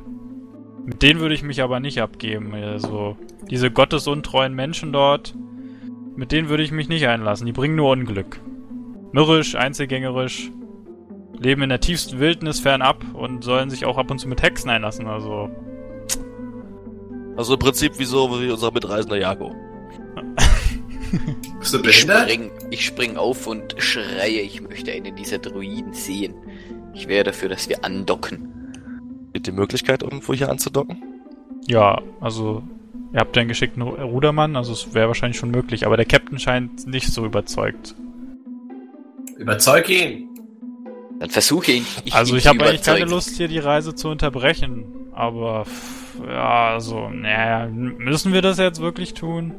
Mit 0.84 1.04
denen 1.04 1.20
würde 1.20 1.36
ich 1.36 1.44
mich 1.44 1.62
aber 1.62 1.80
nicht 1.80 2.02
abgeben. 2.02 2.54
Also 2.56 3.16
diese 3.50 3.70
gottesuntreuen 3.72 4.54
Menschen 4.56 4.92
dort, 4.92 5.36
mit 6.16 6.32
denen 6.32 6.50
würde 6.50 6.64
ich 6.64 6.72
mich 6.72 6.90
nicht 6.90 7.08
einlassen. 7.08 7.46
Die 7.46 7.52
bringen 7.54 7.76
nur 7.76 7.92
Unglück. 7.92 8.42
Mürrisch, 9.12 9.56
einzelgängerisch, 9.56 10.52
leben 11.42 11.64
in 11.64 11.70
der 11.70 11.80
tiefsten 11.80 12.20
Wildnis 12.20 12.60
fernab 12.60 13.04
und 13.14 13.44
sollen 13.44 13.70
sich 13.70 13.86
auch 13.86 13.98
ab 13.98 14.10
und 14.12 14.20
zu 14.20 14.28
mit 14.28 14.42
Hexen 14.42 14.70
einlassen. 14.70 15.08
Also 15.08 15.50
Also 17.36 17.54
im 17.54 17.60
Prinzip 17.60 17.98
wie 18.00 18.06
so 18.06 18.30
wie 18.42 18.50
unser 18.52 18.72
mitreisender 18.72 19.18
Jago. 19.18 19.54
Bist 21.60 21.74
du 21.74 21.78
Ich 21.80 21.84
behindert? 21.84 22.30
spring, 22.30 22.52
ich 22.70 22.86
spring 22.86 23.18
auf 23.18 23.46
und 23.48 23.76
schreie, 23.80 24.40
ich 24.42 24.62
möchte 24.62 24.92
einen 24.92 25.16
dieser 25.16 25.40
Druiden 25.40 25.94
sehen. 25.94 26.34
Ich 26.94 27.08
wäre 27.08 27.24
dafür, 27.26 27.50
dass 27.50 27.68
wir 27.70 27.84
andocken. 27.84 28.48
Gibt 29.34 29.48
die 29.48 29.52
Möglichkeit, 29.52 30.04
irgendwo 30.04 30.34
hier 30.34 30.50
anzudocken? 30.50 31.04
ja, 31.68 32.02
also 32.20 32.64
ihr 33.14 33.20
habt 33.20 33.36
ja 33.36 33.42
einen 33.42 33.50
geschickten 33.50 33.84
Ru- 33.84 34.02
Rudermann, 34.02 34.56
also 34.56 34.74
es 34.74 34.94
wäre 34.94 35.08
wahrscheinlich 35.08 35.38
schon 35.38 35.52
möglich. 35.52 35.86
Aber 35.86 35.96
der 35.98 36.06
Captain 36.06 36.40
scheint 36.40 36.88
nicht 36.88 37.08
so 37.08 37.26
überzeugt. 37.26 37.96
Überzeug 39.38 39.90
ihn. 39.90 40.30
Dann 41.22 41.30
versuche 41.30 41.72
ihn. 41.72 41.86
Also 42.10 42.34
ihn 42.34 42.38
ich 42.40 42.44
zu 42.46 42.50
habe 42.50 42.66
eigentlich 42.66 42.82
keine. 42.82 43.06
Lust, 43.06 43.38
hier 43.38 43.48
die 43.48 43.60
Reise 43.60 43.94
zu 43.94 44.10
unterbrechen. 44.10 45.12
Aber 45.14 45.68
ja, 46.28 46.74
also, 46.74 47.10
naja, 47.10 47.68
müssen 47.68 48.34
wir 48.34 48.42
das 48.42 48.58
jetzt 48.58 48.82
wirklich 48.82 49.14
tun? 49.14 49.54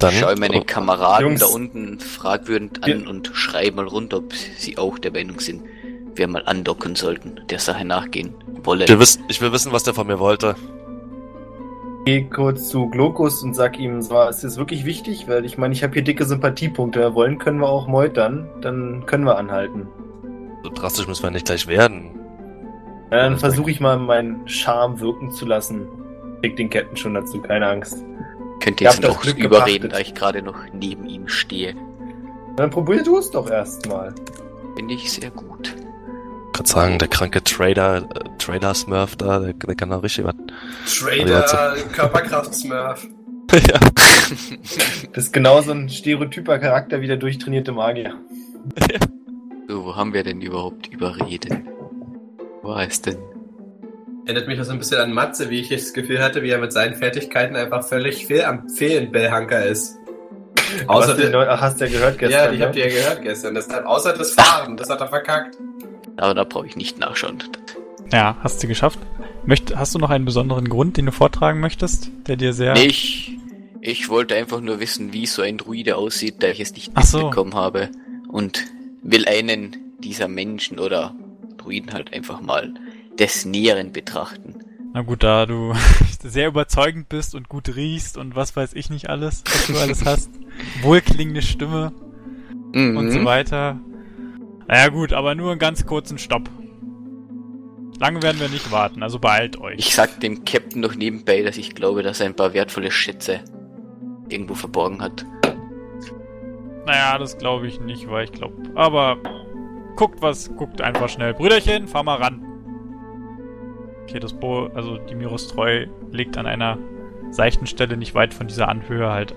Dann 0.00 0.12
Schau 0.14 0.34
meine 0.34 0.64
Kameraden 0.64 1.28
Jungs. 1.28 1.40
da 1.40 1.46
unten 1.46 2.00
fragwürdig 2.00 2.82
an 2.82 3.06
und 3.06 3.30
schrei 3.34 3.70
mal 3.70 3.86
runter, 3.86 4.16
ob 4.16 4.32
sie 4.34 4.78
auch 4.78 4.98
der 4.98 5.12
Meinung 5.12 5.38
sind, 5.38 5.62
wir 6.16 6.26
mal 6.26 6.42
andocken 6.44 6.96
sollten, 6.96 7.40
der 7.50 7.60
Sache 7.60 7.84
nachgehen 7.84 8.34
wollen. 8.64 8.80
ich, 8.82 8.88
will 8.88 8.98
wissen, 8.98 9.22
ich 9.28 9.40
will 9.40 9.52
wissen, 9.52 9.70
was 9.70 9.84
der 9.84 9.94
von 9.94 10.08
mir 10.08 10.18
wollte. 10.18 10.56
Geh 12.04 12.24
kurz 12.24 12.68
zu 12.68 12.88
Glokus 12.88 13.44
und 13.44 13.54
sag 13.54 13.78
ihm, 13.78 14.02
so, 14.02 14.20
ist 14.24 14.42
das 14.42 14.56
wirklich 14.56 14.84
wichtig? 14.84 15.28
Weil 15.28 15.44
ich 15.44 15.56
meine, 15.56 15.72
ich 15.72 15.84
habe 15.84 15.94
hier 15.94 16.02
dicke 16.02 16.24
Sympathiepunkte. 16.24 16.98
Wenn 16.98 17.10
wir 17.10 17.14
wollen, 17.14 17.38
können 17.38 17.60
wir 17.60 17.68
auch 17.68 17.86
meutern. 17.86 18.48
Dann 18.60 19.06
können 19.06 19.24
wir 19.24 19.38
anhalten. 19.38 19.86
So 20.68 20.74
drastisch 20.74 21.06
müssen 21.06 21.22
wir 21.22 21.30
nicht 21.30 21.46
gleich 21.46 21.66
werden. 21.66 22.10
Ja, 23.10 23.22
dann 23.22 23.38
versuche 23.38 23.70
ich 23.70 23.80
mal 23.80 23.98
meinen 23.98 24.46
Charme 24.46 25.00
wirken 25.00 25.32
zu 25.32 25.46
lassen. 25.46 25.88
Krieg 26.42 26.56
den 26.56 26.68
Captain 26.68 26.96
schon 26.96 27.14
dazu, 27.14 27.40
keine 27.40 27.66
Angst. 27.66 28.04
Könnt 28.60 28.80
Ihr 28.80 28.88
jetzt 28.90 29.02
noch 29.02 29.20
Glück 29.22 29.38
überreden, 29.38 29.82
gepachtet. 29.88 29.92
da 29.92 29.98
ich 29.98 30.14
gerade 30.14 30.42
noch 30.42 30.56
neben 30.74 31.06
ihm 31.06 31.26
stehe. 31.26 31.74
Dann 32.56 32.68
probier 32.70 33.02
du 33.02 33.16
es 33.16 33.30
doch 33.30 33.50
erstmal. 33.50 34.14
Finde 34.76 34.92
ich 34.94 35.10
sehr 35.10 35.30
gut. 35.30 35.74
Ich 36.48 36.52
kann 36.52 36.66
sagen, 36.66 36.98
der 36.98 37.08
kranke 37.08 37.42
Trader, 37.42 37.98
äh, 37.98 38.28
Trader 38.38 38.74
Smurf 38.74 39.16
da, 39.16 39.38
der, 39.38 39.54
der 39.54 39.74
kann 39.74 39.88
da 39.88 39.96
richtig 39.98 40.26
was. 40.26 40.34
Trader, 40.86 41.76
Körperkraft-Smurf. 41.92 43.06
ja. 43.52 43.80
Das 45.14 45.24
ist 45.24 45.32
genauso 45.32 45.72
ein 45.72 45.88
stereotyper 45.88 46.58
Charakter 46.58 47.00
wie 47.00 47.06
der 47.06 47.16
durchtrainierte 47.16 47.72
Magier. 47.72 48.14
So, 49.68 49.84
wo 49.84 49.94
haben 49.96 50.14
wir 50.14 50.22
denn 50.24 50.40
überhaupt 50.40 50.86
überredet? 50.86 51.52
Wo 52.62 52.68
war 52.70 52.86
es 52.86 53.02
denn? 53.02 53.18
Erinnert 54.24 54.48
mich 54.48 54.58
auch 54.60 54.64
so 54.64 54.72
ein 54.72 54.78
bisschen 54.78 54.98
an 54.98 55.12
Matze, 55.12 55.50
wie 55.50 55.60
ich 55.60 55.68
das 55.68 55.92
Gefühl 55.92 56.22
hatte, 56.22 56.42
wie 56.42 56.48
er 56.48 56.58
mit 56.58 56.72
seinen 56.72 56.94
Fertigkeiten 56.94 57.54
einfach 57.54 57.86
völlig 57.86 58.26
fehl 58.26 58.44
am 58.44 58.68
Fehlenbellhanker 58.70 59.66
ist. 59.66 59.96
Außer 60.86 61.14
du 61.14 61.30
neu- 61.30 61.46
ach, 61.48 61.60
hast 61.60 61.80
du 61.80 61.84
ja 61.84 61.90
gehört 61.90 62.18
gestern. 62.18 62.46
ja, 62.48 62.52
ich 62.52 62.62
hab 62.62 62.68
ne? 62.68 62.74
dir 62.82 62.88
ja 62.90 62.98
gehört 63.00 63.22
gestern. 63.22 63.54
Deshalb, 63.54 63.84
außer 63.86 64.14
das 64.14 64.32
Fahren, 64.32 64.76
das 64.78 64.88
hat 64.88 65.00
er 65.02 65.08
verkackt. 65.08 65.56
Aber 66.16 66.34
da 66.34 66.44
brauche 66.44 66.66
ich 66.66 66.76
nicht 66.76 66.98
nachschauen. 66.98 67.38
Ja, 68.10 68.36
hast 68.42 68.62
du 68.62 68.68
geschafft. 68.68 68.98
Möcht, 69.44 69.76
hast 69.76 69.94
du 69.94 69.98
noch 69.98 70.10
einen 70.10 70.24
besonderen 70.24 70.68
Grund, 70.68 70.96
den 70.96 71.06
du 71.06 71.12
vortragen 71.12 71.60
möchtest, 71.60 72.10
der 72.26 72.36
dir 72.36 72.54
sehr... 72.54 72.72
Nee, 72.72 72.86
ich, 72.86 73.36
ich 73.82 74.08
wollte 74.08 74.34
einfach 74.34 74.60
nur 74.60 74.80
wissen, 74.80 75.12
wie 75.12 75.26
so 75.26 75.42
ein 75.42 75.58
Druide 75.58 75.96
aussieht, 75.96 76.42
da 76.42 76.48
ich 76.48 76.60
es 76.60 76.72
nicht 76.74 76.90
Ach 76.94 77.02
so. 77.02 77.18
mitbekommen 77.18 77.54
habe. 77.54 77.90
Und 78.28 78.64
will 79.02 79.26
einen 79.26 79.76
dieser 80.00 80.28
Menschen 80.28 80.78
oder 80.78 81.14
Druiden 81.56 81.92
halt 81.92 82.12
einfach 82.12 82.40
mal 82.40 82.74
des 83.18 83.44
Näheren 83.44 83.92
betrachten. 83.92 84.54
Na 84.94 85.02
gut, 85.02 85.22
da 85.22 85.44
du 85.46 85.74
sehr 86.22 86.48
überzeugend 86.48 87.08
bist 87.08 87.34
und 87.34 87.48
gut 87.48 87.74
riechst 87.74 88.16
und 88.16 88.36
was 88.36 88.56
weiß 88.56 88.74
ich 88.74 88.90
nicht 88.90 89.08
alles, 89.10 89.42
was 89.46 89.66
du 89.66 89.76
alles 89.78 90.04
hast. 90.04 90.30
Wohlklingende 90.82 91.42
Stimme 91.42 91.92
Mhm. 92.72 92.96
und 92.98 93.10
so 93.10 93.24
weiter. 93.24 93.80
Naja 94.66 94.88
gut, 94.88 95.14
aber 95.14 95.34
nur 95.34 95.50
einen 95.52 95.58
ganz 95.58 95.86
kurzen 95.86 96.18
Stopp. 96.18 96.50
Lange 97.98 98.22
werden 98.22 98.38
wir 98.40 98.48
nicht 98.50 98.70
warten, 98.70 99.02
also 99.02 99.18
beeilt 99.18 99.58
euch. 99.58 99.78
Ich 99.78 99.94
sag 99.94 100.20
dem 100.20 100.44
Captain 100.44 100.80
noch 100.82 100.94
nebenbei, 100.94 101.42
dass 101.42 101.56
ich 101.56 101.74
glaube, 101.74 102.02
dass 102.02 102.20
er 102.20 102.26
ein 102.26 102.36
paar 102.36 102.52
wertvolle 102.52 102.90
Schätze 102.90 103.40
irgendwo 104.28 104.54
verborgen 104.54 105.00
hat. 105.02 105.24
Naja, 106.88 107.18
das 107.18 107.36
glaube 107.38 107.66
ich 107.66 107.80
nicht, 107.80 108.10
weil 108.10 108.24
ich 108.24 108.32
glaube. 108.32 108.54
Aber 108.74 109.18
guckt 109.96 110.22
was, 110.22 110.54
guckt 110.56 110.80
einfach 110.80 111.08
schnell. 111.08 111.34
Brüderchen, 111.34 111.86
fahr 111.86 112.02
mal 112.02 112.16
ran. 112.16 112.42
Okay, 114.04 114.18
das 114.20 114.32
Bo, 114.32 114.68
also 114.74 114.96
die 114.96 115.14
Mirus 115.14 115.48
Treu 115.48 115.86
legt 116.12 116.38
an 116.38 116.46
einer 116.46 116.78
seichten 117.30 117.66
Stelle 117.66 117.96
nicht 117.98 118.14
weit 118.14 118.32
von 118.32 118.46
dieser 118.46 118.68
Anhöhe 118.68 119.10
halt 119.10 119.34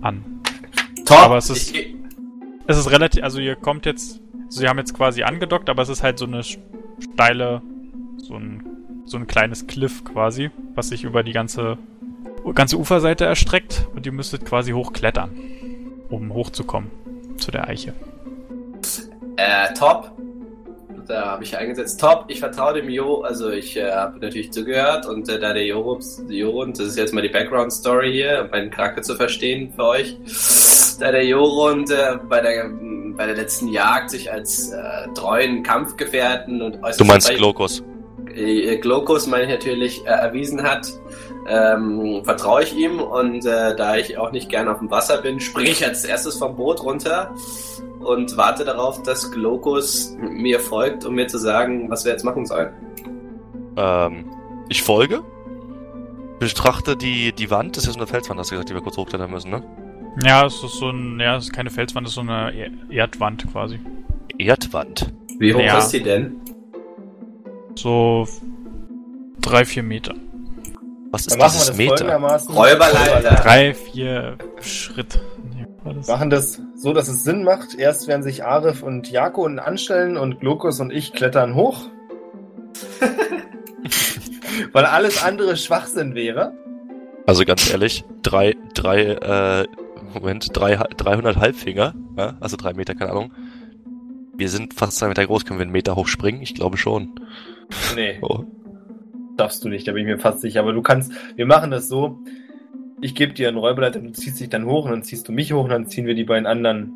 an. 0.00 0.24
Top. 1.04 1.18
Aber 1.18 1.36
es 1.36 1.50
ist- 1.50 1.74
Es 2.66 2.78
ist 2.78 2.90
relativ, 2.92 3.22
also 3.24 3.40
ihr 3.40 3.56
kommt 3.56 3.84
jetzt, 3.84 4.20
sie 4.48 4.68
haben 4.68 4.78
jetzt 4.78 4.94
quasi 4.94 5.22
angedockt, 5.24 5.68
aber 5.68 5.82
es 5.82 5.88
ist 5.88 6.02
halt 6.04 6.18
so 6.18 6.24
eine 6.24 6.42
steile, 6.44 7.62
so 8.16 8.34
ein, 8.36 8.62
so 9.06 9.16
ein 9.18 9.26
kleines 9.26 9.66
Cliff 9.66 10.04
quasi, 10.04 10.50
was 10.76 10.88
sich 10.90 11.02
über 11.02 11.22
die 11.24 11.32
ganze, 11.32 11.78
ganze 12.54 12.78
Uferseite 12.78 13.24
erstreckt 13.24 13.88
und 13.96 14.06
ihr 14.06 14.12
müsstet 14.12 14.44
quasi 14.46 14.70
hochklettern, 14.72 15.30
um 16.10 16.32
hochzukommen 16.34 16.90
zu 17.38 17.50
der 17.50 17.68
Eiche. 17.68 17.92
äh, 19.36 19.72
top. 19.74 20.12
da 21.06 21.26
habe 21.26 21.44
ich 21.44 21.56
eingesetzt. 21.56 22.00
Top, 22.00 22.24
ich 22.28 22.40
vertraue 22.40 22.74
dem 22.74 22.88
Jo, 22.88 23.22
also 23.22 23.50
ich 23.50 23.76
äh, 23.76 23.90
habe 23.90 24.18
natürlich 24.20 24.52
zugehört 24.52 25.06
und 25.06 25.28
äh, 25.28 25.38
da 25.40 25.52
der 25.52 25.64
Jorund, 25.66 26.78
das 26.78 26.86
ist 26.86 26.98
jetzt 26.98 27.12
mal 27.12 27.22
die 27.22 27.28
Background-Story 27.28 28.12
hier, 28.12 28.42
um 28.44 28.50
meinen 28.50 28.70
Charakter 28.70 29.02
zu 29.02 29.16
verstehen 29.16 29.72
für 29.74 29.84
euch, 29.86 30.16
da 31.00 31.10
der 31.10 31.24
Jorund 31.24 31.90
äh, 31.90 32.16
bei, 32.28 32.40
der, 32.40 32.70
bei 33.16 33.26
der 33.26 33.36
letzten 33.36 33.68
Jagd 33.68 34.10
sich 34.10 34.30
als 34.30 34.70
äh, 34.70 35.08
treuen 35.14 35.62
Kampfgefährten 35.62 36.62
und 36.62 36.76
äußerst 36.76 37.00
Du 37.00 37.04
meinst 37.04 37.34
Glokus. 37.34 37.82
äh, 38.34 38.76
Glokus, 38.78 39.26
meine 39.26 39.44
ich 39.44 39.50
natürlich, 39.50 40.04
äh, 40.04 40.10
erwiesen 40.10 40.62
hat, 40.62 40.86
ähm, 41.46 42.22
vertraue 42.24 42.62
ich 42.62 42.76
ihm 42.76 43.00
und 43.00 43.44
äh, 43.46 43.74
da 43.76 43.96
ich 43.96 44.18
auch 44.18 44.32
nicht 44.32 44.48
gern 44.48 44.68
auf 44.68 44.78
dem 44.78 44.90
Wasser 44.90 45.20
bin, 45.22 45.40
springe 45.40 45.70
ich 45.70 45.84
als 45.84 46.04
erstes 46.04 46.36
vom 46.38 46.56
Boot 46.56 46.82
runter 46.82 47.34
und 48.00 48.36
warte 48.36 48.64
darauf, 48.64 49.02
dass 49.02 49.30
Glokus 49.30 50.16
mir 50.20 50.60
folgt, 50.60 51.04
um 51.04 51.14
mir 51.14 51.26
zu 51.28 51.38
sagen, 51.38 51.90
was 51.90 52.04
wir 52.04 52.12
jetzt 52.12 52.24
machen 52.24 52.46
sollen. 52.46 52.70
Ähm, 53.76 54.24
ich 54.68 54.82
folge. 54.82 55.22
Betrachte 56.38 56.96
die, 56.96 57.32
die 57.32 57.50
Wand. 57.50 57.76
Das 57.76 57.84
ist 57.84 57.88
ja 57.88 57.92
so 57.92 57.98
eine 57.98 58.06
Felswand, 58.06 58.40
hast 58.40 58.50
du 58.50 58.54
gesagt, 58.54 58.70
die 58.70 58.74
wir 58.74 58.80
kurz 58.80 58.96
hochklettern 58.96 59.30
müssen, 59.30 59.50
ne? 59.50 59.62
Ja, 60.24 60.46
es 60.46 60.62
ist 60.64 60.76
so 60.78 60.88
ein, 60.90 61.20
ja, 61.20 61.36
es 61.36 61.44
ist 61.44 61.52
keine 61.52 61.70
Felswand, 61.70 62.06
es 62.06 62.12
ist 62.12 62.14
so 62.16 62.22
eine 62.22 62.52
Er- 62.54 62.70
Erdwand 62.90 63.46
quasi. 63.52 63.78
Erdwand. 64.38 65.12
Wie 65.38 65.52
hoch 65.54 65.60
Ja. 65.60 65.78
ist 65.78 65.90
die 65.90 66.02
denn? 66.02 66.40
So 67.74 68.26
drei, 69.40 69.64
vier 69.64 69.82
Meter. 69.82 70.14
Was 71.12 71.26
ist 71.26 71.36
machen 71.38 71.40
wir 71.40 71.52
dieses 71.52 71.66
das 71.68 71.76
Meter? 71.76 71.88
folgendermaßen. 71.96 72.54
Räuberleiter. 72.54 73.34
Drei, 73.42 73.74
vier 73.74 74.38
Schritt. 74.60 75.20
Nee, 75.54 75.66
das? 75.94 76.06
machen 76.08 76.30
das 76.30 76.60
so, 76.76 76.92
dass 76.92 77.08
es 77.08 77.24
Sinn 77.24 77.42
macht. 77.44 77.74
Erst 77.74 78.06
werden 78.08 78.22
sich 78.22 78.44
Arif 78.44 78.82
und 78.82 79.10
Jako 79.10 79.42
unten 79.44 79.58
anstellen 79.58 80.16
und 80.16 80.40
Glokus 80.40 80.78
und 80.80 80.92
ich 80.92 81.12
klettern 81.12 81.54
hoch. 81.54 81.88
Weil 84.72 84.84
alles 84.84 85.22
andere 85.22 85.56
Schwachsinn 85.56 86.14
wäre. 86.14 86.52
Also 87.26 87.44
ganz 87.44 87.70
ehrlich, 87.70 88.04
drei, 88.22 88.54
drei, 88.74 89.02
äh, 89.02 89.66
Moment, 90.14 90.48
drei, 90.52 90.76
300 90.76 91.36
Halbfinger, 91.36 91.94
ja? 92.16 92.36
also 92.40 92.56
drei 92.56 92.72
Meter, 92.72 92.94
keine 92.94 93.10
Ahnung. 93.12 93.32
Wir 94.36 94.48
sind 94.48 94.74
fast 94.74 94.98
zwei 94.98 95.08
Meter 95.08 95.26
groß, 95.26 95.44
können 95.44 95.58
wir 95.58 95.64
einen 95.64 95.72
Meter 95.72 95.96
hoch 95.96 96.06
springen? 96.08 96.40
Ich 96.42 96.54
glaube 96.54 96.76
schon. 96.76 97.14
Nee, 97.94 98.18
Oh. 98.22 98.44
Darfst 99.40 99.64
du 99.64 99.68
nicht, 99.68 99.88
da 99.88 99.92
bin 99.92 100.02
ich 100.02 100.06
mir 100.14 100.18
fast 100.18 100.40
sicher. 100.40 100.60
Aber 100.60 100.72
du 100.72 100.82
kannst, 100.82 101.12
wir 101.36 101.46
machen 101.46 101.70
das 101.70 101.88
so. 101.88 102.18
Ich 103.00 103.14
gebe 103.14 103.32
dir 103.32 103.48
einen 103.48 103.56
Räuberleiter, 103.56 103.98
du 104.00 104.12
ziehst 104.12 104.38
dich 104.40 104.50
dann 104.50 104.66
hoch 104.66 104.84
und 104.84 104.90
dann 104.90 105.02
ziehst 105.02 105.26
du 105.26 105.32
mich 105.32 105.52
hoch 105.52 105.64
und 105.64 105.70
dann 105.70 105.86
ziehen 105.88 106.06
wir 106.06 106.14
die 106.14 106.24
beiden 106.24 106.46
anderen. 106.46 106.92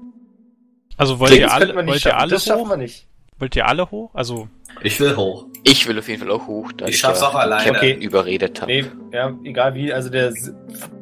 Also 0.97 1.19
wollt 1.19 1.33
ihr 1.33 1.43
das 1.43 1.53
alle, 1.53 1.75
wollt 1.75 1.89
ihr 1.89 1.95
schaffen. 1.99 2.19
alle 2.19 2.31
Das 2.31 2.45
schaffen 2.45 2.65
wir 2.69 2.71
hoch? 2.73 2.77
nicht. 2.77 3.09
Wollt 3.39 3.57
ihr 3.57 3.67
alle 3.67 3.91
hoch? 3.91 4.11
Also, 4.15 4.49
Ich 4.83 5.01
will 5.01 5.17
hoch. 5.17 5.47
Ich 5.65 5.89
will 5.89 5.99
auf 5.99 6.07
jeden 6.09 6.21
Fall 6.21 6.31
auch 6.31 6.47
hoch, 6.47 6.71
da 6.73 6.87
Ich 6.87 6.99
schaff's 6.99 7.21
ja 7.23 7.29
auch 7.29 7.35
alleine. 7.35 7.71
Okay. 7.71 7.95
überredet 8.01 8.61
habe. 8.61 8.71
Nee, 8.71 8.85
ja, 9.13 9.35
egal 9.45 9.75
wie. 9.75 9.93
Also 9.93 10.11
der 10.11 10.29
S- 10.29 10.53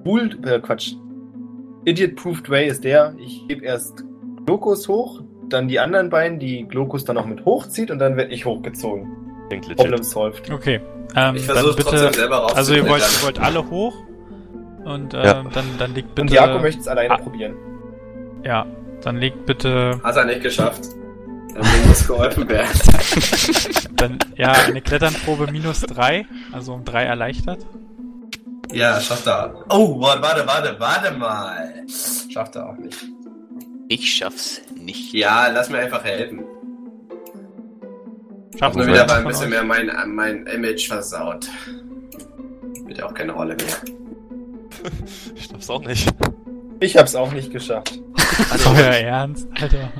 Fool, 0.04 0.38
äh, 0.46 0.60
Quatsch. 0.60 0.92
Idiot-Proofed 1.84 2.48
Way 2.48 2.68
ist 2.68 2.84
der, 2.84 3.14
ich 3.18 3.46
gebe 3.48 3.64
erst 3.64 4.04
Glokus 4.46 4.86
hoch, 4.88 5.20
dann 5.48 5.66
die 5.68 5.80
anderen 5.80 6.10
beiden, 6.10 6.38
die 6.38 6.64
Glokus 6.68 7.04
dann 7.04 7.18
auch 7.18 7.26
mit 7.26 7.44
hochzieht 7.44 7.90
und 7.90 7.98
dann 7.98 8.16
werde 8.16 8.32
ich 8.32 8.44
hochgezogen. 8.46 9.08
Klingt 9.60 9.66
legit. 9.68 9.76
Problem 9.78 10.02
solved. 10.02 10.50
okay. 10.50 10.80
Ähm, 11.14 11.36
Ich 11.36 11.44
versuche 11.44 11.76
bitte, 11.76 11.88
trotzdem 11.90 12.12
selber 12.14 12.56
also 12.56 12.74
ihr 12.74 12.88
wollt, 12.88 13.02
ihr 13.02 13.22
wollt 13.24 13.38
alle 13.40 13.68
hoch 13.70 13.94
und 14.84 15.12
ähm, 15.14 15.20
Ja. 15.24 15.42
dann, 15.52 15.64
dann 15.78 15.94
liegt 15.94 16.14
bitte, 16.14 16.22
Und 16.22 16.30
Jako 16.32 16.58
möchte 16.58 16.80
es 16.80 16.88
alleine 16.88 17.10
Ah. 17.14 17.18
probieren. 17.18 17.54
ja, 18.44 18.66
dann 19.02 19.16
liegt 19.18 19.44
bitte, 19.46 20.00
Hat 20.02 20.16
er 20.16 20.24
nicht 20.24 20.42
geschafft. 20.42 20.84
Dann 21.54 21.66
muss 21.86 22.06
geholfen 22.08 22.48
werden. 22.48 22.70
dann, 23.96 24.18
ja, 24.36 24.52
eine 24.52 24.80
Kletternprobe 24.80 25.52
minus 25.52 25.80
drei, 25.82 26.24
also 26.50 26.72
um 26.72 26.84
drei 26.84 27.02
erleichtert. 27.04 27.58
Ja, 28.72 28.98
schafft 29.00 29.26
er. 29.26 29.52
Oh, 29.68 30.00
warte, 30.00 30.46
warte, 30.46 30.76
warte 30.78 31.12
mal. 31.18 31.74
Schafft 32.32 32.56
er 32.56 32.70
auch 32.70 32.78
nicht. 32.78 32.96
Ich 33.88 34.14
schaff's 34.14 34.62
nicht. 34.74 35.12
Ja, 35.12 35.48
lass 35.48 35.68
mir 35.68 35.76
einfach 35.78 36.02
helfen. 36.04 36.40
Schafft 38.58 38.76
Nur 38.76 38.84
es 38.84 38.90
wieder 38.92 39.06
mal 39.06 39.18
ein 39.20 39.24
bisschen 39.26 39.50
mehr 39.50 39.64
mein, 39.64 39.90
mein 40.08 40.46
Image 40.46 40.88
versaut. 40.88 41.48
Spielt 42.76 42.98
ja 42.98 43.06
auch 43.06 43.14
keine 43.14 43.32
Rolle 43.32 43.56
mehr. 43.56 43.66
Ich 45.36 45.48
glaub's 45.48 45.70
auch 45.70 45.84
nicht. 45.84 46.08
Ich 46.80 46.96
hab's 46.96 47.14
auch 47.14 47.30
nicht 47.32 47.52
geschafft. 47.52 48.00
Also, 48.50 48.70
euer 48.70 48.78
Ernst, 48.94 49.46
Alter. 49.60 49.92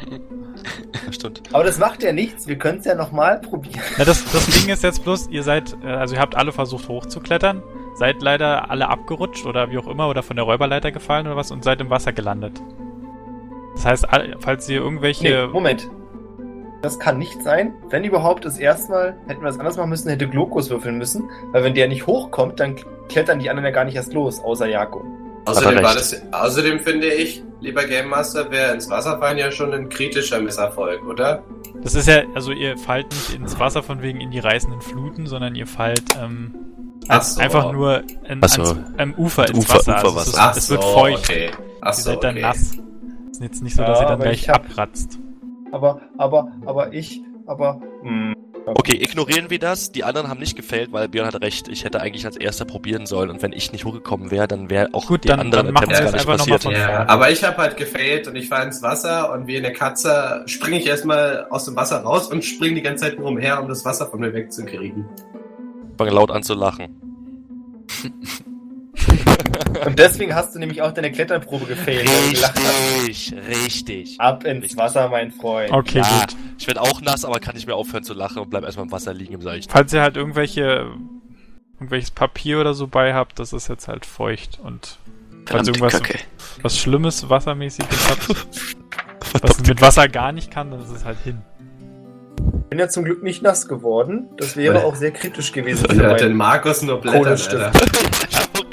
Stimmt. 1.12 1.43
Aber 1.53 1.62
das 1.65 1.79
macht 1.79 2.03
ja 2.03 2.12
nichts, 2.12 2.49
wir 2.49 2.57
können 2.57 2.79
es 2.81 2.85
ja 2.87 2.95
nochmal 2.97 3.41
probieren. 3.41 3.81
Ja, 3.99 4.05
das, 4.05 4.24
das 4.33 4.47
Ding 4.47 4.70
ist 4.73 4.83
jetzt 4.83 5.05
bloß, 5.05 5.29
ihr 5.29 5.43
seid, 5.45 5.77
äh, 5.85 5.89
also 5.89 6.15
ihr 6.16 6.20
habt 6.20 6.35
alle 6.35 6.51
versucht 6.53 6.89
hochzuklettern, 6.89 7.62
seid 7.95 8.23
leider 8.23 8.70
alle 8.70 8.89
abgerutscht 8.89 9.47
oder 9.47 9.70
wie 9.70 9.79
auch 9.79 9.87
immer 9.87 10.09
oder 10.09 10.23
von 10.24 10.35
der 10.37 10.45
Räuberleiter 10.47 10.91
gefallen 10.91 11.27
oder 11.27 11.37
was 11.37 11.51
und 11.53 11.62
seid 11.62 11.81
im 11.81 11.91
Wasser 11.91 12.12
gelandet. 12.12 12.61
Das 13.74 13.85
heißt, 13.85 14.09
all- 14.12 14.37
falls 14.41 14.69
ihr 14.69 14.81
Nee, 14.81 14.85
irgendwelche... 14.87 15.49
Moment. 15.53 15.89
Das 16.83 16.99
kann 16.99 17.17
nicht 17.19 17.41
sein. 17.43 17.73
Wenn 17.91 18.03
überhaupt, 18.05 18.45
das 18.45 18.59
erstmal 18.59 19.15
hätten 19.29 19.41
wir 19.41 19.47
das 19.47 19.59
anders 19.59 19.77
machen 19.77 19.91
müssen, 19.91 20.09
hätte 20.11 20.29
Glokus 20.29 20.69
würfeln 20.69 20.99
müssen. 20.99 21.31
Weil 21.53 21.63
wenn 21.65 21.75
der 21.75 21.87
nicht 21.89 22.07
hochkommt, 22.07 22.59
dann 22.61 22.75
klettern 23.09 23.39
die 23.39 23.49
anderen 23.51 23.67
ja 23.67 23.71
gar 23.71 23.85
nicht 23.85 23.95
erst 23.95 24.13
los, 24.13 24.41
außer 24.41 24.67
Jako. 24.69 25.05
Außerdem, 25.45 25.79
er 25.79 25.85
war 25.85 25.95
das, 25.95 26.21
außerdem 26.33 26.79
finde 26.81 27.09
ich, 27.09 27.43
lieber 27.61 27.85
Game 27.85 28.09
Master, 28.09 28.51
wäre 28.51 28.75
ins 28.75 28.89
Wasser 28.91 29.19
fallen 29.19 29.39
ja 29.39 29.51
schon 29.51 29.73
ein 29.73 29.89
kritischer 29.89 30.41
Misserfolg, 30.41 31.05
oder? 31.07 31.43
Das 31.83 31.95
ist 31.97 32.07
ja, 32.07 32.23
also 32.35 32.53
ihr 32.53 32.77
fallt 32.79 33.11
nicht 33.11 33.35
ins 33.35 33.59
Wasser 33.59 33.83
von 33.83 34.03
wegen 34.03 34.21
in 34.21 34.31
die 34.31 34.39
reißenden 34.39 34.81
Fluten, 34.81 35.27
sondern 35.27 35.55
ihr 35.57 35.67
fallt 35.67 36.03
ähm, 36.23 36.55
Ach 37.09 37.23
so. 37.23 37.41
einfach 37.41 37.73
nur 37.73 38.03
in, 38.29 38.39
Ach 38.41 38.49
so. 38.49 38.63
ans 38.63 38.77
am 38.99 39.15
Ufer 39.15 39.49
ins 39.49 39.59
Ufer- 39.59 39.75
Wasser. 39.79 39.97
Also 39.97 40.09
es, 40.21 40.27
ist, 40.29 40.35
Uferwasser. 40.35 40.59
es 40.59 40.71
wird 40.71 40.85
feucht. 40.85 41.29
okay. 41.31 41.51
Ach 41.81 41.89
Ihr 41.91 41.95
so, 41.95 42.11
seid 42.11 42.25
dann 42.25 42.35
okay. 42.35 42.43
nass. 42.43 42.59
Es 42.61 43.39
ist 43.39 43.41
jetzt 43.43 43.63
nicht 43.65 43.77
so, 43.77 43.83
dass 43.83 43.99
Ja, 43.99 44.05
ihr 44.05 44.09
dann 44.11 44.21
gleich 44.21 44.49
abratzt. 44.51 45.19
Aber, 45.73 46.01
aber, 46.19 46.53
aber 46.65 46.93
ich, 46.93 47.20
aber. 47.47 47.81
Hm. 48.03 48.35
Okay, 48.65 48.97
ignorieren 49.03 49.51
wir 49.51 49.59
das. 49.59 49.90
Die 49.90 50.05
anderen 50.05 50.28
haben 50.28 50.39
nicht 50.39 50.55
gefällt, 50.55 50.93
weil 50.93 51.09
Björn 51.09 51.27
hat 51.27 51.43
recht. 51.43 51.66
Ich 51.66 51.82
hätte 51.85 52.01
eigentlich 52.01 52.24
als 52.27 52.36
erster 52.36 52.65
probieren 52.65 53.07
sollen 53.07 53.28
und 53.31 53.43
wenn 53.43 53.51
ich 53.53 53.73
nicht 53.73 53.85
hochgekommen 53.85 54.31
wäre, 54.31 54.47
dann 54.47 54.70
wäre 54.70 54.90
auch 54.93 55.07
Gut, 55.07 55.24
die 55.24 55.28
dann- 55.28 55.40
anderen 55.40 55.66
dann 55.74 55.77
Attempts 55.78 56.01
gar 56.01 56.12
nicht 56.36 56.49
passiert. 56.49 56.65
Ja, 56.78 57.09
aber 57.09 57.32
ich 57.32 57.43
habe 57.43 57.57
halt 57.57 57.77
gefailt 57.77 58.28
und 58.28 58.36
ich 58.36 58.49
war 58.53 58.62
ins 58.62 58.81
Wasser 58.81 59.32
und 59.32 59.49
wie 59.49 59.57
eine 59.57 59.73
Katze 59.73 60.44
springe 60.47 60.78
ich 60.78 60.86
erstmal 60.86 61.47
aus 61.51 61.65
dem 61.65 61.74
Wasser 61.74 62.03
raus 62.05 62.28
und 62.31 62.44
springe 62.44 62.77
die 62.77 62.82
ganze 62.82 63.03
Zeit 63.07 63.19
nur 63.19 63.27
umher, 63.31 63.61
um 63.61 63.69
das 63.69 63.85
Wasser 63.85 64.07
von 64.07 64.20
mir 64.20 64.32
wegzukriegen. 64.32 65.07
Fange 65.99 66.12
laut 66.12 66.31
an 66.31 66.44
zu 66.44 66.55
lachen. 66.55 67.01
Und 69.85 69.99
deswegen 69.99 70.35
hast 70.35 70.55
du 70.55 70.59
nämlich 70.59 70.82
auch 70.82 70.93
deine 70.93 71.12
Kletterprobe 71.12 71.66
hast. 71.77 71.86
Richtig, 71.86 73.35
richtig. 73.49 74.20
Ab 74.20 74.44
ins 74.44 74.62
Richtig. 74.65 74.78
Wasser, 74.78 75.09
mein 75.09 75.32
Freund. 75.32 75.73
Okay, 75.73 75.99
ja, 75.99 76.20
gut. 76.20 76.36
ich 76.59 76.66
werde 76.66 76.81
auch 76.81 77.01
nass, 77.01 77.24
aber 77.24 77.40
kann 77.40 77.55
nicht 77.55 77.66
mehr 77.66 77.77
aufhören 77.77 78.05
zu 78.05 78.15
lachen 78.15 78.39
und 78.39 78.51
bleib 78.51 78.65
erstmal 78.65 78.86
im 78.86 78.93
Wasser 78.93 79.15
liegen 79.15 79.35
im 79.35 79.43
Seichten. 79.43 79.70
Falls 79.70 79.93
ihr 79.93 80.03
halt 80.03 80.16
irgendwelche 80.16 80.93
irgendwelches 81.82 82.12
Papier 82.12 82.61
oder 82.61 82.74
so 82.74 82.86
bei 82.86 83.12
habt, 83.12 83.40
das 83.40 83.53
ist 83.53 83.69
jetzt 83.69 83.89
halt 83.89 84.07
feucht 84.07 84.61
und 84.62 84.99
falls 85.47 85.66
irgendwas 85.66 85.94
Kacke. 85.94 86.19
was 86.62 86.78
Schlimmes 86.78 87.28
wassermäßiges 87.28 88.09
habt, 88.09 88.47
was 89.43 89.61
mit 89.66 89.81
Wasser 89.81 90.09
gar 90.09 90.31
nicht 90.31 90.53
kann, 90.53 90.70
dann 90.70 90.81
ist 90.81 90.90
es 90.90 91.05
halt 91.05 91.19
hin. 91.24 91.43
Ich 92.39 92.69
bin 92.70 92.78
ja 92.78 92.89
zum 92.89 93.05
Glück 93.05 93.23
nicht 93.23 93.43
nass 93.43 93.69
geworden. 93.69 94.28
Das 94.39 94.57
wäre 94.57 94.85
auch 94.85 94.94
sehr 94.94 95.11
kritisch 95.11 95.53
gewesen 95.53 95.85
für 95.90 95.93
Und 95.93 96.03
hat 96.03 96.20
den 96.20 96.28
meinen. 96.28 96.36
Markus 96.36 96.82
nur 96.82 97.01
Blättern, 97.01 97.36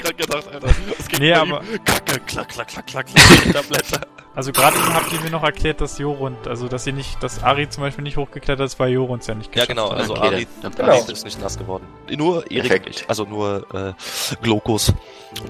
Hab 0.00 0.16
grad 0.16 0.18
gedacht, 0.18 0.48
Alter. 0.52 0.68
Das 0.98 1.08
geht 1.08 1.20
Nee, 1.20 1.32
aber- 1.32 1.62
ihm. 1.62 1.84
Kacke, 1.84 2.20
klack, 2.26 2.48
klack, 2.48 2.68
klack, 2.68 2.86
klack, 2.86 3.06
klack, 3.06 3.52
Tabletter. 3.52 4.00
Also 4.32 4.52
gerade 4.52 4.76
eben 4.76 4.94
habt 4.94 5.12
ihr 5.12 5.20
mir 5.22 5.30
noch 5.30 5.42
erklärt, 5.42 5.80
dass 5.80 5.98
Jorund, 5.98 6.46
also 6.46 6.68
dass 6.68 6.86
ihr 6.86 6.92
nicht, 6.92 7.20
dass 7.20 7.42
Ari 7.42 7.68
zum 7.68 7.82
Beispiel 7.82 8.04
nicht 8.04 8.16
hochgeklettert 8.16 8.64
ist, 8.64 8.78
weil 8.78 8.90
Jorund 8.90 9.26
ja 9.26 9.34
nicht 9.34 9.48
Ja, 9.48 9.52
geschafft 9.64 9.68
genau, 9.70 9.90
hat. 9.90 9.98
also 9.98 10.14
Okay, 10.16 10.26
Ari, 10.28 10.46
dann- 10.62 10.72
Genau. 10.72 10.88
Ari 10.92 11.12
ist 11.12 11.24
nicht 11.24 11.40
nass 11.40 11.58
geworden. 11.58 11.84
Nur 12.16 12.48
Erik 12.48 12.68
Perfekt. 12.84 13.04
Also 13.08 13.24
nur 13.24 13.66
äh, 13.74 13.92
Glokus. 14.40 14.94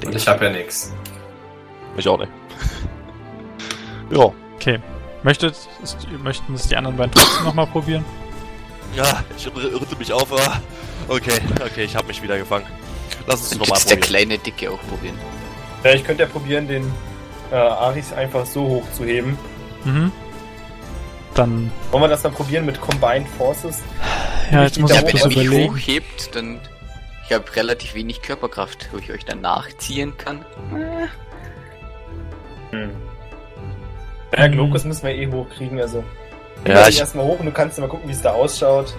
Und 0.02 0.14
ich 0.14 0.26
habe 0.26 0.46
ja 0.46 0.50
nix. 0.52 0.94
Ich 1.98 2.08
auch 2.08 2.18
nicht. 2.18 2.32
Ja. 4.10 4.32
Okay. 4.56 4.80
Möchtet, 5.22 5.54
ist, 5.82 5.98
möchten 6.24 6.54
es 6.54 6.66
die 6.68 6.76
anderen 6.76 6.96
beiden 6.96 7.12
trotzdem 7.12 7.44
nochmal 7.44 7.66
probieren? 7.66 8.04
Ja, 8.96 9.22
ich 9.36 9.46
irrte 9.46 9.96
mich 9.96 10.12
auf. 10.12 10.32
ah. 10.32 10.60
Okay, 11.06 11.38
okay, 11.64 11.84
ich 11.84 11.94
habe 11.94 12.06
mich 12.08 12.22
wieder 12.22 12.38
gefangen. 12.38 12.66
Lass 13.30 13.40
uns 13.42 13.58
nochmal 13.58 13.78
tut's 13.78 13.86
der 13.86 13.96
probieren. 13.96 14.08
kleine 14.28 14.38
Dicke 14.38 14.70
auch 14.70 14.80
probieren. 14.88 15.18
Ja, 15.84 15.92
ich 15.92 16.04
könnte 16.04 16.22
ja 16.24 16.28
probieren, 16.28 16.68
den 16.68 16.92
äh, 17.50 17.54
Aris 17.56 18.12
einfach 18.12 18.44
so 18.46 18.62
hoch 18.66 18.84
zu 18.92 19.04
heben. 19.04 19.38
Mhm. 19.84 20.12
Dann, 21.34 21.70
Wollen 21.90 22.02
wir 22.04 22.08
das 22.08 22.22
dann 22.22 22.32
probieren 22.32 22.66
mit 22.66 22.80
Combined 22.80 23.28
Forces? 23.38 23.78
ja, 24.50 24.64
jetzt 24.64 24.78
muss 24.78 24.90
ich 24.90 24.96
Ja, 24.96 25.02
wenn 25.06 25.16
ihr 25.16 25.26
mich 25.28 25.36
überlegen. 25.46 25.72
hochhebt, 25.74 26.34
dann... 26.34 26.60
Ich 27.26 27.32
habe 27.34 27.44
relativ 27.54 27.94
wenig 27.94 28.22
Körperkraft, 28.22 28.88
wo 28.92 28.98
ich 28.98 29.12
euch 29.12 29.24
dann 29.24 29.40
nachziehen 29.40 30.16
kann. 30.18 30.44
Hm. 32.70 32.90
Ja, 34.36 34.44
Hm. 34.44 34.52
Glokus 34.52 34.84
müssen 34.84 35.04
wir 35.06 35.14
eh 35.14 35.30
hochkriegen, 35.30 35.80
also. 35.80 36.02
Ja, 36.66 36.74
Ja, 36.74 36.82
ich 36.82 36.94
ich, 36.96 36.98
erstmal 37.00 37.24
hoch 37.24 37.38
und 37.38 37.46
du 37.46 37.52
kannst 37.52 37.78
mal 37.78 37.88
gucken, 37.88 38.08
wie 38.08 38.12
es 38.12 38.20
da 38.22 38.32
ausschaut. 38.32 38.94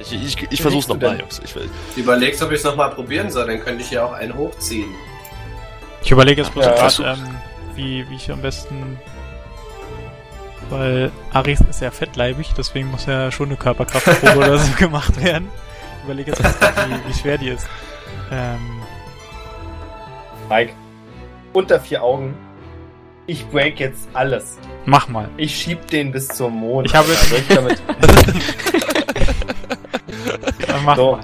Ich, 0.00 0.12
ich, 0.12 0.46
ich 0.50 0.62
versuch's 0.62 0.88
nochmal? 0.88 1.18
Jungs. 1.20 1.40
Ich 1.44 1.54
will. 1.54 1.68
Du 1.94 2.00
überlegst, 2.00 2.42
ob 2.42 2.50
ich 2.50 2.58
es 2.58 2.64
nochmal 2.64 2.90
probieren 2.90 3.30
soll, 3.30 3.46
dann 3.46 3.60
könnte 3.60 3.82
ich 3.82 3.90
ja 3.90 4.04
auch 4.04 4.12
einen 4.12 4.34
hochziehen. 4.34 4.88
Ich 6.02 6.10
überlege 6.10 6.40
jetzt 6.42 6.52
bloß 6.52 6.64
Ja, 6.64 6.72
gerade, 6.74 7.18
ähm, 7.20 7.36
wie, 7.74 8.08
wie 8.08 8.16
ich 8.16 8.30
am 8.30 8.40
besten. 8.42 8.98
Weil 10.70 11.10
Aris 11.32 11.60
ist 11.68 11.80
ja 11.82 11.90
fettleibig, 11.90 12.52
deswegen 12.56 12.90
muss 12.90 13.06
ja 13.06 13.30
schon 13.32 13.48
eine 13.48 13.56
Körperkraftprobe 13.56 14.36
oder 14.38 14.58
so 14.58 14.72
gemacht 14.74 15.20
werden. 15.22 15.48
Ich 15.98 16.04
überlege 16.04 16.30
jetzt, 16.30 16.42
grad, 16.42 16.76
wie, 16.88 17.08
wie 17.10 17.14
schwer 17.18 17.38
die 17.38 17.48
ist. 17.48 17.66
Ähm, 18.30 18.80
Mike, 20.48 20.72
unter 21.52 21.80
vier 21.80 22.02
Augen. 22.02 22.34
Ich 23.26 23.46
break 23.48 23.78
jetzt 23.80 24.08
alles. 24.14 24.58
mach 24.86 25.08
mal. 25.08 25.28
Ich 25.36 25.54
schieb 25.60 25.86
den 25.88 26.10
bis 26.10 26.28
zum 26.28 26.56
Mond. 26.56 26.86
Ich 26.88 26.94
habe- 26.94 27.08
ich 27.12 27.46
damit. 27.48 27.82
Mach 30.90 30.96
So. 30.96 31.12
mal. 31.12 31.20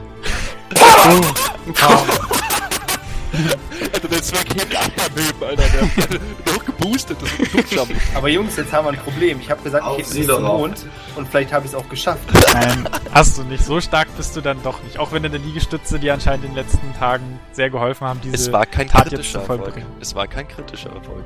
Alter, 3.92 4.08
der 4.08 4.22
Zwerg 4.22 4.48
hebt 4.54 4.72
die 4.72 4.76
Eier 4.76 4.86
neben, 5.14 5.44
Alter. 5.44 5.62
Der, 6.08 6.20
wird 6.52 6.66
geboostet, 6.66 7.18
das 7.20 7.30
ist 7.32 7.40
ein 7.40 7.52
Duftscham. 7.52 7.88
Aber 8.14 8.28
Jungs, 8.28 8.56
jetzt 8.56 8.72
haben 8.72 8.86
wir 8.86 8.92
ein 8.92 8.98
Problem. 8.98 9.40
Ich 9.40 9.50
habe 9.50 9.62
gesagt, 9.62 9.84
Auf 9.84 9.98
ich 9.98 10.06
zum 10.06 10.26
doch. 10.26 10.40
Mond 10.40 10.86
und 11.16 11.28
vielleicht 11.28 11.52
habe 11.52 11.66
ich 11.66 11.72
es 11.72 11.76
auch 11.76 11.88
geschafft. 11.88 12.22
Nein, 12.54 12.88
hast 13.12 13.36
du 13.38 13.42
nicht. 13.44 13.64
So 13.64 13.80
stark 13.80 14.08
bist 14.16 14.34
du 14.36 14.40
dann 14.40 14.62
doch 14.62 14.82
nicht. 14.84 14.98
Auch 14.98 15.12
wenn 15.12 15.22
deine 15.22 15.36
Liegestütze 15.38 15.98
dir 15.98 16.14
anscheinend 16.14 16.44
in 16.46 16.50
den 16.54 16.56
letzten 16.64 16.94
Tagen 16.94 17.38
sehr 17.52 17.68
geholfen 17.70 18.06
haben, 18.06 18.20
diese 18.22 18.34
Es 18.36 18.52
war 18.52 18.64
kein 18.64 18.88
Tat 18.88 19.04
jetzt 19.06 19.14
kritischer 19.14 19.40
zu 19.40 19.46
vollbringen. 19.46 19.86
Es 20.00 20.14
war 20.14 20.26
kein 20.26 20.48
kritischer 20.48 20.90
Erfolg. 20.90 21.24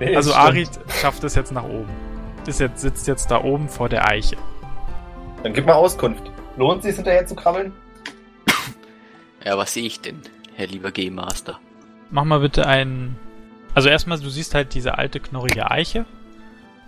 Nee, 0.00 0.14
Also. 0.16 0.34
Arid 0.34 0.68
schafft 1.00 1.24
es 1.24 1.34
jetzt 1.34 1.52
nach 1.52 1.64
oben. 1.64 1.88
Ist 2.46 2.60
jetzt, 2.60 2.80
sitzt 2.80 3.06
jetzt 3.08 3.30
da 3.30 3.42
oben 3.42 3.68
vor 3.68 3.88
der 3.88 4.06
Eiche. 4.06 4.36
Dann 5.42 5.52
gib 5.52 5.66
mal 5.66 5.72
Auskunft. 5.74 6.22
Lohnt 6.56 6.82
sich 6.82 6.96
hinterher 6.96 7.26
zu 7.26 7.34
krabbeln? 7.34 7.72
Ja, 9.44 9.56
was 9.56 9.74
sehe 9.74 9.84
ich 9.84 10.00
denn, 10.00 10.20
Herr 10.54 10.66
lieber 10.66 10.90
Game 10.90 11.14
Master? 11.14 11.60
Mach 12.10 12.24
mal 12.24 12.40
bitte 12.40 12.66
einen. 12.66 13.16
Also 13.74 13.88
erstmal, 13.88 14.18
du 14.18 14.28
siehst 14.28 14.54
halt 14.54 14.74
diese 14.74 14.98
alte 14.98 15.20
knorrige 15.20 15.70
Eiche. 15.70 16.06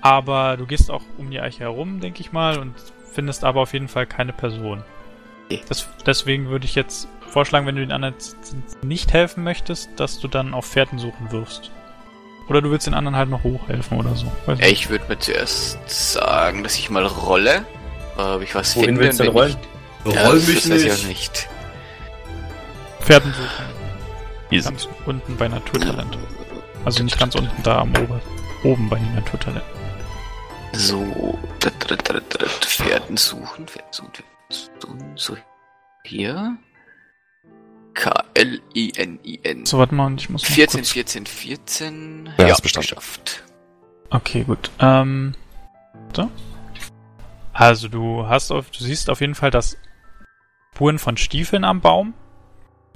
Aber 0.01 0.57
du 0.57 0.67
gehst 0.67 0.91
auch 0.91 1.03
um 1.19 1.31
die 1.31 1.41
Eiche 1.41 1.61
herum, 1.61 2.01
denke 2.01 2.21
ich 2.21 2.33
mal, 2.33 2.59
und 2.59 2.75
findest 3.13 3.45
aber 3.45 3.61
auf 3.61 3.73
jeden 3.73 3.89
Fall 3.89 4.07
keine 4.07 4.33
Person. 4.33 4.85
Okay. 5.47 5.61
Das, 5.69 5.89
deswegen 6.07 6.49
würde 6.49 6.67
ich 6.67 6.75
jetzt 6.75 7.09
vorschlagen, 7.29 7.67
wenn 7.67 7.75
du 7.75 7.81
den 7.81 7.93
anderen 7.93 8.15
nicht 8.83 9.13
helfen 9.13 9.45
möchtest, 9.45 9.91
dass 9.97 10.21
du 10.21 10.29
dann 10.29 10.55
auf 10.55 10.67
Fährten 10.67 10.99
suchen 10.99 11.31
wirfst. 11.31 11.71
Oder 12.49 12.63
du 12.63 12.71
willst 12.71 12.87
den 12.87 12.95
anderen 12.95 13.17
halt 13.17 13.29
noch 13.29 13.43
hochhelfen 13.43 13.99
oder 13.99 14.15
so. 14.15 14.31
Ich 14.61 14.89
würde 14.89 15.05
mir 15.09 15.19
zuerst 15.19 15.79
sagen, 15.89 16.63
dass 16.63 16.79
ich 16.79 16.89
mal 16.91 17.05
rolle. 17.05 17.67
Ob 18.19 18.43
ich 18.43 18.55
was 18.55 18.75
Wohin 18.77 18.99
willst 18.99 19.21
du 19.21 19.25
denn 19.25 19.33
rollen? 19.33 19.57
Ich, 20.05 20.13
ja, 20.13 20.27
Roll 20.27 20.41
mich 20.41 20.55
das 20.63 20.71
weiß 20.71 20.83
ich 20.83 20.85
nicht. 20.87 21.05
auch 21.05 21.09
nicht. 21.09 21.49
Fährten 23.01 23.33
suchen. 23.33 23.65
Easy. 24.51 24.69
Ganz 24.69 24.89
unten 25.07 25.37
bei 25.37 25.49
Naturtalent. 25.49 26.19
Also 26.85 27.03
nicht 27.05 27.19
ganz 27.19 27.35
unten 27.37 27.63
da 27.63 27.79
am 27.81 27.91
Ober. 27.97 28.21
Oben 28.65 28.89
bei 28.89 28.97
den 28.97 29.15
Naturtalenten. 29.15 29.79
So, 30.73 31.39
Pferden 32.63 33.17
suchen, 33.17 33.67
Pferden 33.67 33.93
suchen, 33.93 34.13
Pferden 34.13 34.71
suchen, 34.81 35.13
so 35.17 35.37
hier. 36.05 36.57
K-L-I-N-I-N. 37.95 39.67
So, 39.67 39.79
warte 39.79 39.95
mal, 39.95 40.13
ich 40.17 40.29
muss 40.29 40.43
mal 40.49 40.55
14, 40.55 40.81
kurz 40.81 40.91
14, 40.93 41.27
14. 41.27 42.31
Ja, 42.39 42.47
ist 42.49 42.63
bestanden. 42.63 42.89
geschafft. 42.89 43.45
Okay, 44.11 44.45
gut. 44.45 44.71
Ähm, 44.81 45.35
so. 46.15 46.31
Also 47.59 47.89
du 47.89 48.29
hast 48.29 48.53
auf, 48.53 48.71
du 48.71 48.85
siehst 48.85 49.11
auf 49.11 49.21
jeden 49.21 49.35
Fall 49.35 49.51
das 49.51 49.77
Spuren 50.73 51.01
von 51.01 51.17
Stiefeln 51.17 51.65
am 51.65 51.81
Baum 51.81 52.15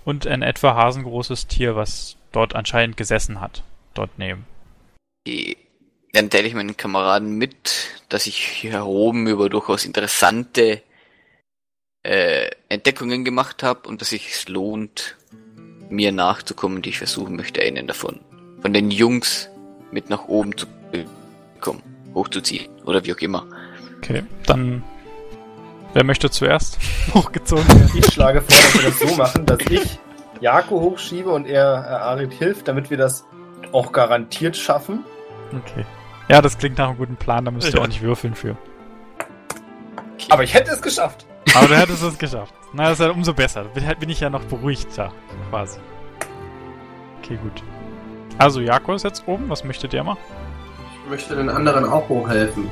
und 0.05 0.24
ein 0.28 0.43
etwa 0.43 0.76
hasengroßes 0.76 1.48
Tier, 1.48 1.74
was 1.74 2.16
dort 2.30 2.55
anscheinend 2.55 2.97
gesessen 2.97 3.40
hat. 3.40 3.64
Dort 3.94 4.10
neben. 4.18 4.47
Dann 6.12 6.30
teile 6.30 6.47
ich 6.47 6.55
meinen 6.55 6.76
Kameraden 6.76 7.39
mit, 7.39 7.89
dass 8.09 8.28
ich 8.28 8.36
hier 8.36 8.86
oben 8.86 9.26
über 9.26 9.48
durchaus 9.48 9.84
interessante 9.84 10.80
äh, 12.05 12.48
Entdeckungen 12.68 13.24
gemacht 13.24 13.64
habe 13.64 13.89
und 13.89 14.01
dass 14.01 14.10
sich 14.10 14.30
es 14.30 14.47
lohnt, 14.47 15.16
mir 15.90 16.12
nachzukommen, 16.12 16.82
die 16.82 16.90
ich 16.90 16.98
versuchen 16.98 17.34
möchte, 17.34 17.62
einen 17.62 17.89
davon 17.89 18.20
von 18.60 18.72
den 18.72 18.93
Jungs 18.93 19.48
mit 19.90 20.09
nach 20.09 20.28
oben 20.28 20.56
zu 20.56 20.66
bekommen, 20.93 21.82
hochzuziehen 22.14 22.70
oder 22.84 23.05
wie 23.05 23.12
auch 23.12 23.18
immer. 23.18 23.44
Okay, 24.03 24.24
dann 24.47 24.83
wer 25.93 26.05
möchte 26.05 26.29
zuerst 26.31 26.79
hochgezogen 27.15 27.66
werden? 27.69 27.91
Ich 27.95 28.07
schlage 28.12 28.41
vor, 28.43 28.49
dass 28.49 28.74
wir 28.74 28.91
das 28.91 28.99
so 28.99 29.16
machen, 29.16 29.47
dass 29.47 29.59
ich 29.70 29.99
Jako 30.41 30.81
hochschiebe 30.81 31.31
und 31.31 31.47
er 31.47 31.85
äh, 31.87 31.95
Arid 31.95 32.33
hilft, 32.33 32.66
damit 32.66 32.91
wir 32.91 32.97
das 32.97 33.24
auch 33.73 33.93
garantiert 33.93 34.57
schaffen. 34.57 35.05
Okay. 35.53 35.85
Ja, 36.29 36.43
das 36.43 36.59
klingt 36.59 36.79
nach 36.79 36.89
einem 36.89 36.99
guten 36.99 37.16
Plan, 37.16 37.45
da 37.45 37.51
müsst 37.51 37.69
ihr 37.69 37.74
Ja. 37.74 37.83
auch 37.83 37.87
nicht 37.87 38.03
würfeln 38.03 38.35
für. 38.35 38.57
Aber 40.31 40.43
ich 40.43 40.53
hätte 40.55 40.73
es 40.73 40.83
geschafft. 40.83 41.27
Aber 41.55 41.69
du 41.69 41.77
hättest 41.77 42.03
es 42.03 42.19
geschafft. 42.19 42.55
Na, 42.73 42.85
das 42.85 42.99
ist 42.99 43.05
ja 43.05 43.11
umso 43.11 43.35
besser. 43.35 43.65
Bin, 43.65 43.85
bin 44.01 44.09
ich 44.09 44.20
ja 44.20 44.31
noch 44.31 44.45
beruhigter, 44.45 45.12
quasi. 45.51 45.79
Okay, 47.23 47.39
gut. 47.43 47.62
Also, 48.39 48.61
Jako 48.61 48.95
ist 48.95 49.03
jetzt 49.05 49.24
oben. 49.27 49.49
Was 49.51 49.62
möchte 49.62 49.89
der 49.89 50.03
machen? 50.05 50.19
Ich 51.05 51.11
möchte 51.11 51.37
den 51.37 51.51
anderen 51.51 51.85
auch 51.85 52.09
hochhelfen. 52.09 52.70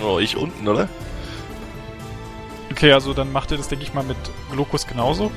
Nur 0.00 0.20
ich 0.20 0.36
unten, 0.36 0.66
oder? 0.68 0.88
Okay, 2.70 2.92
also 2.92 3.12
dann 3.12 3.32
macht 3.32 3.50
ihr 3.50 3.58
das, 3.58 3.68
denke 3.68 3.84
ich 3.84 3.92
mal, 3.94 4.04
mit 4.04 4.16
Glokus 4.50 4.86
genauso. 4.86 5.30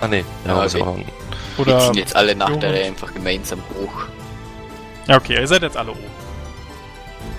Ah, 0.00 0.08
nee. 0.08 0.24
Ja, 0.46 0.62
okay. 0.64 0.82
auch 0.82 0.94
unten. 0.94 1.10
Wir 1.56 1.66
Oder. 1.66 1.92
jetzt 1.94 2.16
alle 2.16 2.34
nach 2.34 2.46
der 2.48 2.56
Jonas? 2.56 2.70
Reihe 2.72 2.84
einfach 2.86 3.14
gemeinsam 3.14 3.60
hoch. 3.74 4.04
Ja, 5.06 5.16
okay, 5.16 5.38
ihr 5.40 5.46
seid 5.48 5.62
jetzt 5.62 5.76
alle 5.76 5.92
oben. 5.92 6.00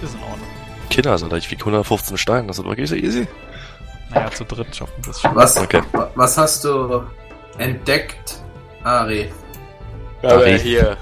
Ist 0.01 0.15
in 0.15 0.21
Ordnung. 0.23 0.47
Kinder, 0.89 1.11
also 1.11 1.31
ich 1.35 1.49
wiege 1.49 1.61
115 1.61 2.17
Steine, 2.17 2.47
das 2.47 2.59
ist 2.59 2.65
wirklich 2.65 2.89
so 2.89 2.95
easy. 2.95 3.27
Naja, 4.11 4.29
zu 4.31 4.43
dritt 4.45 4.75
schaffen 4.75 4.93
wir 4.97 5.07
das 5.07 5.21
schon. 5.21 5.35
Was, 5.35 5.57
Okay. 5.57 5.81
wa- 5.91 6.09
was 6.15 6.37
hast 6.37 6.63
du 6.65 7.03
entdeckt, 7.57 8.39
Ari? 8.83 9.31
Aber 10.21 10.33
Ari. 10.35 10.59
hier. 10.59 10.97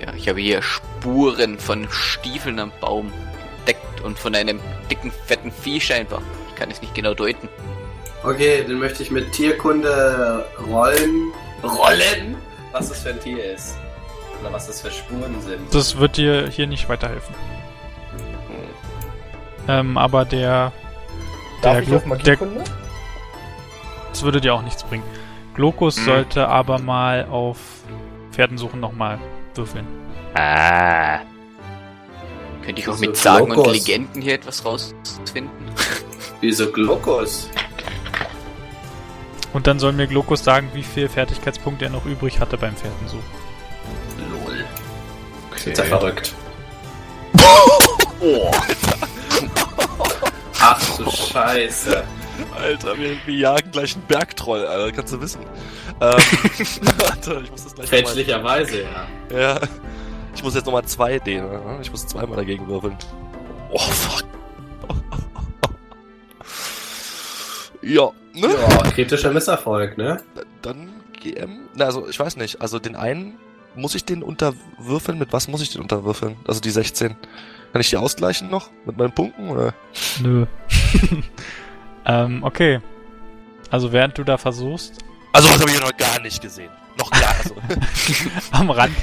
Ja, 0.00 0.12
ich 0.14 0.28
habe 0.28 0.40
hier 0.40 0.62
Spuren 0.62 1.58
von 1.58 1.86
Stiefeln 1.90 2.58
am 2.58 2.72
Baum 2.80 3.12
entdeckt 3.66 4.00
und 4.02 4.18
von 4.18 4.34
einem 4.34 4.60
dicken, 4.90 5.10
fetten 5.26 5.50
Vieh 5.50 5.80
scheinbar. 5.80 6.22
Ich 6.48 6.54
kann 6.54 6.70
es 6.70 6.80
nicht 6.80 6.94
genau 6.94 7.14
deuten. 7.14 7.48
Okay, 8.22 8.64
den 8.64 8.78
möchte 8.78 9.02
ich 9.02 9.10
mit 9.10 9.32
Tierkunde 9.32 10.44
rollen. 10.68 11.32
Rollen? 11.62 12.36
Was 12.72 12.88
das 12.88 13.02
für 13.02 13.10
ein 13.10 13.20
Tier 13.20 13.52
ist. 13.54 13.76
Oder 14.40 14.52
was 14.52 14.66
das 14.66 14.80
für 14.82 14.90
Spuren 14.90 15.40
sind. 15.42 15.74
Das 15.74 15.98
wird 15.98 16.16
dir 16.16 16.48
hier 16.48 16.66
nicht 16.66 16.88
weiterhelfen. 16.88 17.34
Ähm, 19.68 19.98
aber 19.98 20.24
der. 20.24 20.72
Darf 21.62 21.74
Der 21.74 21.82
ich 21.82 21.88
Glo-? 21.88 22.64
Das 24.10 24.22
würde 24.22 24.40
dir 24.40 24.54
auch 24.54 24.62
nichts 24.62 24.84
bringen. 24.84 25.02
Glokus 25.54 25.96
Hm. 25.96 26.04
sollte 26.04 26.48
aber 26.48 26.78
mal 26.78 27.26
auf 27.30 27.58
Pferdensuchen 28.30 28.78
nochmal 28.78 29.18
würfeln. 29.54 29.86
Ah. 30.34 31.20
Könnte 32.66 32.82
ich 32.82 32.88
auch 32.88 32.98
mit 32.98 33.16
Sagen 33.16 33.44
und 33.44 33.52
Glokos. 33.52 33.72
Legenden 33.72 34.20
hier 34.20 34.34
etwas 34.34 34.64
rausfinden? 34.64 35.50
Wieso 36.40 36.70
Glokus? 36.72 37.48
Und 39.52 39.68
dann 39.68 39.78
soll 39.78 39.92
mir 39.92 40.08
Glokus 40.08 40.42
sagen, 40.42 40.68
wie 40.74 40.82
viel 40.82 41.08
Fertigkeitspunkte 41.08 41.84
er 41.84 41.92
noch 41.92 42.04
übrig 42.04 42.40
hatte 42.40 42.58
beim 42.58 42.74
Pferdensuchen. 42.74 43.24
Lol. 44.30 44.64
Ist 45.54 45.78
ja 45.78 45.84
verrückt. 45.84 46.34
Oh. 48.20 48.50
Ach 50.60 50.96
du 50.96 51.08
Scheiße. 51.08 52.02
Alter, 52.60 52.98
wir, 52.98 53.16
wir 53.24 53.34
jagen 53.34 53.70
gleich 53.70 53.94
einen 53.94 54.04
Bergtroll, 54.06 54.66
Alter, 54.66 54.92
kannst 54.92 55.12
du 55.12 55.20
wissen. 55.20 55.40
Ähm, 56.00 56.18
warte, 56.98 57.42
ich 57.44 57.50
muss 57.50 57.64
das 57.64 57.74
gleich 57.76 57.88
Fälschlicherweise, 57.88 58.82
ja. 58.82 59.06
Ja. 59.38 59.60
Ich 60.46 60.48
muss 60.48 60.54
jetzt 60.54 60.66
nochmal 60.66 60.84
zwei 60.84 61.18
D, 61.18 61.40
ne? 61.40 61.60
Ich 61.82 61.90
muss 61.90 62.06
zweimal 62.06 62.36
dagegen 62.36 62.68
würfeln. 62.68 62.96
Oh, 63.72 63.78
fuck. 63.80 64.22
ja, 67.82 68.08
ne? 68.32 68.54
Ja, 68.54 68.82
kritischer 68.92 69.32
Misserfolg, 69.32 69.98
ne? 69.98 70.22
Dann 70.62 71.02
GM. 71.20 71.62
Na, 71.74 71.86
also, 71.86 72.08
ich 72.08 72.20
weiß 72.20 72.36
nicht. 72.36 72.60
Also, 72.60 72.78
den 72.78 72.94
einen, 72.94 73.34
muss 73.74 73.96
ich 73.96 74.04
den 74.04 74.22
unterwürfeln? 74.22 75.18
Mit 75.18 75.32
was 75.32 75.48
muss 75.48 75.62
ich 75.62 75.70
den 75.70 75.82
unterwürfeln? 75.82 76.36
Also, 76.46 76.60
die 76.60 76.70
16. 76.70 77.16
Kann 77.72 77.80
ich 77.80 77.90
die 77.90 77.96
ausgleichen 77.96 78.48
noch? 78.48 78.70
Mit 78.84 78.96
meinen 78.96 79.10
Punkten, 79.10 79.48
oder? 79.48 79.74
Nö. 80.20 80.46
ähm, 82.06 82.44
okay. 82.44 82.80
Also 83.72 83.90
während 83.90 84.16
du 84.16 84.22
da 84.22 84.38
versuchst, 84.38 85.00
Also, 85.32 85.48
was 85.48 85.60
habe 85.60 85.72
ich 85.72 85.80
noch 85.80 85.96
gar 85.96 86.20
nicht 86.20 86.40
gesehen. 86.40 86.70
Noch 86.96 87.10
gar, 87.10 87.34
also. 87.36 87.56
am 88.52 88.70
Rand, 88.70 88.94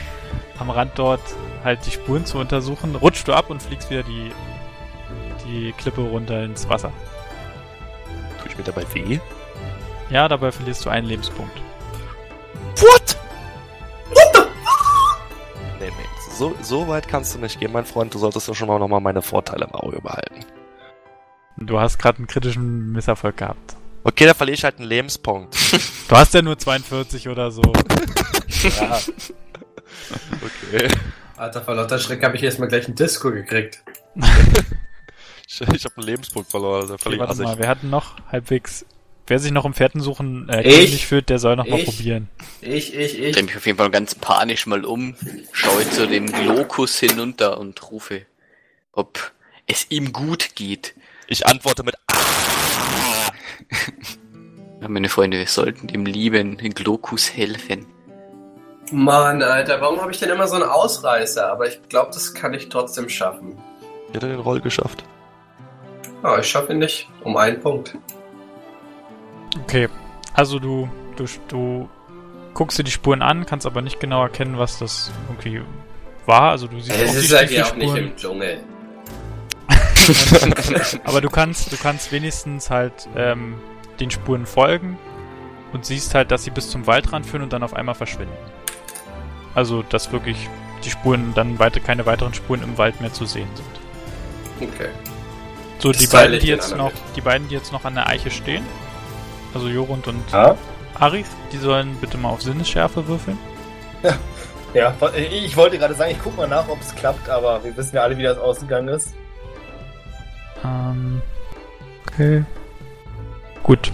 am 0.64 0.69
Rand 0.69 0.94
dort 0.95 1.22
halt 1.64 1.85
die 1.85 1.91
Spuren 1.91 2.26
zu 2.26 2.38
untersuchen, 2.38 2.95
rutschst 2.95 3.27
du 3.27 3.34
ab 3.34 3.49
und 3.49 3.61
fliegst 3.61 3.90
wieder 3.90 4.03
die 4.03 4.31
die 5.45 5.73
Klippe 5.73 6.02
runter 6.02 6.41
ins 6.44 6.69
Wasser. 6.69 6.91
Tue 8.40 8.48
ich 8.48 8.57
mir 8.57 8.64
dabei 8.64 8.85
weh? 8.94 9.19
Ja, 10.10 10.27
dabei 10.30 10.52
verlierst 10.52 10.85
du 10.85 10.90
einen 10.90 11.07
Lebenspunkt. 11.07 11.57
What? 12.77 13.18
Nee, 15.80 15.90
nee, 15.90 16.31
so, 16.31 16.56
so 16.61 16.88
weit 16.88 17.10
kannst 17.10 17.35
du 17.35 17.40
nicht 17.40 17.60
gehen, 17.60 17.73
mein 17.73 17.84
Freund. 17.84 18.14
Du 18.14 18.19
solltest 18.19 18.48
ja 18.48 18.53
schon 18.53 18.69
mal 18.69 18.80
nochmal 18.80 19.02
meine 19.02 19.22
Vorteile 19.22 19.65
im 19.65 19.76
Auge 19.76 19.99
behalten. 20.02 20.45
Du 21.57 21.77
hast 21.77 21.99
gerade 21.99 22.19
einen 22.19 22.27
kritischen 22.27 22.94
Misserfolg 22.94 23.35
gehabt. 23.35 23.76
Okay, 24.06 24.26
da 24.26 24.34
verliere 24.34 24.56
ich 24.56 24.64
halt 24.64 24.80
einen 24.80 24.88
Lebenspunkt. 24.88 25.56
Du 26.07 26.15
hast 26.15 26.34
ja 26.34 26.41
nur 26.41 26.57
42 26.57 27.27
oder 27.30 27.52
so. 27.52 27.61
ja. 28.80 28.99
Okay. 30.41 30.88
Alter, 31.38 31.61
vor 31.64 31.76
lauter 31.76 31.99
Schreck 31.99 32.24
habe 32.24 32.36
ich 32.36 32.44
erstmal 32.44 32.68
gleich 32.70 32.88
ein 32.88 32.95
Disco 32.95 33.32
gekriegt. 33.32 33.82
Ich, 35.48 35.61
ich 35.61 35.86
habe 35.86 35.98
einen 35.98 36.06
Lebenspunkt 36.06 36.49
verloren. 36.52 36.82
Also 36.82 36.94
Okay, 36.95 37.03
völlig 37.03 37.20
warte 37.20 37.32
assig. 37.34 37.45
mal, 37.45 37.57
wir 37.60 37.68
hatten 37.68 37.90
noch 37.90 38.15
halbwegs. 38.32 38.86
Wer 39.26 39.40
sich 39.40 39.52
noch 39.52 39.64
im 39.65 39.74
Pferdensuchen 39.74 40.49
äh, 40.49 40.61
Ich? 40.68 40.76
ähnlich 40.86 41.07
fühlt, 41.07 41.30
der 41.30 41.40
soll 41.40 41.56
noch 41.56 41.65
mal 41.68 41.80
Ich? 41.80 41.86
probieren. 41.86 42.28
Ich, 42.61 42.94
ich, 42.94 43.14
Ich 43.14 43.18
drehe 43.18 43.30
ich. 43.30 43.41
mich 43.44 43.56
auf 43.56 43.65
jeden 43.65 43.78
Fall 43.78 43.90
ganz 43.90 44.15
panisch 44.15 44.65
mal 44.65 44.84
um, 44.84 45.15
schaue 45.53 45.90
zu 45.90 46.07
dem 46.07 46.26
Glokus 46.32 46.99
hinunter 46.99 47.57
und 47.57 47.90
rufe, 47.90 48.26
ob 48.91 49.32
es 49.65 49.86
ihm 49.90 50.11
gut 50.11 50.56
geht. 50.56 50.94
Ich 51.28 51.48
antworte 51.48 51.84
mit 51.84 51.95
Ja, 54.82 54.90
meine 54.90 55.07
Freunde, 55.07 55.38
wir 55.38 55.48
sollten 55.48 55.88
dem 55.88 56.06
lieben 56.06 56.57
Glokus 56.57 57.32
helfen. 57.34 57.86
Mann, 58.94 59.41
Alter, 59.41 59.82
warum 59.82 59.99
habe 59.99 60.11
ich 60.11 60.20
denn 60.20 60.30
immer 60.30 60.48
so 60.48 60.56
einen 60.56 60.65
Ausreißer? 60.65 61.52
Aber 61.52 61.68
ich 61.68 61.82
glaube, 61.90 62.11
das 62.14 62.34
kann 62.34 62.53
ich 62.53 62.70
trotzdem 62.70 63.10
schaffen. 63.10 63.57
Ich 64.10 64.14
hätte 64.14 64.28
den 64.28 64.40
Roll 64.40 64.61
geschafft. 64.61 65.03
Ah, 66.22 66.38
ich 66.40 66.48
schaffe 66.48 66.74
ihn 66.74 66.80
nicht. 66.80 67.10
Um 67.24 67.36
einen 67.36 67.60
Punkt. 67.60 67.98
Okay, 69.64 69.90
also 70.36 70.60
du, 70.60 70.88
du, 71.15 71.26
du 71.48 71.90
guckst 72.53 72.78
dir 72.78 72.84
die 72.84 72.91
Spuren 72.91 73.24
an, 73.24 73.45
kannst 73.48 73.65
aber 73.65 73.82
nicht 73.82 73.99
genau 73.99 74.22
erkennen, 74.22 74.60
was 74.60 74.78
das 74.78 75.11
irgendwie 75.28 75.61
war. 76.28 76.52
Also 76.52 76.68
du 76.68 76.80
siehst 76.80 76.95
auch 76.95 77.03
Es 77.03 77.11
die 77.14 77.18
ist 77.18 77.36
halt 77.36 77.52
ja 77.52 77.65
auch 77.65 77.76
nicht 77.76 77.95
im 77.95 78.15
Dschungel. 78.15 78.60
aber 81.03 81.22
du 81.22 81.30
kannst, 81.30 81.72
du 81.72 81.78
kannst 81.78 82.11
wenigstens 82.11 82.70
halt 82.70 83.07
ähm, 83.15 83.56
den 83.99 84.11
Spuren 84.11 84.45
folgen 84.45 84.99
und 85.72 85.86
siehst 85.86 86.14
halt, 86.14 86.30
dass 86.30 86.44
sie 86.44 86.52
bis 86.52 86.70
zum 86.70 86.86
Waldrand 86.86 87.26
führen 87.26 87.41
und 87.41 87.53
dann 87.53 87.64
auf 87.64 87.74
einmal 87.74 87.95
verschwinden. 87.95 88.34
Also 89.56 89.84
dass 89.84 90.12
wirklich 90.12 90.50
die 90.84 90.90
Spuren 90.90 91.34
dann 91.34 91.60
weiter 91.60 91.80
keine 91.80 92.06
weiteren 92.06 92.34
Spuren 92.34 92.62
im 92.64 92.78
Wald 92.78 93.00
mehr 93.02 93.14
zu 93.14 93.26
sehen 93.26 93.48
sind. 93.56 94.70
Okay. 94.70 94.90
So, 95.80 95.92
Das 95.92 96.02
die 96.02 96.08
beiden, 96.08 96.40
die 96.40 96.48
jetzt 96.48 96.76
noch, 96.76 96.92
die 97.16 97.22
beiden, 97.22 97.48
die 97.50 97.56
jetzt 97.56 97.72
noch 97.72 97.86
an 97.86 97.96
der 97.96 98.08
Eiche 98.08 98.32
stehen, 98.32 98.64
also 99.54 99.68
Jorund 99.68 100.08
und 100.08 100.32
Ja? 100.32 100.56
Arif, 101.00 101.28
die 101.52 101.58
sollen 101.58 101.96
bitte 102.00 102.18
mal 102.18 102.30
auf 102.30 102.42
Sinnesschärfe 102.42 103.08
würfeln. 103.08 103.38
Ja, 104.74 104.92
ich 105.16 105.56
wollte 105.56 105.78
gerade 105.78 105.94
sagen, 105.94 106.14
ich 106.14 106.18
guck 106.24 106.36
mal 106.36 106.48
nach, 106.48 106.68
ob 106.68 106.82
es 106.82 106.96
klappt, 106.96 107.30
aber 107.30 107.64
wir 107.64 107.78
wissen 107.78 107.96
ja 107.96 108.02
alle, 108.02 108.18
wie 108.18 108.24
das 108.24 108.40
ausgegangen 108.40 108.88
ist. 108.88 109.14
Ähm, 110.66 111.22
okay. 112.08 112.44
Gut. 113.62 113.92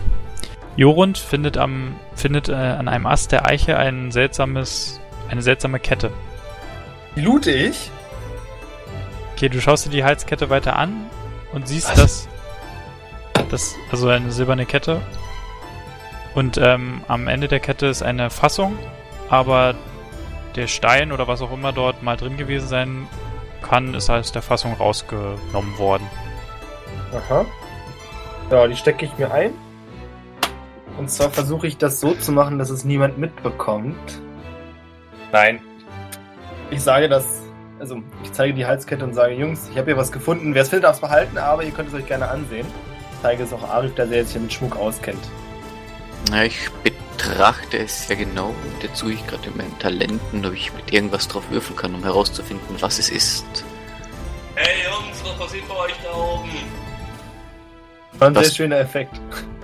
Jorund 0.77 1.18
findet 1.18 1.57
am 1.57 1.95
findet 2.15 2.48
äh, 2.48 2.53
an 2.53 2.88
einem 2.88 3.06
Ast 3.07 3.34
der 3.34 3.45
Eiche 3.45 3.77
ein 3.77 4.11
seltsames 4.11 5.02
eine 5.30 5.41
seltsame 5.41 5.80
Kette. 5.80 6.11
Die 7.15 7.22
loote 7.22 7.51
ich. 7.51 7.91
Okay, 9.34 9.49
du 9.49 9.61
schaust 9.61 9.85
dir 9.85 9.89
die 9.89 10.03
Halskette 10.03 10.49
weiter 10.49 10.76
an 10.76 11.06
und 11.53 11.68
siehst, 11.68 11.89
Was? 11.89 11.95
dass 11.95 12.27
das 13.49 13.76
also 13.91 14.10
eine 14.10 14.31
silberne 14.31 14.65
Kette 14.65 15.01
und 16.35 16.57
ähm, 16.57 17.01
am 17.07 17.27
Ende 17.27 17.47
der 17.47 17.60
Kette 17.60 17.88
ist 17.88 18.03
eine 18.03 18.30
Fassung, 18.30 18.77
aber 19.30 19.76
der 20.56 20.68
Stein 20.68 21.11
oder 21.11 21.27
was 21.27 21.41
auch 21.41 21.51
immer 21.51 21.72
dort 21.72 22.03
mal 22.03 22.18
drin 22.18 22.38
gewesen 22.38 22.68
sein 22.68 23.07
kann, 23.61 23.93
ist 23.93 24.10
aus 24.10 24.31
der 24.31 24.41
Fassung 24.41 24.73
rausgenommen 24.73 25.77
worden. 25.77 26.07
Aha. 27.14 27.45
Ja, 28.51 28.68
die 28.68 28.76
stecke 28.76 29.06
ich 29.06 29.18
mir 29.18 29.31
ein. 29.31 29.53
Und 30.97 31.10
zwar 31.10 31.30
versuche 31.30 31.68
ich 31.68 31.77
das 31.77 31.99
so 31.99 32.14
zu 32.14 32.31
machen, 32.31 32.60
dass 32.60 32.69
es 32.69 32.84
niemand 32.84 33.18
mitbekommt. 33.18 34.22
Nein. 35.31 35.60
Ich 36.72 36.81
sage 36.81 37.10
das, 37.10 37.41
also 37.80 38.01
ich 38.23 38.31
zeige 38.31 38.53
die 38.53 38.65
Halskette 38.65 39.03
und 39.03 39.14
sage, 39.14 39.34
Jungs, 39.34 39.68
ich 39.72 39.77
habe 39.77 39.85
hier 39.88 39.97
was 39.97 40.11
gefunden. 40.11 40.53
Wer 40.53 40.61
es 40.64 40.69
findet, 40.69 40.85
darf 40.85 40.95
es 40.95 41.01
behalten, 41.01 41.38
aber 41.38 41.64
ihr 41.64 41.72
könnt 41.72 41.89
es 41.89 41.95
euch 41.95 42.06
gerne 42.06 42.27
ansehen. 42.30 42.65
Ich 43.14 43.22
zeige 43.22 43.43
es 43.43 43.53
auch 43.53 43.64
Arif, 43.64 43.95
der 43.95 44.07
sich 44.07 44.31
hier 44.31 44.41
mit 44.41 44.53
Schmuck 44.53 44.76
auskennt. 44.77 45.19
Ja, 46.31 46.43
ich 46.43 46.69
betrachte 46.84 47.77
es 47.80 48.07
sehr 48.07 48.18
genau 48.18 48.47
und 48.49 48.84
jetzt 48.84 48.97
suche 48.97 49.14
ich 49.14 49.27
gerade 49.27 49.47
in 49.49 49.57
meinen 49.57 49.77
Talenten, 49.80 50.45
ob 50.45 50.53
ich 50.53 50.72
mit 50.73 50.93
irgendwas 50.93 51.27
drauf 51.27 51.43
würfeln 51.49 51.76
kann, 51.77 51.95
um 51.95 52.03
herauszufinden, 52.03 52.76
was 52.80 52.99
es 52.99 53.10
ist. 53.10 53.45
Hey 54.56 54.84
Jungs, 54.84 55.23
was 55.23 55.38
passiert 55.38 55.68
bei 55.68 55.76
euch 55.76 55.95
da 56.03 56.11
oben? 56.18 56.49
War 58.19 58.27
ein 58.27 58.34
Das- 58.34 58.47
sehr 58.47 58.56
schöner 58.56 58.80
Effekt. 58.80 59.19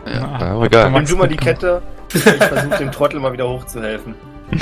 Ja. 0.05 0.13
Ja, 0.39 0.53
aber 0.53 0.69
geil. 0.69 0.89
Nimm 0.91 1.05
du 1.05 1.15
mal 1.17 1.27
die 1.27 1.35
Kette. 1.37 1.81
Ich 2.13 2.21
versuche 2.21 2.77
dem 2.77 2.91
Trottel 2.91 3.19
mal 3.19 3.33
wieder 3.33 3.47
hochzuhelfen. 3.49 4.15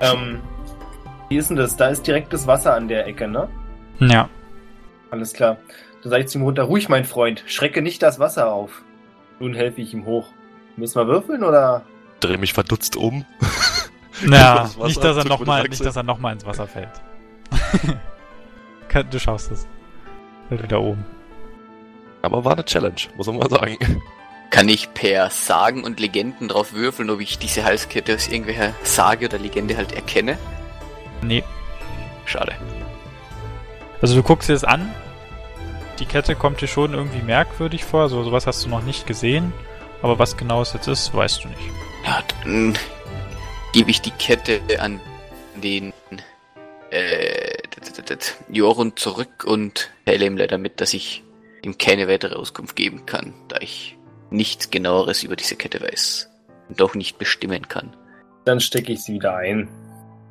ähm, 0.00 0.40
wie 1.28 1.36
ist 1.36 1.50
denn 1.50 1.56
das? 1.56 1.76
Da 1.76 1.88
ist 1.88 2.06
direkt 2.06 2.32
das 2.32 2.46
Wasser 2.46 2.74
an 2.74 2.88
der 2.88 3.06
Ecke, 3.06 3.28
ne? 3.28 3.48
Ja. 4.00 4.28
Alles 5.10 5.32
klar. 5.32 5.58
Dann 6.02 6.10
sage 6.10 6.22
ich 6.24 6.28
zu 6.28 6.38
ihm 6.38 6.44
runter, 6.44 6.64
ruhig, 6.64 6.88
mein 6.88 7.04
Freund, 7.04 7.42
schrecke 7.46 7.82
nicht 7.82 8.02
das 8.02 8.18
Wasser 8.18 8.52
auf. 8.52 8.82
Nun 9.40 9.54
helfe 9.54 9.80
ich 9.80 9.92
ihm 9.92 10.04
hoch. 10.04 10.28
Müssen 10.76 10.96
wir 11.00 11.06
würfeln 11.06 11.42
oder? 11.42 11.82
Dreh 12.20 12.36
mich 12.36 12.52
verdutzt 12.52 12.96
um. 12.96 13.24
Naja, 14.20 14.62
Das 14.62 14.76
nicht, 14.78 15.04
dass 15.04 15.16
er 15.16 15.24
nochmal, 15.24 15.62
nicht, 15.68 15.84
dass 15.84 15.94
er 15.94 16.02
noch 16.02 16.18
mal 16.18 16.32
ins 16.32 16.44
Wasser 16.44 16.66
fällt. 16.66 16.90
Du 19.12 19.20
schaffst 19.20 19.52
es. 19.52 19.68
Wird 20.48 20.62
wieder 20.62 20.80
oben. 20.80 21.04
Aber 22.22 22.44
war 22.44 22.52
eine 22.52 22.64
Challenge, 22.64 22.96
muss 23.16 23.28
man 23.28 23.36
mal 23.36 23.48
sagen. 23.50 23.76
Kann 24.50 24.68
ich 24.68 24.94
per 24.94 25.30
Sagen 25.30 25.84
und 25.84 26.00
Legenden 26.00 26.48
drauf 26.48 26.72
würfeln, 26.72 27.10
ob 27.10 27.20
ich 27.20 27.38
diese 27.38 27.64
Halskette 27.64 28.14
aus 28.14 28.28
irgendwelcher 28.28 28.74
Sage 28.82 29.26
oder 29.26 29.38
Legende 29.38 29.76
halt 29.76 29.92
erkenne? 29.92 30.38
Nee. 31.22 31.44
Schade. 32.24 32.54
Also 34.00 34.14
du 34.14 34.22
guckst 34.22 34.48
dir 34.48 34.54
das 34.54 34.64
an. 34.64 34.94
Die 35.98 36.06
Kette 36.06 36.34
kommt 36.34 36.60
dir 36.60 36.68
schon 36.68 36.94
irgendwie 36.94 37.22
merkwürdig 37.22 37.84
vor. 37.84 38.08
So 38.08 38.22
sowas 38.22 38.46
hast 38.46 38.64
du 38.64 38.68
noch 38.68 38.82
nicht 38.82 39.06
gesehen. 39.06 39.52
Aber 40.00 40.18
was 40.18 40.36
genau 40.36 40.62
es 40.62 40.72
jetzt 40.72 40.86
ist, 40.86 41.12
weißt 41.12 41.44
du 41.44 41.48
nicht. 41.48 41.60
Ja, 42.04 42.22
dann 42.44 42.78
gebe 43.72 43.90
ich 43.90 44.00
die 44.00 44.12
Kette 44.12 44.60
an 44.78 45.00
den 45.56 45.92
äh, 46.90 47.58
Jorun 48.48 48.96
zurück 48.96 49.44
und 49.44 49.90
teile 50.06 50.26
ihm 50.26 50.36
leider 50.36 50.58
mit, 50.58 50.80
dass 50.80 50.94
ich 50.94 51.24
ihm 51.62 51.76
keine 51.76 52.08
weitere 52.08 52.36
Auskunft 52.36 52.76
geben 52.76 53.04
kann, 53.06 53.34
da 53.48 53.58
ich 53.60 53.97
nichts 54.30 54.70
genaueres 54.70 55.22
über 55.22 55.36
diese 55.36 55.56
Kette 55.56 55.80
weiß 55.80 56.30
und 56.68 56.80
auch 56.82 56.94
nicht 56.94 57.18
bestimmen 57.18 57.68
kann. 57.68 57.96
Dann 58.44 58.60
stecke 58.60 58.92
ich 58.92 59.02
sie 59.02 59.14
wieder 59.14 59.36
ein. 59.36 59.68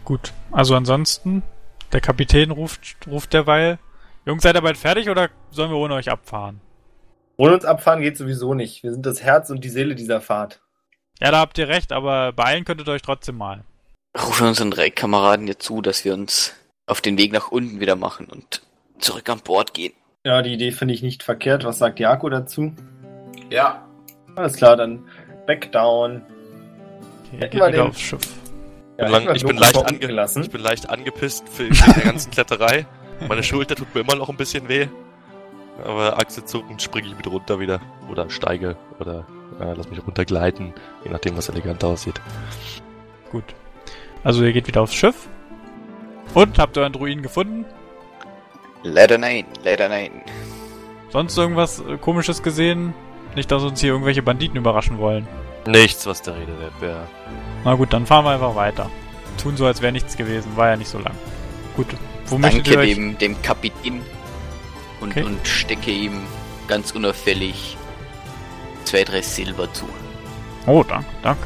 Gut. 0.05 0.33
Also 0.51 0.75
ansonsten, 0.75 1.43
der 1.91 2.01
Kapitän 2.01 2.51
ruft, 2.51 2.81
ruft 3.07 3.33
derweil. 3.33 3.79
Jungs, 4.25 4.43
seid 4.43 4.55
ihr 4.55 4.61
bald 4.61 4.77
fertig 4.77 5.09
oder 5.09 5.29
sollen 5.51 5.71
wir 5.71 5.77
ohne 5.77 5.95
euch 5.95 6.09
abfahren? 6.09 6.61
Ohne 7.37 7.53
uns 7.53 7.65
abfahren 7.65 8.01
geht 8.01 8.17
sowieso 8.17 8.53
nicht. 8.53 8.83
Wir 8.83 8.91
sind 8.91 9.05
das 9.05 9.21
Herz 9.21 9.49
und 9.49 9.63
die 9.63 9.69
Seele 9.69 9.95
dieser 9.95 10.21
Fahrt. 10.21 10.61
Ja, 11.19 11.31
da 11.31 11.39
habt 11.39 11.57
ihr 11.57 11.67
recht, 11.67 11.91
aber 11.91 12.33
beeilen 12.33 12.65
könntet 12.65 12.87
ihr 12.87 12.93
euch 12.93 13.01
trotzdem 13.01 13.37
mal. 13.37 13.63
Rufe 14.17 14.47
unseren 14.47 14.71
drei 14.71 14.89
Kameraden 14.89 15.47
jetzt 15.47 15.63
zu, 15.63 15.81
dass 15.81 16.03
wir 16.03 16.13
uns 16.13 16.55
auf 16.87 17.01
den 17.01 17.17
Weg 17.17 17.31
nach 17.33 17.49
unten 17.49 17.79
wieder 17.79 17.95
machen 17.95 18.27
und 18.27 18.61
zurück 18.99 19.29
an 19.29 19.39
Bord 19.39 19.73
gehen. 19.73 19.93
Ja, 20.25 20.41
die 20.41 20.53
Idee 20.53 20.71
finde 20.71 20.93
ich 20.93 21.03
nicht 21.03 21.23
verkehrt. 21.23 21.63
Was 21.63 21.77
sagt 21.77 21.99
Jako 21.99 22.29
dazu? 22.29 22.73
Ja. 23.51 23.86
Alles 24.37 24.55
klar, 24.55 24.75
dann 24.77 25.03
back 25.45 25.71
down. 25.71 26.21
Okay, 27.27 27.37
Hätten 27.37 27.39
geht 27.41 27.53
wir 27.53 27.67
wieder 27.67 27.71
den- 27.83 27.87
aufs 27.89 27.99
Schiff. 27.99 28.21
Ja, 28.97 29.07
Lang- 29.09 29.35
ich, 29.35 29.45
bin 29.45 29.57
leicht 29.57 29.75
mal 29.75 29.81
unten 29.81 29.95
ange 29.95 30.07
gelassen. 30.07 30.41
ich 30.43 30.49
bin 30.49 30.61
leicht 30.61 30.89
angepisst 30.89 31.47
für 31.49 31.69
der 31.69 32.03
ganzen 32.03 32.31
Kletterei. 32.31 32.85
Meine 33.27 33.43
Schulter 33.43 33.75
tut 33.75 33.93
mir 33.93 34.01
immer 34.01 34.15
noch 34.15 34.29
ein 34.29 34.37
bisschen 34.37 34.67
weh. 34.69 34.87
Aber 35.83 36.17
achselzuckend 36.17 36.81
springe 36.81 37.07
ich 37.09 37.15
mit 37.15 37.27
runter 37.27 37.59
wieder. 37.59 37.79
Oder 38.09 38.29
steige. 38.31 38.75
Oder 38.99 39.25
äh, 39.59 39.73
lass 39.75 39.89
mich 39.89 40.03
runtergleiten. 40.03 40.73
Je 41.03 41.11
nachdem, 41.11 41.37
was 41.37 41.49
elegant 41.49 41.83
aussieht. 41.83 42.19
Gut. 43.31 43.43
Also 44.23 44.43
ihr 44.43 44.53
geht 44.53 44.67
wieder 44.67 44.81
aufs 44.81 44.95
Schiff. 44.95 45.27
Und 46.33 46.57
habt 46.57 46.77
euren 46.77 46.93
Druiden 46.93 47.21
gefunden? 47.21 47.65
Leider 48.83 49.17
nein, 49.19 49.45
leider 49.63 49.89
nein. 49.89 50.09
Sonst 51.09 51.37
irgendwas 51.37 51.79
äh, 51.81 51.97
komisches 51.97 52.41
gesehen? 52.41 52.93
Nicht, 53.37 53.51
dass 53.51 53.61
uns 53.61 53.79
hier 53.79 53.91
irgendwelche 53.91 54.23
Banditen 54.23 54.57
überraschen 54.57 54.97
wollen. 54.97 55.27
Nichts, 55.67 56.07
was 56.07 56.23
der 56.23 56.33
Rede 56.35 56.59
wert 56.59 56.73
wäre. 56.81 57.07
Na 57.63 57.75
gut, 57.75 57.93
dann 57.93 58.07
fahren 58.07 58.25
wir 58.25 58.31
einfach 58.31 58.55
weiter. 58.55 58.89
Tun 59.39 59.55
so, 59.55 59.67
als 59.67 59.79
wäre 59.83 59.91
nichts 59.91 60.17
gewesen. 60.17 60.57
War 60.57 60.69
ja 60.69 60.75
nicht 60.75 60.89
so 60.89 60.97
lang. 60.97 61.13
Gut. 61.75 61.85
Wo 62.25 62.39
möchtet 62.39 62.67
ihr 62.67 62.73
Danke 62.77 62.89
euch... 62.89 62.95
dem, 62.95 63.17
dem 63.19 63.41
Kapitän 63.43 64.01
und, 65.01 65.11
Okay. 65.11 65.21
und 65.21 65.47
stecke 65.47 65.91
ihm 65.91 66.13
ganz 66.67 66.93
unauffällig 66.93 67.77
zwei, 68.85 69.03
drei 69.03 69.21
Silber 69.21 69.71
zu. 69.71 69.85
Oh, 70.65 70.83
danke, 70.83 71.05
danke. 71.21 71.43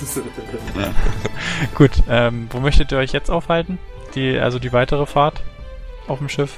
Gut, 1.74 1.90
ähm, 2.08 2.46
wo 2.52 2.60
möchtet 2.60 2.92
ihr 2.92 2.98
euch 2.98 3.10
jetzt 3.12 3.28
aufhalten? 3.28 3.78
Die, 4.14 4.38
also 4.38 4.60
die 4.60 4.72
weitere 4.72 5.04
Fahrt 5.04 5.42
auf 6.06 6.18
dem 6.18 6.28
Schiff? 6.28 6.56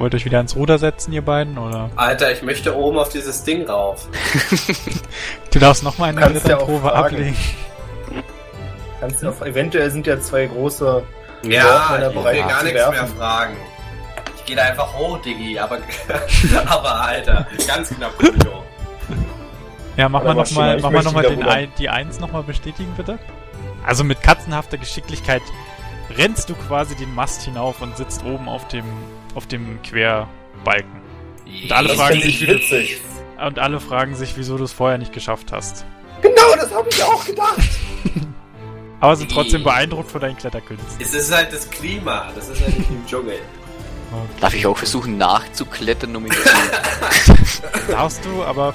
Wollt 0.00 0.14
ihr 0.14 0.16
euch 0.16 0.24
wieder 0.24 0.38
ans 0.38 0.56
Ruder 0.56 0.78
setzen, 0.78 1.12
ihr 1.12 1.20
beiden, 1.20 1.58
oder? 1.58 1.90
Alter, 1.94 2.32
ich 2.32 2.40
möchte 2.42 2.74
oben 2.74 2.98
auf 2.98 3.10
dieses 3.10 3.44
Ding 3.44 3.68
rauf. 3.68 4.08
Du 5.52 5.58
darfst 5.58 5.82
noch 5.82 5.98
mal 5.98 6.08
eine 6.08 6.20
Kannst 6.22 6.48
ja 6.48 6.56
auch 6.56 6.84
ablegen. 6.84 7.36
Kannst 8.98 9.22
du 9.22 9.28
auf, 9.28 9.42
eventuell 9.42 9.90
sind 9.90 10.06
ja 10.06 10.18
zwei 10.18 10.46
große. 10.46 11.02
Ja, 11.42 11.98
ich 11.98 12.14
will 12.14 12.22
gar 12.22 12.62
nichts 12.62 12.78
werfen. 12.78 12.94
mehr 12.94 13.06
fragen. 13.08 13.56
Ich 14.36 14.44
gehe 14.46 14.56
da 14.56 14.62
einfach 14.62 14.96
hoch, 14.96 15.18
Diggi, 15.20 15.58
aber, 15.58 15.78
aber 16.66 17.02
Alter, 17.02 17.46
ganz 17.66 17.90
knapp. 17.90 18.12
Ja, 19.98 20.08
mach 20.08 20.24
mal 20.24 20.34
nochmal 20.34 20.80
mach 20.80 20.90
mal 20.90 21.02
noch 21.02 21.12
mal 21.12 21.26
rudern. 21.26 21.48
ein, 21.48 21.72
die 21.78 21.90
1 21.90 22.20
nochmal 22.20 22.42
bestätigen, 22.42 22.94
bitte. 22.96 23.18
Also 23.84 24.04
mit 24.04 24.22
katzenhafter 24.22 24.78
Geschicklichkeit 24.78 25.42
rennst 26.16 26.48
du 26.48 26.54
quasi 26.54 26.94
den 26.94 27.14
Mast 27.14 27.42
hinauf 27.42 27.82
und 27.82 27.98
sitzt 27.98 28.24
oben 28.24 28.48
auf 28.48 28.66
dem, 28.68 28.84
auf 29.34 29.46
dem 29.46 29.80
Querbalken. 29.82 31.00
Und 31.62 31.72
alle 31.72 31.88
Das 31.88 31.96
fragen 31.96 32.20
sich, 32.20 32.46
witzig. 32.46 33.00
Und 33.44 33.58
alle 33.58 33.80
fragen 33.80 34.14
sich, 34.14 34.36
wieso 34.36 34.56
du 34.58 34.64
es 34.64 34.72
vorher 34.72 34.98
nicht 34.98 35.12
geschafft 35.12 35.52
hast. 35.52 35.84
Genau, 36.22 36.54
das 36.56 36.72
habe 36.72 36.88
ich 36.90 37.02
auch 37.02 37.24
gedacht. 37.24 37.58
Aber 39.00 39.16
sind 39.16 39.30
trotzdem 39.30 39.64
beeindruckt 39.64 40.10
von 40.10 40.20
deinen 40.20 40.36
Kletterkünsten. 40.36 41.00
Es 41.00 41.14
ist 41.14 41.34
halt 41.34 41.52
das 41.52 41.68
Klima, 41.70 42.28
das 42.34 42.48
ist 42.50 42.60
halt 42.60 42.78
nicht 42.78 42.90
im 42.90 43.06
Dschungel. 43.06 43.38
Darf 44.40 44.54
ich 44.54 44.66
auch 44.66 44.76
versuchen 44.76 45.16
nachzuklettern, 45.16 46.14
um 46.16 46.26
ihn 46.26 46.32
Darfst 47.90 48.24
du, 48.24 48.42
aber 48.42 48.74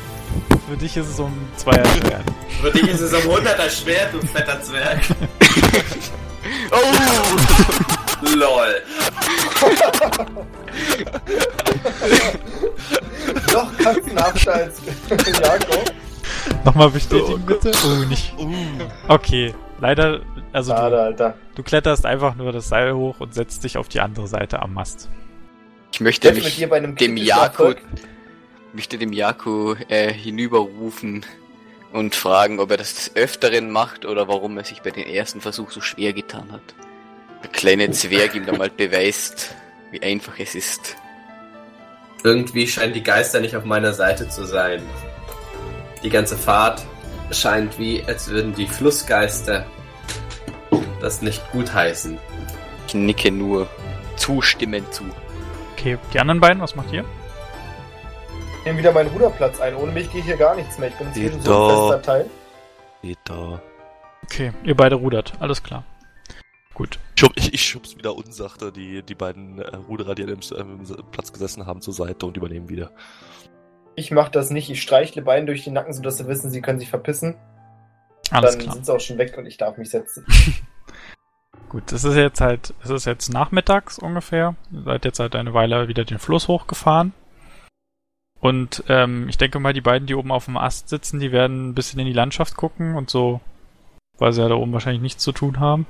für 0.70 0.78
dich 0.78 0.96
ist 0.98 1.10
es 1.10 1.20
um 1.20 1.34
Zweier 1.58 1.86
schwer. 1.86 2.22
Für 2.62 2.72
dich 2.72 2.88
ist 2.88 3.02
es 3.02 3.14
um 3.14 3.32
100er 3.32 3.70
schwer, 3.70 4.10
du 4.12 4.26
fetter 4.26 4.62
Zwerg. 4.62 5.02
Oh! 6.72 7.95
LOL. 8.22 8.82
Noch 13.54 13.78
katzenhafter 13.78 14.54
als 14.54 14.82
Jakob. 15.10 15.94
Nochmal 16.64 16.90
bestätigen, 16.90 17.46
bitte? 17.46 17.72
Oh, 17.86 18.06
nicht. 18.06 18.34
Okay, 19.08 19.54
leider, 19.80 20.22
also 20.54 20.72
Schade, 20.72 20.96
du, 20.96 21.02
Alter. 21.02 21.38
du 21.56 21.64
kletterst 21.64 22.06
einfach 22.06 22.36
nur 22.36 22.52
das 22.52 22.70
Seil 22.70 22.94
hoch 22.94 23.20
und 23.20 23.34
setzt 23.34 23.64
dich 23.64 23.78
auf 23.78 23.88
die 23.88 24.00
andere 24.00 24.28
Seite 24.28 24.62
am 24.62 24.74
Mast. 24.74 25.10
Ich 25.94 26.02
möchte 26.02 26.28
Jetzt 26.28 26.36
mit 26.36 26.46
mich 26.46 26.56
dir 26.58 26.70
bei 26.70 26.78
einem 26.78 26.96
dem 26.96 27.18
Jako, 27.18 27.74
möchte 28.74 28.98
dem 28.98 29.14
Jako 29.14 29.76
äh, 29.88 30.12
hinüberrufen 30.12 31.26
und 31.94 32.16
fragen, 32.16 32.60
ob 32.60 32.72
er 32.72 32.78
das 32.78 32.94
des 32.96 33.16
Öfteren 33.16 33.72
macht 33.72 34.06
oder 34.06 34.28
warum 34.28 34.58
er 34.58 34.66
sich 34.66 34.82
bei 34.82 34.92
dem 34.92 35.08
ersten 35.08 35.40
Versuch 35.40 35.72
so 35.72 35.80
schwer 35.82 36.12
getan 36.14 36.52
hat. 36.52 36.76
Der 37.46 37.52
kleine 37.52 37.92
Zwerg 37.92 38.34
ihm 38.34 38.48
da 38.48 38.54
mal 38.54 38.72
beweist, 38.72 39.54
wie 39.92 40.02
einfach 40.02 40.34
es 40.40 40.56
ist. 40.56 40.96
Irgendwie 42.24 42.68
scheinen 42.68 42.94
die 42.94 43.04
Geister 43.04 43.40
nicht 43.40 43.56
auf 43.56 43.66
meiner 43.66 43.94
Seite 43.94 44.28
zu 44.30 44.46
sein. 44.46 44.82
Die 46.02 46.10
ganze 46.10 46.38
Fahrt 46.38 46.84
scheint 47.30 47.78
wie, 47.78 48.04
als 48.08 48.30
würden 48.30 48.56
die 48.56 48.66
Flussgeister 48.66 49.64
das 51.00 51.22
nicht 51.22 51.40
gutheißen. 51.52 52.18
Ich 52.88 52.96
nicke 52.96 53.32
nur 53.32 53.70
zustimmend 54.16 54.92
zu. 54.92 55.04
Okay, 55.74 56.00
die 56.16 56.20
anderen 56.20 56.40
beiden, 56.40 56.64
was 56.64 56.76
macht 56.76 56.92
ihr? 56.92 57.06
Ich 58.58 58.66
nehme 58.66 58.80
wieder 58.80 58.92
meinen 58.92 59.12
Ruderplatz 59.12 59.60
ein. 59.60 59.76
Ohne 59.76 59.92
mich 59.92 60.12
geht 60.12 60.24
hier 60.24 60.38
gar 60.38 60.56
nichts 60.56 60.80
mehr. 60.80 60.90
Ich 60.90 60.96
bin 60.96 61.08
inzwischen 61.10 61.42
so 61.42 61.68
ein 61.68 61.70
fester 61.70 62.02
Teil. 62.02 62.30
Geht 63.04 63.20
da. 63.26 63.62
Okay, 64.24 64.52
ihr 64.64 64.76
beide 64.76 64.96
rudert, 64.96 65.34
alles 65.40 65.62
klar. 65.62 65.84
Gut. 66.76 67.00
Schub, 67.18 67.32
ich, 67.36 67.54
ich 67.54 67.64
schub's 67.64 67.98
wieder 67.98 68.16
unsachte 68.16 68.72
die, 68.72 69.02
die 69.02 69.16
beiden 69.16 69.60
äh, 69.60 69.76
Ruderer, 69.78 70.14
die 70.14 70.24
an 70.24 70.30
dem 70.30 70.40
ähm, 70.58 70.86
Platz 71.12 71.32
gesessen 71.32 71.66
haben, 71.66 71.82
zur 71.82 71.94
Seite 71.94 72.26
und 72.26 72.36
übernehmen 72.36 72.70
wieder. 72.70 72.92
Ich 73.96 74.12
mache 74.12 74.30
das 74.30 74.50
nicht. 74.50 74.70
Ich 74.70 74.82
streichle 74.82 75.22
beiden 75.22 75.48
durch 75.48 75.64
den 75.64 75.74
Nacken, 75.74 75.94
sodass 75.94 76.18
sie 76.18 76.28
wissen, 76.28 76.52
sie 76.52 76.62
können 76.62 76.80
sich 76.80 76.90
verpissen. 76.90 77.36
Alles 78.30 78.52
Dann 78.52 78.64
klar. 78.64 78.74
sind 78.76 78.86
sie 78.86 78.94
auch 78.94 79.00
schon 79.00 79.18
weg 79.18 79.38
und 79.38 79.46
ich 79.46 79.56
darf 79.56 79.78
mich 79.78 79.90
setzen. 79.90 80.26
Gut, 81.70 81.94
es 81.94 82.04
ist 82.04 82.16
jetzt 82.16 82.42
halt, 82.42 82.74
es 82.84 82.90
ist 82.90 83.06
jetzt 83.06 83.30
nachmittags 83.32 83.98
ungefähr. 83.98 84.56
Ihr 84.72 84.84
seid 84.84 85.06
jetzt 85.06 85.20
halt 85.20 85.36
eine 85.36 85.54
Weile 85.54 85.88
wieder 85.88 86.04
den 86.04 86.20
Fluss 86.20 86.50
hochgefahren. 86.50 87.14
Und 88.42 88.84
ähm, 88.90 89.30
ich 89.30 89.38
denke 89.38 89.60
mal, 89.60 89.74
die 89.74 89.82
beiden, 89.82 90.08
die 90.08 90.16
oben 90.16 90.32
auf 90.32 90.46
dem 90.46 90.58
Ast 90.58 90.90
sitzen, 90.90 91.22
die 91.22 91.32
werden 91.32 91.70
ein 91.70 91.74
bisschen 91.74 92.00
in 92.02 92.06
die 92.06 92.14
Landschaft 92.14 92.58
gucken 92.58 92.96
und 92.96 93.10
so, 93.10 93.40
weil 94.18 94.34
sie 94.34 94.42
ja 94.42 94.50
da 94.50 94.56
oben 94.56 94.74
wahrscheinlich 94.74 95.02
nichts 95.02 95.24
zu 95.24 95.32
tun 95.32 95.62
haben. 95.62 95.88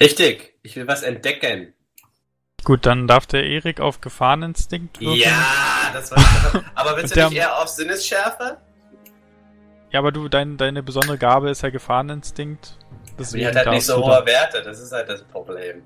Richtig, 0.00 0.54
ich 0.62 0.76
will 0.76 0.86
was 0.86 1.02
entdecken. 1.02 1.72
Gut, 2.64 2.86
dann 2.86 3.06
darf 3.06 3.26
der 3.26 3.44
Erik 3.44 3.80
auf 3.80 4.00
Gefahreninstinkt 4.00 5.00
würfeln. 5.00 5.20
Ja, 5.20 5.90
das 5.92 6.10
war. 6.10 6.64
Aber 6.74 6.96
willst 6.96 7.14
du 7.14 7.24
nicht 7.24 7.36
eher 7.36 7.58
auf 7.60 7.68
Sinnesschärfe? 7.68 8.58
Ja, 9.90 10.00
aber 10.00 10.10
du, 10.10 10.28
dein, 10.28 10.56
deine 10.56 10.82
besondere 10.82 11.18
Gabe 11.18 11.50
ist 11.50 11.62
ja 11.62 11.70
Gefahreninstinkt. 11.70 12.76
Die 13.32 13.46
hat 13.46 13.54
halt 13.54 13.68
nicht 13.68 13.86
so 13.86 14.04
hohe 14.04 14.26
Werte, 14.26 14.60
das 14.60 14.80
ist 14.80 14.90
halt 14.90 15.08
das 15.08 15.22
Problem. 15.22 15.84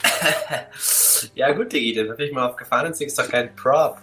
ja 1.34 1.50
gut, 1.50 1.72
Diggi, 1.72 1.92
dann 1.92 2.06
würfel 2.06 2.26
ich 2.26 2.32
mal 2.32 2.48
auf 2.48 2.54
Gefahreninstinkt, 2.54 3.10
ist 3.10 3.18
doch 3.18 3.28
kein 3.28 3.52
Prop. 3.56 3.98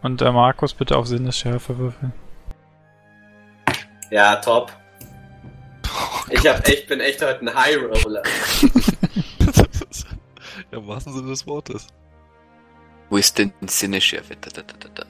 Und 0.00 0.22
der 0.22 0.32
Markus 0.32 0.72
bitte 0.72 0.96
auf 0.96 1.08
Sinnesschärfe 1.08 1.76
würfeln. 1.76 2.14
Ja, 4.10 4.36
top. 4.36 4.72
Ich 6.30 6.46
hab 6.46 6.66
echt, 6.68 6.86
bin 6.88 7.00
echt 7.00 7.20
heute 7.22 7.40
ein 7.46 7.54
High 7.54 7.76
Roller. 7.76 8.22
ja, 10.70 10.78
im 10.78 10.86
wahrsten 10.86 11.12
Sinne 11.12 11.28
des 11.30 11.46
Wortes. 11.46 11.86
Wo 13.10 13.16
ist 13.18 13.36
denn 13.38 13.52
Sinneschärfe? 13.66 14.36
Da, 14.40 14.50
da, 14.50 14.62
da, 14.62 14.74
da, 14.80 14.88
da. 14.94 15.04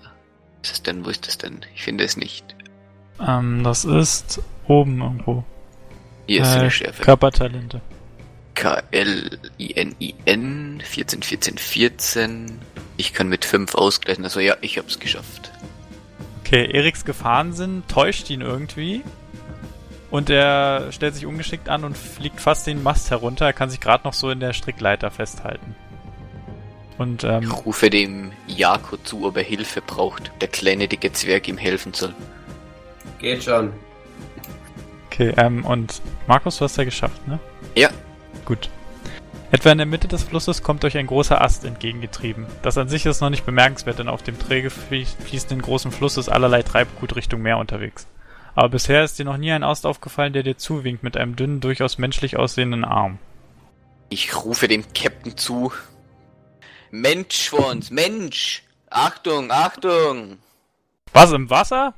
Was 0.63 0.71
ist 0.71 0.73
das 0.73 0.83
denn? 0.83 1.05
Wo 1.05 1.09
ist 1.11 1.27
das 1.27 1.39
denn? 1.39 1.61
Ich 1.75 1.83
finde 1.83 2.05
es 2.05 2.17
nicht. 2.17 2.45
Ähm, 3.21 3.63
das 3.65 3.85
ist 3.85 4.41
oben 4.67 5.01
irgendwo. 5.01 5.45
Hier 6.27 6.43
ist 6.43 6.49
Äh, 6.49 6.53
Sinneschärfe. 6.59 7.03
Körpertalente. 7.03 7.81
K-L-I-N-I-N 9.59 10.83
14, 10.85 11.23
14, 11.23 11.59
14. 11.59 12.59
Ich 12.97 13.13
kann 13.13 13.29
mit 13.29 13.45
5 13.45 13.75
ausgleichen, 13.75 14.25
also 14.25 14.41
ja, 14.41 14.57
ich 14.61 14.79
hab's 14.79 14.99
geschafft. 14.99 15.51
Okay, 16.45 16.67
Eriks 16.73 17.05
Gefahrensinn 17.05 17.83
täuscht 17.89 18.29
ihn 18.31 18.41
irgendwie. 18.43 19.03
Und 20.13 20.29
er 20.31 20.93
stellt 20.93 21.15
sich 21.15 21.25
ungeschickt 21.27 21.69
an 21.71 21.85
und 21.85 21.97
fliegt 21.97 22.39
fast 22.41 22.67
den 22.67 22.83
Mast 22.83 23.11
herunter. 23.11 23.47
Er 23.47 23.53
kann 23.55 23.71
sich 23.71 23.81
gerade 23.81 24.05
noch 24.05 24.13
so 24.13 24.31
in 24.31 24.41
der 24.41 24.53
Strickleiter 24.53 25.11
festhalten. 25.11 25.75
Und 26.99 27.25
Ich 27.25 27.31
ähm, 27.31 27.51
rufe 27.51 27.89
dem 27.89 28.31
Jako 28.47 28.99
zu, 28.99 29.27
ob 29.27 29.39
er 29.39 29.43
Hilfe 29.43 29.81
braucht. 29.81 30.31
Der 30.43 30.49
kleine 30.49 30.87
dicke 30.87 31.11
Zwerg 31.13 31.49
ihm 31.49 31.57
helfen 31.57 31.95
soll. 31.95 32.13
Geht 33.19 33.43
schon. 33.43 33.73
okay, 35.07 35.33
ähm, 35.39 35.65
und 35.65 36.03
Markus, 36.27 36.59
du 36.59 36.65
hast 36.67 36.77
ja 36.77 36.85
geschafft, 36.85 37.27
ne? 37.27 37.39
Ja. 37.75 37.89
Gut. 38.45 38.69
Etwa 39.51 39.71
in 39.73 39.79
der 39.79 39.87
Mitte 39.87 40.09
des 40.09 40.23
Flusses 40.23 40.63
kommt 40.63 40.85
euch 40.85 40.97
ein 40.99 41.07
großer 41.07 41.41
Ast 41.41 41.65
entgegengetrieben. 41.65 42.47
Das 42.63 42.77
an 42.79 42.89
sich 42.89 43.07
ist 43.07 43.21
noch 43.23 43.31
nicht 43.31 43.47
bemerkenswert, 43.47 43.99
denn 43.99 44.09
auf 44.09 44.23
dem 44.23 44.39
träge 44.39 44.69
flie- 44.71 45.07
fließenden 45.25 45.63
großen 45.63 45.91
Fluss 45.91 46.17
ist 46.19 46.29
allerlei 46.29 46.63
Treibgut 46.63 47.17
Richtung 47.17 47.41
Meer 47.43 47.57
unterwegs. 47.59 48.07
Aber 48.55 48.69
bisher 48.69 49.03
ist 49.05 49.19
dir 49.19 49.25
noch 49.25 49.39
nie 49.39 49.51
ein 49.53 49.65
Ast 49.65 49.87
aufgefallen, 49.87 50.33
der 50.33 50.43
dir 50.43 50.57
zuwinkt 50.59 51.03
mit 51.03 51.17
einem 51.17 51.37
dünnen, 51.37 51.61
durchaus 51.61 51.99
menschlich 51.99 52.37
aussehenden 52.37 52.85
Arm. 52.85 53.19
Ich 54.11 54.45
rufe 54.45 54.69
dem 54.69 54.85
Captain 54.93 55.37
zu. 55.37 55.73
Mensch 56.91 57.49
vor 57.49 57.69
uns, 57.71 57.91
Mensch! 57.91 58.63
Achtung, 58.91 59.51
Achtung! 59.51 60.37
Was, 61.15 61.33
im 61.33 61.49
Wasser? 61.49 61.95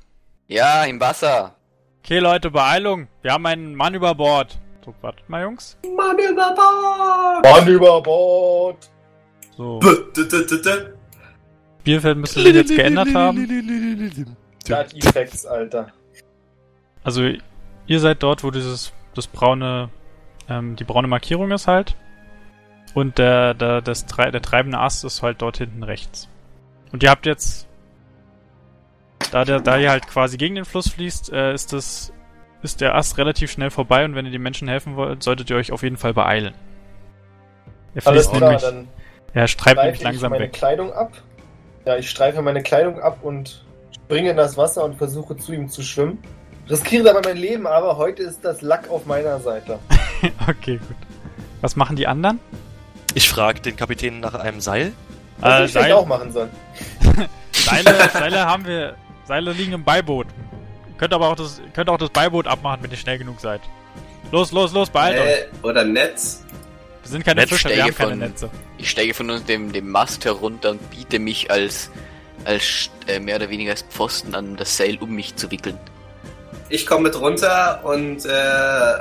Ja, 0.47 0.85
im 0.85 1.01
Wasser. 1.01 1.57
Okay, 2.05 2.21
Leute, 2.21 2.51
Beeilung. 2.53 3.09
Wir 3.23 3.33
haben 3.33 3.47
einen 3.47 3.75
Mann 3.75 3.95
über 3.95 4.15
Bord. 4.15 4.57
So, 4.85 4.95
wartet 5.01 5.29
mal, 5.29 5.43
Jungs. 5.43 5.77
Mann 5.97 6.17
über 6.19 6.55
Bord! 6.55 7.45
Mann 7.45 7.67
über 7.67 8.01
Bord! 8.01 8.91
So, 9.57 9.79
B- 9.81 9.89
d- 10.15 10.29
d- 10.29 10.47
d- 10.47 10.63
d- 10.63 10.93
Spielfeld 11.81 12.19
müsste 12.19 12.43
sich 12.43 12.55
jetzt 12.55 12.75
geändert 12.75 13.13
haben. 13.15 13.47
Cut 14.67 14.95
Effects, 14.95 15.45
Alter. 15.47 15.93
Also, 17.05 17.29
ihr 17.87 18.01
seid 18.01 18.23
dort, 18.23 18.43
wo 18.43 18.51
dieses, 18.51 18.93
das 19.15 19.27
braune, 19.27 19.91
ähm, 20.49 20.75
die 20.77 20.85
braune 20.85 21.07
Markierung 21.07 21.53
ist 21.53 21.69
halt. 21.69 21.95
Und 22.95 23.19
der, 23.19 23.55
der, 23.55 23.83
das, 23.83 24.07
der 24.07 24.43
treibende 24.43 24.79
Ast 24.79 25.05
ist 25.05 25.23
halt 25.23 25.43
dort 25.43 25.59
hinten 25.59 25.83
rechts. 25.83 26.29
Und 26.93 27.03
ihr 27.03 27.11
habt 27.11 27.27
jetzt, 27.27 27.67
da 29.33 29.45
der, 29.45 29.61
da 29.61 29.79
ihr 29.79 29.91
halt 29.91 30.07
quasi 30.07 30.37
gegen 30.37 30.55
den 30.55 30.65
Fluss 30.65 30.91
fließt, 30.91 31.33
äh, 31.33 31.53
ist 31.53 31.73
das, 31.73 32.13
ist 32.63 32.81
der 32.81 32.95
Ast 32.95 33.19
relativ 33.19 33.51
schnell 33.51 33.71
vorbei 33.71 34.05
und 34.05 34.15
wenn 34.15 34.25
ihr 34.25 34.33
den 34.33 34.43
Menschen 34.43 34.69
helfen 34.69 34.95
wollt, 34.97 35.23
solltet 35.23 35.51
ihr 35.51 35.57
euch 35.57 35.73
auf 35.73 35.83
jeden 35.83 35.97
Fall 35.97 36.15
beeilen. 36.15 36.55
Er 37.95 38.07
Alles 38.07 38.29
fließt 38.29 38.37
klar, 38.37 38.51
nämlich, 38.51 38.63
dann 38.63 38.89
Er 39.33 39.49
streift 39.49 39.77
nämlich 39.77 39.97
streife 39.97 39.97
ich 39.97 40.03
langsam 40.03 40.31
meine 40.31 40.45
weg. 40.45 40.53
Kleidung 40.53 40.93
ab. 40.93 41.13
Ja, 41.85 41.97
ich 41.97 42.09
streife 42.09 42.43
meine 42.43 42.63
Kleidung 42.63 43.01
ab 43.01 43.19
und 43.23 43.65
springe 43.93 44.31
in 44.31 44.37
das 44.37 44.57
Wasser 44.57 44.85
und 44.85 44.97
versuche 44.97 45.37
zu 45.37 45.53
ihm 45.53 45.69
zu 45.69 45.83
schwimmen. 45.83 46.19
Riskiere 46.69 47.05
dabei 47.05 47.21
mein 47.25 47.37
Leben, 47.37 47.67
aber 47.67 47.97
heute 47.97 48.23
ist 48.23 48.41
das 48.45 48.63
Lack 48.63 48.89
auf 48.91 49.05
meiner 49.07 49.39
Seite. 49.41 49.79
okay, 50.49 50.79
gut. 50.79 50.97
Was 51.61 51.77
machen 51.77 51.97
die 51.97 52.07
anderen? 52.07 52.41
Ich 53.15 53.29
frage 53.29 53.61
den 53.61 53.77
Kapitän 53.77 54.21
nach 54.21 54.35
einem 54.35 54.61
Seil. 54.61 54.93
Was 55.39 55.61
Äh, 55.61 55.65
ich 55.67 55.73
Seil- 55.73 55.93
auch 55.93 56.07
machen 56.07 56.33
soll. 56.33 56.49
Seile, 57.53 58.09
Seile 58.13 58.47
haben 58.47 58.67
wir. 58.67 58.97
Seile 59.27 59.53
liegen 59.53 59.73
im 59.73 59.85
Beiboot. 59.85 60.27
Ihr 60.89 60.97
könnt 60.99 61.13
aber 61.15 61.29
auch 61.29 61.37
das, 61.37 61.59
ihr 61.65 61.71
könnt 61.73 61.89
auch 61.89 61.97
das 61.99 62.11
Beiboot 62.11 62.47
abmachen, 62.47 62.83
wenn 62.83 62.91
ihr 62.91 62.97
schnell 62.97 63.19
genug 63.19 63.41
seid. 63.41 63.61
Los, 64.33 64.53
los, 64.53 64.73
los, 64.73 64.91
beeilt 64.91 65.19
euch. 65.19 65.27
Äh, 65.63 65.67
oder 65.67 65.85
Netz. 65.85 66.45
Wir 67.03 67.11
sind 67.11 67.25
keine 67.25 67.43
Netz 67.43 67.51
Fischer, 67.51 67.71
wir 67.71 67.83
haben 67.85 67.95
keine 67.95 68.11
von- 68.11 68.19
Netze. 68.19 68.51
Ich 68.79 68.91
steige 68.91 69.13
von 69.15 69.31
uns 69.31 69.45
dem, 69.45 69.73
dem 69.73 69.91
Mast 69.91 70.25
herunter 70.25 70.71
und 70.73 70.91
biete 70.91 71.19
mich 71.19 71.51
als, 71.51 71.91
als 72.45 72.91
äh, 73.07 73.19
mehr 73.21 73.37
oder 73.37 73.49
weniger 73.51 73.71
als 73.73 73.83
Pfosten 73.83 74.35
an, 74.35 74.57
das 74.57 74.77
Seil 74.77 74.97
um 74.99 75.11
mich 75.15 75.37
zu 75.37 75.51
wickeln. 75.51 75.79
Ich 76.69 76.87
komme 76.87 77.05
mit 77.05 77.21
runter 77.21 77.85
und 77.85 78.25
äh, 78.25 78.95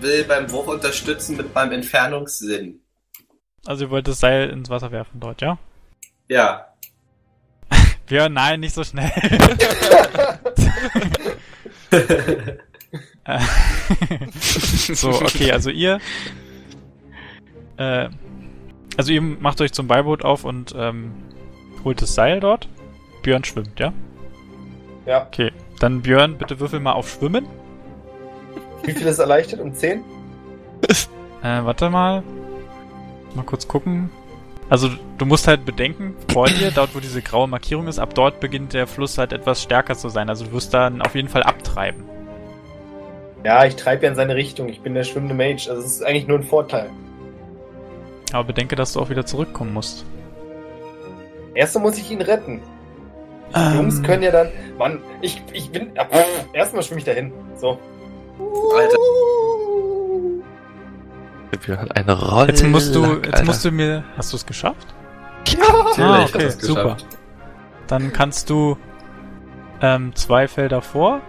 will 0.00 0.24
beim 0.24 0.50
Wurf 0.50 0.68
unterstützen 0.68 1.36
mit 1.36 1.54
meinem 1.54 1.72
Entfernungssinn. 1.72 2.80
Also 3.64 3.86
ihr 3.86 3.90
wollt 3.90 4.06
das 4.06 4.20
Seil 4.20 4.50
ins 4.50 4.70
Wasser 4.70 4.92
werfen 4.92 5.20
dort, 5.20 5.40
ja? 5.40 5.58
Ja. 6.28 6.66
Björn, 8.06 8.32
nein, 8.32 8.60
nicht 8.60 8.74
so 8.74 8.84
schnell. 8.84 9.10
So, 14.94 15.10
okay, 15.10 15.50
also 15.50 15.70
ihr. 15.70 16.00
Äh, 17.76 18.08
also 18.96 19.12
ihr 19.12 19.20
macht 19.20 19.60
euch 19.60 19.72
zum 19.72 19.88
Beiboot 19.88 20.24
auf 20.24 20.44
und 20.44 20.74
ähm, 20.76 21.12
holt 21.84 22.00
das 22.00 22.14
Seil 22.14 22.40
dort. 22.40 22.68
Björn 23.22 23.44
schwimmt, 23.44 23.78
ja? 23.80 23.92
Ja. 25.06 25.26
Okay, 25.26 25.52
dann 25.78 26.02
Björn, 26.02 26.38
bitte 26.38 26.60
würfel 26.60 26.80
mal 26.80 26.92
auf 26.92 27.08
Schwimmen. 27.10 27.46
Wie 28.84 28.92
viel 28.92 29.06
ist 29.06 29.18
erleichtert? 29.18 29.60
Um 29.60 29.74
10? 29.74 30.02
Äh, 31.42 31.64
warte 31.64 31.90
mal. 31.90 32.22
Mal 33.34 33.44
kurz 33.44 33.68
gucken. 33.68 34.10
Also 34.68 34.90
du 35.18 35.26
musst 35.26 35.46
halt 35.46 35.64
bedenken, 35.64 36.16
vor 36.32 36.48
dir, 36.48 36.72
dort 36.72 36.94
wo 36.94 37.00
diese 37.00 37.22
graue 37.22 37.46
Markierung 37.46 37.86
ist, 37.86 38.00
ab 38.00 38.14
dort 38.14 38.40
beginnt 38.40 38.72
der 38.72 38.86
Fluss 38.86 39.16
halt 39.16 39.32
etwas 39.32 39.62
stärker 39.62 39.94
zu 39.94 40.08
sein. 40.08 40.28
Also 40.28 40.46
du 40.46 40.52
wirst 40.52 40.74
dann 40.74 41.02
auf 41.02 41.14
jeden 41.14 41.28
Fall 41.28 41.44
abtreiben. 41.44 42.04
Ja, 43.44 43.64
ich 43.64 43.76
treibe 43.76 44.04
ja 44.04 44.10
in 44.10 44.16
seine 44.16 44.34
Richtung. 44.34 44.68
Ich 44.68 44.80
bin 44.80 44.94
der 44.94 45.04
schwimmende 45.04 45.34
Mage. 45.34 45.68
Also 45.70 45.82
es 45.82 45.86
ist 45.86 46.02
eigentlich 46.04 46.26
nur 46.26 46.38
ein 46.38 46.44
Vorteil. 46.44 46.90
Aber 48.32 48.44
bedenke, 48.44 48.74
dass 48.74 48.92
du 48.92 49.00
auch 49.00 49.08
wieder 49.08 49.24
zurückkommen 49.24 49.72
musst. 49.72 50.04
Erstmal 51.54 51.84
muss 51.84 51.98
ich 51.98 52.10
ihn 52.10 52.20
retten. 52.20 52.60
Die 53.54 53.58
Ähm. 53.58 53.76
Jungs 53.76 54.02
können 54.02 54.22
ja 54.22 54.30
dann. 54.30 54.48
Mann, 54.78 55.00
ich, 55.22 55.42
ich 55.52 55.70
bin. 55.70 55.92
Ja, 55.94 56.04
pff, 56.04 56.46
erstmal 56.52 56.82
schwimme 56.82 56.98
ich 57.00 57.04
dahin. 57.06 57.32
So. 57.56 57.78
Alter. 58.76 58.96
Wir 61.64 61.78
haben 61.78 61.90
eine 61.92 62.12
Rolle. 62.12 62.48
Jetzt 62.48 62.62
musst 62.64 62.94
du, 62.94 63.04
jetzt 63.16 63.34
Alter. 63.34 63.44
musst 63.44 63.64
du 63.64 63.70
mir. 63.70 64.04
Hast 64.16 64.32
du 64.32 64.36
es 64.36 64.44
geschafft? 64.46 64.86
Natürlich 65.46 65.98
Ah, 65.98 66.24
okay, 66.24 66.52
geschafft. 66.60 67.06
Dann 67.86 68.12
kannst 68.12 68.50
du 68.50 68.76
ähm, 69.80 70.14
zwei 70.14 70.48
Felder 70.48 70.82
vor 70.82 71.20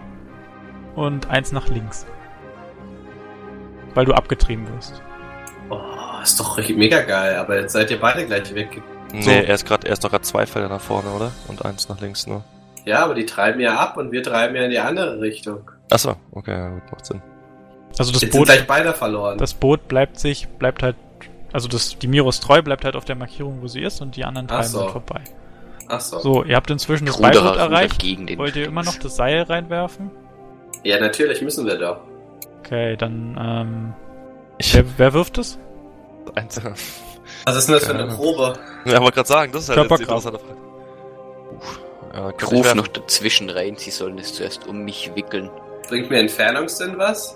und 0.95 1.29
eins 1.29 1.51
nach 1.51 1.67
links. 1.69 2.05
Weil 3.93 4.05
du 4.05 4.13
abgetrieben 4.13 4.67
wirst. 4.75 5.01
Oh, 5.69 5.79
ist 6.21 6.39
doch 6.39 6.57
richtig 6.57 6.77
mega 6.77 7.01
geil, 7.01 7.35
aber 7.35 7.59
jetzt 7.59 7.73
seid 7.73 7.89
ihr 7.91 7.99
beide 7.99 8.25
gleich 8.25 8.53
weg. 8.53 8.81
Nee, 9.13 9.21
So. 9.21 9.31
er 9.31 9.53
ist 9.53 9.65
gerade, 9.65 9.87
er 9.87 9.93
ist 9.93 10.03
doch 10.03 10.09
gerade 10.11 10.23
zwei 10.23 10.45
Felder 10.45 10.69
nach 10.69 10.81
vorne, 10.81 11.09
oder? 11.11 11.31
Und 11.47 11.63
eins 11.65 11.87
nach 11.89 11.99
links 12.01 12.27
nur. 12.27 12.43
Ja, 12.85 13.03
aber 13.03 13.13
die 13.15 13.25
treiben 13.25 13.59
ja 13.59 13.75
ab 13.77 13.97
und 13.97 14.11
wir 14.11 14.23
treiben 14.23 14.55
ja 14.55 14.63
in 14.63 14.69
die 14.69 14.79
andere 14.79 15.19
Richtung. 15.19 15.69
Achso, 15.89 16.15
okay, 16.31 16.51
ja, 16.57 16.69
gut, 16.69 16.83
macht 16.91 17.05
Sinn. 17.05 17.21
Also 17.97 18.11
das 18.11 18.21
jetzt 18.21 18.31
sind 18.31 18.39
Boot, 18.39 18.45
gleich 18.47 18.67
beide 18.67 18.93
verloren. 18.93 19.37
das 19.37 19.53
Boot 19.53 19.87
bleibt 19.87 20.19
sich, 20.19 20.47
bleibt 20.47 20.83
halt, 20.83 20.95
also 21.51 21.67
das, 21.67 21.97
die 21.97 22.07
Miros 22.07 22.39
treu 22.39 22.61
bleibt 22.61 22.85
halt 22.85 22.95
auf 22.95 23.05
der 23.05 23.15
Markierung, 23.15 23.61
wo 23.61 23.67
sie 23.67 23.81
ist 23.81 24.01
und 24.01 24.15
die 24.15 24.23
anderen 24.25 24.47
treiben 24.47 24.63
so. 24.67 24.79
sind 24.79 24.91
vorbei. 24.91 25.21
Ach 25.89 25.99
so. 26.01 26.19
So, 26.19 26.43
ihr 26.43 26.55
habt 26.55 26.69
inzwischen 26.69 27.05
das 27.05 27.17
Ruderer 27.17 27.43
Beiboot 27.43 27.57
erreicht. 27.57 27.99
gegen 27.99 28.27
den 28.27 28.37
Wollt 28.37 28.55
ihr 28.57 28.65
immer 28.67 28.83
noch 28.83 28.95
das 28.99 29.15
Seil 29.15 29.41
reinwerfen? 29.43 30.11
Ja, 30.83 30.99
natürlich 30.99 31.41
müssen 31.41 31.65
wir 31.65 31.77
doch. 31.77 31.99
Okay, 32.59 32.95
dann, 32.97 33.37
ähm, 33.39 33.93
wer, 34.73 34.83
wer 34.97 35.13
wirft 35.13 35.37
es? 35.37 35.57
Eins, 36.35 36.57
ja, 36.61 36.73
Was 37.45 37.55
ist 37.55 37.67
denn 37.67 37.75
das 37.75 37.85
für 37.85 37.93
eine 37.93 38.07
Probe? 38.07 38.53
wollte 39.01 39.11
gerade 39.15 39.27
sagen, 39.27 39.51
das 39.51 39.63
ist 39.63 39.69
halt 39.69 39.79
jetzt 39.79 39.99
die 39.99 40.05
Körperkraft. 40.05 40.25
interessante 40.25 40.39
Frage. 40.39 41.57
Uff, 41.57 41.79
ja, 42.13 42.29
Ich 42.37 42.51
ruf 42.51 42.65
werden. 42.65 42.77
noch 42.77 42.87
dazwischen 42.87 43.49
rein, 43.49 43.75
sie 43.77 43.91
sollen 43.91 44.17
es 44.19 44.33
zuerst 44.33 44.67
um 44.67 44.83
mich 44.83 45.11
wickeln. 45.15 45.49
Bringt 45.89 46.09
mir 46.09 46.19
Entfernungssinn 46.19 46.97
was? 46.97 47.35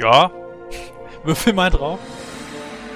Ja. 0.00 0.30
Würfel 1.24 1.52
mal 1.52 1.70
drauf. 1.70 1.98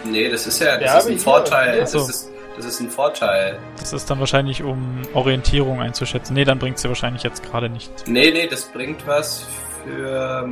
Nee, 0.05 0.29
das 0.31 0.47
ist 0.47 0.61
ja, 0.61 0.77
das 0.79 0.85
Ja, 0.85 0.99
ist 0.99 1.09
ein 1.09 1.19
Vorteil. 1.19 1.81
Das, 1.81 1.95
ist, 1.95 2.31
das 2.57 2.65
ist 2.65 2.81
ein 2.81 2.91
Vorteil. 2.91 3.59
Das 3.79 3.93
ist 3.93 4.09
dann 4.09 4.21
wahrscheinlich, 4.21 4.63
um 4.63 5.03
Orientierung 5.15 5.81
einzuschätzen. 5.81 6.35
Nee, 6.35 6.45
dann 6.45 6.59
bringt 6.59 6.79
sie 6.79 6.89
wahrscheinlich 6.89 7.23
jetzt 7.25 7.43
gerade 7.43 7.69
nichts. 7.69 8.05
Nee, 8.07 8.31
nee, 8.31 8.47
das 8.47 8.65
bringt 8.67 9.07
was 9.07 9.45
für, 9.85 10.49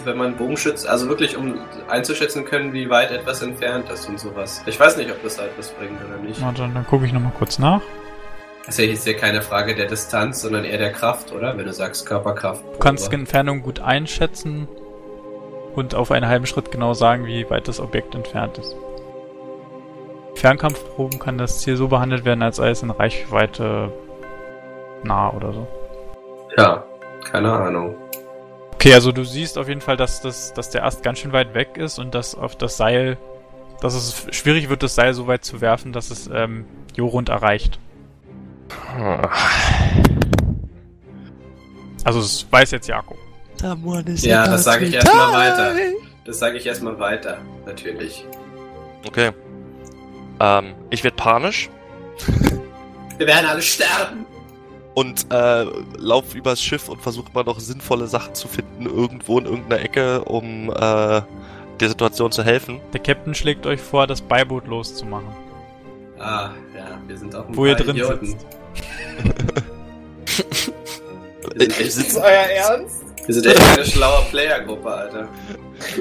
ähm, 0.00 0.06
wenn 0.06 0.16
man 0.16 0.36
Bogenschütz, 0.36 0.86
also 0.86 1.08
wirklich 1.08 1.36
um 1.36 1.58
einzuschätzen 1.88 2.44
können, 2.44 2.72
wie 2.72 2.88
weit 2.90 3.10
etwas 3.10 3.42
entfernt 3.42 3.90
ist 3.90 4.08
und 4.08 4.18
sowas. 4.18 4.62
Ich 4.66 4.78
weiß 4.78 4.96
nicht, 4.96 5.10
ob 5.10 5.22
das 5.22 5.38
halt 5.38 5.50
was 5.56 5.70
bringt 5.70 5.98
oder 6.04 6.18
nicht. 6.18 6.40
Na, 6.40 6.52
dann, 6.52 6.74
dann 6.74 6.86
gucke 6.86 7.06
ich 7.06 7.12
nochmal 7.12 7.32
kurz 7.36 7.58
nach. 7.58 7.80
Das 8.66 8.78
ist 8.78 9.06
ja 9.06 9.14
keine 9.14 9.40
Frage 9.40 9.74
der 9.74 9.86
Distanz, 9.86 10.42
sondern 10.42 10.64
eher 10.64 10.76
der 10.76 10.92
Kraft, 10.92 11.32
oder? 11.32 11.56
Wenn 11.56 11.64
du 11.64 11.72
sagst 11.72 12.04
Körperkraft. 12.04 12.62
Du 12.74 12.78
kannst 12.78 13.10
die 13.10 13.14
Entfernung 13.14 13.62
gut 13.62 13.80
einschätzen 13.80 14.68
und 15.74 15.94
auf 15.94 16.10
einen 16.10 16.28
halben 16.28 16.44
Schritt 16.44 16.70
genau 16.70 16.92
sagen, 16.92 17.24
wie 17.24 17.48
weit 17.48 17.66
das 17.66 17.80
Objekt 17.80 18.14
entfernt 18.14 18.58
ist. 18.58 18.76
Fernkampfproben 20.34 21.18
kann 21.18 21.38
das 21.38 21.60
Ziel 21.60 21.76
so 21.76 21.88
behandelt 21.88 22.24
werden, 22.24 22.42
als 22.42 22.56
sei 22.56 22.70
es 22.70 22.82
in 22.82 22.90
Reichweite 22.90 23.90
nah 25.02 25.32
oder 25.32 25.52
so. 25.52 25.66
Ja, 26.56 26.84
keine 27.24 27.52
Ahnung. 27.52 27.96
Okay, 28.78 28.94
also 28.94 29.10
du 29.10 29.24
siehst 29.24 29.58
auf 29.58 29.66
jeden 29.66 29.80
Fall, 29.80 29.96
dass, 29.96 30.20
das, 30.20 30.54
dass 30.54 30.70
der 30.70 30.84
Ast 30.84 31.02
ganz 31.02 31.18
schön 31.18 31.32
weit 31.32 31.52
weg 31.52 31.76
ist 31.76 31.98
und 31.98 32.14
dass 32.14 32.36
auf 32.36 32.54
das 32.54 32.76
Seil, 32.76 33.18
dass 33.80 33.94
es 33.94 34.28
schwierig 34.30 34.68
wird, 34.68 34.84
das 34.84 34.94
Seil 34.94 35.14
so 35.14 35.26
weit 35.26 35.44
zu 35.44 35.60
werfen, 35.60 35.92
dass 35.92 36.12
es 36.12 36.30
ähm, 36.32 36.64
Jorund 36.94 37.28
erreicht. 37.28 37.80
Also 42.04 42.20
das 42.20 42.46
weiß 42.48 42.70
jetzt 42.70 42.86
Jakob. 42.86 43.18
Ja, 44.30 44.46
das 44.46 44.62
sage 44.62 44.84
ich 44.84 44.94
erstmal 44.94 45.32
weiter. 45.32 45.74
Das 46.24 46.38
sage 46.38 46.56
ich 46.56 46.64
erstmal 46.64 47.00
weiter, 47.00 47.38
natürlich. 47.66 48.24
Okay. 49.08 49.32
Ähm, 50.38 50.74
ich 50.90 51.02
werde 51.02 51.16
panisch 51.16 51.68
Wir 53.18 53.26
werden 53.26 53.46
alle 53.46 53.60
sterben. 53.60 54.24
Und 54.98 55.26
äh, 55.32 55.64
lauf 55.96 56.34
übers 56.34 56.60
Schiff 56.60 56.88
und 56.88 57.00
versuche 57.00 57.30
mal 57.32 57.44
noch 57.44 57.60
sinnvolle 57.60 58.08
Sachen 58.08 58.34
zu 58.34 58.48
finden, 58.48 58.86
irgendwo 58.86 59.38
in 59.38 59.44
irgendeiner 59.44 59.80
Ecke, 59.80 60.22
um 60.24 60.70
äh, 60.70 60.74
der 60.74 61.88
Situation 61.88 62.32
zu 62.32 62.42
helfen. 62.42 62.80
Der 62.92 62.98
Captain 63.00 63.32
schlägt 63.32 63.64
euch 63.64 63.80
vor, 63.80 64.08
das 64.08 64.20
Beiboot 64.20 64.66
loszumachen, 64.66 65.28
Ah, 66.18 66.50
ja, 66.76 66.98
wir 67.06 67.16
sind 67.16 67.32
auch 67.36 67.46
ein 67.46 67.56
wo 67.56 67.64
ihr 67.66 67.76
drin 67.76 67.90
Idioten. 67.90 68.26
sitzt. 68.26 68.46
Ich 71.54 71.68
echt, 71.68 71.80
Ist 71.80 71.94
sitz, 71.94 72.14
das 72.14 72.22
euer 72.24 72.30
Ernst? 72.30 73.04
wir 73.24 73.34
sind 73.34 73.46
echt 73.46 73.68
eine 73.76 73.84
schlaue 73.86 74.24
Player-Gruppe, 74.30 74.90
Alter. 74.90 75.28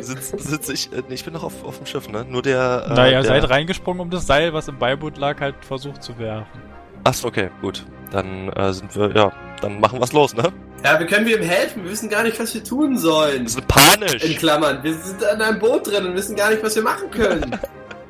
sitz, 0.02 0.30
sitz 0.32 0.70
ich, 0.70 0.92
äh, 0.92 1.04
nee, 1.08 1.14
ich 1.16 1.24
bin 1.24 1.34
noch 1.34 1.44
auf, 1.44 1.64
auf 1.64 1.78
dem 1.78 1.86
Schiff, 1.86 2.10
ne? 2.10 2.26
Nur 2.28 2.42
der. 2.42 2.86
Äh, 2.90 2.94
naja, 2.96 3.22
der, 3.22 3.26
seid 3.26 3.50
reingesprungen, 3.50 4.02
um 4.02 4.10
das 4.10 4.26
Seil, 4.26 4.54
was 4.54 4.68
im 4.68 4.80
Beiboot 4.80 5.18
lag, 5.18 5.40
halt 5.40 5.56
versucht 5.64 6.02
zu 6.02 6.18
werfen. 6.18 6.62
Achso, 7.08 7.30
okay, 7.30 7.50
gut. 7.62 7.86
Dann 8.12 8.50
äh, 8.50 8.74
sind 8.74 8.94
wir, 8.94 9.16
ja, 9.16 9.32
dann 9.62 9.80
machen 9.80 9.98
wir's 10.02 10.12
los, 10.12 10.36
ne? 10.36 10.52
Ja, 10.84 11.00
wir 11.00 11.08
können 11.08 11.26
ihm 11.26 11.42
helfen. 11.42 11.86
Wir 11.86 11.92
wissen 11.92 12.10
gar 12.10 12.24
nicht, 12.24 12.38
was 12.38 12.54
wir 12.54 12.62
tun 12.62 12.98
sollen. 12.98 13.44
Wir 13.44 13.50
sind 13.50 13.68
panisch. 13.68 14.24
In 14.26 14.38
Klammern. 14.38 14.84
Wir 14.84 14.94
sind 14.94 15.24
an 15.24 15.42
einem 15.42 15.60
Boot 15.60 15.88
drin 15.88 16.06
und 16.06 16.16
wissen 16.16 16.36
gar 16.36 16.50
nicht, 16.50 16.62
was 16.62 16.76
wir 16.76 16.84
machen 16.84 17.10
können. 17.10 17.60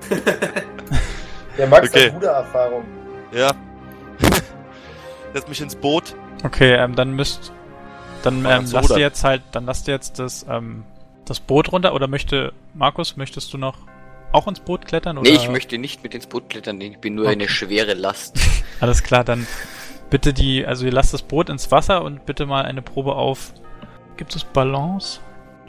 Der 1.58 1.68
Max 1.68 1.90
Okay. 1.90 2.08
hat 2.08 2.16
Rudererfahrung. 2.16 2.86
Ja. 3.32 3.52
Setz 5.34 5.48
mich 5.48 5.62
ins 5.62 5.76
Boot. 5.76 6.16
Okay, 6.44 6.74
ähm, 6.76 6.96
dann 6.96 7.12
müsst, 7.12 7.52
dann 8.24 8.44
ähm, 8.46 8.66
zu 8.66 8.74
lasst 8.74 8.90
ihr 8.90 8.98
jetzt 8.98 9.24
halt, 9.24 9.44
dann 9.52 9.66
lasst 9.66 9.88
ihr 9.88 9.94
jetzt 9.94 10.18
das, 10.18 10.44
ähm, 10.50 10.84
das 11.26 11.40
Boot 11.40 11.72
runter 11.72 11.94
oder 11.94 12.08
möchte, 12.08 12.52
Markus, 12.74 13.16
möchtest 13.16 13.54
du 13.54 13.60
noch 13.60 13.78
auch 14.32 14.48
ins 14.48 14.60
Boot 14.60 14.86
klettern? 14.86 15.18
Oder? 15.18 15.30
Nee, 15.30 15.36
ich 15.36 15.50
möchte 15.50 15.78
nicht 15.78 16.04
mit 16.04 16.14
ins 16.16 16.28
Boot 16.28 16.50
klettern, 16.50 16.80
ich 16.82 17.00
bin 17.00 17.16
nur 17.16 17.26
Okay. 17.26 17.34
eine 17.34 17.48
schwere 17.48 17.94
Last. 17.94 18.38
Alles 18.80 19.04
klar, 19.04 19.24
dann 19.24 19.48
bitte 20.10 20.34
die, 20.34 20.66
also 20.66 20.86
ihr 20.86 20.92
lasst 20.92 21.14
das 21.14 21.22
Boot 21.22 21.50
ins 21.50 21.72
Wasser 21.72 22.04
und 22.04 22.26
bitte 22.26 22.46
mal 22.46 22.66
eine 22.66 22.82
Probe 22.82 23.16
auf, 23.16 23.54
gibt 24.18 24.36
es 24.36 24.44
Balance? 24.44 25.20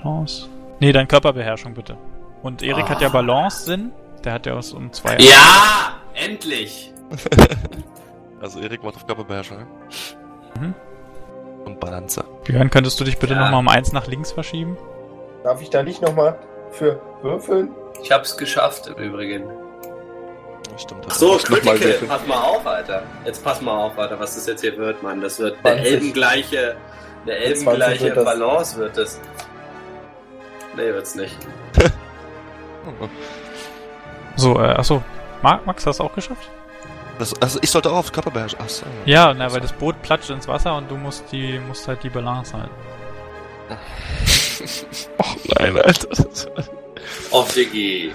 Balance? 0.03 0.49
Nee, 0.81 0.93
dann 0.93 1.09
Körperbeherrschung 1.09 1.75
bitte. 1.75 1.97
Und 2.43 2.63
Erik 2.63 2.89
hat 2.89 3.01
ja 3.01 3.09
Ah. 3.09 3.13
Balance-Sinn, 3.13 3.91
der 4.25 4.33
hat 4.35 4.47
ja 4.47 4.55
aus 4.55 4.73
um 4.73 4.93
zwei. 4.93 5.17
ja! 5.19 5.97
endlich! 6.15 6.93
Also 8.41 8.61
Erik 8.61 8.85
macht 8.85 8.95
auf 8.95 9.05
Körperbeherrschung. 9.07 9.59
ne? 9.59 9.67
Mhm. 10.61 10.75
Und 11.65 11.81
Balanze. 11.81 12.25
Björn, 12.45 12.71
könntest 12.71 13.01
du 13.01 13.05
dich 13.05 13.19
bitte 13.19 13.35
Ja. 13.35 13.41
nochmal 13.41 13.59
um 13.61 13.67
eins 13.69 13.93
nach 13.93 14.07
links 14.07 14.31
verschieben? 14.31 14.77
Darf 15.43 15.61
ich 15.61 15.71
da 15.71 15.83
nicht 15.83 16.01
nochmal 16.03 16.39
für 16.71 17.01
würfeln? 17.23 17.71
Ich 18.03 18.13
hab's 18.13 18.37
geschafft 18.37 18.87
im 18.87 18.95
Übrigen. 18.97 19.45
Stimmt. 20.77 21.05
Ach 21.09 21.15
so, 21.15 21.37
Critical, 21.39 21.93
pass 22.07 22.27
mal 22.27 22.37
auf, 22.41 22.65
Alter. 22.67 23.03
Jetzt 23.25 23.43
pass 23.43 23.61
mal 23.61 23.77
auf, 23.77 23.99
Alter, 23.99 24.19
was 24.21 24.35
das 24.37 24.47
jetzt 24.47 24.61
hier 24.61 24.77
wird, 24.77 25.03
Mann. 25.03 25.21
Das 25.21 25.39
wird 25.41 25.57
eine 25.65 25.77
20. 25.77 25.93
elbengleiche, 25.93 26.77
eine 27.27 27.33
20 27.33 27.47
elbengleiche 27.67 28.05
wird 28.05 28.17
das. 28.17 28.25
Balance 28.25 28.77
wird 28.79 28.97
das. 28.99 29.21
Nee, 30.77 30.93
wird's 30.93 31.15
nicht. 31.15 31.37
So, 34.37 34.59
äh, 34.61 34.69
achso. 34.69 35.03
Ma- 35.43 35.61
Max, 35.67 35.85
hast 35.85 35.99
du 36.01 36.05
auch 36.05 36.15
geschafft? 36.15 36.49
Das, 37.19 37.35
also 37.43 37.59
ich 37.61 37.71
sollte 37.71 37.91
auch 37.91 37.97
auf 37.97 38.13
Körperbeherrschung. 38.13 38.61
Ach 38.63 38.69
so. 38.69 38.87
Ja, 39.05 39.35
na, 39.35 39.53
weil 39.53 39.61
das 39.61 39.73
Boot 39.73 40.01
platscht 40.03 40.31
ins 40.31 40.47
Wasser 40.47 40.77
und 40.77 40.89
du 40.91 40.97
musst 40.97 41.25
die, 41.33 41.59
musst 41.67 41.89
halt 41.89 42.03
die 42.03 42.09
Balance 42.11 42.57
halten. 42.57 42.75
Oh 45.19 45.25
nein, 45.59 45.77
Alter. 45.77 46.09
Oh, 47.31 47.45
Diggi. 47.55 48.13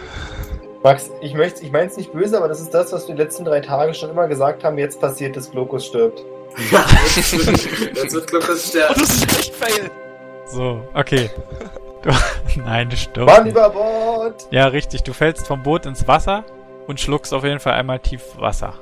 Max, 0.83 1.09
ich 1.21 1.33
möchte, 1.33 1.63
ich 1.63 1.71
meine 1.71 1.87
es 1.87 1.95
nicht 1.95 2.11
böse, 2.11 2.37
aber 2.37 2.49
das 2.49 2.59
ist 2.59 2.71
das, 2.73 2.91
was 2.91 3.07
wir 3.07 3.15
die 3.15 3.21
letzten 3.21 3.45
drei 3.45 3.61
Tage 3.61 3.93
schon 3.93 4.09
immer 4.09 4.27
gesagt 4.27 4.63
haben. 4.63 4.77
Jetzt 4.77 4.99
passiert, 4.99 5.37
dass 5.37 5.49
Glokus 5.49 5.85
stirbt. 5.85 6.23
Ja, 6.71 6.85
jetzt 7.15 8.13
wird, 8.13 8.27
Glück, 8.27 8.45
dass 8.45 8.65
Oh, 8.65 8.69
sterben. 8.69 8.95
das 8.99 9.15
ist 9.15 9.39
echt 9.39 9.55
fail. 9.55 9.89
So, 10.47 10.81
okay. 10.93 11.29
Du, 12.01 12.09
nein, 12.65 12.89
du 12.89 12.97
stirbst. 12.97 13.33
Mann 13.37 13.47
über 13.47 13.69
Bord! 13.69 14.45
Ja, 14.51 14.67
richtig. 14.67 15.03
Du 15.03 15.13
fällst 15.13 15.47
vom 15.47 15.63
Boot 15.63 15.85
ins 15.85 16.07
Wasser 16.07 16.43
und 16.87 16.99
schluckst 16.99 17.33
auf 17.33 17.43
jeden 17.43 17.59
Fall 17.59 17.73
einmal 17.73 17.99
tief 17.99 18.21
Wasser. 18.37 18.73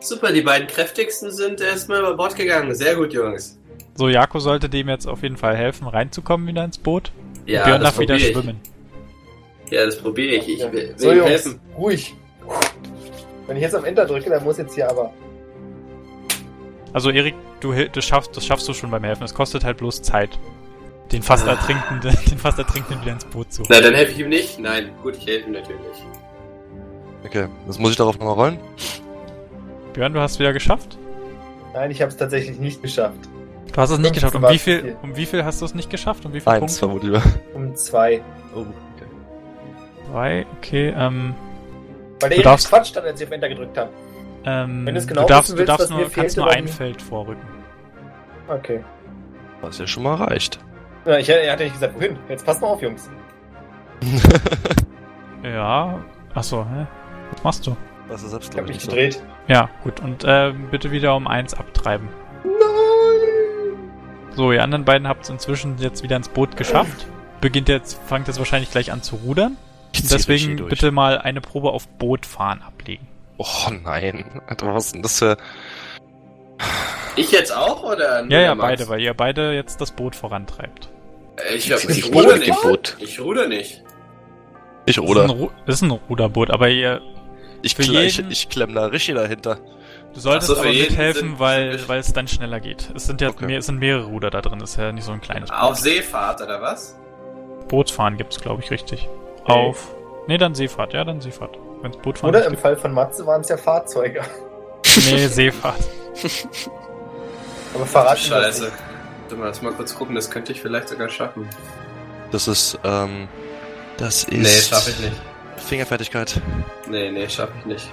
Super, 0.00 0.32
die 0.32 0.42
beiden 0.42 0.66
kräftigsten 0.66 1.30
sind 1.30 1.60
erstmal 1.60 2.00
über 2.00 2.14
Bord 2.14 2.34
gegangen. 2.34 2.74
Sehr 2.74 2.96
gut, 2.96 3.12
Jungs. 3.12 3.58
So, 3.94 4.08
Jako 4.08 4.38
sollte 4.40 4.68
dem 4.68 4.88
jetzt 4.88 5.06
auf 5.06 5.22
jeden 5.22 5.36
Fall 5.36 5.56
helfen, 5.56 5.86
reinzukommen 5.86 6.46
wieder 6.46 6.64
ins 6.64 6.78
Boot. 6.78 7.12
Ja, 7.46 7.64
Björn 7.64 7.80
das 7.80 7.90
darf 7.90 8.00
wieder 8.00 8.16
ich. 8.16 8.34
Ja, 9.70 9.84
das 9.84 9.98
probiere 9.98 10.36
ich. 10.36 10.48
Ich 10.48 10.58
ja. 10.60 10.72
will, 10.72 10.94
so, 10.96 11.12
Jungs, 11.12 11.28
helfen. 11.28 11.60
Ruhig. 11.76 12.14
Wenn 13.46 13.56
ich 13.56 13.62
jetzt 13.62 13.74
am 13.74 13.84
Enter 13.84 14.04
drücke, 14.06 14.30
dann 14.30 14.42
muss 14.44 14.58
jetzt 14.58 14.74
hier 14.74 14.88
aber. 14.88 15.12
Also 16.92 17.10
Erik, 17.10 17.34
du, 17.60 17.72
das, 17.72 18.04
schaffst, 18.04 18.36
das 18.36 18.46
schaffst 18.46 18.68
du 18.68 18.72
schon 18.72 18.90
beim 18.90 19.04
Helfen. 19.04 19.24
Es 19.24 19.34
kostet 19.34 19.64
halt 19.64 19.78
bloß 19.78 20.02
Zeit. 20.02 20.38
Den 21.12 21.22
fast 21.22 21.46
ah. 21.46 21.52
ertrinkenden, 21.52 22.16
den 22.30 22.38
fast 22.38 22.58
ertrinkenden 22.58 23.02
wieder 23.02 23.12
ins 23.12 23.24
Boot 23.24 23.52
zu. 23.52 23.62
Na, 23.68 23.80
dann 23.80 23.94
helfe 23.94 24.12
ich 24.12 24.18
ihm 24.18 24.28
nicht. 24.28 24.58
Nein, 24.58 24.90
gut, 25.02 25.16
ich 25.16 25.26
helfe 25.26 25.46
ihm 25.46 25.52
natürlich. 25.52 26.04
Okay, 27.24 27.48
das 27.66 27.78
muss 27.78 27.90
ich 27.90 27.96
darauf 27.96 28.18
nochmal 28.18 28.34
rollen. 28.34 28.58
Björn, 29.92 30.12
du 30.12 30.20
hast 30.20 30.32
es 30.32 30.38
wieder 30.38 30.52
geschafft? 30.52 30.98
Nein, 31.74 31.90
ich 31.90 32.00
habe 32.00 32.10
es 32.10 32.16
tatsächlich 32.16 32.58
nicht 32.58 32.82
geschafft. 32.82 33.18
Du 33.72 33.80
hast 33.80 33.90
es 33.90 33.98
nicht 33.98 34.14
geschafft. 34.14 34.34
Um 34.34 34.48
wie 34.48 34.58
viel, 34.58 34.96
um 35.02 35.16
wie 35.16 35.26
viel 35.26 35.44
hast 35.44 35.60
du 35.60 35.66
es 35.66 35.74
nicht 35.74 35.90
geschafft? 35.90 36.24
Um 36.24 36.32
wie 36.32 36.40
viel 36.40 36.48
Eins, 36.50 36.78
Punkte? 36.78 36.78
vermutlich. 36.78 37.22
Um 37.54 37.74
zwei. 37.74 38.22
Um. 38.54 38.72
3, 40.16 40.46
okay, 40.56 40.94
ähm. 40.96 41.34
Weil 42.20 42.30
der 42.30 42.38
du 42.38 42.44
darfst, 42.44 42.68
Quatsch 42.68 42.94
dann, 42.94 43.04
als 43.04 43.20
ich 43.20 43.26
auf 43.26 43.32
Enter 43.32 43.48
gedrückt 43.48 43.76
habe. 43.76 43.90
Ähm, 44.44 44.86
Wenn 44.86 44.96
es 44.96 45.06
genau 45.06 45.22
du 45.22 45.28
darfst, 45.28 45.50
willst, 45.50 45.62
du 45.62 45.66
darfst 45.66 45.90
nur, 45.90 46.10
kannst 46.10 46.36
nur 46.36 46.50
ein 46.50 46.66
Feld 46.66 47.02
vorrücken. 47.02 47.46
Okay. 48.48 48.82
Was 49.60 49.78
ja 49.78 49.86
schon 49.86 50.04
mal 50.04 50.14
reicht. 50.14 50.58
Ja, 51.04 51.18
ich, 51.18 51.28
ich 51.28 51.44
ja 51.44 51.56
nicht 51.56 51.72
gesagt, 51.72 51.94
wohin. 51.94 52.18
Jetzt 52.28 52.46
passt 52.46 52.62
mal 52.62 52.68
auf, 52.68 52.80
Jungs. 52.80 53.10
ja. 55.42 55.98
Achso, 56.34 56.64
hä? 56.64 56.86
Was 57.32 57.44
machst 57.44 57.66
du? 57.66 57.76
Das 58.08 58.22
ist 58.22 58.30
selbst, 58.30 58.54
ich 58.54 58.60
hab 58.60 58.68
mich 58.68 58.80
so. 58.80 58.88
gedreht. 58.88 59.22
Ja, 59.48 59.68
gut. 59.82 60.00
Und 60.00 60.24
äh, 60.24 60.52
bitte 60.70 60.90
wieder 60.92 61.16
um 61.16 61.26
eins 61.26 61.54
abtreiben. 61.54 62.08
Nein! 62.44 62.52
So, 64.34 64.52
ihr 64.52 64.62
anderen 64.62 64.84
beiden 64.84 65.08
habt 65.08 65.24
es 65.24 65.30
inzwischen 65.30 65.76
jetzt 65.78 66.02
wieder 66.02 66.16
ins 66.16 66.28
Boot 66.28 66.56
geschafft. 66.56 67.06
Beginnt 67.40 67.68
jetzt, 67.68 68.00
fangt 68.06 68.28
jetzt 68.28 68.38
wahrscheinlich 68.38 68.70
gleich 68.70 68.92
an 68.92 69.02
zu 69.02 69.16
rudern. 69.16 69.56
Ich 69.92 70.08
Deswegen 70.08 70.56
durch. 70.56 70.70
bitte 70.70 70.90
mal 70.90 71.18
eine 71.18 71.40
Probe 71.40 71.70
auf 71.70 71.88
Bootfahren 71.88 72.62
ablegen. 72.62 73.06
Oh 73.38 73.70
nein. 73.84 74.24
Alter, 74.46 74.74
was 74.74 74.86
ist 74.86 74.94
denn 74.94 75.02
das 75.02 75.18
für... 75.18 75.36
Ich 77.16 77.32
jetzt 77.32 77.54
auch, 77.54 77.82
oder? 77.82 78.24
Ja, 78.28 78.40
ja, 78.40 78.54
beide, 78.54 78.88
weil 78.88 79.00
ihr 79.00 79.14
beide 79.14 79.52
jetzt 79.52 79.80
das 79.80 79.90
Boot 79.92 80.14
vorantreibt. 80.14 80.88
Äh, 81.36 81.54
Ich, 81.56 81.70
hab, 81.72 81.78
Ich 81.84 81.98
ich 81.98 82.14
ruder 82.14 82.36
nicht. 82.36 82.62
Boot. 82.62 82.96
Ich 82.98 83.20
ruder 83.20 83.48
nicht. 83.48 83.82
Ich 84.86 84.96
Das 84.96 85.04
ist, 85.04 85.16
ein, 85.18 85.30
Ru 85.30 85.50
das 85.66 85.74
ist 85.76 85.82
ein 85.82 85.90
Ruderboot, 85.90 86.50
aber 86.50 86.68
ihr, 86.68 87.00
Ich, 87.62 87.74
kle 87.76 88.04
ich, 88.04 88.16
jeden- 88.18 88.30
ich 88.30 88.48
klemm 88.48 88.74
da 88.74 88.86
richtig 88.86 89.14
dahinter. 89.16 89.58
du 90.14 90.20
solltest 90.20 90.48
so, 90.48 90.56
aber 90.58 90.68
mithelfen, 90.68 91.30
sind- 91.30 91.38
weil, 91.40 91.88
weil 91.88 92.00
es 92.00 92.12
dann 92.12 92.28
schneller 92.28 92.60
geht. 92.60 92.90
Es 92.94 93.06
sind 93.06 93.20
ja 93.20 93.28
Okay. 93.30 93.46
mehr, 93.46 93.58
es 93.58 93.66
sind 93.66 93.78
mehrere 93.78 94.04
Ruder 94.04 94.30
da 94.30 94.40
drin, 94.42 94.58
das 94.60 94.70
ist 94.70 94.76
ja 94.76 94.92
nicht 94.92 95.04
so 95.04 95.12
ein 95.12 95.20
kleines 95.20 95.50
Boot. 95.50 95.58
Auf 95.58 95.76
Seefahrt, 95.78 96.40
oder 96.40 96.60
was? 96.62 96.96
Bootsfahren 97.68 98.16
gibt's, 98.16 98.40
glaube 98.40 98.62
ich, 98.62 98.70
richtig. 98.70 99.08
Auf. 99.48 99.94
Nee, 100.26 100.38
dann 100.38 100.54
Seefahrt, 100.54 100.92
ja, 100.92 101.04
dann 101.04 101.20
Seefahrt. 101.20 101.58
Wenn's 101.82 101.96
Bootfahren 101.98 102.34
Oder 102.34 102.40
nicht 102.40 102.52
im 102.52 102.58
Fall 102.58 102.76
von 102.76 102.92
Matze 102.92 103.26
waren 103.26 103.42
es 103.42 103.48
ja 103.48 103.56
Fahrzeuge. 103.56 104.22
gibt. 104.82 105.12
Nee, 105.12 105.26
Seefahrt. 105.26 105.80
Aber 107.74 107.86
verraten 107.86 108.30
wir 108.30 108.36
das 108.36 108.58
Scheiße. 108.58 108.64
nicht. 108.64 108.76
Warte 109.22 109.36
mal, 109.36 109.46
lass 109.46 109.62
mal 109.62 109.72
kurz 109.72 109.94
gucken, 109.94 110.14
das 110.14 110.30
könnte 110.30 110.52
ich 110.52 110.60
vielleicht 110.62 110.88
sogar 110.88 111.08
schaffen. 111.08 111.48
Das 112.30 112.48
ist, 112.48 112.78
ähm... 112.84 113.28
Das 113.98 114.24
ist... 114.24 114.32
Nee, 114.32 114.44
schaffe 114.46 114.90
ich 114.90 114.98
nicht. 115.00 115.16
Fingerfertigkeit. 115.56 116.40
Nee, 116.88 117.10
nee, 117.10 117.28
schaffe 117.28 117.52
ich 117.60 117.66
nicht. 117.66 117.88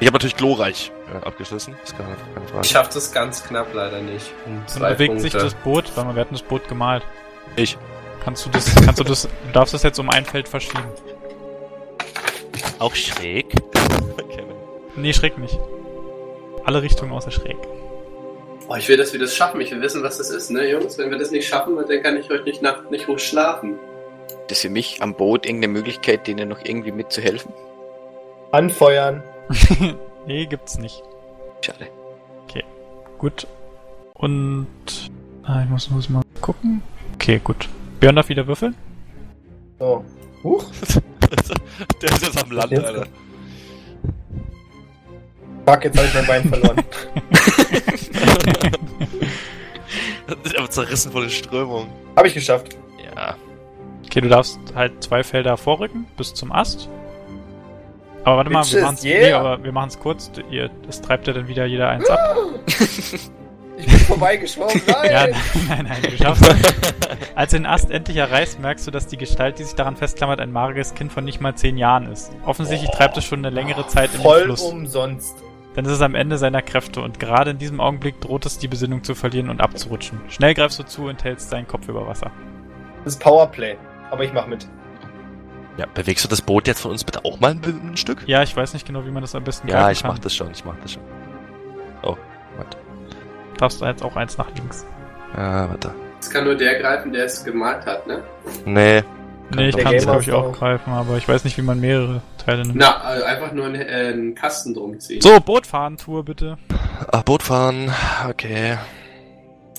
Ich 0.00 0.06
habe 0.06 0.14
natürlich 0.14 0.36
glorreich 0.36 0.90
äh, 1.12 1.26
abgeschlossen. 1.26 1.76
Ist 1.84 1.96
keine, 1.96 2.16
keine 2.34 2.46
Frage. 2.46 2.64
Ich 2.64 2.70
schaffe 2.70 2.90
das 2.94 3.12
ganz 3.12 3.44
knapp 3.44 3.68
leider 3.74 4.00
nicht. 4.00 4.32
Um 4.46 4.62
Dann 4.72 4.92
bewegt 4.92 5.10
Punkte. 5.10 5.22
sich 5.22 5.32
das 5.32 5.54
Boot, 5.54 5.92
weil 5.94 6.14
wir 6.14 6.20
hatten 6.20 6.34
das 6.34 6.42
Boot 6.42 6.66
gemalt. 6.68 7.02
Ich. 7.56 7.76
Kannst 8.22 8.46
du 8.46 8.50
das, 8.50 8.74
kannst 8.74 9.00
du 9.00 9.04
das, 9.04 9.22
du 9.22 9.52
darfst 9.52 9.74
das 9.74 9.82
jetzt 9.82 9.98
um 9.98 10.10
ein 10.10 10.24
Feld 10.24 10.48
verschieben. 10.48 10.84
Auch 12.78 12.94
schräg. 12.94 13.50
Kevin. 14.28 14.56
Nee, 14.96 15.12
schräg 15.12 15.38
nicht. 15.38 15.58
Alle 16.64 16.82
Richtungen 16.82 17.12
außer 17.12 17.30
schräg. 17.30 17.56
Oh, 18.68 18.76
ich 18.76 18.88
will, 18.88 18.96
dass 18.96 19.12
wir 19.12 19.20
das 19.20 19.34
schaffen. 19.34 19.60
Ich 19.60 19.70
will 19.70 19.80
wissen, 19.80 20.02
was 20.02 20.18
das 20.18 20.30
ist, 20.30 20.50
ne, 20.50 20.70
Jungs? 20.70 20.96
Wenn 20.98 21.10
wir 21.10 21.18
das 21.18 21.30
nicht 21.30 21.48
schaffen, 21.48 21.76
dann 21.76 22.02
kann 22.02 22.16
ich 22.16 22.28
heute 22.28 22.44
nicht 22.44 22.62
Nacht 22.62 22.90
nicht 22.90 23.08
ruhig 23.08 23.22
schlafen. 23.22 23.78
Das 24.48 24.58
ist 24.58 24.62
für 24.62 24.70
mich 24.70 25.02
am 25.02 25.14
Boot 25.14 25.46
irgendeine 25.46 25.72
Möglichkeit, 25.72 26.26
denen 26.26 26.48
noch 26.48 26.64
irgendwie 26.64 26.92
mitzuhelfen. 26.92 27.52
Anfeuern. 28.52 29.22
nee, 30.26 30.46
gibt's 30.46 30.78
nicht. 30.78 31.02
Schade. 31.62 31.88
Gut. 33.20 33.46
Und, 34.14 34.66
ah, 35.42 35.62
ich 35.62 35.68
muss, 35.68 35.90
muss 35.90 36.08
mal 36.08 36.22
gucken. 36.40 36.80
Okay, 37.16 37.38
gut. 37.44 37.68
Björn 38.00 38.16
darf 38.16 38.28
wieder 38.28 38.46
würfeln. 38.46 38.74
So. 39.78 40.04
Huch. 40.42 40.64
Der 42.02 42.10
ist 42.10 42.22
jetzt 42.26 42.42
am 42.42 42.50
Land, 42.50 42.72
Jetzt- 42.72 42.84
Alter. 42.84 43.06
Fuck, 45.66 45.84
jetzt 45.84 45.98
habe 45.98 46.08
ich 46.08 46.14
mein 46.14 46.26
Bein 46.26 46.48
verloren. 46.48 46.82
Aber 50.58 50.70
zerrissen 50.70 51.12
von 51.12 51.20
den 51.22 51.30
Strömungen. 51.30 51.88
Habe 52.16 52.28
ich 52.28 52.34
geschafft. 52.34 52.76
Ja. 53.14 53.36
Okay, 54.06 54.20
du 54.22 54.28
darfst 54.28 54.58
halt 54.74 55.02
zwei 55.04 55.22
Felder 55.22 55.56
vorrücken 55.56 56.06
bis 56.16 56.34
zum 56.34 56.50
Ast. 56.50 56.88
Aber 58.24 58.38
warte 58.38 58.50
mal, 58.50 58.64
wir 58.64 58.70
Bitches, 58.70 58.82
machen's, 58.82 59.04
yeah. 59.04 59.20
nee, 59.20 59.32
aber 59.32 59.62
wir 59.62 59.72
machen's 59.72 59.98
kurz. 59.98 60.30
Ihr, 60.50 60.70
das 60.86 61.00
treibt 61.00 61.26
ja 61.26 61.32
dann 61.32 61.46
wieder 61.48 61.66
jeder 61.66 61.88
eins 61.88 62.08
ab. 62.08 62.18
Ich 63.80 63.86
bin 63.86 63.98
vorbeigeschwommen. 64.00 64.80
Nein! 64.86 65.10
Ja, 65.10 65.26
nein, 65.68 65.86
nein, 65.88 66.02
du 66.02 66.16
schaffst 66.16 66.42
es. 66.48 66.74
Als 67.34 67.50
du 67.50 67.56
den 67.58 67.66
Ast 67.66 67.90
endlich 67.90 68.16
erreichst, 68.16 68.60
merkst 68.60 68.86
du, 68.86 68.90
dass 68.90 69.06
die 69.06 69.16
Gestalt, 69.16 69.58
die 69.58 69.64
sich 69.64 69.74
daran 69.74 69.96
festklammert, 69.96 70.40
ein 70.40 70.52
mageres 70.52 70.94
Kind 70.94 71.12
von 71.12 71.24
nicht 71.24 71.40
mal 71.40 71.54
zehn 71.54 71.76
Jahren 71.76 72.10
ist. 72.10 72.30
Offensichtlich 72.44 72.90
treibt 72.90 73.16
es 73.16 73.24
schon 73.24 73.38
eine 73.44 73.50
längere 73.54 73.86
Zeit 73.86 74.10
in 74.10 74.18
den 74.18 74.22
Voll 74.22 74.44
Fluss. 74.44 74.60
umsonst. 74.62 75.34
Dann 75.74 75.84
ist 75.84 75.92
es 75.92 76.00
am 76.02 76.14
Ende 76.14 76.36
seiner 76.36 76.62
Kräfte 76.62 77.00
und 77.00 77.20
gerade 77.20 77.52
in 77.52 77.58
diesem 77.58 77.80
Augenblick 77.80 78.20
droht 78.20 78.44
es, 78.46 78.58
die 78.58 78.66
Besinnung 78.68 79.04
zu 79.04 79.14
verlieren 79.14 79.50
und 79.50 79.60
abzurutschen. 79.60 80.20
Schnell 80.28 80.54
greifst 80.54 80.78
du 80.78 80.82
zu 80.82 81.04
und 81.06 81.22
hältst 81.24 81.50
seinen 81.50 81.66
Kopf 81.68 81.88
über 81.88 82.06
Wasser. 82.06 82.30
Das 83.04 83.14
ist 83.14 83.22
Powerplay. 83.22 83.76
Aber 84.10 84.24
ich 84.24 84.32
mach 84.32 84.46
mit. 84.48 84.66
Ja, 85.76 85.86
bewegst 85.94 86.24
du 86.24 86.28
das 86.28 86.42
Boot 86.42 86.66
jetzt 86.66 86.80
von 86.80 86.90
uns 86.90 87.04
bitte 87.04 87.24
auch 87.24 87.38
mal 87.40 87.52
ein, 87.52 87.62
ein 87.92 87.96
Stück? 87.96 88.24
Ja, 88.26 88.42
ich 88.42 88.54
weiß 88.56 88.74
nicht 88.74 88.86
genau, 88.86 89.06
wie 89.06 89.10
man 89.10 89.22
das 89.22 89.34
am 89.36 89.44
besten 89.44 89.68
Ja, 89.68 89.82
greifen 89.82 89.92
ich 89.92 90.02
kann. 90.02 90.10
mach 90.10 90.18
das 90.18 90.34
schon, 90.34 90.50
ich 90.50 90.64
mach 90.64 90.74
das 90.82 90.92
schon. 90.92 91.02
Darfst 93.60 93.80
du 93.80 93.84
jetzt 93.84 94.02
auch 94.02 94.16
eins 94.16 94.38
nach 94.38 94.48
links. 94.56 94.86
Ja, 95.36 95.68
warte. 95.68 95.94
Das 96.18 96.30
kann 96.30 96.44
nur 96.44 96.54
der 96.54 96.80
greifen, 96.80 97.12
der 97.12 97.26
es 97.26 97.44
gemalt 97.44 97.84
hat, 97.84 98.06
ne? 98.06 98.22
Nee. 98.64 99.02
Nee, 99.54 99.68
ich 99.68 99.76
kann 99.76 99.94
es 99.94 100.04
glaube 100.04 100.22
ich 100.22 100.32
auch 100.32 100.46
auch. 100.46 100.52
greifen, 100.58 100.92
aber 100.92 101.16
ich 101.16 101.28
weiß 101.28 101.44
nicht, 101.44 101.58
wie 101.58 101.62
man 101.62 101.78
mehrere 101.80 102.22
Teile 102.38 102.62
nimmt. 102.62 102.76
Na, 102.76 102.98
also 103.02 103.24
einfach 103.24 103.52
nur 103.52 103.66
einen, 103.66 103.82
äh, 103.82 104.12
einen 104.12 104.34
Kasten 104.34 104.74
drum 104.74 104.98
ziehen. 104.98 105.20
So, 105.20 105.38
Bootfahren-Tour 105.40 106.24
bitte. 106.24 106.56
Ach, 107.12 107.22
Boot 107.22 107.42
fahren. 107.42 107.92
Okay. 108.28 108.78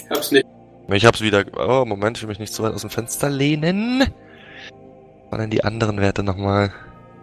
Ich 0.04 0.10
hab's 0.10 0.32
nicht. 0.32 0.46
Ich 0.90 1.06
hab's 1.06 1.22
wieder. 1.22 1.44
Oh, 1.58 1.86
Moment, 1.86 2.18
ich 2.18 2.24
will 2.24 2.30
mich 2.30 2.40
nicht 2.40 2.54
zu 2.54 2.64
weit 2.64 2.74
aus 2.74 2.82
dem 2.82 2.90
Fenster 2.90 3.30
lehnen. 3.30 4.02
Was 4.02 5.32
waren 5.32 5.40
denn 5.42 5.50
die 5.50 5.64
anderen 5.64 6.02
Werte 6.02 6.22
nochmal? 6.22 6.72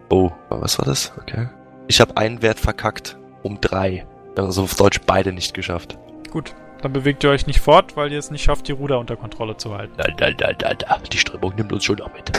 Oh, 0.09 0.31
was 0.49 0.79
war 0.79 0.87
das? 0.87 1.13
Okay. 1.21 1.49
Ich 1.87 2.01
habe 2.01 2.17
einen 2.17 2.43
Wert 2.43 2.59
verkackt. 2.59 3.17
Um 3.43 3.61
drei. 3.61 4.07
Also 4.37 4.63
auf 4.63 4.75
Deutsch 4.75 5.01
beide 5.07 5.33
nicht 5.33 5.55
geschafft. 5.55 5.99
Gut, 6.31 6.55
dann 6.83 6.93
bewegt 6.93 7.25
ihr 7.25 7.31
euch 7.31 7.47
nicht 7.47 7.61
fort, 7.61 7.97
weil 7.97 8.13
ihr 8.13 8.19
es 8.19 8.31
nicht 8.31 8.43
schafft, 8.43 8.69
die 8.69 8.73
Ruder 8.73 8.99
unter 8.99 9.17
Kontrolle 9.17 9.57
zu 9.57 9.77
halten. 9.77 9.95
Da, 9.97 10.05
da, 10.05 10.31
da, 10.31 10.53
da, 10.53 10.75
da. 10.75 10.99
Die 11.11 11.19
Strömung 11.19 11.55
nimmt 11.57 11.73
uns 11.73 11.85
schon 11.85 11.97
noch 11.97 12.13
mit. 12.13 12.31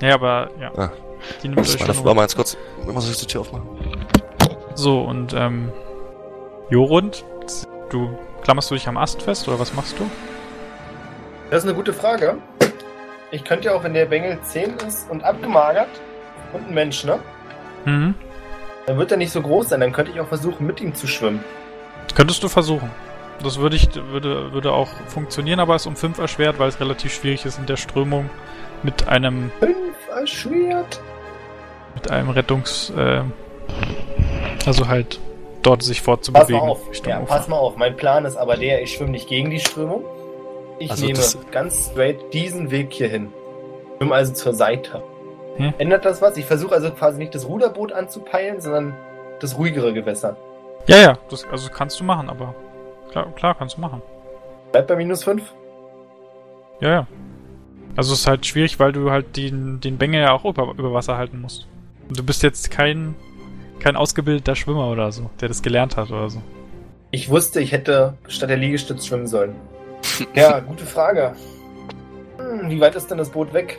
Ja, 0.00 0.14
aber 0.14 0.50
ja. 0.60 0.72
Ah. 0.76 0.90
Die 1.42 1.48
nimmt 1.48 1.60
euch 1.60 1.80
Warte, 1.80 1.94
schon 1.94 2.04
warte 2.04 2.16
mal 2.16 2.22
ganz 2.22 2.36
kurz. 2.36 2.56
Ich 2.80 2.92
muss 2.92 3.08
jetzt 3.08 3.22
die 3.22 3.26
Tür 3.26 3.42
aufmachen. 3.42 3.68
So, 4.74 5.02
und 5.02 5.32
ähm, 5.32 5.72
Jorund, 6.70 7.24
du 7.90 8.18
klammerst 8.42 8.70
du 8.70 8.74
dich 8.74 8.88
am 8.88 8.96
Ast 8.96 9.22
fest 9.22 9.46
oder 9.48 9.58
was 9.58 9.72
machst 9.74 9.98
du? 9.98 10.10
Das 11.50 11.62
ist 11.62 11.68
eine 11.68 11.76
gute 11.76 11.92
Frage. 11.92 12.38
Ich 13.30 13.44
könnte 13.44 13.66
ja 13.66 13.74
auch, 13.74 13.84
wenn 13.84 13.94
der 13.94 14.06
Bengel 14.06 14.38
10 14.42 14.74
ist 14.86 15.10
und 15.10 15.22
abgemagert 15.22 15.88
und 16.52 16.68
ein 16.68 16.74
Mensch, 16.74 17.04
ne? 17.04 17.18
Mhm. 17.84 18.14
Dann 18.86 18.98
wird 18.98 19.10
er 19.12 19.16
nicht 19.16 19.32
so 19.32 19.40
groß 19.40 19.70
sein. 19.70 19.80
Dann 19.80 19.92
könnte 19.92 20.12
ich 20.12 20.20
auch 20.20 20.28
versuchen, 20.28 20.66
mit 20.66 20.80
ihm 20.80 20.94
zu 20.94 21.06
schwimmen. 21.06 21.42
Könntest 22.14 22.42
du 22.42 22.48
versuchen. 22.48 22.90
Das 23.42 23.58
würde 23.58 23.76
ich, 23.76 23.88
würde, 23.94 24.52
würde 24.52 24.72
auch 24.72 24.88
funktionieren, 25.08 25.58
aber 25.60 25.74
ist 25.76 25.86
um 25.86 25.96
5 25.96 26.18
erschwert, 26.18 26.58
weil 26.58 26.68
es 26.68 26.78
relativ 26.80 27.12
schwierig 27.12 27.44
ist 27.44 27.58
in 27.58 27.66
der 27.66 27.76
Strömung 27.76 28.30
mit 28.82 29.08
einem, 29.08 29.50
Fünf 29.58 29.76
erschwert. 30.16 31.00
mit 31.94 32.10
einem 32.10 32.30
Rettungs, 32.30 32.90
äh, 32.96 33.22
also 34.66 34.86
halt 34.88 35.18
dort 35.62 35.82
sich 35.82 35.98
Pass 35.98 36.04
fortzubewegen. 36.04 36.54
mal 36.60 36.68
auf. 36.68 36.80
Ja, 37.04 37.20
pass 37.20 37.48
mal 37.48 37.56
auf. 37.56 37.76
Mein 37.76 37.96
Plan 37.96 38.24
ist 38.24 38.36
aber 38.36 38.56
der, 38.56 38.82
ich 38.82 38.92
schwimme 38.94 39.10
nicht 39.10 39.28
gegen 39.28 39.50
die 39.50 39.60
Strömung. 39.60 40.04
Ich 40.78 40.90
Also 40.90 41.06
nehme 41.06 41.18
ganz 41.50 41.90
straight 41.90 42.32
diesen 42.32 42.70
Weg 42.70 42.92
hier 42.92 43.08
hin. 43.08 43.32
Schwimme 43.98 44.14
also 44.14 44.32
zur 44.32 44.54
Seite. 44.54 45.02
Hm. 45.56 45.72
Ändert 45.78 46.04
das 46.04 46.20
was? 46.20 46.36
Ich 46.36 46.44
versuche 46.46 46.74
also 46.74 46.90
quasi 46.90 47.18
nicht 47.18 47.34
das 47.34 47.46
Ruderboot 47.48 47.92
anzupeilen, 47.92 48.60
sondern 48.60 48.94
das 49.40 49.56
ruhigere 49.56 49.92
Gewässer. 49.92 50.36
Ja, 50.86 50.98
ja, 50.98 51.18
das, 51.30 51.44
also 51.46 51.70
kannst 51.70 51.98
du 52.00 52.04
machen, 52.04 52.28
aber 52.28 52.54
klar, 53.10 53.32
klar 53.34 53.54
kannst 53.54 53.76
du 53.76 53.80
machen. 53.80 54.02
Bleibt 54.72 54.88
bei 54.88 54.96
minus 54.96 55.24
5. 55.24 55.42
Ja, 56.80 56.90
ja. 56.90 57.06
Also 57.96 58.12
es 58.12 58.20
ist 58.20 58.26
halt 58.26 58.44
schwierig, 58.44 58.78
weil 58.80 58.92
du 58.92 59.10
halt 59.10 59.36
den, 59.36 59.80
den 59.80 59.98
Bengel 59.98 60.20
ja 60.20 60.32
auch 60.32 60.44
über, 60.44 60.74
über 60.76 60.92
Wasser 60.92 61.16
halten 61.16 61.40
musst. 61.40 61.66
Und 62.08 62.18
du 62.18 62.22
bist 62.24 62.42
jetzt 62.42 62.70
kein, 62.70 63.14
kein 63.78 63.96
ausgebildeter 63.96 64.56
Schwimmer 64.56 64.88
oder 64.88 65.12
so, 65.12 65.30
der 65.40 65.48
das 65.48 65.62
gelernt 65.62 65.96
hat 65.96 66.10
oder 66.10 66.28
so. 66.28 66.42
Ich 67.12 67.30
wusste, 67.30 67.60
ich 67.60 67.70
hätte 67.72 68.14
statt 68.26 68.50
der 68.50 68.56
Liegestütz 68.56 69.06
schwimmen 69.06 69.26
sollen. 69.26 69.54
Ja, 70.34 70.60
gute 70.60 70.84
Frage. 70.84 71.34
Hm, 72.36 72.68
wie 72.68 72.80
weit 72.80 72.94
ist 72.94 73.10
denn 73.10 73.18
das 73.18 73.30
Boot 73.30 73.52
weg? 73.54 73.78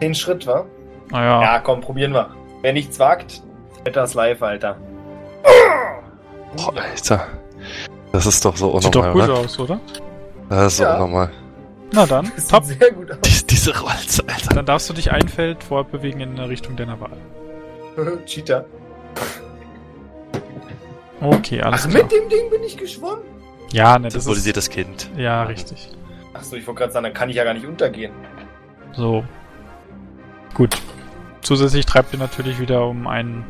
Zehn 0.00 0.14
Schritt, 0.14 0.46
wa? 0.46 0.64
Naja, 1.10 1.42
Ja, 1.42 1.58
komm, 1.58 1.80
probieren 1.80 2.12
wir. 2.12 2.30
Wer 2.62 2.72
nichts 2.72 2.98
wagt, 2.98 3.42
hätte 3.80 4.00
das 4.00 4.14
live, 4.14 4.42
Alter. 4.42 4.76
Boah, 6.56 6.74
Alter. 6.76 7.26
Das 8.12 8.26
ist 8.26 8.44
doch 8.44 8.56
so 8.56 8.78
sieht 8.80 8.94
doch 8.94 9.02
unnormal, 9.02 9.26
gut 9.28 9.36
oder? 9.36 9.44
aus, 9.44 9.58
oder? 9.58 9.80
Das 10.48 10.72
ist 10.74 10.78
Ja. 10.80 10.94
unnormal. 10.94 11.30
Na 11.92 12.06
dann, 12.06 12.30
Das 12.36 12.48
top. 12.48 12.64
sieht 12.64 12.80
sehr 12.80 12.92
gut 12.92 13.10
aus. 13.10 13.18
Die, 13.20 13.46
diese 13.46 13.78
Rolls, 13.78 14.20
Alter. 14.26 14.54
Dann 14.54 14.66
darfst 14.66 14.88
du 14.88 14.94
dich 14.94 15.10
ein 15.12 15.28
Feld 15.28 15.62
fortbewegen 15.62 16.20
in 16.20 16.36
der 16.36 16.48
Richtung 16.48 16.76
deiner 16.76 16.98
Wahl. 17.00 17.16
Cheater. 18.26 18.64
Okay, 21.20 21.62
alles 21.62 21.86
Ach, 21.86 21.90
klar. 21.90 22.02
mit 22.02 22.12
dem 22.12 22.28
Ding 22.28 22.50
bin 22.50 22.62
ich 22.62 22.76
geschwommen? 22.76 23.22
Ja, 23.72 23.98
ne, 23.98 24.04
das 24.04 24.16
ist... 24.16 24.24
Symbolisiertes 24.24 24.68
Kind. 24.70 25.10
Ja, 25.16 25.44
richtig. 25.44 25.90
Achso, 26.34 26.56
ich 26.56 26.66
wollte 26.66 26.80
gerade 26.80 26.92
sagen, 26.92 27.04
dann 27.04 27.14
kann 27.14 27.30
ich 27.30 27.36
ja 27.36 27.44
gar 27.44 27.54
nicht 27.54 27.66
untergehen. 27.66 28.12
So. 28.92 29.24
Gut. 30.54 30.76
Zusätzlich 31.40 31.86
treibt 31.86 32.12
ihr 32.12 32.18
natürlich 32.18 32.58
wieder 32.60 32.86
um 32.86 33.06
ein 33.06 33.44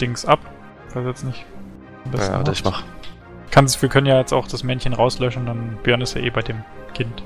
Dings 0.00 0.24
ab. 0.24 0.40
Ich 0.88 0.96
weiß 0.96 1.04
jetzt 1.06 1.24
nicht. 1.24 1.44
Besten 2.10 2.32
Ja, 2.32 2.38
macht. 2.38 2.48
ich 2.52 2.64
mach. 2.64 2.82
Kannst, 3.50 3.80
wir 3.82 3.88
können 3.88 4.06
ja 4.06 4.18
jetzt 4.18 4.32
auch 4.32 4.48
das 4.48 4.62
Männchen 4.64 4.92
rauslöschen, 4.94 5.46
dann 5.46 5.78
Björn 5.82 6.00
ist 6.00 6.14
ja 6.14 6.22
eh 6.22 6.30
bei 6.30 6.40
dem 6.42 6.62
Kind. 6.94 7.22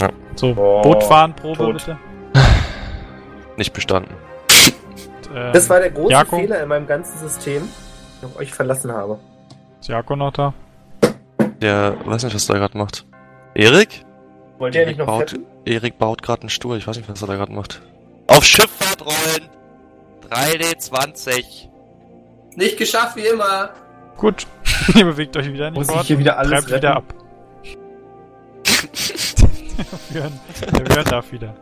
Ja. 0.00 0.10
So, 0.36 0.54
Oh, 0.56 0.82
Bootfahrenprobe 0.82 1.56
tot. 1.56 1.72
bitte. 1.74 1.98
Nicht 3.56 3.72
bestanden. 3.72 4.14
Und, 4.14 5.30
ähm, 5.34 5.52
Das 5.52 5.68
war 5.68 5.80
der 5.80 5.90
große 5.90 6.12
Jako? 6.12 6.36
Fehler 6.36 6.62
in 6.62 6.68
meinem 6.68 6.86
ganzen 6.86 7.18
System, 7.18 7.62
den 7.62 7.68
ich 8.20 8.24
auf 8.26 8.36
euch 8.36 8.52
verlassen 8.52 8.92
habe. 8.92 9.18
Ist 9.80 9.88
Jako 9.88 10.14
noch 10.16 10.32
da? 10.32 10.52
Der 11.60 11.96
weiß 12.04 12.24
nicht, 12.24 12.34
was 12.34 12.46
der 12.46 12.56
gerade 12.56 12.76
macht. 12.76 13.06
Erik? 13.54 14.04
Wollt 14.58 14.74
ihr 14.74 14.86
nicht 14.86 14.98
noch 14.98 15.06
baut, 15.06 15.30
fetten? 15.30 15.46
Erik 15.64 15.98
baut 15.98 16.22
gerade 16.22 16.42
einen 16.42 16.50
Stuhl. 16.50 16.76
Ich 16.76 16.86
weiß 16.86 16.96
nicht, 16.96 17.08
was 17.08 17.20
er 17.22 17.28
da 17.28 17.34
gerade 17.36 17.52
macht. 17.52 17.80
Auf 18.28 18.44
Schifffahrt 18.44 19.02
rollen! 19.02 19.48
3D20. 20.30 21.68
Nicht 22.56 22.76
geschafft 22.78 23.16
wie 23.16 23.26
immer. 23.26 23.70
Gut. 24.16 24.46
ihr 24.94 25.04
bewegt 25.04 25.36
euch 25.36 25.52
wieder 25.52 25.70
nicht 25.70 25.78
Muss 25.78 25.88
ich 25.88 25.94
fort. 25.94 26.06
hier 26.06 26.18
wieder 26.18 26.38
alles 26.38 26.64
Treibt 26.64 26.76
wieder 26.76 26.96
ab. 26.96 27.04
Björn, 30.10 30.32
der 30.72 30.80
Björn 30.84 31.04
darf 31.04 31.32
wieder. 31.32 31.54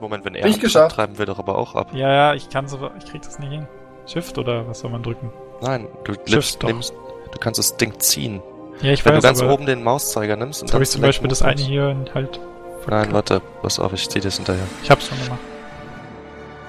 Moment, 0.00 0.24
wenn 0.24 0.34
er 0.34 0.44
Nicht 0.44 0.54
abtreibt, 0.56 0.62
geschafft. 0.62 0.96
treiben 0.96 1.18
wir 1.18 1.26
doch 1.26 1.38
aber 1.38 1.56
auch 1.56 1.74
ab. 1.74 1.88
Ja, 1.94 2.12
ja, 2.12 2.34
ich 2.34 2.48
kann's 2.50 2.74
aber, 2.74 2.92
ich 2.98 3.06
krieg 3.10 3.22
das 3.22 3.38
nicht 3.38 3.50
hin. 3.52 3.66
Shift 4.06 4.36
oder 4.38 4.66
was 4.68 4.80
soll 4.80 4.90
man 4.90 5.02
drücken? 5.02 5.30
Nein, 5.62 5.88
du 6.04 6.12
nimmst, 6.28 6.62
doch. 6.62 6.68
nimmst, 6.68 6.92
du 7.32 7.38
kannst 7.38 7.58
das 7.58 7.76
Ding 7.76 7.98
ziehen. 8.00 8.42
Ja, 8.82 8.92
ich 8.92 9.04
Wenn 9.04 9.14
weiß, 9.14 9.22
du 9.22 9.28
ganz 9.28 9.40
aber 9.42 9.54
oben 9.54 9.66
den 9.66 9.82
Mauszeiger 9.82 10.36
nimmst 10.36 10.60
und 10.60 10.68
jetzt 10.68 10.74
habe 10.74 10.82
ich 10.82 10.90
zum 10.90 11.00
Select 11.00 11.14
Beispiel 11.22 11.28
das 11.28 11.42
eine 11.42 11.60
Movement- 11.62 12.08
hier 12.08 12.14
halt. 12.14 12.40
Nein, 12.86 13.12
warte, 13.12 13.40
pass 13.62 13.78
auf, 13.78 13.92
ich 13.94 14.06
zieh 14.10 14.20
das 14.20 14.36
hinterher. 14.36 14.64
Ich 14.82 14.90
hab's 14.90 15.06
schon 15.08 15.16
gemacht. 15.22 15.38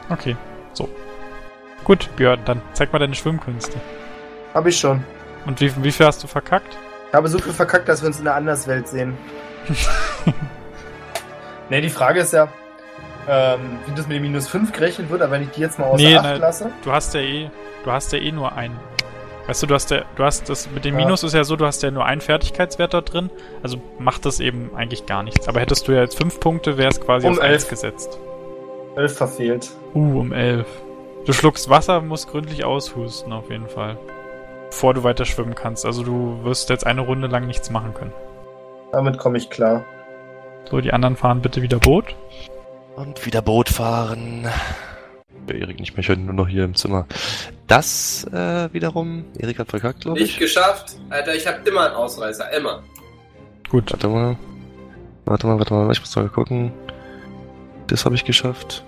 Okay, 0.09 0.37
so. 0.71 0.87
Gut, 1.83 2.09
Björn, 2.15 2.39
dann 2.45 2.61
zeig 2.73 2.93
mal 2.93 2.99
deine 2.99 3.15
Schwimmkünste. 3.15 3.81
Hab 4.53 4.65
ich 4.65 4.77
schon. 4.79 5.03
Und 5.45 5.61
wie, 5.61 5.71
wie 5.83 5.91
viel 5.91 6.05
hast 6.05 6.23
du 6.23 6.27
verkackt? 6.27 6.77
Ich 7.09 7.13
habe 7.13 7.27
so 7.27 7.37
viel 7.39 7.53
verkackt, 7.53 7.87
dass 7.87 8.01
wir 8.01 8.07
uns 8.07 8.17
in 8.19 8.25
der 8.25 8.35
Anderswelt 8.35 8.87
sehen. 8.87 9.17
ne, 11.69 11.81
die 11.81 11.89
Frage 11.89 12.19
ist 12.21 12.33
ja, 12.33 12.47
ähm, 13.27 13.59
wie 13.85 13.95
das 13.95 14.07
mit 14.07 14.17
dem 14.17 14.23
minus 14.23 14.47
5 14.47 14.71
gerechnet 14.71 15.09
wird, 15.09 15.21
aber 15.21 15.31
wenn 15.31 15.43
ich 15.43 15.49
die 15.51 15.61
jetzt 15.61 15.79
mal 15.79 15.85
außer 15.85 16.03
Nee, 16.03 16.15
Acht 16.17 16.23
ne. 16.25 16.37
lasse. 16.37 16.71
Du 16.83 16.91
hast 16.91 17.13
ja 17.13 17.21
eh, 17.21 17.49
du 17.83 17.91
hast 17.91 18.11
ja 18.13 18.19
eh 18.19 18.31
nur 18.31 18.53
einen. 18.53 18.77
Weißt 19.47 19.61
du, 19.61 19.67
du 19.67 19.75
hast 19.75 19.91
ja, 19.91 20.01
du 20.15 20.23
hast 20.23 20.49
das 20.49 20.69
mit 20.71 20.85
dem 20.85 20.97
Ja. 20.97 21.05
Minus 21.05 21.23
ist 21.23 21.33
ja 21.33 21.43
so, 21.43 21.55
du 21.55 21.65
hast 21.65 21.83
ja 21.83 21.91
nur 21.91 22.05
einen 22.05 22.21
Fertigkeitswert 22.21 22.93
da 22.95 23.01
drin, 23.01 23.29
also 23.61 23.77
macht 23.99 24.25
das 24.25 24.39
eben 24.39 24.71
eigentlich 24.75 25.05
gar 25.05 25.21
nichts. 25.23 25.47
Aber 25.47 25.59
hättest 25.59 25.87
du 25.87 25.91
ja 25.91 26.01
jetzt 26.01 26.17
fünf 26.17 26.39
Punkte, 26.39 26.77
wäre 26.77 26.89
es 26.89 26.99
quasi 26.99 27.27
Um 27.27 27.33
auf 27.37 27.43
elf. 27.43 27.69
gesetzt. 27.69 28.19
11 28.95 29.15
verfehlt. 29.17 29.69
Uh, 29.93 30.19
um 30.19 30.31
elf. 30.33 30.65
Du 31.25 31.33
schluckst 31.33 31.69
Wasser, 31.69 32.01
musst 32.01 32.29
gründlich 32.29 32.63
aushusten 32.65 33.33
auf 33.33 33.49
jeden 33.49 33.67
Fall. 33.67 33.97
Bevor 34.69 34.93
du 34.93 35.03
weiter 35.03 35.25
schwimmen 35.25 35.55
kannst. 35.55 35.85
Also 35.85 36.03
du 36.03 36.43
wirst 36.43 36.69
jetzt 36.69 36.85
eine 36.85 37.01
Runde 37.01 37.27
lang 37.27 37.47
nichts 37.47 37.69
machen 37.69 37.93
können. 37.93 38.13
Damit 38.91 39.17
komme 39.17 39.37
ich 39.37 39.49
klar. 39.49 39.83
So, 40.69 40.81
die 40.81 40.93
anderen 40.93 41.15
fahren 41.15 41.41
bitte 41.41 41.61
wieder 41.61 41.79
Boot. 41.79 42.15
Und 42.95 43.25
wieder 43.25 43.41
Boot 43.41 43.69
fahren. 43.69 44.47
Der 45.47 45.57
Erik 45.59 45.79
nicht 45.79 45.93
mehr, 45.93 45.99
ich 45.99 46.07
bin 46.07 46.25
nur 46.25 46.33
noch 46.33 46.47
hier 46.47 46.63
im 46.63 46.73
Zimmer. 46.75 47.05
Das 47.67 48.25
äh, 48.33 48.73
wiederum, 48.73 49.25
Erik 49.37 49.59
hat 49.59 49.69
verkackt, 49.69 50.01
glaube 50.01 50.19
Nicht 50.19 50.31
ich. 50.33 50.39
geschafft. 50.39 50.95
Alter, 51.09 51.35
ich 51.35 51.45
hab 51.45 51.67
immer 51.67 51.85
einen 51.87 51.95
Ausreißer. 51.95 52.51
Immer. 52.53 52.83
Gut. 53.69 53.91
Warte 53.91 54.07
mal. 54.07 54.37
Warte 55.25 55.47
mal, 55.47 55.59
warte 55.59 55.73
mal, 55.73 55.91
ich 55.91 55.99
muss 55.99 56.15
mal 56.15 56.29
gucken. 56.29 56.71
Das 57.87 58.05
habe 58.05 58.15
ich 58.15 58.25
geschafft. 58.25 58.83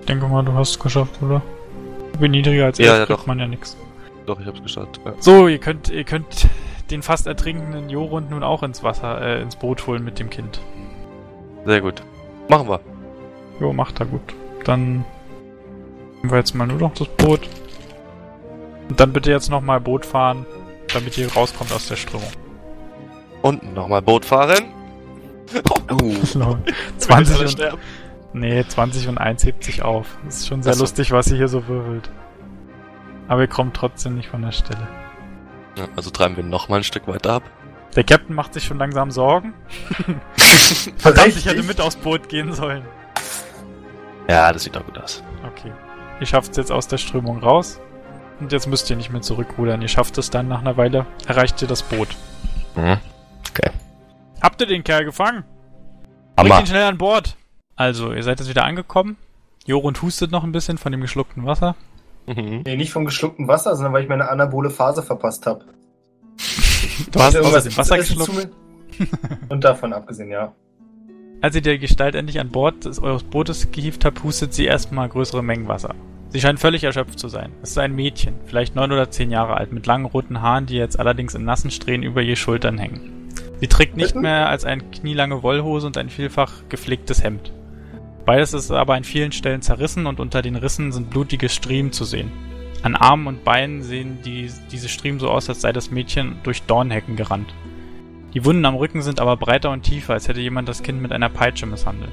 Ich 0.00 0.06
denke 0.06 0.26
mal, 0.26 0.44
du 0.44 0.52
hast 0.54 0.70
es 0.70 0.78
geschafft, 0.78 1.20
oder? 1.22 1.42
Wie 2.18 2.28
niedriger 2.28 2.66
als 2.66 2.78
Ja, 2.78 2.86
ja, 2.86 2.96
kriegt 3.06 3.10
doch. 3.10 3.26
man 3.26 3.38
ja 3.38 3.46
nichts. 3.46 3.76
Doch, 4.26 4.40
ich 4.40 4.46
hab's 4.46 4.62
geschafft. 4.62 5.00
Ja. 5.04 5.12
So, 5.18 5.48
ihr 5.48 5.58
könnt, 5.58 5.90
ihr 5.90 6.04
könnt 6.04 6.48
den 6.90 7.02
fast 7.02 7.26
ertrinkenden 7.26 7.90
Jorund 7.90 8.30
nun 8.30 8.42
auch 8.42 8.62
ins 8.62 8.82
Wasser, 8.82 9.20
äh, 9.20 9.42
ins 9.42 9.56
Boot 9.56 9.86
holen 9.86 10.04
mit 10.04 10.18
dem 10.18 10.30
Kind. 10.30 10.60
Sehr 11.64 11.80
gut. 11.80 12.02
Machen 12.48 12.68
wir. 12.68 12.80
Jo, 13.60 13.72
macht 13.72 14.00
er 14.00 14.06
gut. 14.06 14.34
Dann 14.64 15.04
nehmen 16.16 16.30
wir 16.30 16.38
jetzt 16.38 16.54
mal 16.54 16.66
nur 16.66 16.78
noch 16.78 16.94
das 16.94 17.08
Boot. 17.08 17.48
Und 18.88 19.00
dann 19.00 19.12
bitte 19.12 19.30
jetzt 19.30 19.50
nochmal 19.50 19.80
Boot 19.80 20.04
fahren, 20.04 20.44
damit 20.92 21.16
ihr 21.16 21.32
rauskommt 21.32 21.72
aus 21.72 21.88
der 21.88 21.96
Strömung. 21.96 22.30
Und 23.42 23.74
nochmal 23.74 24.02
Boot 24.02 24.24
fahren. 24.24 24.64
Oh. 25.90 26.56
20 26.98 27.40
und, 27.40 27.78
nee, 28.32 28.64
20 28.66 29.08
und 29.08 29.18
1 29.18 29.44
hebt 29.44 29.62
sich 29.62 29.82
auf. 29.82 30.16
Das 30.24 30.38
ist 30.38 30.48
schon 30.48 30.62
sehr 30.62 30.72
so. 30.72 30.80
lustig, 30.80 31.12
was 31.12 31.30
ihr 31.30 31.36
hier 31.36 31.48
so 31.48 31.68
wirbelt. 31.68 32.10
Aber 33.28 33.42
ihr 33.42 33.48
kommt 33.48 33.74
trotzdem 33.74 34.16
nicht 34.16 34.28
von 34.28 34.42
der 34.42 34.52
Stelle. 34.52 34.86
Ja, 35.76 35.88
also 35.96 36.10
treiben 36.10 36.36
wir 36.36 36.44
nochmal 36.44 36.80
ein 36.80 36.84
Stück 36.84 37.08
weiter 37.08 37.34
ab. 37.34 37.42
Der 37.96 38.04
Captain 38.04 38.34
macht 38.34 38.54
sich 38.54 38.64
schon 38.64 38.78
langsam 38.78 39.10
Sorgen. 39.10 39.54
Verdammt, 40.96 41.36
ich 41.36 41.46
hätte 41.46 41.62
mit 41.62 41.80
aufs 41.80 41.96
Boot 41.96 42.28
gehen 42.28 42.52
sollen. 42.52 42.84
Ja, 44.28 44.52
das 44.52 44.64
sieht 44.64 44.74
doch 44.76 44.84
gut 44.84 44.98
aus. 44.98 45.22
Okay. 45.46 45.72
Ihr 46.20 46.26
schafft 46.26 46.52
es 46.52 46.56
jetzt 46.56 46.72
aus 46.72 46.88
der 46.88 46.98
Strömung 46.98 47.38
raus. 47.38 47.80
Und 48.40 48.52
jetzt 48.52 48.66
müsst 48.66 48.90
ihr 48.90 48.96
nicht 48.96 49.10
mehr 49.10 49.22
zurückrudern. 49.22 49.80
Ihr 49.80 49.88
schafft 49.88 50.18
es 50.18 50.30
dann 50.30 50.48
nach 50.48 50.60
einer 50.60 50.76
Weile, 50.76 51.06
erreicht 51.26 51.62
ihr 51.62 51.68
das 51.68 51.82
Boot. 51.82 52.08
Mhm. 52.74 52.98
Habt 54.44 54.60
ihr 54.60 54.66
den 54.66 54.84
Kerl 54.84 55.06
gefangen? 55.06 55.42
Bringt 56.36 56.52
Hammer. 56.52 56.60
ihn 56.60 56.66
schnell 56.66 56.82
an 56.84 56.98
Bord. 56.98 57.34
Also, 57.76 58.12
ihr 58.12 58.22
seid 58.22 58.40
jetzt 58.40 58.48
wieder 58.50 58.66
angekommen. 58.66 59.16
Jorund 59.64 60.02
hustet 60.02 60.30
noch 60.30 60.44
ein 60.44 60.52
bisschen 60.52 60.76
von 60.76 60.92
dem 60.92 61.00
geschluckten 61.00 61.46
Wasser. 61.46 61.76
Mhm. 62.26 62.62
Nee, 62.64 62.76
nicht 62.76 62.92
vom 62.92 63.04
geschlucktem 63.04 63.48
Wasser, 63.48 63.74
sondern 63.76 63.92
weil 63.92 64.02
ich 64.02 64.08
meine 64.08 64.28
anabole 64.28 64.70
Phase 64.70 65.02
verpasst 65.02 65.46
habe. 65.46 65.64
Du 67.10 67.18
hast 67.18 67.36
aus 67.36 67.64
dem 67.64 67.76
Wasser 67.76 67.96
geschluckt. 67.96 68.50
Und 69.48 69.64
davon 69.64 69.92
abgesehen, 69.92 70.30
ja. 70.30 70.52
Als 71.40 71.56
ihr 71.56 71.62
die 71.62 71.78
Gestalt 71.78 72.14
endlich 72.14 72.38
an 72.38 72.50
Bord 72.50 72.84
des 72.84 73.02
eures 73.02 73.24
Bootes 73.24 73.70
gehievt 73.72 74.04
habt, 74.04 74.22
hustet 74.22 74.54
sie 74.54 74.64
erstmal 74.64 75.08
größere 75.08 75.42
Mengen 75.42 75.66
Wasser. 75.66 75.94
Sie 76.30 76.40
scheint 76.40 76.58
völlig 76.58 76.84
erschöpft 76.84 77.18
zu 77.18 77.28
sein. 77.28 77.52
Es 77.62 77.70
ist 77.70 77.78
ein 77.78 77.94
Mädchen, 77.94 78.34
vielleicht 78.46 78.74
neun 78.74 78.92
oder 78.92 79.10
zehn 79.10 79.30
Jahre 79.30 79.56
alt, 79.56 79.72
mit 79.72 79.86
langen 79.86 80.06
roten 80.06 80.40
Haaren, 80.40 80.66
die 80.66 80.76
jetzt 80.76 80.98
allerdings 80.98 81.34
in 81.34 81.44
nassen 81.44 81.70
Strähnen 81.70 82.02
über 82.02 82.22
ihr 82.22 82.36
Schultern 82.36 82.78
hängen. 82.78 83.30
Sie 83.60 83.68
trägt 83.68 83.96
nicht 83.96 84.14
mehr 84.14 84.48
als 84.48 84.64
eine 84.64 84.82
knielange 84.82 85.42
Wollhose 85.42 85.86
und 85.86 85.96
ein 85.96 86.10
vielfach 86.10 86.52
gepflegtes 86.68 87.22
Hemd. 87.22 87.52
Beides 88.24 88.54
ist 88.54 88.70
aber 88.70 88.94
an 88.94 89.04
vielen 89.04 89.32
Stellen 89.32 89.60
zerrissen 89.62 90.06
und 90.06 90.18
unter 90.20 90.40
den 90.42 90.56
Rissen 90.56 90.92
sind 90.92 91.10
blutige 91.10 91.48
Striemen 91.48 91.92
zu 91.92 92.04
sehen. 92.04 92.30
An 92.82 92.96
Armen 92.96 93.26
und 93.26 93.44
Beinen 93.44 93.82
sehen 93.82 94.18
die, 94.24 94.50
diese 94.70 94.88
Striemen 94.88 95.20
so 95.20 95.30
aus, 95.30 95.48
als 95.48 95.60
sei 95.60 95.72
das 95.72 95.90
Mädchen 95.90 96.36
durch 96.42 96.62
Dornhecken 96.62 97.16
gerannt. 97.16 97.52
Die 98.34 98.44
Wunden 98.44 98.64
am 98.64 98.74
Rücken 98.74 99.02
sind 99.02 99.20
aber 99.20 99.36
breiter 99.36 99.70
und 99.70 99.82
tiefer, 99.82 100.14
als 100.14 100.28
hätte 100.28 100.40
jemand 100.40 100.68
das 100.68 100.82
Kind 100.82 101.00
mit 101.00 101.12
einer 101.12 101.28
Peitsche 101.28 101.66
misshandelt. 101.66 102.10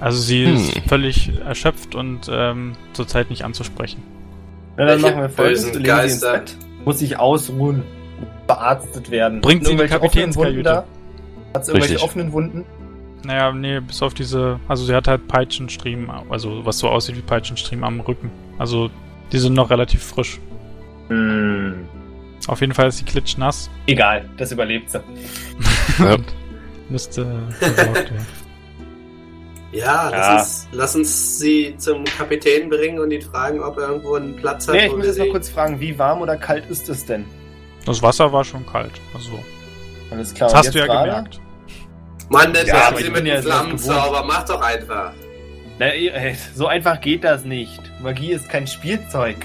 Also 0.00 0.18
sie 0.20 0.46
Hm. 0.46 0.54
ist 0.56 0.78
völlig 0.88 1.30
erschöpft 1.44 1.94
und 1.94 2.28
ähm, 2.32 2.72
zurzeit 2.94 3.30
nicht 3.30 3.44
anzusprechen. 3.44 4.02
Na, 4.76 4.86
dann 4.86 5.02
Welche 5.02 5.16
machen 5.16 5.22
wir 5.22 5.28
folgendes. 5.30 5.82
Geister? 5.82 6.42
Muss 6.84 7.00
sich 7.00 7.18
ausruhen. 7.18 7.82
Verarztet 8.46 9.10
werden. 9.10 9.40
Bringt 9.40 9.66
sie 9.66 9.72
in 9.72 9.78
die 9.78 9.86
Kapitänskajüte. 9.86 10.62
da? 10.62 10.84
Hat 11.54 11.64
sie 11.66 11.72
irgendwelche 11.72 11.94
Richtig. 11.94 12.02
offenen 12.02 12.32
Wunden? 12.32 12.64
Naja, 13.24 13.52
nee, 13.52 13.80
bis 13.80 14.02
auf 14.02 14.14
diese, 14.14 14.58
also 14.68 14.84
sie 14.84 14.94
hat 14.94 15.06
halt 15.08 15.28
Peitschenstriemen, 15.28 16.10
also 16.30 16.64
was 16.64 16.78
so 16.78 16.88
aussieht 16.88 17.16
wie 17.16 17.20
Peitschenstriemen 17.22 17.84
am 17.84 18.00
Rücken. 18.00 18.30
Also 18.58 18.90
die 19.32 19.38
sind 19.38 19.54
noch 19.54 19.70
relativ 19.70 20.02
frisch. 20.02 20.40
Hm. 21.08 21.86
Auf 22.46 22.60
jeden 22.60 22.72
Fall 22.72 22.88
ist 22.88 22.98
sie 22.98 23.04
klitschnass 23.04 23.68
Egal, 23.86 24.28
das 24.36 24.52
überlebt 24.52 24.90
sie. 24.90 25.00
Ja. 25.98 26.16
müsste 26.88 27.26
versorgt 27.58 28.10
werden. 28.10 28.26
Ja, 29.72 30.10
Ja. 30.10 30.10
Lass, 30.10 30.30
uns, 30.30 30.68
lass 30.72 30.96
uns 30.96 31.38
sie 31.38 31.74
zum 31.78 32.04
Kapitän 32.04 32.68
bringen 32.70 32.98
und 32.98 33.10
ihn 33.10 33.22
fragen, 33.22 33.60
ob 33.60 33.78
er 33.78 33.88
irgendwo 33.88 34.14
einen 34.14 34.34
Platz 34.36 34.66
hat. 34.66 34.74
Nee, 34.74 34.86
ich 34.86 34.92
muss 34.92 35.02
wir 35.02 35.06
jetzt 35.08 35.18
noch 35.18 35.28
kurz 35.28 35.48
fragen, 35.48 35.78
wie 35.78 35.96
warm 35.98 36.22
oder 36.22 36.36
kalt 36.36 36.64
ist 36.70 36.88
es 36.88 37.04
denn? 37.04 37.24
Das 37.86 38.02
Wasser 38.02 38.32
war 38.32 38.44
schon 38.44 38.66
kalt. 38.66 38.92
Also, 39.14 39.32
Alles 40.10 40.34
klar. 40.34 40.50
das 40.50 40.58
hast 40.58 40.74
du 40.74 40.78
ja 40.78 40.86
gerade? 40.86 41.10
gemerkt. 41.10 41.40
Mann, 42.30 42.52
das 42.54 42.66
Ja, 42.66 42.90
sie 42.96 43.10
mit 43.10 43.26
ja 43.26 43.42
Flammenzauber. 43.42 44.24
Mach 44.26 44.44
doch 44.46 44.62
einfach. 44.62 45.12
Na, 45.78 45.86
ey, 45.86 46.34
so 46.54 46.66
einfach 46.66 47.00
geht 47.00 47.24
das 47.24 47.44
nicht. 47.44 47.80
Magie 48.02 48.32
ist 48.32 48.48
kein 48.48 48.66
Spielzeug. 48.66 49.36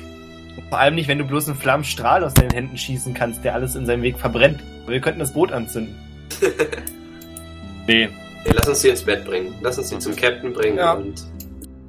Vor 0.70 0.80
allem 0.80 0.96
nicht, 0.96 1.08
wenn 1.10 1.18
du 1.18 1.26
bloß 1.26 1.48
einen 1.50 1.58
Flammenstrahl 1.58 2.24
aus 2.24 2.34
deinen 2.34 2.52
Händen 2.52 2.78
schießen 2.78 3.14
kannst, 3.14 3.44
der 3.44 3.54
alles 3.56 3.76
in 3.76 3.86
seinem 3.86 4.04
Weg 4.04 4.18
verbrennt. 4.18 4.62
Wir 4.88 5.02
könnten 5.02 5.20
das 5.20 5.34
Boot 5.34 5.52
anzünden. 5.52 5.96
nee, 7.88 8.10
Nee, 8.48 8.52
lass 8.54 8.68
uns 8.68 8.82
sie 8.82 8.90
ins 8.90 9.02
Bett 9.02 9.26
bringen. 9.26 9.56
Lass 9.62 9.78
uns 9.80 9.90
sie 9.90 9.98
zum 9.98 10.16
Captain 10.16 10.54
bringen 10.54 10.78
Ja. 10.78 10.94
und 10.94 11.24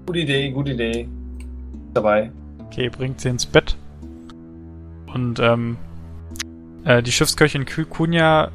gute 0.07 0.21
Idee, 0.21 0.51
gute 0.51 0.73
Idee. 0.73 1.07
Dabei. 1.93 2.31
Okay, 2.67 2.89
bringt 2.89 3.21
sie 3.21 3.29
ins 3.29 3.45
Bett. 3.45 3.77
Und 5.13 5.39
ähm, 5.39 5.77
äh, 6.85 7.03
die 7.03 7.13
Schiffsköchin 7.13 7.67
Ku- 7.67 7.85
Kunja 7.85 8.51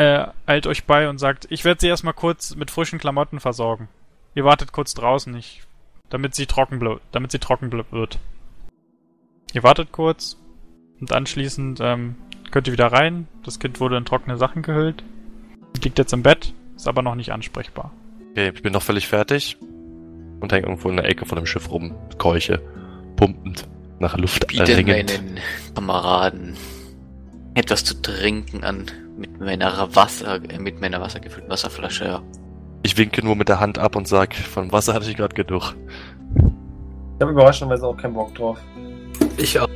äh, 0.00 0.28
eilt 0.46 0.66
euch 0.66 0.84
bei 0.84 1.10
und 1.10 1.18
sagt, 1.18 1.46
ich 1.50 1.66
werde 1.66 1.82
sie 1.82 1.88
erstmal 1.88 2.14
kurz 2.14 2.56
mit 2.56 2.70
frischen 2.70 2.98
Klamotten 2.98 3.38
versorgen. 3.38 3.88
Ihr 4.34 4.44
wartet 4.44 4.72
kurz 4.72 4.94
draußen, 4.94 5.34
ich, 5.34 5.62
damit 6.08 6.34
sie 6.34 6.46
trocken 6.46 6.98
damit 7.12 7.30
sie 7.30 7.38
trocken 7.38 7.70
wird. 7.70 8.18
Ihr 9.52 9.62
wartet 9.62 9.92
kurz 9.92 10.38
und 11.00 11.12
anschließend 11.12 11.80
ähm, 11.82 12.16
könnt 12.50 12.66
ihr 12.66 12.72
wieder 12.72 12.86
rein. 12.86 13.28
Das 13.44 13.58
Kind 13.58 13.78
wurde 13.78 13.98
in 13.98 14.06
trockene 14.06 14.38
Sachen 14.38 14.62
gehüllt. 14.62 15.04
Liegt 15.84 15.98
jetzt 15.98 16.14
im 16.14 16.22
Bett, 16.22 16.54
ist 16.76 16.88
aber 16.88 17.02
noch 17.02 17.14
nicht 17.14 17.32
ansprechbar. 17.32 17.92
Okay, 18.30 18.52
ich 18.54 18.62
bin 18.62 18.72
noch 18.72 18.82
völlig 18.82 19.06
fertig 19.06 19.58
und 19.60 20.50
hänge 20.50 20.66
irgendwo 20.66 20.88
in 20.88 20.96
der 20.96 21.10
Ecke 21.10 21.26
von 21.26 21.36
dem 21.36 21.44
Schiff 21.44 21.70
rum, 21.70 21.94
keuche, 22.16 22.62
pumpend, 23.16 23.68
nach 23.98 24.16
Luft 24.16 24.46
Biete 24.46 24.72
erringend. 24.72 25.22
meinen 25.22 25.38
Kameraden 25.74 26.56
etwas 27.54 27.84
zu 27.84 28.00
trinken 28.00 28.64
an 28.64 28.86
mit 29.20 29.38
meiner 29.38 29.94
Wasser, 29.94 30.40
äh, 30.50 30.58
mit 30.58 30.80
meiner 30.80 31.00
wassergefüllten 31.00 31.50
Wasserflasche, 31.50 32.06
ja. 32.06 32.22
Ich 32.82 32.96
winke 32.96 33.22
nur 33.22 33.36
mit 33.36 33.50
der 33.50 33.60
Hand 33.60 33.78
ab 33.78 33.94
und 33.94 34.08
sag, 34.08 34.34
von 34.34 34.72
Wasser 34.72 34.94
hatte 34.94 35.08
ich 35.08 35.16
gerade 35.16 35.34
genug. 35.34 35.74
Ich 36.34 37.20
habe 37.20 37.32
überraschenderweise 37.32 37.86
auch 37.86 37.96
keinen 37.96 38.14
Bock 38.14 38.34
drauf. 38.34 38.58
ich 39.36 39.60
auch. 39.60 39.68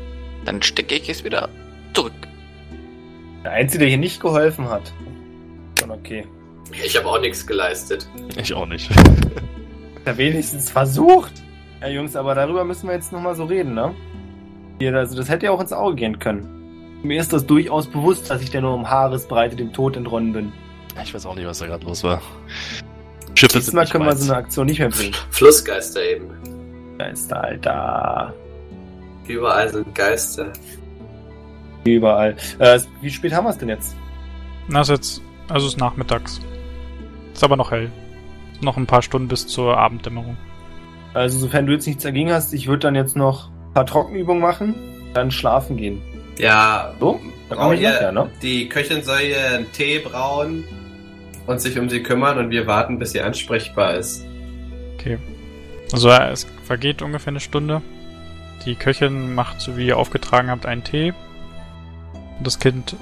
Dann 0.46 0.62
stecke 0.62 0.94
ich 0.94 1.08
es 1.10 1.22
wieder 1.22 1.48
zurück. 1.92 2.12
Der 3.44 3.52
Einzige, 3.52 3.80
der 3.80 3.88
hier 3.88 3.98
nicht 3.98 4.20
geholfen 4.20 4.68
hat. 4.70 4.92
Schon 5.78 5.90
okay. 5.90 6.26
Ich 6.72 6.96
habe 6.96 7.06
auch 7.06 7.20
nichts 7.20 7.46
geleistet. 7.46 8.08
Ich 8.36 8.54
auch 8.54 8.66
nicht. 8.66 8.90
Der 10.06 10.16
wenigstens 10.16 10.70
versucht. 10.70 11.32
Ja, 11.82 11.88
Jungs, 11.88 12.16
aber 12.16 12.34
darüber 12.34 12.64
müssen 12.64 12.88
wir 12.88 12.94
jetzt 12.94 13.12
nochmal 13.12 13.34
so 13.34 13.44
reden, 13.44 13.74
ne? 13.74 13.94
Hier, 14.78 14.94
also 14.94 15.16
das 15.16 15.28
hätte 15.28 15.46
ja 15.46 15.52
auch 15.52 15.60
ins 15.60 15.72
Auge 15.72 15.96
gehen 15.96 16.18
können. 16.18 16.63
Mir 17.04 17.20
ist 17.20 17.34
das 17.34 17.44
durchaus 17.44 17.86
bewusst, 17.86 18.30
dass 18.30 18.40
ich 18.40 18.48
da 18.50 18.62
nur 18.62 18.72
um 18.72 18.88
Haaresbreite 18.88 19.54
dem 19.54 19.74
Tod 19.74 19.94
entronnen 19.94 20.32
bin. 20.32 20.52
Ich 21.02 21.12
weiß 21.12 21.26
auch 21.26 21.34
nicht, 21.34 21.46
was 21.46 21.58
da 21.58 21.66
gerade 21.66 21.84
los 21.84 22.02
war. 22.02 22.22
Schiffe 23.34 23.58
Diesmal 23.58 23.86
können 23.86 24.04
wir 24.04 24.10
meins. 24.10 24.24
so 24.24 24.32
eine 24.32 24.42
Aktion 24.42 24.66
nicht 24.66 24.78
mehr 24.78 24.88
bringen. 24.88 25.12
Flussgeister 25.30 26.02
eben. 26.02 26.30
Geister, 26.96 27.44
Alter. 27.44 28.34
Überall 29.28 29.68
sind 29.70 29.94
Geister. 29.94 30.50
Überall. 31.84 32.36
Äh, 32.58 32.80
wie 33.02 33.10
spät 33.10 33.34
haben 33.34 33.44
wir 33.44 33.50
es 33.50 33.58
denn 33.58 33.68
jetzt? 33.68 33.94
Na, 34.68 34.80
ist 34.80 34.88
jetzt, 34.88 35.22
also 35.48 35.66
ist 35.66 35.76
nachmittags. 35.78 36.40
Ist 37.34 37.44
aber 37.44 37.56
noch 37.56 37.70
hell. 37.70 37.92
Noch 38.62 38.78
ein 38.78 38.86
paar 38.86 39.02
Stunden 39.02 39.28
bis 39.28 39.46
zur 39.46 39.76
Abenddämmerung. 39.76 40.38
Also, 41.12 41.38
sofern 41.38 41.66
du 41.66 41.72
jetzt 41.72 41.86
nichts 41.86 42.02
dagegen 42.02 42.32
hast, 42.32 42.54
ich 42.54 42.66
würde 42.66 42.80
dann 42.80 42.94
jetzt 42.94 43.14
noch 43.14 43.50
ein 43.50 43.74
paar 43.74 43.84
Trockenübungen 43.84 44.40
machen, 44.40 44.74
dann 45.12 45.30
schlafen 45.30 45.76
gehen. 45.76 46.00
Ja, 46.38 46.94
So? 46.98 47.20
Wir, 47.80 47.90
das 47.90 48.00
ja, 48.00 48.12
ne? 48.12 48.30
die 48.42 48.68
Köchin 48.68 49.02
soll 49.02 49.20
ihr 49.20 49.54
einen 49.54 49.72
Tee 49.72 49.98
brauen 49.98 50.64
und 51.46 51.60
sich 51.60 51.78
um 51.78 51.88
sie 51.88 52.02
kümmern 52.02 52.38
und 52.38 52.50
wir 52.50 52.66
warten, 52.66 52.98
bis 52.98 53.12
sie 53.12 53.20
ansprechbar 53.20 53.94
ist. 53.94 54.24
Okay. 54.94 55.18
Also 55.92 56.10
es 56.10 56.46
vergeht 56.64 57.02
ungefähr 57.02 57.30
eine 57.30 57.40
Stunde. 57.40 57.82
Die 58.64 58.74
Köchin 58.74 59.34
macht, 59.34 59.60
so 59.60 59.76
wie 59.76 59.86
ihr 59.86 59.98
aufgetragen 59.98 60.50
habt, 60.50 60.66
einen 60.66 60.82
Tee. 60.82 61.12
Und 62.38 62.46
das 62.46 62.58
Kind, 62.58 62.96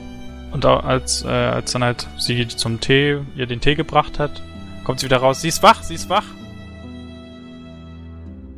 und 0.51 0.67
als, 0.67 1.25
äh, 1.25 1.29
als 1.29 1.73
dann 1.73 1.85
halt 1.85 2.07
sie 2.19 2.47
zum 2.49 2.81
Tee, 2.81 3.19
ihr 3.37 3.47
den 3.47 3.61
Tee 3.61 3.77
gebracht 3.77 4.19
hat, 4.19 4.43
kommt 4.85 5.01
sie 5.01 5.07
wieder 5.07 5.19
raus. 5.19 5.41
Sie 5.41 5.49
ist 5.49 5.63
wach, 5.63 5.83
sie 5.83 5.95
ist 5.95 6.11
wach. 6.11 6.27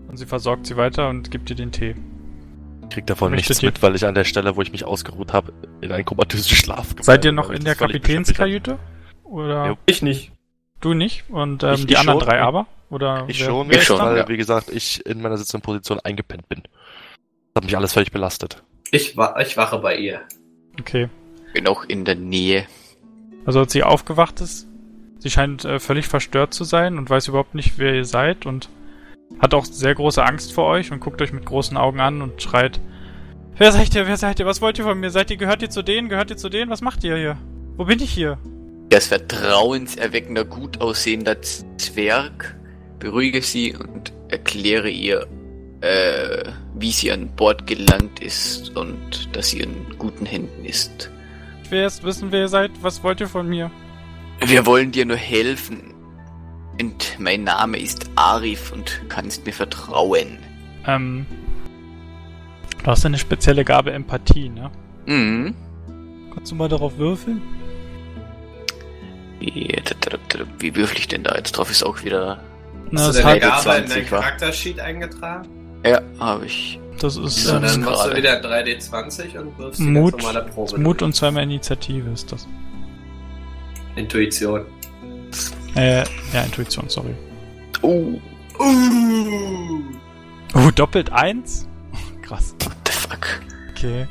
Und 0.09 0.17
sie 0.17 0.27
versorgt 0.27 0.67
sie 0.67 0.77
weiter 0.77 1.09
und 1.09 1.31
gibt 1.31 1.51
ihr 1.51 1.57
den 1.57 1.73
Tee. 1.73 1.95
Ich 2.85 2.91
krieg 2.91 3.07
davon 3.07 3.33
Möchtet 3.33 3.51
nichts 3.51 3.63
mit, 3.63 3.83
weil 3.83 3.95
ich 3.97 4.07
an 4.07 4.15
der 4.15 4.25
Stelle, 4.25 4.57
wo 4.57 4.63
ich 4.63 4.71
mich 4.73 4.85
ausgeruht 4.85 5.33
habe, 5.33 5.53
in 5.81 5.91
einen 5.93 6.05
komatösen 6.05 6.55
Schlaf 6.55 6.91
gefallen 6.91 7.05
Seid 7.05 7.25
ihr 7.25 7.33
noch 7.33 7.51
in 7.51 7.65
der. 7.65 7.75
Kapitänskajüte? 7.75 8.79
Oder 9.25 9.67
Jo. 9.69 9.77
Ich 9.87 10.03
nicht. 10.03 10.31
du 10.81 10.95
nicht? 10.95 11.25
Und 11.29 11.63
ähm, 11.63 11.75
Ich- 11.75 11.87
die 11.87 11.95
ich 11.95 11.99
anderen 11.99 12.21
schon. 12.21 12.29
drei 12.29 12.41
aber? 12.41 12.67
Oder 12.91 13.25
Ich 13.29 13.41
wer- 13.41 13.47
schon, 13.47 13.69
wer 13.69 13.79
Ich 13.79 13.85
schon, 13.85 13.99
weil, 13.99 14.17
ja. 14.19 14.29
wie 14.29 14.37
gesagt, 14.37 14.71
ich 14.71 15.05
in 15.07 15.21
meiner 15.23 15.37
sitzenden 15.39 15.63
Position 15.63 15.99
eingepennt 16.01 16.49
bin. 16.49 16.63
Das 16.63 17.63
hat 17.63 17.65
mich 17.65 17.77
alles 17.77 17.93
völlig 17.93 18.13
belastet. 18.13 18.63
Ich, 18.93 19.17
wa 19.17 19.41
ich 19.41 19.57
wache 19.57 19.79
bei 19.79 19.97
ihr. 19.97 20.21
Okay. 20.79 21.09
Bin 21.53 21.67
auch 21.67 21.85
in 21.85 22.05
der 22.05 22.15
Nähe. 22.15 22.67
Also 23.47 23.61
als 23.61 23.73
sie 23.73 23.83
aufgewacht 23.83 24.41
ist, 24.41 24.69
sie 25.19 25.31
scheint 25.31 25.65
äh, 25.65 25.81
völlig 25.81 26.07
verstört 26.07 26.55
zu 26.55 26.65
sein 26.65 26.99
und 26.99 27.11
weiß 27.11 27.29
überhaupt 27.29 27.55
nicht, 27.55 27.79
wer 27.79 27.95
ihr 27.95 28.05
seid 28.05 28.47
und 28.47 28.69
hat 29.39 29.55
auch 29.55 29.65
sehr 29.65 29.95
große 29.95 30.25
Angst 30.25 30.53
vor 30.53 30.67
euch 30.67 30.91
und 30.93 31.01
guckt 31.01 31.21
euch 31.23 31.33
mit 31.33 31.45
großen 31.45 31.77
Augen 31.77 32.01
an 32.01 32.23
und 32.23 32.41
schreit, 32.43 32.81
wer 33.57 33.73
seid 33.73 33.95
ihr, 33.95 34.07
wer 34.07 34.17
seid 34.17 34.41
ihr, 34.41 34.47
was 34.47 34.61
wollt 34.61 34.79
ihr 34.79 34.85
von 34.85 34.99
mir, 34.99 35.11
seid 35.11 35.31
ihr, 35.31 35.37
gehört 35.37 35.63
ihr 35.63 35.71
zu 35.71 35.83
denen, 35.83 36.09
gehört 36.09 36.31
ihr 36.31 36.37
zu 36.37 36.49
denen, 36.49 36.71
was 36.71 36.81
macht 36.81 37.05
ihr 37.05 37.17
hier? 37.17 37.39
Wo 37.77 37.85
bin 37.85 38.01
ich 38.01 38.13
hier? 38.13 38.39
Das 38.91 39.09
vertrauenserweckender, 39.09 40.45
gut 40.45 40.81
aussehender 40.81 41.41
Zwerg 41.43 42.57
beruhige 42.99 43.43
sie 43.43 43.75
und 43.75 44.13
erkläre 44.29 44.89
ihr, 44.89 45.27
äh, 45.81 46.51
wie 46.75 46.93
sie 46.93 47.13
an 47.13 47.29
Bord 47.37 47.67
gelangt 47.67 48.21
ist 48.21 48.75
und 48.77 49.29
dass 49.33 49.51
sie 49.51 49.61
in 49.61 49.75
guten 49.99 50.27
Händen 50.27 50.65
ist. 50.65 51.11
Ich 51.63 51.71
will 51.71 51.81
erst 51.81 52.05
wissen, 52.05 52.33
wer 52.33 52.41
ihr 52.41 52.49
seid, 52.49 52.71
was 52.83 53.03
wollt 53.03 53.21
ihr 53.21 53.29
von 53.29 53.49
mir? 53.49 53.71
Wir 54.41 54.67
wollen 54.67 54.93
dir 54.93 55.05
nur 55.05 55.17
helfen. 55.17 55.94
Und 56.81 57.17
mein 57.19 57.45
Name 57.45 57.79
ist 57.79 58.11
Arif 58.17 58.73
und 58.73 59.01
kannst 59.09 59.47
mir 59.47 59.53
vertrauen. 59.53 60.39
Ähm, 60.87 61.25
du 62.83 62.87
hast 62.87 63.07
eine 63.07 63.19
spezielle 63.19 63.65
Gabe 63.65 63.93
Empathie, 63.93 64.49
ne? 64.49 64.71
Mhm. 65.07 65.55
Kannst 66.35 66.51
du 66.53 66.57
mal 66.57 66.69
darauf 66.69 66.99
würfeln? 66.99 67.41
Wie, 69.41 69.77
wie 70.59 70.75
würfel 70.75 70.99
ich 70.99 71.09
denn 71.09 71.23
da 71.23 71.35
jetzt 71.37 71.53
drauf? 71.53 71.71
Ist 71.71 71.85
auch 71.85 72.03
wieder 72.03 72.41
Na, 72.91 73.03
Hast 73.03 73.09
das, 73.09 73.17
du 73.19 73.23
deine 73.23 73.41
Gabe 73.41 73.59
in 73.61 73.65
dein 73.65 73.87
20. 73.87 74.09
Charaktersheet 74.09 74.81
eingetragen? 74.81 75.49
Ja, 75.87 76.01
habe 76.19 76.47
ich. 76.47 76.81
das 76.99 77.17
ist 77.19 77.47
ähm, 77.47 77.61
dann 77.63 77.81
machst 77.83 78.05
du 78.07 78.09
gerade. 78.09 78.17
wieder 78.17 78.41
3D20 78.41 79.39
und 79.39 79.59
wirfst 79.59 79.79
die 79.81 79.85
Mut, 79.85 80.13
ganz 80.13 80.23
normale 80.25 80.45
Probe. 80.47 80.79
Mut 80.79 81.01
durch. 81.01 81.07
und 81.07 81.13
zweimal 81.15 81.43
Initiative 81.43 82.11
ist 82.11 82.33
das. 82.33 82.49
Intuition. 83.97 84.65
Äh, 85.77 86.05
ja, 86.33 86.43
Intuition, 86.45 86.89
sorry. 86.89 87.15
Oh, 87.83 88.21
Uh. 88.59 89.83
Oh, 90.55 90.71
doppelt 90.75 91.11
eins? 91.13 91.67
Krass. 92.23 92.55
what 92.63 92.77
the 92.87 92.93
fuck? 92.93 93.41
Okay. 93.71 94.07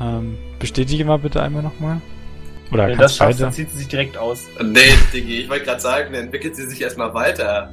Ähm, 0.00 0.36
bestätige 0.58 1.04
mal 1.04 1.18
bitte 1.18 1.42
einmal 1.42 1.62
nochmal. 1.62 2.00
Oder 2.72 2.86
Wenn 2.86 2.92
du 2.92 2.98
das 2.98 3.16
schaffst, 3.16 3.40
dann 3.40 3.52
zieht 3.52 3.70
sie 3.70 3.78
sich 3.78 3.88
direkt 3.88 4.16
aus. 4.16 4.46
Nee, 4.60 4.80
Diggi, 5.12 5.42
ich 5.42 5.48
wollte 5.48 5.66
gerade 5.66 5.80
sagen, 5.80 6.12
dann 6.12 6.24
entwickelt 6.24 6.56
sie 6.56 6.66
sich 6.66 6.80
erstmal 6.80 7.12
weiter. 7.14 7.72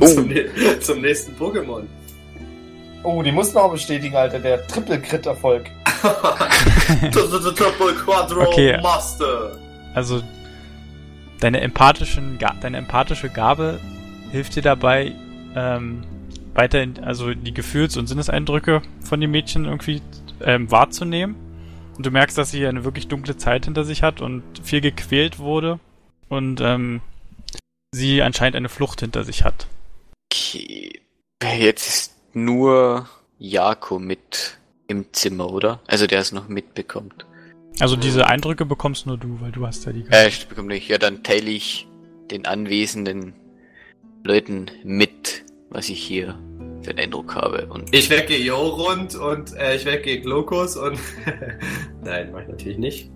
Oh. 0.00 0.06
zum, 0.06 0.32
zum 0.80 1.00
nächsten 1.00 1.36
Pokémon. 1.36 1.82
Oh, 3.02 3.20
die 3.22 3.32
muss 3.32 3.52
noch 3.52 3.72
bestätigen, 3.72 4.14
Alter. 4.14 4.38
Der 4.38 4.64
Triple-Crit-Erfolg. 4.68 5.64
Triple 7.12 7.94
Quadro 8.04 8.42
Okay. 8.42 8.80
Master. 8.80 9.58
Also, 9.94 10.22
deine, 11.42 11.60
empathischen, 11.60 12.38
deine 12.38 12.76
empathische 12.76 13.28
Gabe 13.28 13.80
hilft 14.30 14.56
dir 14.56 14.62
dabei, 14.62 15.12
ähm, 15.56 16.04
weiterhin, 16.54 17.02
also 17.02 17.34
die 17.34 17.54
Gefühls- 17.54 17.96
und 17.96 18.06
Sinneseindrücke 18.06 18.82
von 19.00 19.20
den 19.20 19.30
Mädchen 19.30 19.64
irgendwie 19.64 20.02
ähm, 20.40 20.70
wahrzunehmen. 20.70 21.36
Und 21.96 22.06
du 22.06 22.10
merkst, 22.10 22.38
dass 22.38 22.50
sie 22.50 22.66
eine 22.66 22.84
wirklich 22.84 23.08
dunkle 23.08 23.36
Zeit 23.36 23.64
hinter 23.64 23.84
sich 23.84 24.02
hat 24.02 24.20
und 24.20 24.42
viel 24.62 24.80
gequält 24.80 25.38
wurde. 25.38 25.78
Und 26.28 26.60
ähm, 26.60 27.02
sie 27.92 28.22
anscheinend 28.22 28.56
eine 28.56 28.68
Flucht 28.68 29.00
hinter 29.00 29.24
sich 29.24 29.44
hat. 29.44 29.66
Okay. 30.32 31.00
Jetzt 31.42 31.88
ist 31.88 32.16
nur 32.32 33.08
Jako 33.38 33.98
mit 33.98 34.58
im 34.86 35.12
Zimmer, 35.12 35.50
oder? 35.50 35.80
Also 35.86 36.06
der 36.06 36.20
es 36.20 36.32
noch 36.32 36.48
mitbekommt. 36.48 37.26
Also 37.80 37.96
diese 37.96 38.26
Eindrücke 38.26 38.64
bekommst 38.64 39.06
nur 39.06 39.16
du, 39.18 39.40
weil 39.40 39.50
du 39.52 39.66
hast 39.66 39.84
ja 39.86 39.92
die 39.92 40.04
Äh, 40.10 40.28
ich 40.28 40.46
bekomme 40.46 40.68
nicht. 40.68 40.88
Ja, 40.88 40.98
dann 40.98 41.22
teile 41.22 41.50
ich 41.50 41.86
den 42.30 42.46
anwesenden 42.46 43.34
Leuten 44.24 44.66
mit, 44.84 45.44
was 45.70 45.88
ich 45.88 45.98
hier 46.02 46.38
für 46.82 46.90
einen 46.90 46.98
Eindruck 47.00 47.34
habe. 47.34 47.66
Und 47.66 47.94
Ich 47.94 48.10
wecke 48.10 48.36
Jorund 48.36 49.14
und 49.14 49.54
äh, 49.56 49.76
ich 49.76 49.84
wecke 49.84 50.20
Glokus 50.20 50.76
und. 50.76 50.98
Nein, 52.04 52.30
mach 52.32 52.42
ich 52.42 52.48
natürlich 52.48 52.78
nicht. 52.78 53.10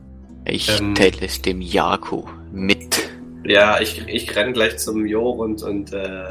ich 0.47 0.81
Ähm. 0.81 0.95
teile 0.95 1.17
es 1.23 1.43
dem 1.43 1.61
Jako 1.61 2.29
mit. 2.53 3.09
Ja, 3.45 3.81
ich, 3.81 4.03
ich 4.09 4.35
renn 4.35 4.53
gleich 4.53 4.79
zum 4.79 5.07
Jorund 5.07 5.63
und 5.63 5.93
äh, 5.93 6.25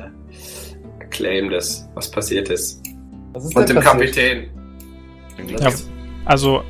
claim 1.10 1.50
das, 1.50 1.88
was 1.94 2.12
passiert 2.12 2.50
ist. 2.50 2.82
Was 3.34 3.46
ist 3.46 3.56
Und 3.56 3.70
dem 3.70 3.78
passiert? 3.78 4.16
Kapitän. 4.16 4.50
Ja, 5.60 5.72
also, 6.26 6.64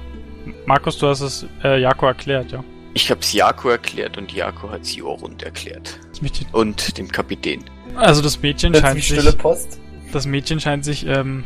Markus, 0.65 0.97
du 0.97 1.07
hast 1.07 1.21
es 1.21 1.45
äh, 1.63 1.79
Jako 1.81 2.07
erklärt, 2.07 2.51
ja. 2.51 2.63
Ich 2.93 3.11
hab's 3.11 3.33
Jako 3.33 3.69
erklärt 3.69 4.17
und 4.17 4.31
Jako 4.33 4.69
hat's 4.71 4.95
Jorund 4.95 5.43
erklärt. 5.43 5.99
Das 6.11 6.21
Mädchen, 6.21 6.47
Und 6.53 6.97
dem 6.97 7.09
Kapitän. 7.11 7.63
also 7.95 8.21
das 8.21 8.41
Mädchen 8.41 8.73
scheint 8.73 8.83
Plötzlich 8.85 9.07
sich, 9.09 9.19
stille 9.19 9.33
Post. 9.33 9.79
das 10.13 10.25
Mädchen 10.25 10.59
scheint 10.59 10.85
sich, 10.85 11.05
ähm, 11.05 11.43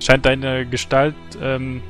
scheint 0.00 0.26
deine 0.26 0.66
Gestalt 0.66 1.14
ähm, 1.42 1.82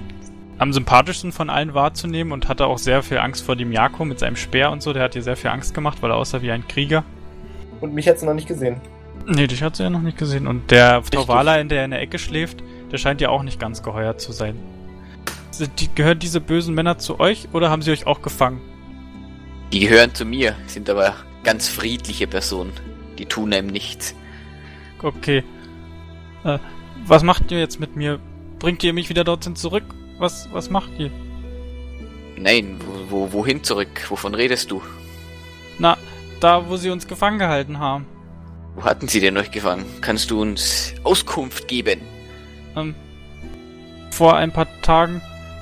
am 0.58 0.72
sympathischsten 0.72 1.32
von 1.32 1.50
allen 1.50 1.74
wahrzunehmen 1.74 2.32
und 2.32 2.48
hatte 2.48 2.66
auch 2.66 2.78
sehr 2.78 3.02
viel 3.02 3.18
Angst 3.18 3.44
vor 3.44 3.56
dem 3.56 3.72
Jako 3.72 4.04
mit 4.04 4.18
seinem 4.18 4.36
Speer 4.36 4.70
und 4.70 4.82
so. 4.82 4.92
Der 4.92 5.02
hat 5.04 5.14
dir 5.14 5.22
sehr 5.22 5.36
viel 5.36 5.50
Angst 5.50 5.74
gemacht, 5.74 5.98
weil 6.02 6.10
er 6.10 6.16
aussah 6.16 6.42
wie 6.42 6.50
ein 6.52 6.66
Krieger. 6.68 7.02
Und 7.80 7.94
mich 7.94 8.06
hat 8.06 8.18
sie 8.20 8.26
noch 8.26 8.34
nicht 8.34 8.46
gesehen. 8.46 8.76
Nee, 9.26 9.46
dich 9.46 9.62
hat 9.62 9.76
sie 9.76 9.82
ja 9.82 9.90
noch 9.90 10.02
nicht 10.02 10.18
gesehen. 10.18 10.46
Und 10.46 10.70
der 10.70 11.02
Torvala, 11.02 11.56
in 11.58 11.68
der 11.68 11.84
in 11.84 11.90
der 11.92 12.00
Ecke 12.00 12.18
schläft, 12.18 12.62
der 12.92 12.98
scheint 12.98 13.20
ja 13.20 13.30
auch 13.30 13.42
nicht 13.42 13.58
ganz 13.58 13.82
geheuer 13.82 14.18
zu 14.18 14.32
sein. 14.32 14.54
Die, 15.78 15.88
gehören 15.94 16.18
diese 16.18 16.40
bösen 16.40 16.74
Männer 16.74 16.98
zu 16.98 17.20
euch 17.20 17.48
oder 17.52 17.70
haben 17.70 17.82
sie 17.82 17.90
euch 17.90 18.06
auch 18.06 18.22
gefangen? 18.22 18.60
Die 19.72 19.80
gehören 19.80 20.14
zu 20.14 20.24
mir, 20.24 20.56
sind 20.66 20.88
aber 20.88 21.14
ganz 21.44 21.68
friedliche 21.68 22.26
Personen. 22.26 22.72
Die 23.18 23.26
tun 23.26 23.52
einem 23.52 23.68
nichts. 23.68 24.14
Okay. 25.02 25.44
Äh, 26.44 26.58
was 27.06 27.22
macht 27.22 27.50
ihr 27.50 27.58
jetzt 27.58 27.80
mit 27.80 27.96
mir? 27.96 28.20
Bringt 28.58 28.82
ihr 28.84 28.92
mich 28.92 29.08
wieder 29.08 29.24
dorthin 29.24 29.56
zurück? 29.56 29.84
Was, 30.18 30.48
was 30.52 30.70
macht 30.70 30.90
ihr? 30.98 31.10
Nein, 32.36 32.76
wo, 32.86 33.10
wo, 33.10 33.32
wohin 33.32 33.62
zurück? 33.62 34.06
Wovon 34.08 34.34
redest 34.34 34.70
du? 34.70 34.82
Na, 35.78 35.96
da, 36.40 36.68
wo 36.68 36.76
sie 36.76 36.90
uns 36.90 37.06
gefangen 37.06 37.38
gehalten 37.38 37.78
haben. 37.78 38.06
Wo 38.74 38.84
hatten 38.84 39.08
sie 39.08 39.20
denn 39.20 39.36
euch 39.36 39.50
gefangen? 39.50 39.84
Kannst 40.00 40.30
du 40.30 40.40
uns 40.40 40.94
Auskunft 41.04 41.68
geben? 41.68 42.00
Ähm, 42.76 42.94
vor 44.10 44.36
ein 44.36 44.52
paar 44.52 44.68
Tagen 44.82 45.20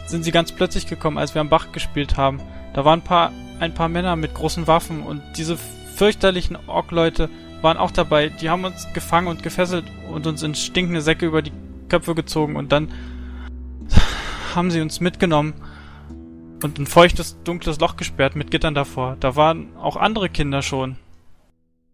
sind 0.09 0.23
sie 0.25 0.33
ganz 0.33 0.53
plötzlich 0.53 0.87
gekommen, 0.87 1.19
als 1.19 1.35
wir 1.35 1.41
am 1.41 1.49
Bach 1.49 1.73
gespielt 1.73 2.17
haben. 2.17 2.41
Da 2.75 2.85
waren 2.85 3.01
ein 3.01 3.05
paar, 3.05 3.33
ein 3.61 3.75
paar 3.75 3.89
Männer 3.89 4.17
mit 4.17 4.35
großen 4.35 4.67
Waffen 4.67 5.03
und 5.03 5.23
diese 5.37 5.57
fürchterlichen 5.97 6.59
Ork-Leute 6.67 7.29
waren 7.61 7.77
auch 7.77 7.91
dabei. 7.91 8.29
Die 8.29 8.51
haben 8.51 8.65
uns 8.65 8.87
gefangen 8.95 9.29
und 9.29 9.43
gefesselt 9.43 9.85
und 10.11 10.27
uns 10.27 10.43
in 10.43 10.55
stinkende 10.55 11.01
Säcke 11.01 11.27
über 11.27 11.43
die 11.43 11.53
Köpfe 11.89 12.15
gezogen 12.15 12.57
und 12.57 12.73
dann 12.73 12.93
haben 14.55 14.71
sie 14.71 14.81
uns 14.81 15.01
mitgenommen 15.01 15.55
und 16.63 16.79
ein 16.79 16.87
feuchtes, 16.87 17.37
dunkles 17.45 17.79
Loch 17.81 17.97
gesperrt 17.97 18.37
mit 18.37 18.51
Gittern 18.51 18.75
davor. 18.75 19.17
Da 19.21 19.37
waren 19.37 19.77
auch 19.77 19.97
andere 19.97 20.29
Kinder 20.29 20.63
schon. 20.63 20.97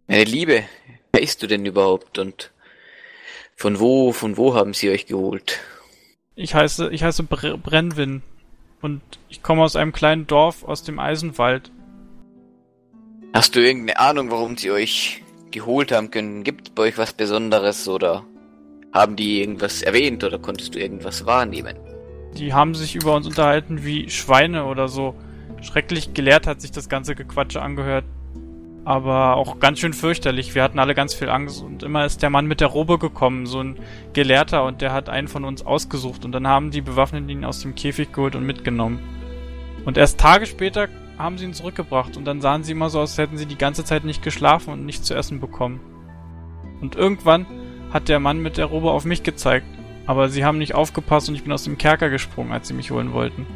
Meine 0.07 0.25
Liebe, 0.25 0.65
wer 1.13 1.21
bist 1.21 1.43
du 1.43 1.47
denn 1.47 1.65
überhaupt 1.65 2.19
und 2.19 2.51
von 3.57 3.81
wo, 3.81 4.13
von 4.13 4.37
wo 4.37 4.55
haben 4.55 4.75
sie 4.75 4.91
euch 4.91 5.07
geholt? 5.07 5.61
Ich 6.37 6.55
heiße, 6.55 6.91
ich 6.91 7.05
heiße 7.05 7.23
Br 7.23 7.57
Brennwin 7.57 8.23
und 8.83 9.03
ich 9.29 9.43
komme 9.43 9.63
aus 9.63 9.77
einem 9.77 9.93
kleinen 9.93 10.27
Dorf 10.27 10.65
aus 10.65 10.83
dem 10.83 10.99
Eisenwald. 10.99 11.71
Hast 13.33 13.55
du 13.55 13.61
irgendeine 13.61 14.01
Ahnung, 14.01 14.31
warum 14.33 14.57
sie 14.57 14.73
euch 14.73 15.23
geholt 15.53 15.93
haben 15.93 16.11
können? 16.11 16.43
Gibt 16.43 16.75
bei 16.75 16.85
euch 16.85 16.99
was 16.99 17.13
Besonderes 17.13 17.87
oder 17.87 18.25
haben 18.93 19.15
die 19.15 19.41
irgendwas 19.41 19.83
erwähnt 19.83 20.25
oder 20.25 20.41
konntest 20.41 20.75
du 20.75 20.81
irgendwas 20.81 21.25
wahrnehmen? 21.25 21.77
Die 22.37 22.53
haben 22.53 22.75
sich 22.75 22.97
über 22.97 23.15
uns 23.15 23.29
unterhalten 23.29 23.85
wie 23.85 24.11
Schweine 24.11 24.65
oder 24.65 24.89
so. 24.89 25.15
Schrecklich 25.63 26.15
gelehrt 26.15 26.49
hat 26.49 26.61
sich 26.61 26.73
das 26.73 26.89
ganze 26.89 27.15
Gequatsche 27.15 27.63
angehört. 27.63 28.05
Aber 28.85 29.37
auch 29.37 29.61
ganz 29.61 29.79
schön 29.79 29.95
fürchterlich. 29.95 30.55
Wir 30.55 30.63
hatten 30.63 30.79
alle 30.79 30.95
ganz 30.95 31.15
viel 31.15 31.31
Angst 31.31 31.63
und 31.63 31.83
immer 31.83 32.05
ist 32.05 32.23
der 32.23 32.29
Mann 32.29 32.47
mit 32.47 32.61
der 32.61 32.69
Robe 32.69 32.99
gekommen, 32.99 33.47
so 33.47 33.61
ein 33.61 33.79
Gelehrter, 34.13 34.65
und 34.65 34.83
der 34.83 34.93
hat 34.93 35.09
einen 35.09 35.29
von 35.29 35.45
uns 35.45 35.65
ausgesucht 35.65 36.25
und 36.25 36.33
dann 36.33 36.47
haben 36.47 36.71
die 36.71 36.83
Bewaffneten 36.83 37.31
ihn 37.31 37.45
aus 37.45 37.61
dem 37.61 37.75
Käfig 37.75 38.13
geholt 38.13 38.37
und 38.37 38.45
mitgenommen. 38.45 38.99
Und 39.87 39.97
erst 39.97 40.21
Tage 40.21 40.45
später 40.45 40.89
haben 41.19 41.39
sie 41.39 41.45
ihn 41.45 41.55
zurückgebracht 41.55 42.17
und 42.17 42.25
dann 42.27 42.41
sahen 42.41 42.63
sie 42.63 42.73
immer 42.73 42.91
so 42.91 43.01
aus, 43.01 43.11
als 43.11 43.19
hätten 43.19 43.39
sie 43.39 43.47
die 43.47 43.59
ganze 43.59 43.85
Zeit 43.85 44.05
nicht 44.05 44.23
geschlafen 44.23 44.73
und 44.73 44.85
nichts 44.85 45.07
zu 45.07 45.15
essen 45.15 45.41
bekommen. 45.41 45.81
Und 46.81 46.97
irgendwann 46.97 47.47
hat 47.93 48.09
der 48.09 48.21
Mann 48.21 48.43
mit 48.43 48.59
der 48.59 48.67
Robe 48.67 48.91
auf 48.91 49.05
mich 49.05 49.23
gezeigt, 49.23 49.67
aber 50.07 50.29
sie 50.29 50.45
haben 50.45 50.59
nicht 50.59 50.75
aufgepasst 50.75 51.29
und 51.29 51.37
ich 51.37 51.45
bin 51.45 51.53
aus 51.53 51.65
dem 51.65 51.79
Kerker 51.79 52.11
gesprungen, 52.11 52.53
als 52.53 52.69
sie 52.69 52.75
mich 52.75 52.91
holen 52.91 53.13
wollten. 53.13 53.47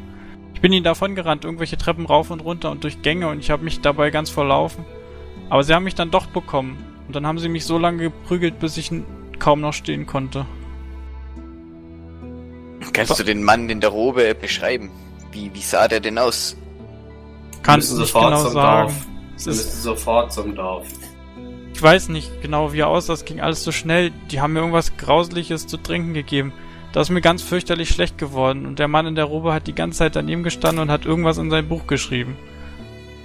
Ich 0.55 0.61
bin 0.61 0.73
ihnen 0.73 0.85
davon 0.85 1.15
gerannt, 1.15 1.45
irgendwelche 1.45 1.77
Treppen 1.77 2.07
rauf 2.07 2.31
und 2.31 2.41
runter 2.41 2.71
und 2.71 2.83
durch 2.85 3.03
Gänge 3.03 3.29
und 3.29 3.41
ich 3.41 3.51
habe 3.51 3.65
mich 3.65 3.81
dabei 3.81 4.11
ganz 4.11 4.31
verlaufen. 4.31 4.85
Aber 5.51 5.63
sie 5.65 5.75
haben 5.75 5.85
mich 5.85 5.95
dann 5.95 6.11
doch 6.11 6.27
bekommen 6.27 6.77
und 7.07 7.17
dann 7.17 7.27
haben 7.27 7.39
sie 7.39 7.49
mich 7.49 7.65
so 7.65 7.79
lange 7.79 8.05
geprügelt, 8.05 8.59
bis 8.59 8.77
ich 8.77 8.91
kaum 9.39 9.61
noch 9.61 9.73
stehen 9.73 10.07
konnte. 10.07 10.47
Kannst 12.93 13.19
du 13.19 13.25
den 13.25 13.43
Mann 13.43 13.69
in 13.69 13.81
der 13.81 13.91
Robe 13.91 14.35
beschreiben? 14.35 14.91
Wie, 15.33 15.51
wie 15.55 15.61
sah 15.61 15.89
der 15.89 16.01
denn 16.01 16.19
aus? 16.19 16.57
Kann 17.63 17.77
müssen 17.77 17.95
ich 17.95 18.01
nicht 18.01 18.09
sofort 18.13 18.31
genau 18.33 18.43
zum 18.45 18.53
sagen. 18.53 18.89
Dorf. 18.89 19.07
Es 19.37 19.47
Wir 19.47 19.53
ist, 19.53 19.59
müssen 19.67 19.83
sofort 19.83 20.33
zum 20.33 20.55
Dorf. 20.55 20.87
ich 21.75 21.83
weiß 21.83 22.09
nicht 22.09 22.43
genau, 22.43 22.73
wie 22.73 22.81
er 22.81 22.89
aussah. 22.89 23.13
Es 23.13 23.25
ging 23.25 23.41
alles 23.41 23.63
so 23.63 23.73
schnell. 23.73 24.11
Die 24.31 24.41
haben 24.41 24.53
mir 24.53 24.61
irgendwas 24.61 24.97
Grausliches 24.97 25.67
zu 25.67 25.77
trinken 25.77 26.15
gegeben. 26.15 26.53
Da 26.93 27.03
ist 27.03 27.11
mir 27.11 27.21
ganz 27.21 27.43
fürchterlich 27.43 27.91
schlecht 27.91 28.17
geworden 28.19 28.67
und 28.67 28.79
der 28.79 28.89
Mann 28.89 29.07
in 29.07 29.15
der 29.15 29.27
Robe 29.27 29.53
hat 29.53 29.67
die 29.67 29.75
ganze 29.75 29.99
Zeit 29.99 30.17
daneben 30.17 30.43
gestanden 30.43 30.83
und 30.83 30.91
hat 30.91 31.05
irgendwas 31.05 31.39
in 31.39 31.51
sein 31.51 31.69
Buch 31.69 31.87
geschrieben. 31.87 32.37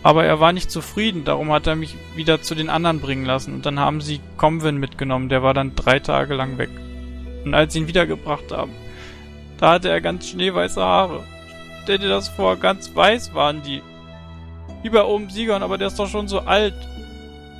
Aber 0.04 0.26
er 0.26 0.42
war 0.42 0.52
nicht 0.52 0.70
zufrieden, 0.70 1.24
darum 1.24 1.52
hat 1.52 1.66
er 1.66 1.78
mich 1.78 1.96
wieder 2.16 2.42
zu 2.42 2.56
den 2.56 2.70
anderen 2.70 3.00
bringen 3.00 3.26
lassen 3.26 3.54
und 3.54 3.66
dann 3.66 3.80
haben 3.80 4.02
sie 4.02 4.20
Comwin 4.36 4.78
mitgenommen, 4.78 5.30
der 5.30 5.44
war 5.44 5.54
dann 5.54 5.76
drei 5.76 6.00
Tage 6.00 6.36
lang 6.36 6.58
weg. 6.58 6.70
Und 7.46 7.54
als 7.54 7.74
sie 7.74 7.80
ihn 7.80 7.88
wiedergebracht 7.88 8.52
haben, 8.52 8.74
da 9.58 9.72
hatte 9.72 9.90
er 9.90 10.02
ganz 10.02 10.28
schneeweiße 10.28 10.82
Haare. 10.82 11.24
Stell 11.84 11.98
dir 11.98 12.10
das 12.10 12.28
vor, 12.28 12.58
ganz 12.58 12.94
weiß 12.94 13.34
waren 13.34 13.62
die. 13.64 13.82
Wie 14.82 14.90
bei 14.90 15.04
oben 15.04 15.30
Siegern, 15.30 15.64
aber 15.64 15.78
der 15.78 15.88
ist 15.88 16.00
doch 16.00 16.10
schon 16.10 16.28
so 16.28 16.40
alt. 16.40 16.76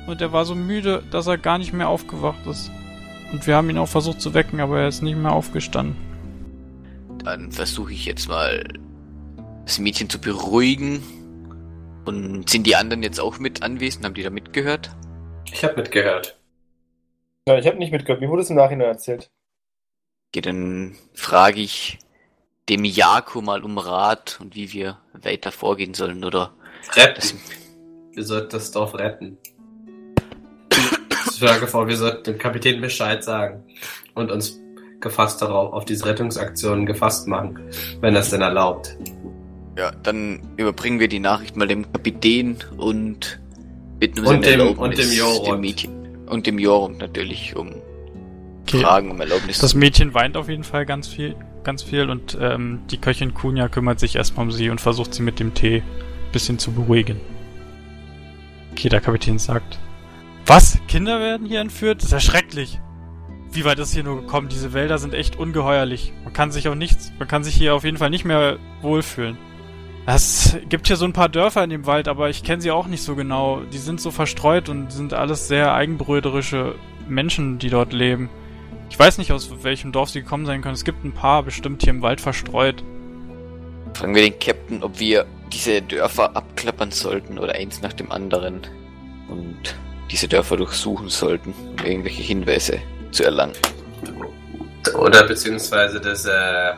Und 0.06 0.20
er 0.20 0.32
war 0.32 0.44
so 0.44 0.54
müde, 0.54 1.02
dass 1.10 1.26
er 1.26 1.38
gar 1.38 1.56
nicht 1.56 1.72
mehr 1.72 1.88
aufgewacht 1.88 2.46
ist. 2.46 2.70
Und 3.32 3.46
wir 3.46 3.56
haben 3.56 3.70
ihn 3.70 3.78
auch 3.78 3.88
versucht 3.88 4.20
zu 4.20 4.34
wecken, 4.34 4.60
aber 4.60 4.80
er 4.80 4.88
ist 4.88 5.02
nicht 5.02 5.16
mehr 5.16 5.32
aufgestanden. 5.32 5.96
Dann 7.24 7.52
versuche 7.52 7.92
ich 7.94 8.04
jetzt 8.04 8.28
mal 8.28 8.64
das 9.64 9.78
Mädchen 9.78 10.10
zu 10.10 10.20
beruhigen. 10.20 11.02
Und 12.04 12.48
sind 12.50 12.66
die 12.66 12.76
anderen 12.76 13.02
jetzt 13.02 13.20
auch 13.20 13.38
mit 13.38 13.62
anwesend? 13.62 14.04
Haben 14.04 14.14
die 14.14 14.22
da 14.22 14.30
mitgehört? 14.30 14.90
Ich 15.52 15.64
habe 15.64 15.76
mitgehört. 15.76 16.38
Ja, 17.48 17.58
ich 17.58 17.66
habe 17.66 17.78
nicht 17.78 17.92
mitgehört. 17.92 18.20
Mir 18.20 18.28
wurde 18.28 18.42
es 18.42 18.50
im 18.50 18.56
Nachhinein 18.56 18.88
erzählt. 18.88 19.30
Okay, 20.28 20.40
dann 20.40 20.96
frage 21.14 21.60
ich 21.60 21.98
dem 22.68 22.84
Jako 22.84 23.42
mal 23.42 23.62
um 23.62 23.78
Rat 23.78 24.38
und 24.40 24.54
wie 24.54 24.72
wir 24.72 24.98
weiter 25.12 25.52
vorgehen 25.52 25.94
sollen, 25.94 26.24
oder? 26.24 26.54
Retten. 26.94 27.14
Das, 27.16 27.34
Wir 28.12 28.24
sollten 28.24 28.50
das 28.50 28.70
Dorf 28.70 28.94
retten. 28.94 29.38
Ich 31.30 31.38
schlage 31.38 31.66
vor, 31.66 31.86
wir 31.88 31.96
sollten 31.96 32.24
dem 32.24 32.38
Kapitän 32.38 32.80
Bescheid 32.80 33.22
sagen 33.22 33.64
und 34.14 34.30
uns 34.30 34.60
gefasst 35.00 35.42
darauf, 35.42 35.72
auf 35.72 35.84
diese 35.84 36.06
Rettungsaktionen 36.06 36.86
gefasst 36.86 37.28
machen, 37.28 37.70
wenn 38.00 38.14
das 38.14 38.30
denn 38.30 38.40
erlaubt. 38.40 38.96
Ja, 39.76 39.90
dann 40.02 40.40
überbringen 40.56 41.00
wir 41.00 41.08
die 41.08 41.20
Nachricht 41.20 41.56
mal 41.56 41.66
dem 41.68 41.90
Kapitän 41.92 42.58
und 42.76 43.40
bitten 43.98 44.20
um 44.20 44.26
Und 44.36 44.44
dem- 44.46 44.78
und 44.78 44.98
dem 44.98 45.12
Jorund. 45.12 45.48
dem 45.48 45.60
Mädchen. 45.60 45.92
Und 46.26 46.46
dem 46.46 46.58
Jorund 46.58 46.98
natürlich, 46.98 47.54
um 47.56 47.70
Okay. 48.62 48.80
Fragen 48.80 49.10
um 49.10 49.20
Erlaubnis 49.20 49.58
Das 49.58 49.74
Mädchen 49.74 50.14
weint 50.14 50.38
auf 50.38 50.48
jeden 50.48 50.64
Fall 50.64 50.86
ganz 50.86 51.06
viel, 51.06 51.36
ganz 51.64 51.82
viel 51.82 52.08
und 52.08 52.36
ähm, 52.40 52.80
die 52.90 52.96
Köchin 52.96 53.34
Kunja 53.34 53.68
kümmert 53.68 54.00
sich 54.00 54.16
erstmal 54.16 54.46
um 54.46 54.52
sie 54.52 54.70
und 54.70 54.80
versucht 54.80 55.12
sie 55.12 55.22
mit 55.22 55.38
dem 55.38 55.52
Tee 55.52 55.82
ein 55.82 56.32
bisschen 56.32 56.58
zu 56.58 56.72
beruhigen. 56.72 57.20
Okay, 58.72 58.88
der 58.88 59.00
Kapitän 59.02 59.38
sagt. 59.38 59.78
Was? 60.46 60.78
Kinder 60.88 61.20
werden 61.20 61.46
hier 61.46 61.60
entführt? 61.60 61.98
Das 61.98 62.06
ist 62.06 62.12
ja 62.12 62.20
schrecklich. 62.20 62.80
Wie 63.52 63.64
weit 63.64 63.78
ist 63.78 63.92
hier 63.94 64.02
nur 64.02 64.16
gekommen? 64.22 64.48
Diese 64.48 64.72
Wälder 64.72 64.98
sind 64.98 65.14
echt 65.14 65.36
ungeheuerlich. 65.38 66.12
Man 66.24 66.32
kann 66.32 66.50
sich 66.50 66.66
auch 66.68 66.74
nichts, 66.74 67.12
man 67.18 67.28
kann 67.28 67.44
sich 67.44 67.54
hier 67.54 67.74
auf 67.74 67.84
jeden 67.84 67.98
Fall 67.98 68.10
nicht 68.10 68.24
mehr 68.24 68.58
wohlfühlen. 68.82 69.36
Es 70.06 70.56
gibt 70.68 70.86
hier 70.86 70.96
so 70.96 71.06
ein 71.06 71.14
paar 71.14 71.30
Dörfer 71.30 71.64
in 71.64 71.70
dem 71.70 71.86
Wald, 71.86 72.08
aber 72.08 72.28
ich 72.28 72.42
kenne 72.42 72.60
sie 72.60 72.70
auch 72.70 72.86
nicht 72.86 73.02
so 73.02 73.14
genau. 73.14 73.60
Die 73.72 73.78
sind 73.78 74.00
so 74.00 74.10
verstreut 74.10 74.68
und 74.68 74.92
sind 74.92 75.14
alles 75.14 75.48
sehr 75.48 75.72
eigenbröderische 75.72 76.74
Menschen, 77.08 77.58
die 77.58 77.70
dort 77.70 77.94
leben. 77.94 78.28
Ich 78.90 78.98
weiß 78.98 79.16
nicht, 79.16 79.32
aus 79.32 79.50
welchem 79.62 79.92
Dorf 79.92 80.10
sie 80.10 80.20
gekommen 80.20 80.44
sein 80.44 80.60
können. 80.60 80.74
Es 80.74 80.84
gibt 80.84 81.04
ein 81.04 81.12
paar 81.12 81.42
bestimmt 81.42 81.82
hier 81.82 81.90
im 81.90 82.02
Wald 82.02 82.20
verstreut. 82.20 82.84
Fragen 83.94 84.14
wir 84.14 84.22
den 84.22 84.38
Captain, 84.38 84.82
ob 84.82 84.98
wir 84.98 85.24
diese 85.50 85.80
Dörfer 85.80 86.36
abklappern 86.36 86.90
sollten 86.90 87.38
oder 87.38 87.54
eins 87.54 87.80
nach 87.80 87.92
dem 87.94 88.12
anderen 88.12 88.60
und 89.28 89.74
diese 90.10 90.28
Dörfer 90.28 90.58
durchsuchen 90.58 91.08
sollten, 91.08 91.54
um 91.78 91.86
irgendwelche 91.86 92.22
Hinweise 92.22 92.78
zu 93.10 93.24
erlangen. 93.24 93.54
Oder 94.98 95.24
beziehungsweise 95.26 95.98
das, 95.98 96.26
äh, 96.26 96.74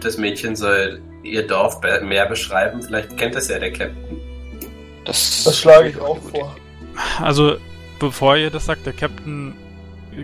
das 0.00 0.18
Mädchen 0.18 0.56
soll 0.56 1.00
ihr 1.22 1.46
Dorf 1.46 1.80
mehr 2.02 2.26
beschreiben. 2.26 2.82
Vielleicht 2.82 3.16
kennt 3.16 3.34
es 3.36 3.48
ja 3.48 3.58
der 3.58 3.72
Captain. 3.72 4.20
Das, 5.04 5.44
Das 5.44 5.58
schlage 5.58 5.88
ich 5.90 6.00
auch 6.00 6.18
vor. 6.18 6.56
Also, 7.20 7.56
bevor 7.98 8.36
ihr 8.36 8.50
das 8.50 8.66
sagt, 8.66 8.86
der 8.86 8.92
Captain 8.92 9.54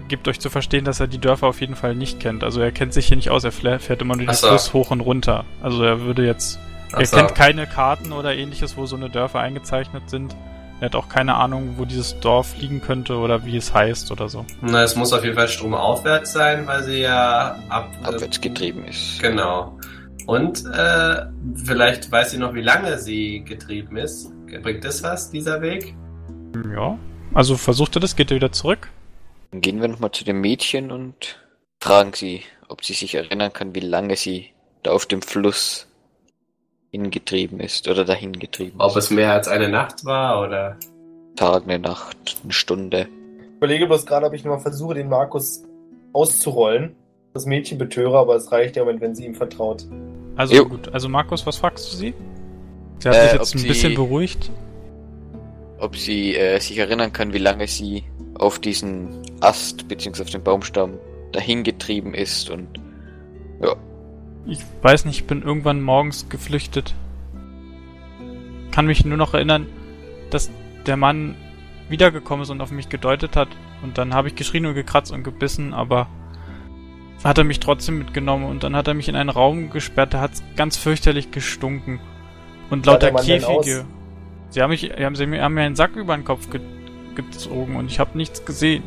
gibt 0.09 0.29
euch 0.29 0.39
zu 0.41 0.51
verstehen, 0.51 0.85
dass 0.85 1.01
er 1.01 1.07
die 1.07 1.19
Dörfer 1.19 1.47
auf 1.47 1.61
jeden 1.61 1.77
Fall 1.77 1.95
nicht 1.95 2.21
kennt. 2.21 2.45
Also 2.45 2.61
er 2.61 2.73
kennt 2.73 2.93
sich 2.93 3.07
hier 3.07 3.17
nicht 3.17 3.31
aus, 3.31 3.45
er 3.45 3.53
fährt 3.53 3.83
fährt 3.83 4.03
immer 4.03 4.17
nur 4.17 4.27
den 4.27 4.35
so. 4.35 4.49
Fluss 4.49 4.73
hoch 4.73 4.91
und 4.91 5.01
runter. 5.01 5.45
Also 5.63 5.83
er 5.83 6.03
würde 6.03 6.27
jetzt... 6.27 6.59
Ach 6.93 7.01
er 7.01 7.07
so. 7.07 7.17
kennt 7.17 7.35
keine 7.35 7.67
Karten 7.67 8.13
oder 8.13 8.35
ähnliches, 8.35 8.77
wo 8.77 8.87
so 8.87 8.97
eine 8.97 9.11
Dörfer 9.11 9.41
eingezeichnet 9.41 10.09
sind. 10.09 10.35
Er 10.81 10.87
hat 10.87 10.95
auch 10.95 11.09
keine 11.09 11.35
Ahnung, 11.35 11.75
wo 11.77 11.85
dieses 11.85 12.21
Dorf 12.21 12.57
liegen 12.59 12.81
könnte 12.81 13.17
oder 13.17 13.45
wie 13.45 13.57
es 13.57 13.75
heißt 13.75 14.13
oder 14.13 14.29
so. 14.29 14.47
Na, 14.61 14.85
es 14.85 14.95
muss 14.95 15.13
auf 15.13 15.25
jeden 15.25 15.37
Fall 15.37 15.49
stromaufwärts 15.49 16.33
sein, 16.33 16.67
weil 16.67 16.85
sie 16.85 17.01
ja 17.01 17.59
ab, 17.69 17.91
abwärts 18.05 18.41
getrieben 18.41 18.85
ist. 18.85 19.21
Genau. 19.21 19.77
Und 20.29 20.63
äh, 20.67 21.25
vielleicht 21.55 22.13
weiß 22.13 22.33
sie 22.33 22.39
noch, 22.39 22.53
wie 22.53 22.61
lange 22.61 22.99
sie 22.99 23.43
getrieben 23.47 23.97
ist. 23.97 24.31
Bringt 24.63 24.85
das 24.85 25.03
was, 25.03 25.31
dieser 25.31 25.63
Weg? 25.63 25.95
Ja. 26.71 26.99
Also 27.33 27.57
versucht 27.57 27.97
er 27.97 28.01
das, 28.01 28.15
geht 28.15 28.31
er 28.31 28.35
wieder 28.35 28.53
zurück. 28.53 28.91
Dann 29.51 29.63
gehen 29.63 29.81
wir 29.81 29.89
nochmal 29.89 30.11
zu 30.11 30.25
dem 30.25 30.43
Mädchen 30.43 30.91
und 30.91 31.41
fragen 31.81 32.13
sie, 32.13 32.43
ob 32.69 32.85
sie 32.85 32.93
sich 32.93 33.15
erinnern 33.15 33.55
kann, 33.55 33.75
wie 33.75 33.81
lange 33.81 34.17
sie 34.17 34.51
da 34.83 34.91
auf 34.91 35.07
dem 35.07 35.23
Fluss 35.23 35.89
hingetrieben 36.91 37.61
ist 37.61 37.89
oder 37.89 38.05
dahin 38.05 38.35
getrieben 38.35 38.79
Ob 38.81 38.91
ist. 38.91 39.05
es 39.05 39.11
mehr 39.11 39.33
als 39.33 39.49
eine 39.49 39.71
Nacht 39.71 40.05
war 40.05 40.43
oder. 40.43 40.77
Tag, 41.37 41.63
eine 41.63 41.79
Nacht, 41.79 42.37
eine 42.43 42.53
Stunde. 42.53 43.09
Ich 43.41 43.57
überlege 43.57 43.87
bloß 43.87 44.05
gerade, 44.05 44.27
ob 44.27 44.35
ich 44.35 44.45
nochmal 44.45 44.61
versuche, 44.61 44.93
den 44.93 45.09
Markus 45.09 45.63
auszurollen. 46.13 46.97
Das 47.33 47.47
Mädchen 47.47 47.79
betöre, 47.79 48.19
aber 48.19 48.37
es 48.37 48.53
reicht 48.53 48.77
ja, 48.77 48.87
wenn, 48.87 49.01
wenn 49.01 49.15
sie 49.15 49.25
ihm 49.25 49.35
vertraut. 49.35 49.87
Also 50.39 50.55
Jo. 50.55 50.67
gut. 50.67 50.89
Also 50.95 51.09
Markus, 51.11 51.45
was 51.45 51.57
fragst 51.59 51.93
du 51.93 51.97
sie? 51.97 52.15
Sie 53.01 53.09
hat 53.09 53.15
Äh, 53.17 53.23
sich 53.25 53.33
jetzt 53.33 53.55
ein 53.55 53.59
sie- 53.59 53.69
bisschen 53.69 53.95
beruhigt. 53.95 54.51
Ob 55.79 55.97
sie 55.97 56.35
äh, 56.35 56.59
sich 56.61 56.79
erinnern 56.79 57.13
kann, 57.13 57.33
wie 57.35 57.39
lange 57.39 57.67
sie 57.69 58.05
auf 58.35 58.59
diesen 58.59 59.21
Ast 59.41 59.87
bzw. 59.89 60.23
auf 60.23 60.31
den 60.31 60.43
Baumstamm 60.43 60.95
dahin 61.33 61.63
getrieben 61.65 62.15
ist 62.15 62.49
und 62.51 62.67
Ich 64.47 64.61
weiß 64.81 65.05
nicht, 65.05 65.21
ich 65.21 65.27
bin 65.27 65.43
irgendwann 65.43 65.83
morgens 65.83 66.29
geflüchtet. 66.31 66.95
Kann 68.71 68.87
mich 68.87 69.05
nur 69.05 69.19
noch 69.19 69.35
erinnern, 69.35 69.67
dass 70.31 70.51
der 70.87 70.97
Mann 70.97 71.35
wiedergekommen 71.91 72.45
ist 72.45 72.51
und 72.51 72.61
auf 72.63 72.71
mich 72.71 72.89
gedeutet 72.89 73.37
hat. 73.37 73.49
Und 73.83 73.99
dann 73.99 74.15
habe 74.15 74.29
ich 74.29 74.35
geschrien 74.37 74.65
und 74.67 74.75
gekratzt 74.75 75.13
und 75.13 75.23
gebissen, 75.23 75.75
aber 75.75 76.07
hat 77.25 77.39
er 77.39 77.45
mich 77.45 77.61
trotzdem 77.61 77.99
mitgenommen 77.99 78.47
und 78.47 78.63
dann 78.63 78.77
hat 78.77 78.89
er 78.89 78.95
mich 78.95 79.09
in 79.09 79.17
einen 79.17 79.31
Raum 79.31 79.71
gesperrt, 79.71 80.15
da 80.15 80.21
hat 80.21 80.35
es 80.35 80.43
ganz 80.57 80.77
fürchterlich 80.77 81.31
gestunken. 81.31 82.01
Und 82.71 82.87
lauter 82.87 83.13
Käfige. 83.13 83.85
Sie 84.51 84.63
haben 84.63 84.71
mich, 84.71 84.85
haben, 84.85 85.17
sie 85.17 85.27
mir, 85.27 85.43
haben 85.43 85.55
mir 85.55 85.63
einen 85.63 85.77
Sack 85.77 85.97
über 85.97 86.17
den 86.17 86.25
Kopf 86.25 86.51
ge 86.51 86.61
gezogen 87.15 87.75
und 87.75 87.91
ich 87.91 87.99
habe 87.99 88.17
nichts 88.17 88.45
gesehen. 88.45 88.85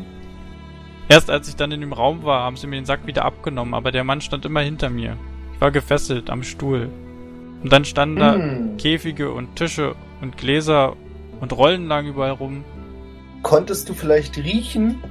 Erst 1.10 1.30
als 1.30 1.49
ich 1.49 1.58
dann 1.58 1.74
in 1.74 1.82
dem 1.82 1.91
Raum 1.91 2.24
war, 2.24 2.44
haben 2.44 2.56
sie 2.56 2.66
mir 2.66 2.78
den 2.78 2.86
Sack 2.86 3.06
wieder 3.06 3.26
abgenommen, 3.26 3.74
aber 3.74 3.91
der 3.91 4.06
Mann 4.06 4.22
stand 4.22 4.45
immer 4.45 4.62
hinter 4.62 4.90
mir. 4.90 5.18
Ich 5.53 5.60
war 5.60 5.70
gefesselt 5.70 6.30
am 6.30 6.41
Stuhl. 6.44 6.88
Und 7.62 7.74
dann 7.74 7.84
standen 7.84 8.16
da 8.16 8.36
Hm. 8.36 8.78
Käfige 8.78 9.34
und 9.34 9.58
Tische 9.58 9.95
und 10.22 10.38
Gläser 10.38 10.95
und 11.41 11.52
Rollen 11.52 11.88
lagen 11.90 12.08
überall 12.08 12.32
rum. 12.32 12.64
Konntest 13.44 13.90
du 13.90 13.94
vielleicht 13.94 14.38
riechen, 14.38 15.03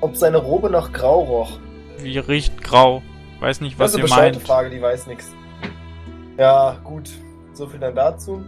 ob 0.00 0.16
seine 0.16 0.38
Robe 0.38 0.70
nach 0.70 0.92
Grau 0.92 1.20
roch? 1.20 1.58
Wie 2.00 2.18
riecht 2.18 2.62
grau. 2.62 3.02
Weiß 3.40 3.60
nicht, 3.60 3.78
was 3.78 3.92
das 3.92 4.02
ist 4.02 4.10
ihr 4.10 4.16
eine 4.16 4.32
meint. 4.32 4.46
Frage, 4.46 4.70
die 4.70 4.80
weiß 4.80 5.06
nichts. 5.06 5.32
Ja, 6.36 6.76
gut. 6.84 7.10
So 7.52 7.66
viel 7.66 7.80
dann 7.80 7.94
dazu. 7.94 8.44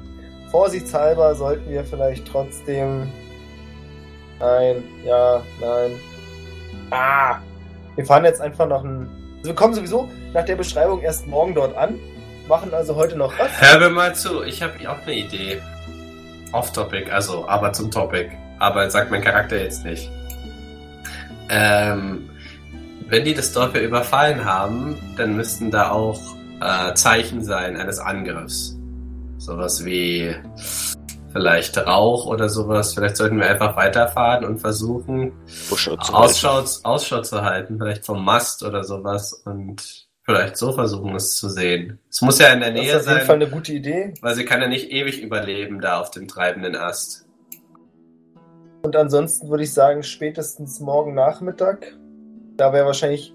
Vorsichtshalber 0.51 1.35
sollten 1.35 1.71
wir 1.71 1.85
vielleicht 1.85 2.27
trotzdem. 2.27 3.09
Nein, 4.39 4.83
ja, 5.05 5.43
nein. 5.61 5.93
Ah! 6.91 7.39
Wir 7.97 8.07
fahren 8.07 8.25
jetzt 8.25 8.41
einfach 8.41 8.67
noch 8.67 8.85
ein. 8.85 9.09
Also 9.39 9.51
wir 9.51 9.55
kommen 9.55 9.75
sowieso 9.75 10.09
nach 10.33 10.45
der 10.45 10.57
Beschreibung 10.57 11.01
erst 11.03 11.27
morgen 11.27 11.55
dort 11.55 11.77
an. 11.77 11.99
Machen 12.49 12.73
also 12.73 12.97
heute 12.97 13.17
noch 13.17 13.37
was. 13.39 13.51
Hör 13.61 13.79
mir 13.79 13.91
mal 13.91 14.15
zu, 14.15 14.43
ich 14.43 14.63
habe 14.63 14.73
auch 14.89 15.01
eine 15.03 15.15
Idee. 15.15 15.61
Off-Topic, 16.53 17.11
also, 17.11 17.47
aber 17.49 17.73
zum 17.73 17.91
Topic. 17.91 18.31
Aber 18.59 18.91
sagt 18.91 19.11
mein 19.11 19.23
Charakter 19.23 19.61
jetzt 19.61 19.85
nicht. 19.85 20.11
Ähm, 21.49 22.30
wenn 23.11 23.25
die 23.25 23.35
das 23.35 23.53
Dorf 23.53 23.75
ja 23.75 23.83
überfallen 23.83 24.45
haben, 24.45 24.97
dann 25.17 25.37
müssten 25.37 25.71
da 25.71 25.91
auch 25.91 26.21
äh, 26.61 26.95
Zeichen 26.95 27.43
sein 27.43 27.77
eines 27.77 27.99
Angriffs. 27.99 28.79
Sowas 29.39 29.85
wie 29.85 30.35
vielleicht 31.33 31.77
Rauch 31.79 32.27
oder 32.27 32.49
sowas. 32.49 32.95
Vielleicht 32.95 33.17
sollten 33.17 33.39
wir 33.39 33.49
einfach 33.49 33.77
weiterfahren 33.77 34.45
und 34.45 34.59
versuchen, 34.59 35.33
Ausschau 35.71 35.97
zu 35.97 36.13
halten. 36.13 36.15
Ausschau, 36.15 36.65
Ausschau 36.85 37.21
zu 37.23 37.43
halten, 37.43 37.79
vielleicht 37.79 38.05
vom 38.05 38.25
Mast 38.25 38.63
oder 38.63 38.85
sowas 38.85 39.33
und 39.45 40.09
vielleicht 40.23 40.57
so 40.57 40.73
versuchen 40.73 41.15
es 41.17 41.37
zu 41.37 41.49
sehen. 41.49 41.99
Es 42.09 42.21
muss 42.21 42.39
ja 42.39 42.49
in 42.49 42.61
der 42.61 42.71
Das 42.73 42.81
Nähe 42.81 42.91
ist 42.93 43.01
auf 43.01 43.07
jeden 43.07 43.19
sein. 43.19 43.27
Fall 43.27 43.37
eine 43.37 43.49
gute 43.49 43.73
Idee. 43.73 44.15
Weil 44.21 44.35
sie 44.35 44.45
kann 44.45 44.61
ja 44.61 44.69
nicht 44.69 44.91
ewig 44.91 45.21
überleben 45.21 45.81
da 45.81 46.01
auf 46.01 46.11
dem 46.11 46.29
treibenden 46.29 46.77
Ast. 46.77 47.27
Und 48.83 48.97
ansonsten 48.97 49.49
würde 49.51 49.65
ich 49.65 49.73
sagen, 49.73 50.03
spätestens 50.03 50.81
morgen 50.81 51.15
Nachmittag. 51.15 51.97
Da 52.61 52.75
wäre 52.75 52.85
wahrscheinlich 52.85 53.33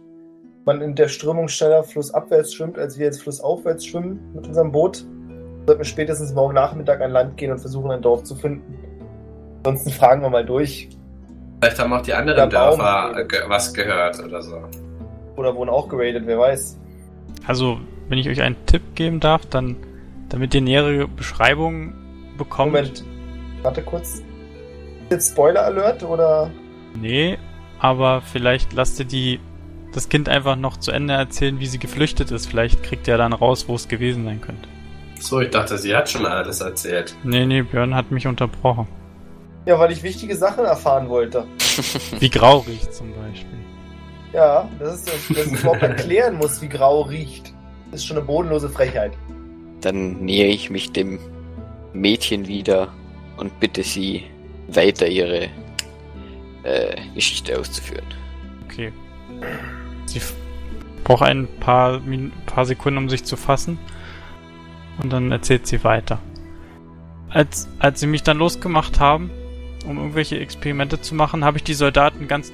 man 0.65 0.81
in 0.81 0.93
der 0.93 1.07
Strömung 1.07 1.47
schneller 1.47 1.83
flussabwärts 1.83 2.53
schwimmt, 2.53 2.77
als 2.77 2.99
wir 2.99 3.07
jetzt 3.07 3.23
flussaufwärts 3.23 3.83
schwimmen 3.83 4.19
mit 4.35 4.45
unserem 4.45 4.71
Boot. 4.71 4.97
Sollten 5.65 5.79
wir 5.79 5.83
spätestens 5.83 6.31
morgen 6.35 6.53
Nachmittag 6.53 7.01
an 7.01 7.09
Land 7.09 7.35
gehen 7.35 7.51
und 7.51 7.57
versuchen, 7.57 7.89
ein 7.89 8.03
Dorf 8.03 8.23
zu 8.23 8.35
finden. 8.35 8.77
Ansonsten 9.63 9.89
fragen 9.89 10.21
wir 10.21 10.29
mal 10.29 10.45
durch. 10.45 10.89
Vielleicht 11.59 11.79
haben 11.79 11.91
auch 11.93 12.03
die 12.03 12.13
anderen. 12.13 12.51
Dörfer 12.51 13.25
was 13.47 13.73
gehört 13.73 14.23
oder 14.23 14.43
so. 14.43 14.61
Oder 15.37 15.55
wurden 15.55 15.71
auch 15.71 15.89
geradet, 15.89 16.21
wer 16.27 16.37
weiß. 16.37 16.79
Also, 17.47 17.79
wenn 18.09 18.19
ich 18.19 18.29
euch 18.29 18.43
einen 18.43 18.63
Tipp 18.67 18.83
geben 18.93 19.19
darf, 19.19 19.47
dann, 19.47 19.75
damit 20.29 20.53
ihr 20.53 20.61
nähere 20.61 21.07
Beschreibungen 21.07 21.95
bekommt. 22.37 22.73
Moment. 22.73 23.03
Warte 23.63 23.81
kurz. 23.81 24.21
Jetzt 25.09 25.31
Spoiler 25.31 25.63
Alert 25.65 26.03
oder? 26.03 26.51
Nee, 26.95 27.39
aber 27.79 28.21
vielleicht 28.21 28.73
lasst 28.73 28.99
ihr 28.99 29.05
die, 29.05 29.39
das 29.93 30.09
Kind 30.09 30.29
einfach 30.29 30.55
noch 30.55 30.77
zu 30.77 30.91
Ende 30.91 31.13
erzählen, 31.13 31.59
wie 31.59 31.67
sie 31.67 31.79
geflüchtet 31.79 32.31
ist. 32.31 32.47
Vielleicht 32.47 32.83
kriegt 32.83 33.07
ihr 33.07 33.17
dann 33.17 33.33
raus, 33.33 33.67
wo 33.67 33.75
es 33.75 33.87
gewesen 33.87 34.25
sein 34.25 34.41
könnte. 34.41 34.67
So, 35.19 35.39
ich 35.39 35.49
dachte, 35.49 35.77
sie 35.77 35.95
hat 35.95 36.09
schon 36.09 36.25
alles 36.25 36.61
erzählt. 36.61 37.15
Nee, 37.23 37.45
nee, 37.45 37.61
Björn 37.61 37.95
hat 37.95 38.11
mich 38.11 38.27
unterbrochen. 38.27 38.87
Ja, 39.65 39.79
weil 39.79 39.91
ich 39.91 40.03
wichtige 40.03 40.35
Sachen 40.35 40.65
erfahren 40.65 41.09
wollte. 41.09 41.45
Wie 42.19 42.29
grau 42.29 42.59
riecht 42.59 42.93
zum 42.93 43.13
Beispiel. 43.13 43.57
Ja, 44.33 44.69
das 44.79 44.95
ist, 44.95 45.07
dass 45.07 45.47
ich 45.47 45.59
überhaupt 45.59 45.81
erklären 45.81 46.35
muss, 46.35 46.61
wie 46.61 46.67
grau 46.67 47.03
riecht. 47.03 47.53
Das 47.89 48.01
ist 48.01 48.05
schon 48.05 48.17
eine 48.17 48.25
bodenlose 48.25 48.67
Frechheit. 48.67 49.13
Dann 49.79 50.25
nähere 50.25 50.49
ich 50.49 50.69
mich 50.69 50.91
dem 50.91 51.19
Mädchen 51.93 52.45
wieder 52.45 52.89
und 53.37 53.57
bitte 53.61 53.81
sie, 53.83 54.25
weiter 54.67 55.07
ihre 55.07 55.49
äh, 56.65 56.95
Geschichte 57.13 57.57
auszuführen. 57.57 58.05
Okay. 58.65 58.91
Sie 60.05 60.21
braucht 61.03 61.23
ein 61.23 61.47
paar, 61.59 61.99
Min 61.99 62.31
paar 62.45 62.65
Sekunden, 62.65 62.97
um 62.97 63.09
sich 63.09 63.23
zu 63.23 63.37
fassen. 63.37 63.77
Und 65.01 65.11
dann 65.11 65.31
erzählt 65.31 65.67
sie 65.67 65.83
weiter. 65.83 66.19
Als, 67.29 67.67
als 67.79 67.99
sie 67.99 68.07
mich 68.07 68.23
dann 68.23 68.37
losgemacht 68.37 68.99
haben, 68.99 69.29
um 69.85 69.97
irgendwelche 69.97 70.39
Experimente 70.39 71.01
zu 71.01 71.15
machen, 71.15 71.43
habe 71.43 71.57
ich 71.57 71.63
die 71.63 71.73
Soldaten 71.73 72.27
ganz 72.27 72.51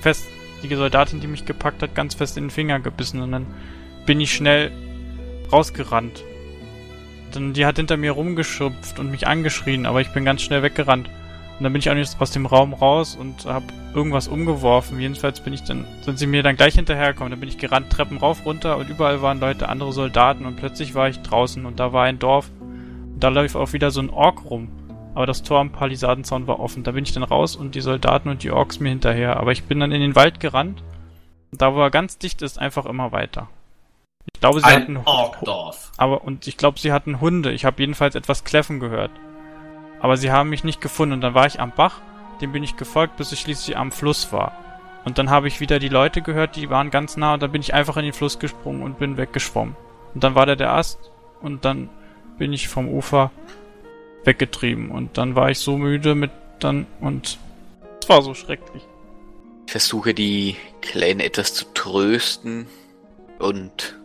fest, 0.00 0.26
die 0.62 0.74
Soldatin, 0.74 1.20
die 1.20 1.26
mich 1.26 1.46
gepackt 1.46 1.82
hat, 1.82 1.94
ganz 1.94 2.14
fest 2.14 2.36
in 2.36 2.44
den 2.44 2.50
Finger 2.50 2.80
gebissen. 2.80 3.22
Und 3.22 3.32
dann 3.32 3.46
bin 4.04 4.20
ich 4.20 4.34
schnell 4.34 4.70
rausgerannt. 5.50 6.24
Dann, 7.32 7.52
die 7.52 7.64
hat 7.64 7.76
hinter 7.76 7.96
mir 7.96 8.12
rumgeschupft 8.12 8.98
und 8.98 9.10
mich 9.10 9.26
angeschrien, 9.26 9.86
aber 9.86 10.00
ich 10.00 10.12
bin 10.12 10.24
ganz 10.24 10.42
schnell 10.42 10.62
weggerannt. 10.62 11.08
Und 11.60 11.64
dann 11.64 11.74
bin 11.74 11.80
ich 11.80 11.90
auch 11.90 11.94
nicht 11.94 12.18
aus 12.18 12.30
dem 12.30 12.46
Raum 12.46 12.72
raus 12.72 13.16
und 13.20 13.44
habe 13.44 13.66
irgendwas 13.94 14.28
umgeworfen. 14.28 14.98
Jedenfalls 14.98 15.40
bin 15.40 15.52
ich 15.52 15.62
dann, 15.62 15.84
sind 16.00 16.18
sie 16.18 16.26
mir 16.26 16.42
dann 16.42 16.56
gleich 16.56 16.74
hinterhergekommen. 16.74 17.30
Dann 17.32 17.40
bin 17.40 17.50
ich 17.50 17.58
gerannt, 17.58 17.90
Treppen 17.90 18.16
rauf, 18.16 18.46
runter 18.46 18.78
und 18.78 18.88
überall 18.88 19.20
waren 19.20 19.40
Leute, 19.40 19.68
andere 19.68 19.92
Soldaten 19.92 20.46
und 20.46 20.56
plötzlich 20.56 20.94
war 20.94 21.10
ich 21.10 21.20
draußen 21.20 21.66
und 21.66 21.78
da 21.78 21.92
war 21.92 22.04
ein 22.04 22.18
Dorf. 22.18 22.50
Und 22.58 23.20
da 23.22 23.28
lief 23.28 23.56
auch 23.56 23.74
wieder 23.74 23.90
so 23.90 24.00
ein 24.00 24.08
Ork 24.08 24.46
rum. 24.46 24.70
Aber 25.14 25.26
das 25.26 25.42
Tor 25.42 25.58
am 25.58 25.70
Palisadenzaun 25.70 26.46
war 26.46 26.60
offen. 26.60 26.82
Da 26.82 26.92
bin 26.92 27.04
ich 27.04 27.12
dann 27.12 27.24
raus 27.24 27.56
und 27.56 27.74
die 27.74 27.82
Soldaten 27.82 28.30
und 28.30 28.42
die 28.42 28.52
Orks 28.52 28.80
mir 28.80 28.88
hinterher. 28.88 29.36
Aber 29.36 29.52
ich 29.52 29.64
bin 29.64 29.80
dann 29.80 29.92
in 29.92 30.00
den 30.00 30.16
Wald 30.16 30.40
gerannt. 30.40 30.82
Und 31.52 31.60
da, 31.60 31.74
wo 31.74 31.80
er 31.82 31.90
ganz 31.90 32.16
dicht 32.16 32.40
ist, 32.40 32.58
einfach 32.58 32.86
immer 32.86 33.12
weiter. 33.12 33.48
Ich 34.32 34.40
glaube, 34.40 34.60
sie 34.60 34.66
hatten 34.66 34.96
Ein 34.96 35.06
Orkdorf. 35.06 35.92
aber 35.98 36.24
und 36.24 36.46
ich 36.46 36.56
glaube, 36.56 36.78
sie 36.78 36.92
hatten 36.92 37.20
Hunde. 37.20 37.52
Ich 37.52 37.66
habe 37.66 37.82
jedenfalls 37.82 38.14
etwas 38.14 38.44
kläffen 38.44 38.80
gehört. 38.80 39.10
Aber 40.00 40.16
sie 40.16 40.32
haben 40.32 40.50
mich 40.50 40.64
nicht 40.64 40.80
gefunden 40.80 41.14
und 41.14 41.20
dann 41.20 41.34
war 41.34 41.46
ich 41.46 41.60
am 41.60 41.72
Bach, 41.72 42.00
dem 42.40 42.52
bin 42.52 42.62
ich 42.62 42.76
gefolgt, 42.76 43.16
bis 43.16 43.32
ich 43.32 43.40
schließlich 43.40 43.76
am 43.76 43.92
Fluss 43.92 44.32
war. 44.32 44.52
Und 45.04 45.18
dann 45.18 45.30
habe 45.30 45.48
ich 45.48 45.60
wieder 45.60 45.78
die 45.78 45.88
Leute 45.88 46.22
gehört, 46.22 46.56
die 46.56 46.70
waren 46.70 46.90
ganz 46.90 47.16
nah 47.16 47.34
und 47.34 47.42
dann 47.42 47.52
bin 47.52 47.62
ich 47.62 47.74
einfach 47.74 47.96
in 47.96 48.04
den 48.04 48.12
Fluss 48.12 48.38
gesprungen 48.38 48.82
und 48.82 48.98
bin 48.98 49.16
weggeschwommen. 49.16 49.76
Und 50.14 50.24
dann 50.24 50.34
war 50.34 50.46
da 50.46 50.56
der 50.56 50.72
Ast 50.72 50.98
und 51.40 51.64
dann 51.64 51.88
bin 52.38 52.52
ich 52.52 52.68
vom 52.68 52.88
Ufer 52.88 53.30
weggetrieben 54.24 54.90
und 54.90 55.16
dann 55.16 55.34
war 55.34 55.50
ich 55.50 55.58
so 55.58 55.76
müde 55.76 56.14
mit 56.14 56.30
dann 56.58 56.86
und 57.00 57.38
es 58.02 58.08
war 58.08 58.22
so 58.22 58.34
schrecklich. 58.34 58.82
Ich 59.66 59.72
versuche 59.72 60.14
die 60.14 60.56
Kleine 60.82 61.24
etwas 61.24 61.54
zu 61.54 61.64
trösten 61.72 62.66
und 63.38 63.98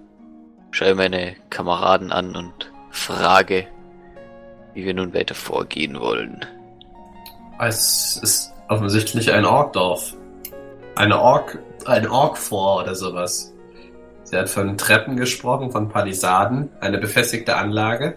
schaue 0.72 0.96
meine 0.96 1.36
Kameraden 1.50 2.12
an 2.12 2.36
und 2.36 2.72
frage, 2.92 3.68
wie 4.76 4.86
wir 4.86 4.94
nun 4.94 5.14
weiter 5.14 5.34
vorgehen 5.34 6.00
wollen. 6.00 6.46
Es 7.60 8.20
ist 8.22 8.54
offensichtlich 8.68 9.32
ein 9.32 9.46
Orkdorf. 9.46 10.14
Eine 10.96 11.20
Ork, 11.20 11.60
ein 11.86 12.08
Orkfort 12.08 12.84
oder 12.84 12.96
sowas. 12.96 13.54
Sie 14.24 14.38
hat 14.38 14.50
von 14.50 14.78
Treppen 14.78 15.16
gesprochen, 15.16 15.72
von 15.72 15.90
Palisaden, 15.90 16.70
eine 16.82 16.98
befestigte 16.98 17.56
Anlage. 17.56 18.16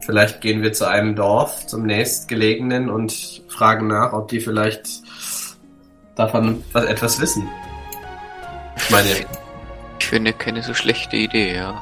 Vielleicht 0.00 0.40
gehen 0.40 0.62
wir 0.62 0.72
zu 0.72 0.88
einem 0.88 1.14
Dorf, 1.16 1.66
zum 1.66 1.84
nächstgelegenen 1.84 2.90
und 2.90 3.42
fragen 3.48 3.86
nach, 3.86 4.12
ob 4.12 4.28
die 4.28 4.40
vielleicht 4.40 4.88
davon 6.16 6.64
was, 6.72 6.84
etwas 6.84 7.20
wissen. 7.20 7.48
Ich 8.76 8.90
meine, 8.90 9.08
Ich 9.98 10.06
finde 10.06 10.32
keine 10.32 10.62
so 10.62 10.74
schlechte 10.74 11.16
Idee, 11.16 11.54
ja. 11.54 11.80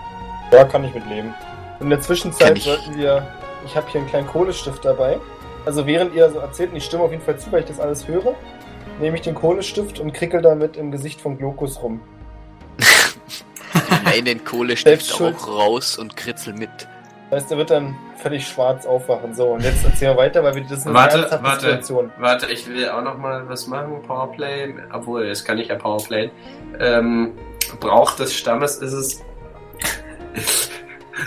Ja, 0.52 0.64
kann 0.64 0.84
ich 0.84 0.94
mitleben. 0.94 1.34
In 1.80 1.90
der 1.90 2.00
Zwischenzeit 2.00 2.58
sollten 2.58 2.96
wir. 2.98 3.26
Ich 3.68 3.76
habe 3.76 3.86
hier 3.90 4.00
einen 4.00 4.08
kleinen 4.08 4.26
Kohlestift 4.26 4.82
dabei. 4.84 5.20
Also 5.66 5.86
während 5.86 6.14
ihr 6.14 6.30
so 6.30 6.38
erzählt, 6.38 6.70
und 6.70 6.76
ich 6.76 6.84
stimme 6.84 7.02
auf 7.02 7.10
jeden 7.10 7.22
Fall 7.22 7.38
zu, 7.38 7.52
weil 7.52 7.60
ich 7.60 7.66
das 7.66 7.78
alles 7.78 8.08
höre, 8.08 8.34
nehme 8.98 9.16
ich 9.16 9.22
den 9.22 9.34
Kohlestift 9.34 10.00
und 10.00 10.14
krickel 10.14 10.40
damit 10.40 10.78
im 10.78 10.90
Gesicht 10.90 11.20
von 11.20 11.36
Glokus 11.36 11.82
rum. 11.82 12.00
Meinen 14.04 14.42
Kohlestift 14.42 15.04
Selbst 15.04 15.16
schuld. 15.16 15.36
auch 15.36 15.48
raus 15.48 15.98
und 15.98 16.16
kritzel 16.16 16.54
mit. 16.54 16.70
Das 17.30 17.42
heißt, 17.42 17.52
er 17.52 17.58
wird 17.58 17.70
dann 17.70 17.94
völlig 18.16 18.46
schwarz 18.46 18.86
aufwachen. 18.86 19.34
So, 19.34 19.48
und 19.48 19.62
jetzt 19.62 19.84
erzählen 19.84 20.12
wir 20.12 20.22
weiter, 20.22 20.42
weil 20.42 20.54
wir 20.54 20.64
das 20.64 20.86
eine 20.86 20.94
Warte, 20.94 21.28
warte. 21.42 21.60
Situation. 21.60 22.10
Warte, 22.18 22.46
ich 22.50 22.66
will 22.66 22.88
auch 22.88 23.02
noch 23.02 23.18
mal 23.18 23.46
was 23.50 23.66
machen. 23.66 24.00
Powerplay, 24.02 24.74
obwohl, 24.94 25.28
das 25.28 25.44
kann 25.44 25.58
ich 25.58 25.68
ja 25.68 25.74
Powerplay. 25.74 26.30
Ähm, 26.80 27.34
Brauch 27.80 28.16
des 28.16 28.34
Stammes 28.34 28.78
ist 28.78 28.94
es, 28.94 29.22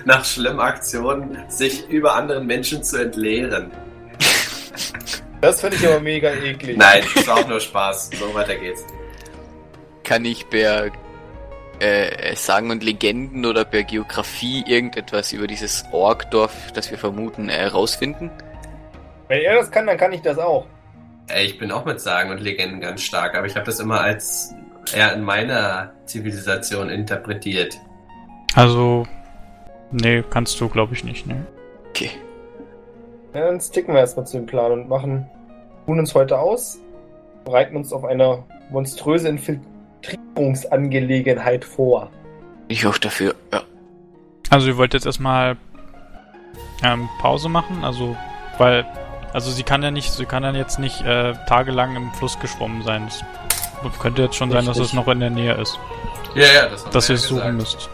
nach 0.05 0.25
schlimmen 0.25 0.59
Aktionen 0.59 1.37
sich 1.49 1.87
über 1.89 2.15
anderen 2.15 2.45
Menschen 2.47 2.83
zu 2.83 2.97
entleeren. 2.97 3.71
Das 5.41 5.61
finde 5.61 5.77
ich 5.77 5.87
aber 5.87 5.99
mega 5.99 6.31
eklig. 6.31 6.77
Nein, 6.77 7.03
das 7.15 7.27
war 7.27 7.37
auch 7.37 7.47
nur 7.47 7.59
Spaß. 7.59 8.11
So 8.13 8.33
weiter 8.33 8.55
geht's. 8.55 8.85
Kann 10.03 10.23
ich 10.23 10.47
per 10.49 10.91
äh, 11.79 12.35
Sagen 12.35 12.69
und 12.69 12.83
Legenden 12.83 13.45
oder 13.45 13.65
per 13.65 13.83
Geografie 13.83 14.63
irgendetwas 14.67 15.33
über 15.33 15.47
dieses 15.47 15.83
Orkdorf, 15.91 16.71
das 16.73 16.91
wir 16.91 16.97
vermuten, 16.97 17.49
äh, 17.49 17.53
herausfinden? 17.53 18.29
Wenn 19.27 19.41
er 19.41 19.55
das 19.55 19.71
kann, 19.71 19.87
dann 19.87 19.97
kann 19.97 20.13
ich 20.13 20.21
das 20.21 20.37
auch. 20.37 20.67
Ich 21.41 21.57
bin 21.57 21.71
auch 21.71 21.85
mit 21.85 21.99
Sagen 21.99 22.29
und 22.29 22.39
Legenden 22.39 22.81
ganz 22.81 23.01
stark, 23.01 23.35
aber 23.35 23.47
ich 23.47 23.55
habe 23.55 23.65
das 23.65 23.79
immer 23.79 24.01
als 24.01 24.53
eher 24.93 25.13
in 25.13 25.23
meiner 25.23 25.93
Zivilisation 26.05 26.89
interpretiert. 26.89 27.79
Also, 28.53 29.07
nee, 29.91 30.23
kannst 30.29 30.59
du 30.59 30.67
glaube 30.69 30.93
ich 30.93 31.03
nicht, 31.03 31.27
ne? 31.27 31.45
Okay. 31.89 32.09
Ja, 33.33 33.45
dann 33.45 33.61
sticken 33.61 33.93
wir 33.93 34.01
erstmal 34.01 34.27
zu 34.27 34.37
dem 34.37 34.45
Plan 34.45 34.71
und 34.71 34.87
machen, 34.89 35.25
tun 35.85 35.99
uns 35.99 36.13
heute 36.15 36.39
aus, 36.39 36.79
bereiten 37.45 37.77
uns 37.77 37.93
auf 37.93 38.03
eine 38.03 38.43
monströse 38.69 39.29
Infiltrierungsangelegenheit 39.29 41.65
vor. 41.65 42.09
Ich 42.67 42.85
auch 42.85 42.97
dafür, 42.97 43.35
ja. 43.51 43.61
Also 44.49 44.67
ihr 44.67 44.77
wollt 44.77 44.93
jetzt 44.93 45.05
erstmal 45.05 45.57
ähm, 46.83 47.09
Pause 47.19 47.49
machen, 47.49 47.83
also 47.83 48.15
weil 48.57 48.85
also 49.33 49.49
sie 49.49 49.63
kann 49.63 49.81
ja 49.81 49.91
nicht, 49.91 50.11
sie 50.11 50.25
kann 50.25 50.43
ja 50.43 50.51
jetzt 50.51 50.77
nicht 50.77 51.01
äh, 51.01 51.33
tagelang 51.47 51.95
im 51.95 52.11
Fluss 52.13 52.37
geschwommen 52.39 52.83
sein. 52.83 53.07
Es 53.07 53.23
könnte 53.99 54.23
jetzt 54.23 54.35
schon 54.35 54.51
sein, 54.51 54.65
dass 54.65 54.75
es 54.77 54.83
Richtig. 54.83 54.99
noch 54.99 55.07
in 55.07 55.21
der 55.21 55.29
Nähe 55.29 55.53
ist, 55.53 55.79
Ja, 56.35 56.43
ja, 56.43 56.67
das 56.67 56.85
haben 56.85 56.91
dass 56.91 57.07
wir 57.07 57.15
ihr 57.15 57.19
ja 57.19 57.23
es 57.23 57.29
suchen 57.29 57.57
müsst. 57.57 57.89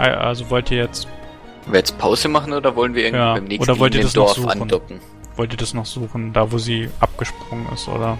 Ah, 0.00 0.28
Also 0.28 0.48
wollt 0.50 0.70
ihr 0.70 0.78
jetzt, 0.78 1.06
Wollen 1.06 1.72
wir 1.72 1.78
jetzt 1.78 1.98
Pause 1.98 2.28
machen 2.28 2.52
oder 2.52 2.74
wollen 2.76 2.94
wir 2.94 3.04
irgendwie 3.04 3.18
Ja, 3.22 3.34
beim 3.34 3.44
nächsten 3.44 3.70
oder 3.70 3.78
wollt 3.80 3.94
ihr 3.94 4.02
das 4.02 4.14
noch 4.14 4.24
Dorf 4.26 4.36
suchen? 4.36 4.62
andocken? 4.62 5.00
wollt 5.36 5.52
ihr 5.52 5.58
das 5.58 5.72
noch 5.74 5.86
suchen, 5.86 6.32
da 6.32 6.50
wo 6.52 6.58
sie 6.58 6.90
abgesprungen 7.00 7.66
ist, 7.72 7.88
oder? 7.88 8.18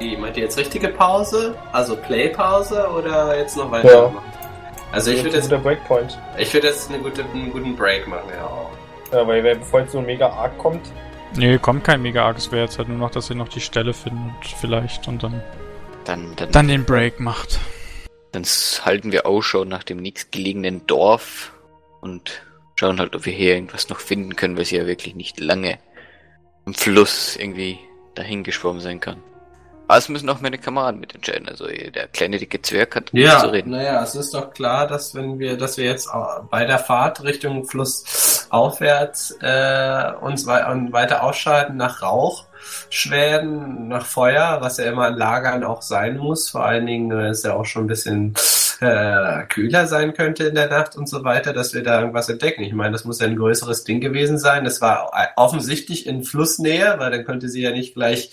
Wie, 0.00 0.16
meint 0.16 0.36
ihr 0.36 0.44
jetzt 0.44 0.58
richtige 0.58 0.88
Pause? 0.88 1.54
Also 1.72 1.94
Play-Pause 1.96 2.88
oder 2.96 3.36
jetzt 3.38 3.56
noch 3.56 3.70
weiter 3.70 3.92
Ja. 3.92 4.08
machen? 4.08 4.24
Also 4.92 5.12
ich 5.12 5.22
würde 5.22 5.36
jetzt, 5.36 5.48
Breakpoint. 5.50 6.18
ich 6.36 6.52
würde 6.52 6.66
jetzt 6.68 6.88
eine 6.90 6.98
gute, 6.98 7.22
einen 7.32 7.52
guten 7.52 7.76
Break 7.76 8.08
machen, 8.08 8.28
ja. 8.36 8.44
auch. 8.44 8.70
Ja, 9.12 9.26
weil 9.26 9.42
bevor 9.42 9.80
jetzt 9.80 9.92
so 9.92 9.98
ein 9.98 10.06
mega 10.06 10.28
Arc 10.28 10.56
kommt, 10.58 10.90
Nee, 11.36 11.58
kommt 11.58 11.84
kein 11.84 12.02
mega 12.02 12.24
arg, 12.26 12.38
es 12.38 12.50
wäre 12.50 12.62
jetzt 12.64 12.76
halt 12.78 12.88
nur 12.88 12.98
noch, 12.98 13.10
dass 13.12 13.30
ihr 13.30 13.36
noch 13.36 13.46
die 13.48 13.60
Stelle 13.60 13.92
findet, 13.94 14.32
vielleicht, 14.60 15.06
und 15.06 15.22
dann, 15.22 15.40
Dann, 16.04 16.34
dann, 16.34 16.50
dann 16.50 16.66
den 16.66 16.84
Break 16.84 17.20
macht. 17.20 17.60
Dann 18.32 18.44
halten 18.44 19.12
wir 19.12 19.26
Ausschau 19.26 19.64
nach 19.64 19.82
dem 19.82 19.98
nächstgelegenen 19.98 20.86
Dorf 20.86 21.52
und 22.00 22.42
schauen 22.76 23.00
halt, 23.00 23.14
ob 23.14 23.26
wir 23.26 23.32
hier 23.32 23.54
irgendwas 23.54 23.88
noch 23.88 24.00
finden 24.00 24.36
können, 24.36 24.56
weil 24.56 24.64
sie 24.64 24.76
ja 24.76 24.86
wirklich 24.86 25.14
nicht 25.14 25.40
lange 25.40 25.78
im 26.66 26.74
Fluss 26.74 27.36
irgendwie 27.36 27.78
dahin 28.14 28.44
geschwommen 28.44 28.80
sein 28.80 29.00
kann. 29.00 29.22
Aber 29.90 29.98
es 29.98 30.08
müssen 30.08 30.28
auch 30.30 30.40
meine 30.40 30.56
Kameraden 30.56 31.00
mitentscheiden. 31.00 31.48
Also 31.48 31.66
der 31.66 32.06
kleine 32.06 32.38
dicke 32.38 32.62
Zwerg 32.62 32.94
hat 32.94 33.12
nicht 33.12 33.40
zu 33.40 33.48
reden. 33.48 33.70
naja, 33.72 34.00
es 34.04 34.14
ist 34.14 34.32
doch 34.32 34.54
klar, 34.54 34.86
dass 34.86 35.16
wenn 35.16 35.40
wir, 35.40 35.56
dass 35.56 35.78
wir 35.78 35.84
jetzt 35.84 36.08
bei 36.48 36.64
der 36.64 36.78
Fahrt 36.78 37.24
Richtung 37.24 37.64
Fluss 37.64 38.46
aufwärts 38.50 39.36
äh, 39.40 40.12
uns 40.20 40.44
und 40.44 40.92
weiter 40.92 41.24
ausschalten 41.24 41.76
nach 41.76 42.02
Rauchschwäden, 42.02 43.88
nach 43.88 44.06
Feuer, 44.06 44.58
was 44.60 44.76
ja 44.76 44.84
immer 44.84 45.06
an 45.06 45.16
Lagern 45.16 45.64
auch 45.64 45.82
sein 45.82 46.18
muss. 46.18 46.48
Vor 46.48 46.64
allen 46.64 46.86
Dingen, 46.86 47.10
weil 47.10 47.30
es 47.30 47.42
ja 47.42 47.54
auch 47.54 47.66
schon 47.66 47.86
ein 47.86 47.88
bisschen 47.88 48.34
äh, 48.80 49.42
kühler 49.48 49.88
sein 49.88 50.14
könnte 50.14 50.44
in 50.44 50.54
der 50.54 50.68
Nacht 50.68 50.94
und 50.94 51.08
so 51.08 51.24
weiter, 51.24 51.52
dass 51.52 51.74
wir 51.74 51.82
da 51.82 51.98
irgendwas 51.98 52.28
entdecken. 52.28 52.62
Ich 52.62 52.74
meine, 52.74 52.92
das 52.92 53.04
muss 53.04 53.18
ja 53.18 53.26
ein 53.26 53.34
größeres 53.34 53.82
Ding 53.82 54.00
gewesen 54.00 54.38
sein. 54.38 54.62
Das 54.62 54.80
war 54.80 55.10
offensichtlich 55.34 56.06
in 56.06 56.22
Flussnähe, 56.22 56.94
weil 56.98 57.10
dann 57.10 57.24
könnte 57.24 57.48
sie 57.48 57.62
ja 57.62 57.72
nicht 57.72 57.94
gleich 57.94 58.30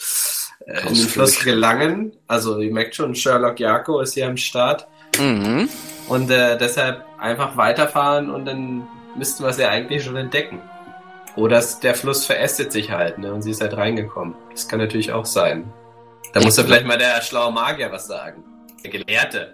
äh, 0.66 0.82
in 0.82 0.94
den. 0.94 0.96
Fluss 0.96 1.44
gelangen. 1.44 2.14
Also 2.28 2.60
ihr 2.60 2.72
merkt 2.72 2.96
schon, 2.96 3.16
Sherlock 3.16 3.60
Jako 3.60 4.02
ist 4.02 4.14
hier 4.14 4.28
am 4.28 4.38
Start. 4.38 4.88
Mhm. 5.20 5.70
Und 6.08 6.30
äh, 6.32 6.58
deshalb 6.58 7.04
einfach 7.20 7.58
weiterfahren 7.58 8.30
und 8.30 8.46
dann 8.46 8.88
müssten 9.16 9.44
wir 9.44 9.50
es 9.50 9.58
ja 9.58 9.70
eigentlich 9.70 10.04
schon 10.04 10.16
entdecken. 10.16 10.62
Oder 11.36 11.64
der 11.84 11.94
Fluss 11.94 12.26
verästet 12.26 12.72
sich 12.72 12.92
halt, 12.92 13.20
ne? 13.20 13.32
Und 13.32 13.44
sie 13.44 13.52
ist 13.52 13.62
halt 13.62 13.78
reingekommen. 13.78 14.36
Das 14.52 14.68
kann 14.68 14.80
natürlich 14.80 15.12
auch 15.12 15.26
sein. 15.26 15.72
Da 16.34 16.42
muss 16.42 16.58
ja 16.58 16.64
vielleicht 16.64 16.86
mal 16.86 16.98
der 16.98 17.22
schlaue 17.22 17.54
Magier 17.54 17.92
was 17.92 18.08
sagen. 18.08 18.44
Der 18.84 18.92
Gelehrte. 18.92 19.54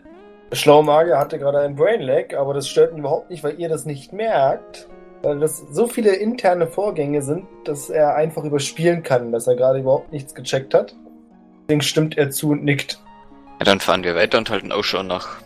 Der 0.50 0.56
schlaue 0.56 0.84
Magier 0.84 1.18
hatte 1.18 1.40
gerade 1.40 1.60
einen 1.60 1.76
Brainlag, 1.76 2.34
aber 2.36 2.54
das 2.54 2.70
stört 2.70 2.94
ihn 2.94 3.00
überhaupt 3.00 3.30
nicht, 3.30 3.44
weil 3.44 3.60
ihr 3.60 3.70
das 3.70 3.86
nicht 3.86 4.14
merkt. 4.14 4.88
Weil 5.24 5.40
das 5.40 5.64
so 5.72 5.88
viele 5.88 6.14
interne 6.16 6.68
Vorgänge 6.68 7.22
sind, 7.22 7.46
dass 7.64 7.90
er 7.90 8.16
einfach 8.16 8.44
überspielen 8.44 9.04
kann, 9.04 9.32
dass 9.32 9.48
er 9.48 9.56
gerade 9.56 9.80
überhaupt 9.80 10.12
nichts 10.12 10.36
gecheckt 10.36 10.74
hat. 10.74 10.96
Deswegen 11.62 11.82
stimmt 11.82 12.18
er 12.18 12.30
zu 12.30 12.52
und 12.52 12.66
nickt. 12.66 13.00
Ja, 13.60 13.66
dann 13.66 13.80
fahren 13.80 14.04
wir 14.04 14.16
weiter 14.16 14.38
und 14.38 14.50
halten 14.50 14.74
Ausschau 14.74 15.02
nach 15.02 15.38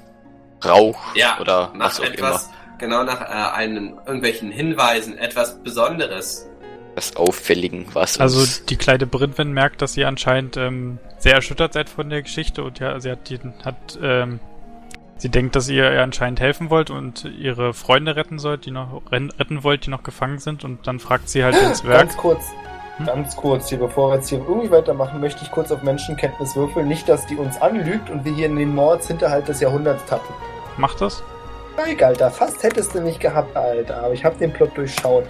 Rauch 0.65 1.15
Ja, 1.15 1.37
oder 1.39 1.71
nach 1.75 1.85
was 1.85 1.99
auch 1.99 2.05
etwas, 2.05 2.49
genau 2.79 3.03
nach 3.03 3.21
äh, 3.21 3.55
einem, 3.55 3.99
irgendwelchen 4.05 4.51
Hinweisen, 4.51 5.15
etwas 5.19 5.61
Besonderes. 5.61 6.47
immer. 6.47 6.95
Das 6.95 7.15
Auffälligen, 7.15 7.85
was 7.93 8.19
Also 8.19 8.63
die 8.67 8.77
kleine 8.77 9.05
Brinwin 9.05 9.51
merkt, 9.51 9.83
dass 9.83 9.95
ihr 9.95 10.07
anscheinend 10.07 10.57
ähm, 10.57 10.97
sehr 11.19 11.35
erschüttert 11.35 11.73
seid 11.73 11.89
von 11.89 12.09
der 12.09 12.23
Geschichte 12.23 12.63
und 12.63 12.79
ja, 12.79 12.99
sie 12.99 13.11
hat, 13.11 13.29
die, 13.29 13.39
hat 13.63 13.99
ähm, 14.01 14.39
sie 15.17 15.29
denkt, 15.29 15.55
dass 15.55 15.67
ihr 15.69 15.91
ihr 15.91 16.01
anscheinend 16.03 16.39
helfen 16.39 16.69
wollt 16.69 16.89
und 16.89 17.25
ihre 17.25 17.73
Freunde 17.73 18.15
retten 18.15 18.39
sollt, 18.39 18.65
die 18.65 18.71
noch 18.71 19.01
retten 19.11 19.63
wollt, 19.63 19.85
die 19.85 19.89
noch 19.89 20.03
gefangen 20.03 20.39
sind 20.39 20.63
und 20.63 20.85
dann 20.87 20.99
fragt 20.99 21.29
sie 21.29 21.43
halt 21.43 21.55
den 21.55 21.73
Zwerg. 21.75 21.99
Ganz 21.99 22.17
kurz, 22.17 22.45
Hm? 22.97 23.05
ganz 23.05 23.35
kurz 23.35 23.69
hier, 23.69 23.77
bevor 23.77 24.09
wir 24.09 24.15
jetzt 24.15 24.29
hier 24.29 24.39
irgendwie 24.39 24.71
weitermachen, 24.71 25.19
möchte 25.19 25.43
ich 25.43 25.51
kurz 25.51 25.71
auf 25.71 25.83
Menschenkenntnis 25.83 26.55
würfeln. 26.55 26.87
Nicht, 26.87 27.07
dass 27.07 27.25
die 27.27 27.35
uns 27.35 27.61
anlügt 27.61 28.09
und 28.09 28.25
wir 28.25 28.33
hier 28.33 28.47
in 28.47 28.55
den 28.55 28.73
Mordshinterhalt 28.73 29.47
des 29.47 29.59
Jahrhunderts 29.59 30.03
tappen. 30.05 30.33
Macht 30.77 30.99
das? 31.01 31.21
Zeig, 31.75 32.01
Alter, 32.01 32.31
fast 32.31 32.63
hättest 32.63 32.95
du 32.95 33.01
mich 33.01 33.19
gehabt, 33.19 33.55
Alter, 33.55 34.03
aber 34.03 34.13
ich 34.13 34.25
hab 34.25 34.37
den 34.39 34.51
Plot 34.51 34.75
durchschaut. 34.75 35.25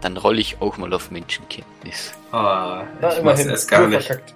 Dann 0.00 0.16
rolle 0.16 0.40
ich 0.40 0.56
auch 0.60 0.76
mal 0.76 0.92
auf 0.92 1.10
Menschenkenntnis. 1.10 2.12
Ah, 2.32 2.82
Na, 3.00 3.12
ich 3.16 3.22
mach's 3.22 3.46
erst 3.46 3.70
gar 3.70 3.80
nur 3.80 3.88
nicht. 3.90 4.06
verkackt. 4.06 4.34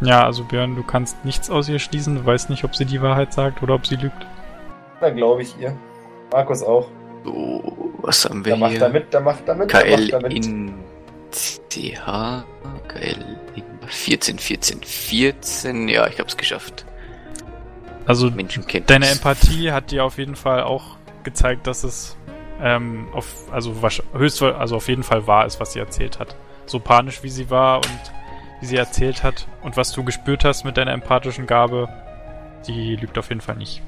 Ja, 0.00 0.24
also 0.24 0.44
Björn, 0.44 0.76
du 0.76 0.82
kannst 0.82 1.24
nichts 1.24 1.50
aus 1.50 1.68
ihr 1.68 1.78
schließen, 1.78 2.14
du 2.16 2.24
weißt 2.24 2.48
nicht, 2.50 2.64
ob 2.64 2.74
sie 2.74 2.84
die 2.86 3.02
Wahrheit 3.02 3.32
sagt 3.32 3.62
oder 3.62 3.74
ob 3.74 3.86
sie 3.86 3.96
lügt. 3.96 4.26
Na, 5.00 5.10
glaube 5.10 5.42
ich 5.42 5.54
ihr. 5.60 5.76
Markus 6.32 6.62
auch. 6.62 6.88
So, 7.24 7.92
was 8.00 8.24
haben 8.24 8.42
Da 8.42 8.50
wir 8.50 8.56
macht 8.56 8.72
hier? 8.72 8.82
er 8.82 8.88
mit, 8.88 9.12
da 9.12 9.20
macht 9.20 9.46
er 9.46 9.54
mit, 9.54 9.72
da 9.74 9.80
KL 9.82 9.90
macht 10.00 10.10
er 10.12 10.22
mit. 10.22 10.46
in 10.46 10.74
CH, 11.32 12.44
KL 12.88 13.38
in 13.56 13.64
14, 13.88 14.38
14, 14.38 14.82
14. 14.82 15.88
Ja, 15.88 16.06
ich 16.06 16.18
hab's 16.18 16.36
geschafft. 16.36 16.86
Also 18.06 18.30
deine 18.30 19.08
Empathie 19.08 19.70
hat 19.70 19.90
dir 19.90 20.04
auf 20.04 20.18
jeden 20.18 20.34
Fall 20.34 20.62
auch 20.62 20.96
gezeigt, 21.22 21.66
dass 21.66 21.84
es 21.84 22.16
ähm, 22.60 23.06
auf, 23.12 23.46
also 23.52 23.74
höchst, 24.14 24.42
also 24.42 24.76
auf 24.76 24.88
jeden 24.88 25.02
Fall 25.02 25.26
wahr 25.26 25.46
ist, 25.46 25.60
was 25.60 25.74
sie 25.74 25.78
erzählt 25.78 26.18
hat. 26.18 26.34
So 26.66 26.80
panisch 26.80 27.22
wie 27.22 27.28
sie 27.28 27.50
war 27.50 27.76
und 27.76 28.12
wie 28.60 28.66
sie 28.66 28.76
erzählt 28.76 29.22
hat 29.22 29.46
und 29.62 29.76
was 29.76 29.92
du 29.92 30.04
gespürt 30.04 30.44
hast 30.44 30.64
mit 30.64 30.76
deiner 30.76 30.92
empathischen 30.92 31.46
Gabe, 31.46 31.88
die 32.66 32.96
lügt 32.96 33.18
auf 33.18 33.28
jeden 33.28 33.40
Fall 33.40 33.56
nicht. 33.56 33.82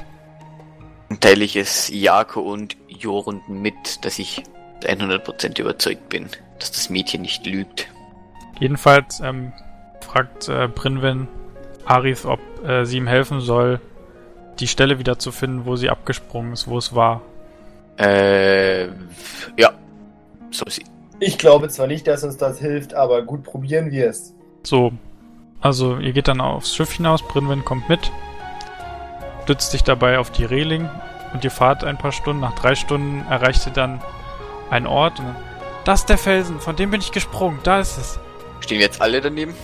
Dann 1.08 1.20
teile 1.20 1.44
ich 1.44 1.56
es 1.56 1.88
Jako 1.88 2.40
und 2.40 2.76
Jorund 2.88 3.48
mit, 3.48 4.04
dass 4.04 4.18
ich 4.18 4.42
100% 4.80 5.60
überzeugt 5.60 6.08
bin, 6.08 6.28
dass 6.58 6.72
das 6.72 6.90
Mädchen 6.90 7.22
nicht 7.22 7.46
lügt. 7.46 7.88
Jedenfalls 8.58 9.20
ähm, 9.20 9.52
fragt 10.00 10.48
äh, 10.48 10.68
Brinwen 10.68 11.28
Arith, 11.84 12.24
ob 12.24 12.40
äh, 12.66 12.84
sie 12.84 12.98
ihm 12.98 13.06
helfen 13.06 13.40
soll, 13.40 13.80
die 14.60 14.66
Stelle 14.66 14.98
wieder 14.98 15.18
zu 15.18 15.32
finden, 15.32 15.66
wo 15.66 15.76
sie 15.76 15.90
abgesprungen 15.90 16.52
ist, 16.52 16.68
wo 16.68 16.78
es 16.78 16.94
war. 16.94 17.22
Äh, 17.98 18.86
ja. 19.56 19.72
So 20.50 20.64
sie. 20.68 20.84
Ich 21.20 21.38
glaube 21.38 21.68
zwar 21.68 21.86
nicht, 21.86 22.06
dass 22.06 22.24
uns 22.24 22.36
das 22.36 22.58
hilft, 22.58 22.94
aber 22.94 23.22
gut 23.22 23.42
probieren 23.42 23.90
wir 23.90 24.08
es. 24.08 24.34
So, 24.62 24.92
also 25.60 25.98
ihr 25.98 26.12
geht 26.12 26.28
dann 26.28 26.40
aufs 26.40 26.74
Schiff 26.74 26.92
hinaus, 26.92 27.22
Brinwen 27.22 27.64
kommt 27.64 27.88
mit, 27.88 28.10
stützt 29.44 29.70
sich 29.72 29.82
dabei 29.84 30.18
auf 30.18 30.30
die 30.30 30.44
Reling 30.44 30.88
und 31.32 31.44
ihr 31.44 31.50
fahrt 31.50 31.84
ein 31.84 31.98
paar 31.98 32.12
Stunden. 32.12 32.40
Nach 32.40 32.54
drei 32.54 32.74
Stunden 32.74 33.24
erreicht 33.28 33.66
ihr 33.66 33.72
dann 33.72 34.00
einen 34.70 34.86
Ort 34.86 35.18
und 35.18 35.26
dann, 35.26 35.36
das 35.84 36.00
ist 36.00 36.08
der 36.08 36.18
Felsen, 36.18 36.60
von 36.60 36.76
dem 36.76 36.90
bin 36.90 37.00
ich 37.00 37.10
gesprungen, 37.12 37.58
da 37.64 37.80
ist 37.80 37.98
es. 37.98 38.18
Stehen 38.60 38.78
wir 38.78 38.86
jetzt 38.86 39.00
alle 39.02 39.20
daneben? 39.20 39.54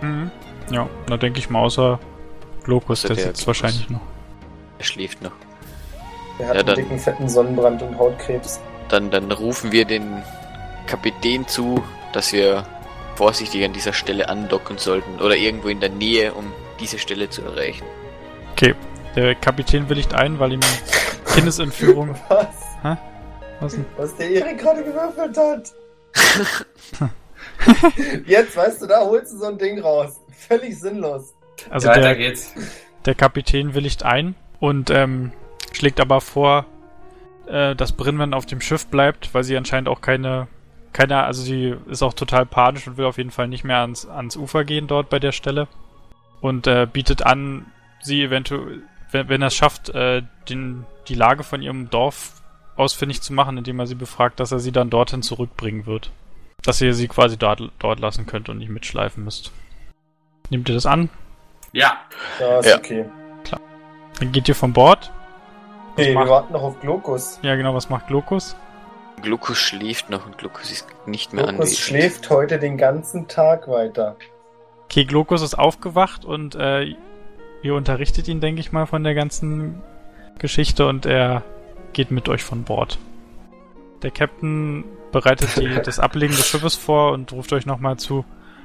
Mhm. 0.00 0.30
Ja, 0.70 0.88
da 1.06 1.16
denke 1.18 1.38
ich 1.38 1.50
mal, 1.50 1.60
außer 1.60 1.98
Glokus, 2.64 3.02
der 3.02 3.14
der 3.16 3.24
sitzt 3.26 3.44
Glokus. 3.44 3.62
wahrscheinlich 3.62 3.90
noch. 3.90 4.00
Er 4.78 4.84
schläft 4.84 5.22
noch. 5.22 5.32
Er 6.38 6.48
hat 6.48 6.54
Ja, 6.54 6.60
einen 6.60 6.66
dann- 6.66 6.76
dicken, 6.76 6.98
fetten 6.98 7.28
Sonnenbrand 7.28 7.82
und 7.82 7.98
Hautkrebs. 7.98 8.60
Dann, 8.88 9.10
dann 9.10 9.30
rufen 9.30 9.70
wir 9.72 9.84
den 9.84 10.22
Kapitän 10.86 11.46
zu, 11.46 11.82
dass 12.12 12.32
wir 12.32 12.64
vorsichtig 13.16 13.64
an 13.64 13.72
dieser 13.72 13.92
Stelle 13.92 14.28
andocken 14.28 14.78
sollten 14.78 15.20
oder 15.20 15.36
irgendwo 15.36 15.68
in 15.68 15.80
der 15.80 15.90
Nähe, 15.90 16.34
um 16.34 16.52
diese 16.80 16.98
Stelle 16.98 17.30
zu 17.30 17.42
erreichen. 17.42 17.84
Okay, 18.52 18.74
der 19.16 19.34
Kapitän 19.34 19.88
willigt 19.88 20.14
ein, 20.14 20.38
weil 20.38 20.54
ihm 20.54 20.60
Kindesentführung... 21.34 22.14
Was? 22.28 22.64
Was 23.60 23.74
denn? 23.74 23.86
Was 23.96 24.16
der 24.16 24.30
Erik 24.30 24.58
gerade 24.58 24.82
gewürfelt 24.84 25.36
hat. 25.36 25.72
Jetzt, 28.26 28.56
weißt 28.56 28.82
du, 28.82 28.86
da 28.86 29.00
holst 29.00 29.32
du 29.32 29.38
so 29.38 29.46
ein 29.46 29.58
Ding 29.58 29.80
raus. 29.80 30.20
Völlig 30.48 30.78
sinnlos. 30.78 31.34
Also 31.70 31.88
Weiter 31.88 32.00
der, 32.00 32.16
geht's. 32.16 32.52
Der 33.06 33.14
Kapitän 33.14 33.74
willigt 33.74 34.02
ein 34.02 34.34
und 34.60 34.90
ähm, 34.90 35.32
schlägt 35.72 36.00
aber 36.00 36.20
vor, 36.20 36.66
äh, 37.46 37.74
dass 37.74 37.92
Brinwen 37.92 38.34
auf 38.34 38.46
dem 38.46 38.60
Schiff 38.60 38.86
bleibt, 38.86 39.32
weil 39.34 39.44
sie 39.44 39.56
anscheinend 39.56 39.88
auch 39.88 40.00
keine, 40.00 40.48
keine, 40.94 41.24
also 41.24 41.42
sie 41.42 41.74
ist 41.88 42.02
auch 42.02 42.14
total 42.14 42.46
panisch 42.46 42.86
und 42.86 42.96
will 42.96 43.04
auf 43.04 43.18
jeden 43.18 43.32
Fall 43.32 43.48
nicht 43.48 43.64
mehr 43.64 43.78
ans, 43.78 44.06
ans 44.06 44.36
Ufer 44.36 44.64
gehen 44.64 44.86
dort 44.86 45.10
bei 45.10 45.18
der 45.18 45.32
Stelle 45.32 45.66
und 46.40 46.66
äh, 46.66 46.86
bietet 46.90 47.26
an, 47.26 47.66
sie 48.00 48.22
eventuell, 48.22 48.82
wenn, 49.10 49.28
wenn 49.28 49.42
er 49.42 49.48
es 49.48 49.56
schafft, 49.56 49.90
äh, 49.90 50.22
den, 50.48 50.86
die 51.08 51.14
Lage 51.14 51.42
von 51.42 51.60
ihrem 51.60 51.90
Dorf 51.90 52.40
ausfindig 52.76 53.20
zu 53.22 53.32
machen, 53.32 53.58
indem 53.58 53.80
er 53.80 53.86
sie 53.86 53.96
befragt, 53.96 54.38
dass 54.40 54.52
er 54.52 54.60
sie 54.60 54.72
dann 54.72 54.88
dorthin 54.88 55.22
zurückbringen 55.22 55.84
wird. 55.84 56.10
Dass 56.62 56.80
ihr 56.80 56.94
sie 56.94 57.08
quasi 57.08 57.36
dort, 57.36 57.60
dort 57.80 58.00
lassen 58.00 58.26
könnt 58.26 58.48
und 58.48 58.58
nicht 58.58 58.70
mitschleifen 58.70 59.24
müsst. 59.24 59.52
Nehmt 60.48 60.68
ihr 60.68 60.74
das 60.76 60.86
an? 60.86 61.10
Ja. 61.72 61.98
Ja, 62.40 62.58
ist 62.60 62.66
Ja. 62.66 62.76
okay. 62.76 63.04
Dann 64.20 64.30
geht 64.30 64.48
ihr 64.48 64.54
von 64.54 64.72
Bord. 64.72 65.10
Was 65.96 66.06
Okay, 66.06 66.14
wir 66.14 66.28
warten 66.28 66.52
noch 66.52 66.62
auf 66.62 66.80
Glokus. 66.80 67.40
Ja, 67.42 67.56
genau, 67.56 67.74
was 67.74 67.90
macht 67.90 68.06
Glokus? 68.06 68.54
Gluckus 69.22 69.58
schläft 69.58 70.10
noch 70.10 70.26
und 70.26 70.38
Gluckus 70.38 70.70
ist 70.70 70.86
nicht 71.06 71.32
mehr 71.32 71.44
Glokus 71.44 71.60
anwesend. 71.60 71.78
schläft 71.78 72.30
heute 72.30 72.58
den 72.58 72.76
ganzen 72.76 73.28
Tag 73.28 73.68
weiter. 73.68 74.16
Okay, 74.84 75.04
Glokus 75.04 75.42
ist 75.42 75.54
aufgewacht 75.54 76.24
und 76.24 76.54
äh, 76.54 76.94
ihr 77.62 77.74
unterrichtet 77.74 78.28
ihn, 78.28 78.40
denke 78.40 78.60
ich 78.60 78.72
mal, 78.72 78.86
von 78.86 79.02
der 79.02 79.14
ganzen 79.14 79.80
Geschichte 80.38 80.86
und 80.86 81.06
er 81.06 81.42
geht 81.92 82.10
mit 82.10 82.28
euch 82.28 82.42
von 82.42 82.64
Bord. 82.64 82.98
Der 84.02 84.10
Captain 84.10 84.84
bereitet 85.12 85.56
die, 85.56 85.68
das 85.84 85.98
Ablegen 85.98 86.34
des 86.34 86.46
Schiffes 86.46 86.76
vor 86.76 87.12
und 87.12 87.32
ruft 87.32 87.52
euch 87.52 87.66
nochmal 87.66 87.96
zu. 87.96 88.24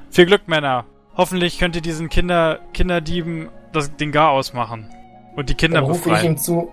Viel 0.10 0.26
Glück, 0.26 0.48
Männer! 0.48 0.86
Hoffentlich 1.16 1.60
könnt 1.60 1.76
ihr 1.76 1.82
diesen 1.82 2.10
Kinder, 2.10 2.60
Kinderdieben 2.74 3.50
das, 3.74 3.96
den 3.96 4.12
Gar 4.12 4.32
ausmachen. 4.32 4.88
Und 5.36 5.50
die 5.50 5.54
Kinder 5.56 5.82
Dann 5.82 5.90
rufe 5.90 6.10
ich 6.10 6.16
befreien. 6.16 6.34
ihm 6.34 6.38
zu. 6.38 6.72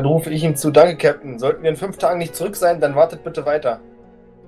Dann 0.00 0.06
rufe 0.06 0.30
ich 0.30 0.42
ihm 0.42 0.56
zu, 0.56 0.70
danke, 0.70 0.96
Captain. 0.96 1.38
Sollten 1.38 1.62
wir 1.62 1.68
in 1.68 1.76
fünf 1.76 1.98
Tagen 1.98 2.20
nicht 2.20 2.34
zurück 2.34 2.56
sein, 2.56 2.80
dann 2.80 2.94
wartet 2.94 3.22
bitte 3.22 3.44
weiter. 3.44 3.80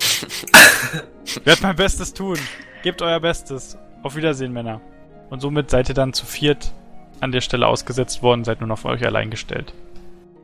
Werd 1.44 1.60
mein 1.60 1.76
Bestes 1.76 2.14
tun. 2.14 2.38
Gebt 2.82 3.02
euer 3.02 3.20
Bestes. 3.20 3.76
Auf 4.02 4.16
Wiedersehen, 4.16 4.54
Männer. 4.54 4.80
Und 5.28 5.40
somit 5.40 5.68
seid 5.68 5.90
ihr 5.90 5.94
dann 5.94 6.14
zu 6.14 6.24
viert 6.24 6.72
an 7.20 7.32
der 7.32 7.42
Stelle 7.42 7.66
ausgesetzt 7.66 8.22
worden, 8.22 8.44
seid 8.44 8.62
nun 8.62 8.70
auf 8.70 8.86
euch 8.86 9.04
allein 9.04 9.28
gestellt. 9.28 9.74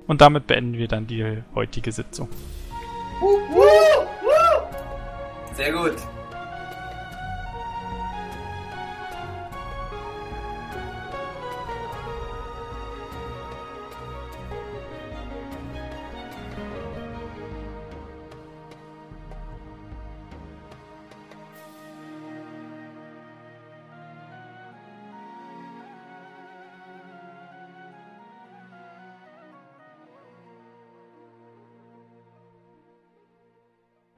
Und 0.06 0.20
damit 0.20 0.46
beenden 0.46 0.74
wir 0.74 0.88
dann 0.88 1.06
die 1.06 1.42
heutige 1.54 1.90
Sitzung. 1.90 2.28
Sehr 5.54 5.72
gut. 5.72 5.94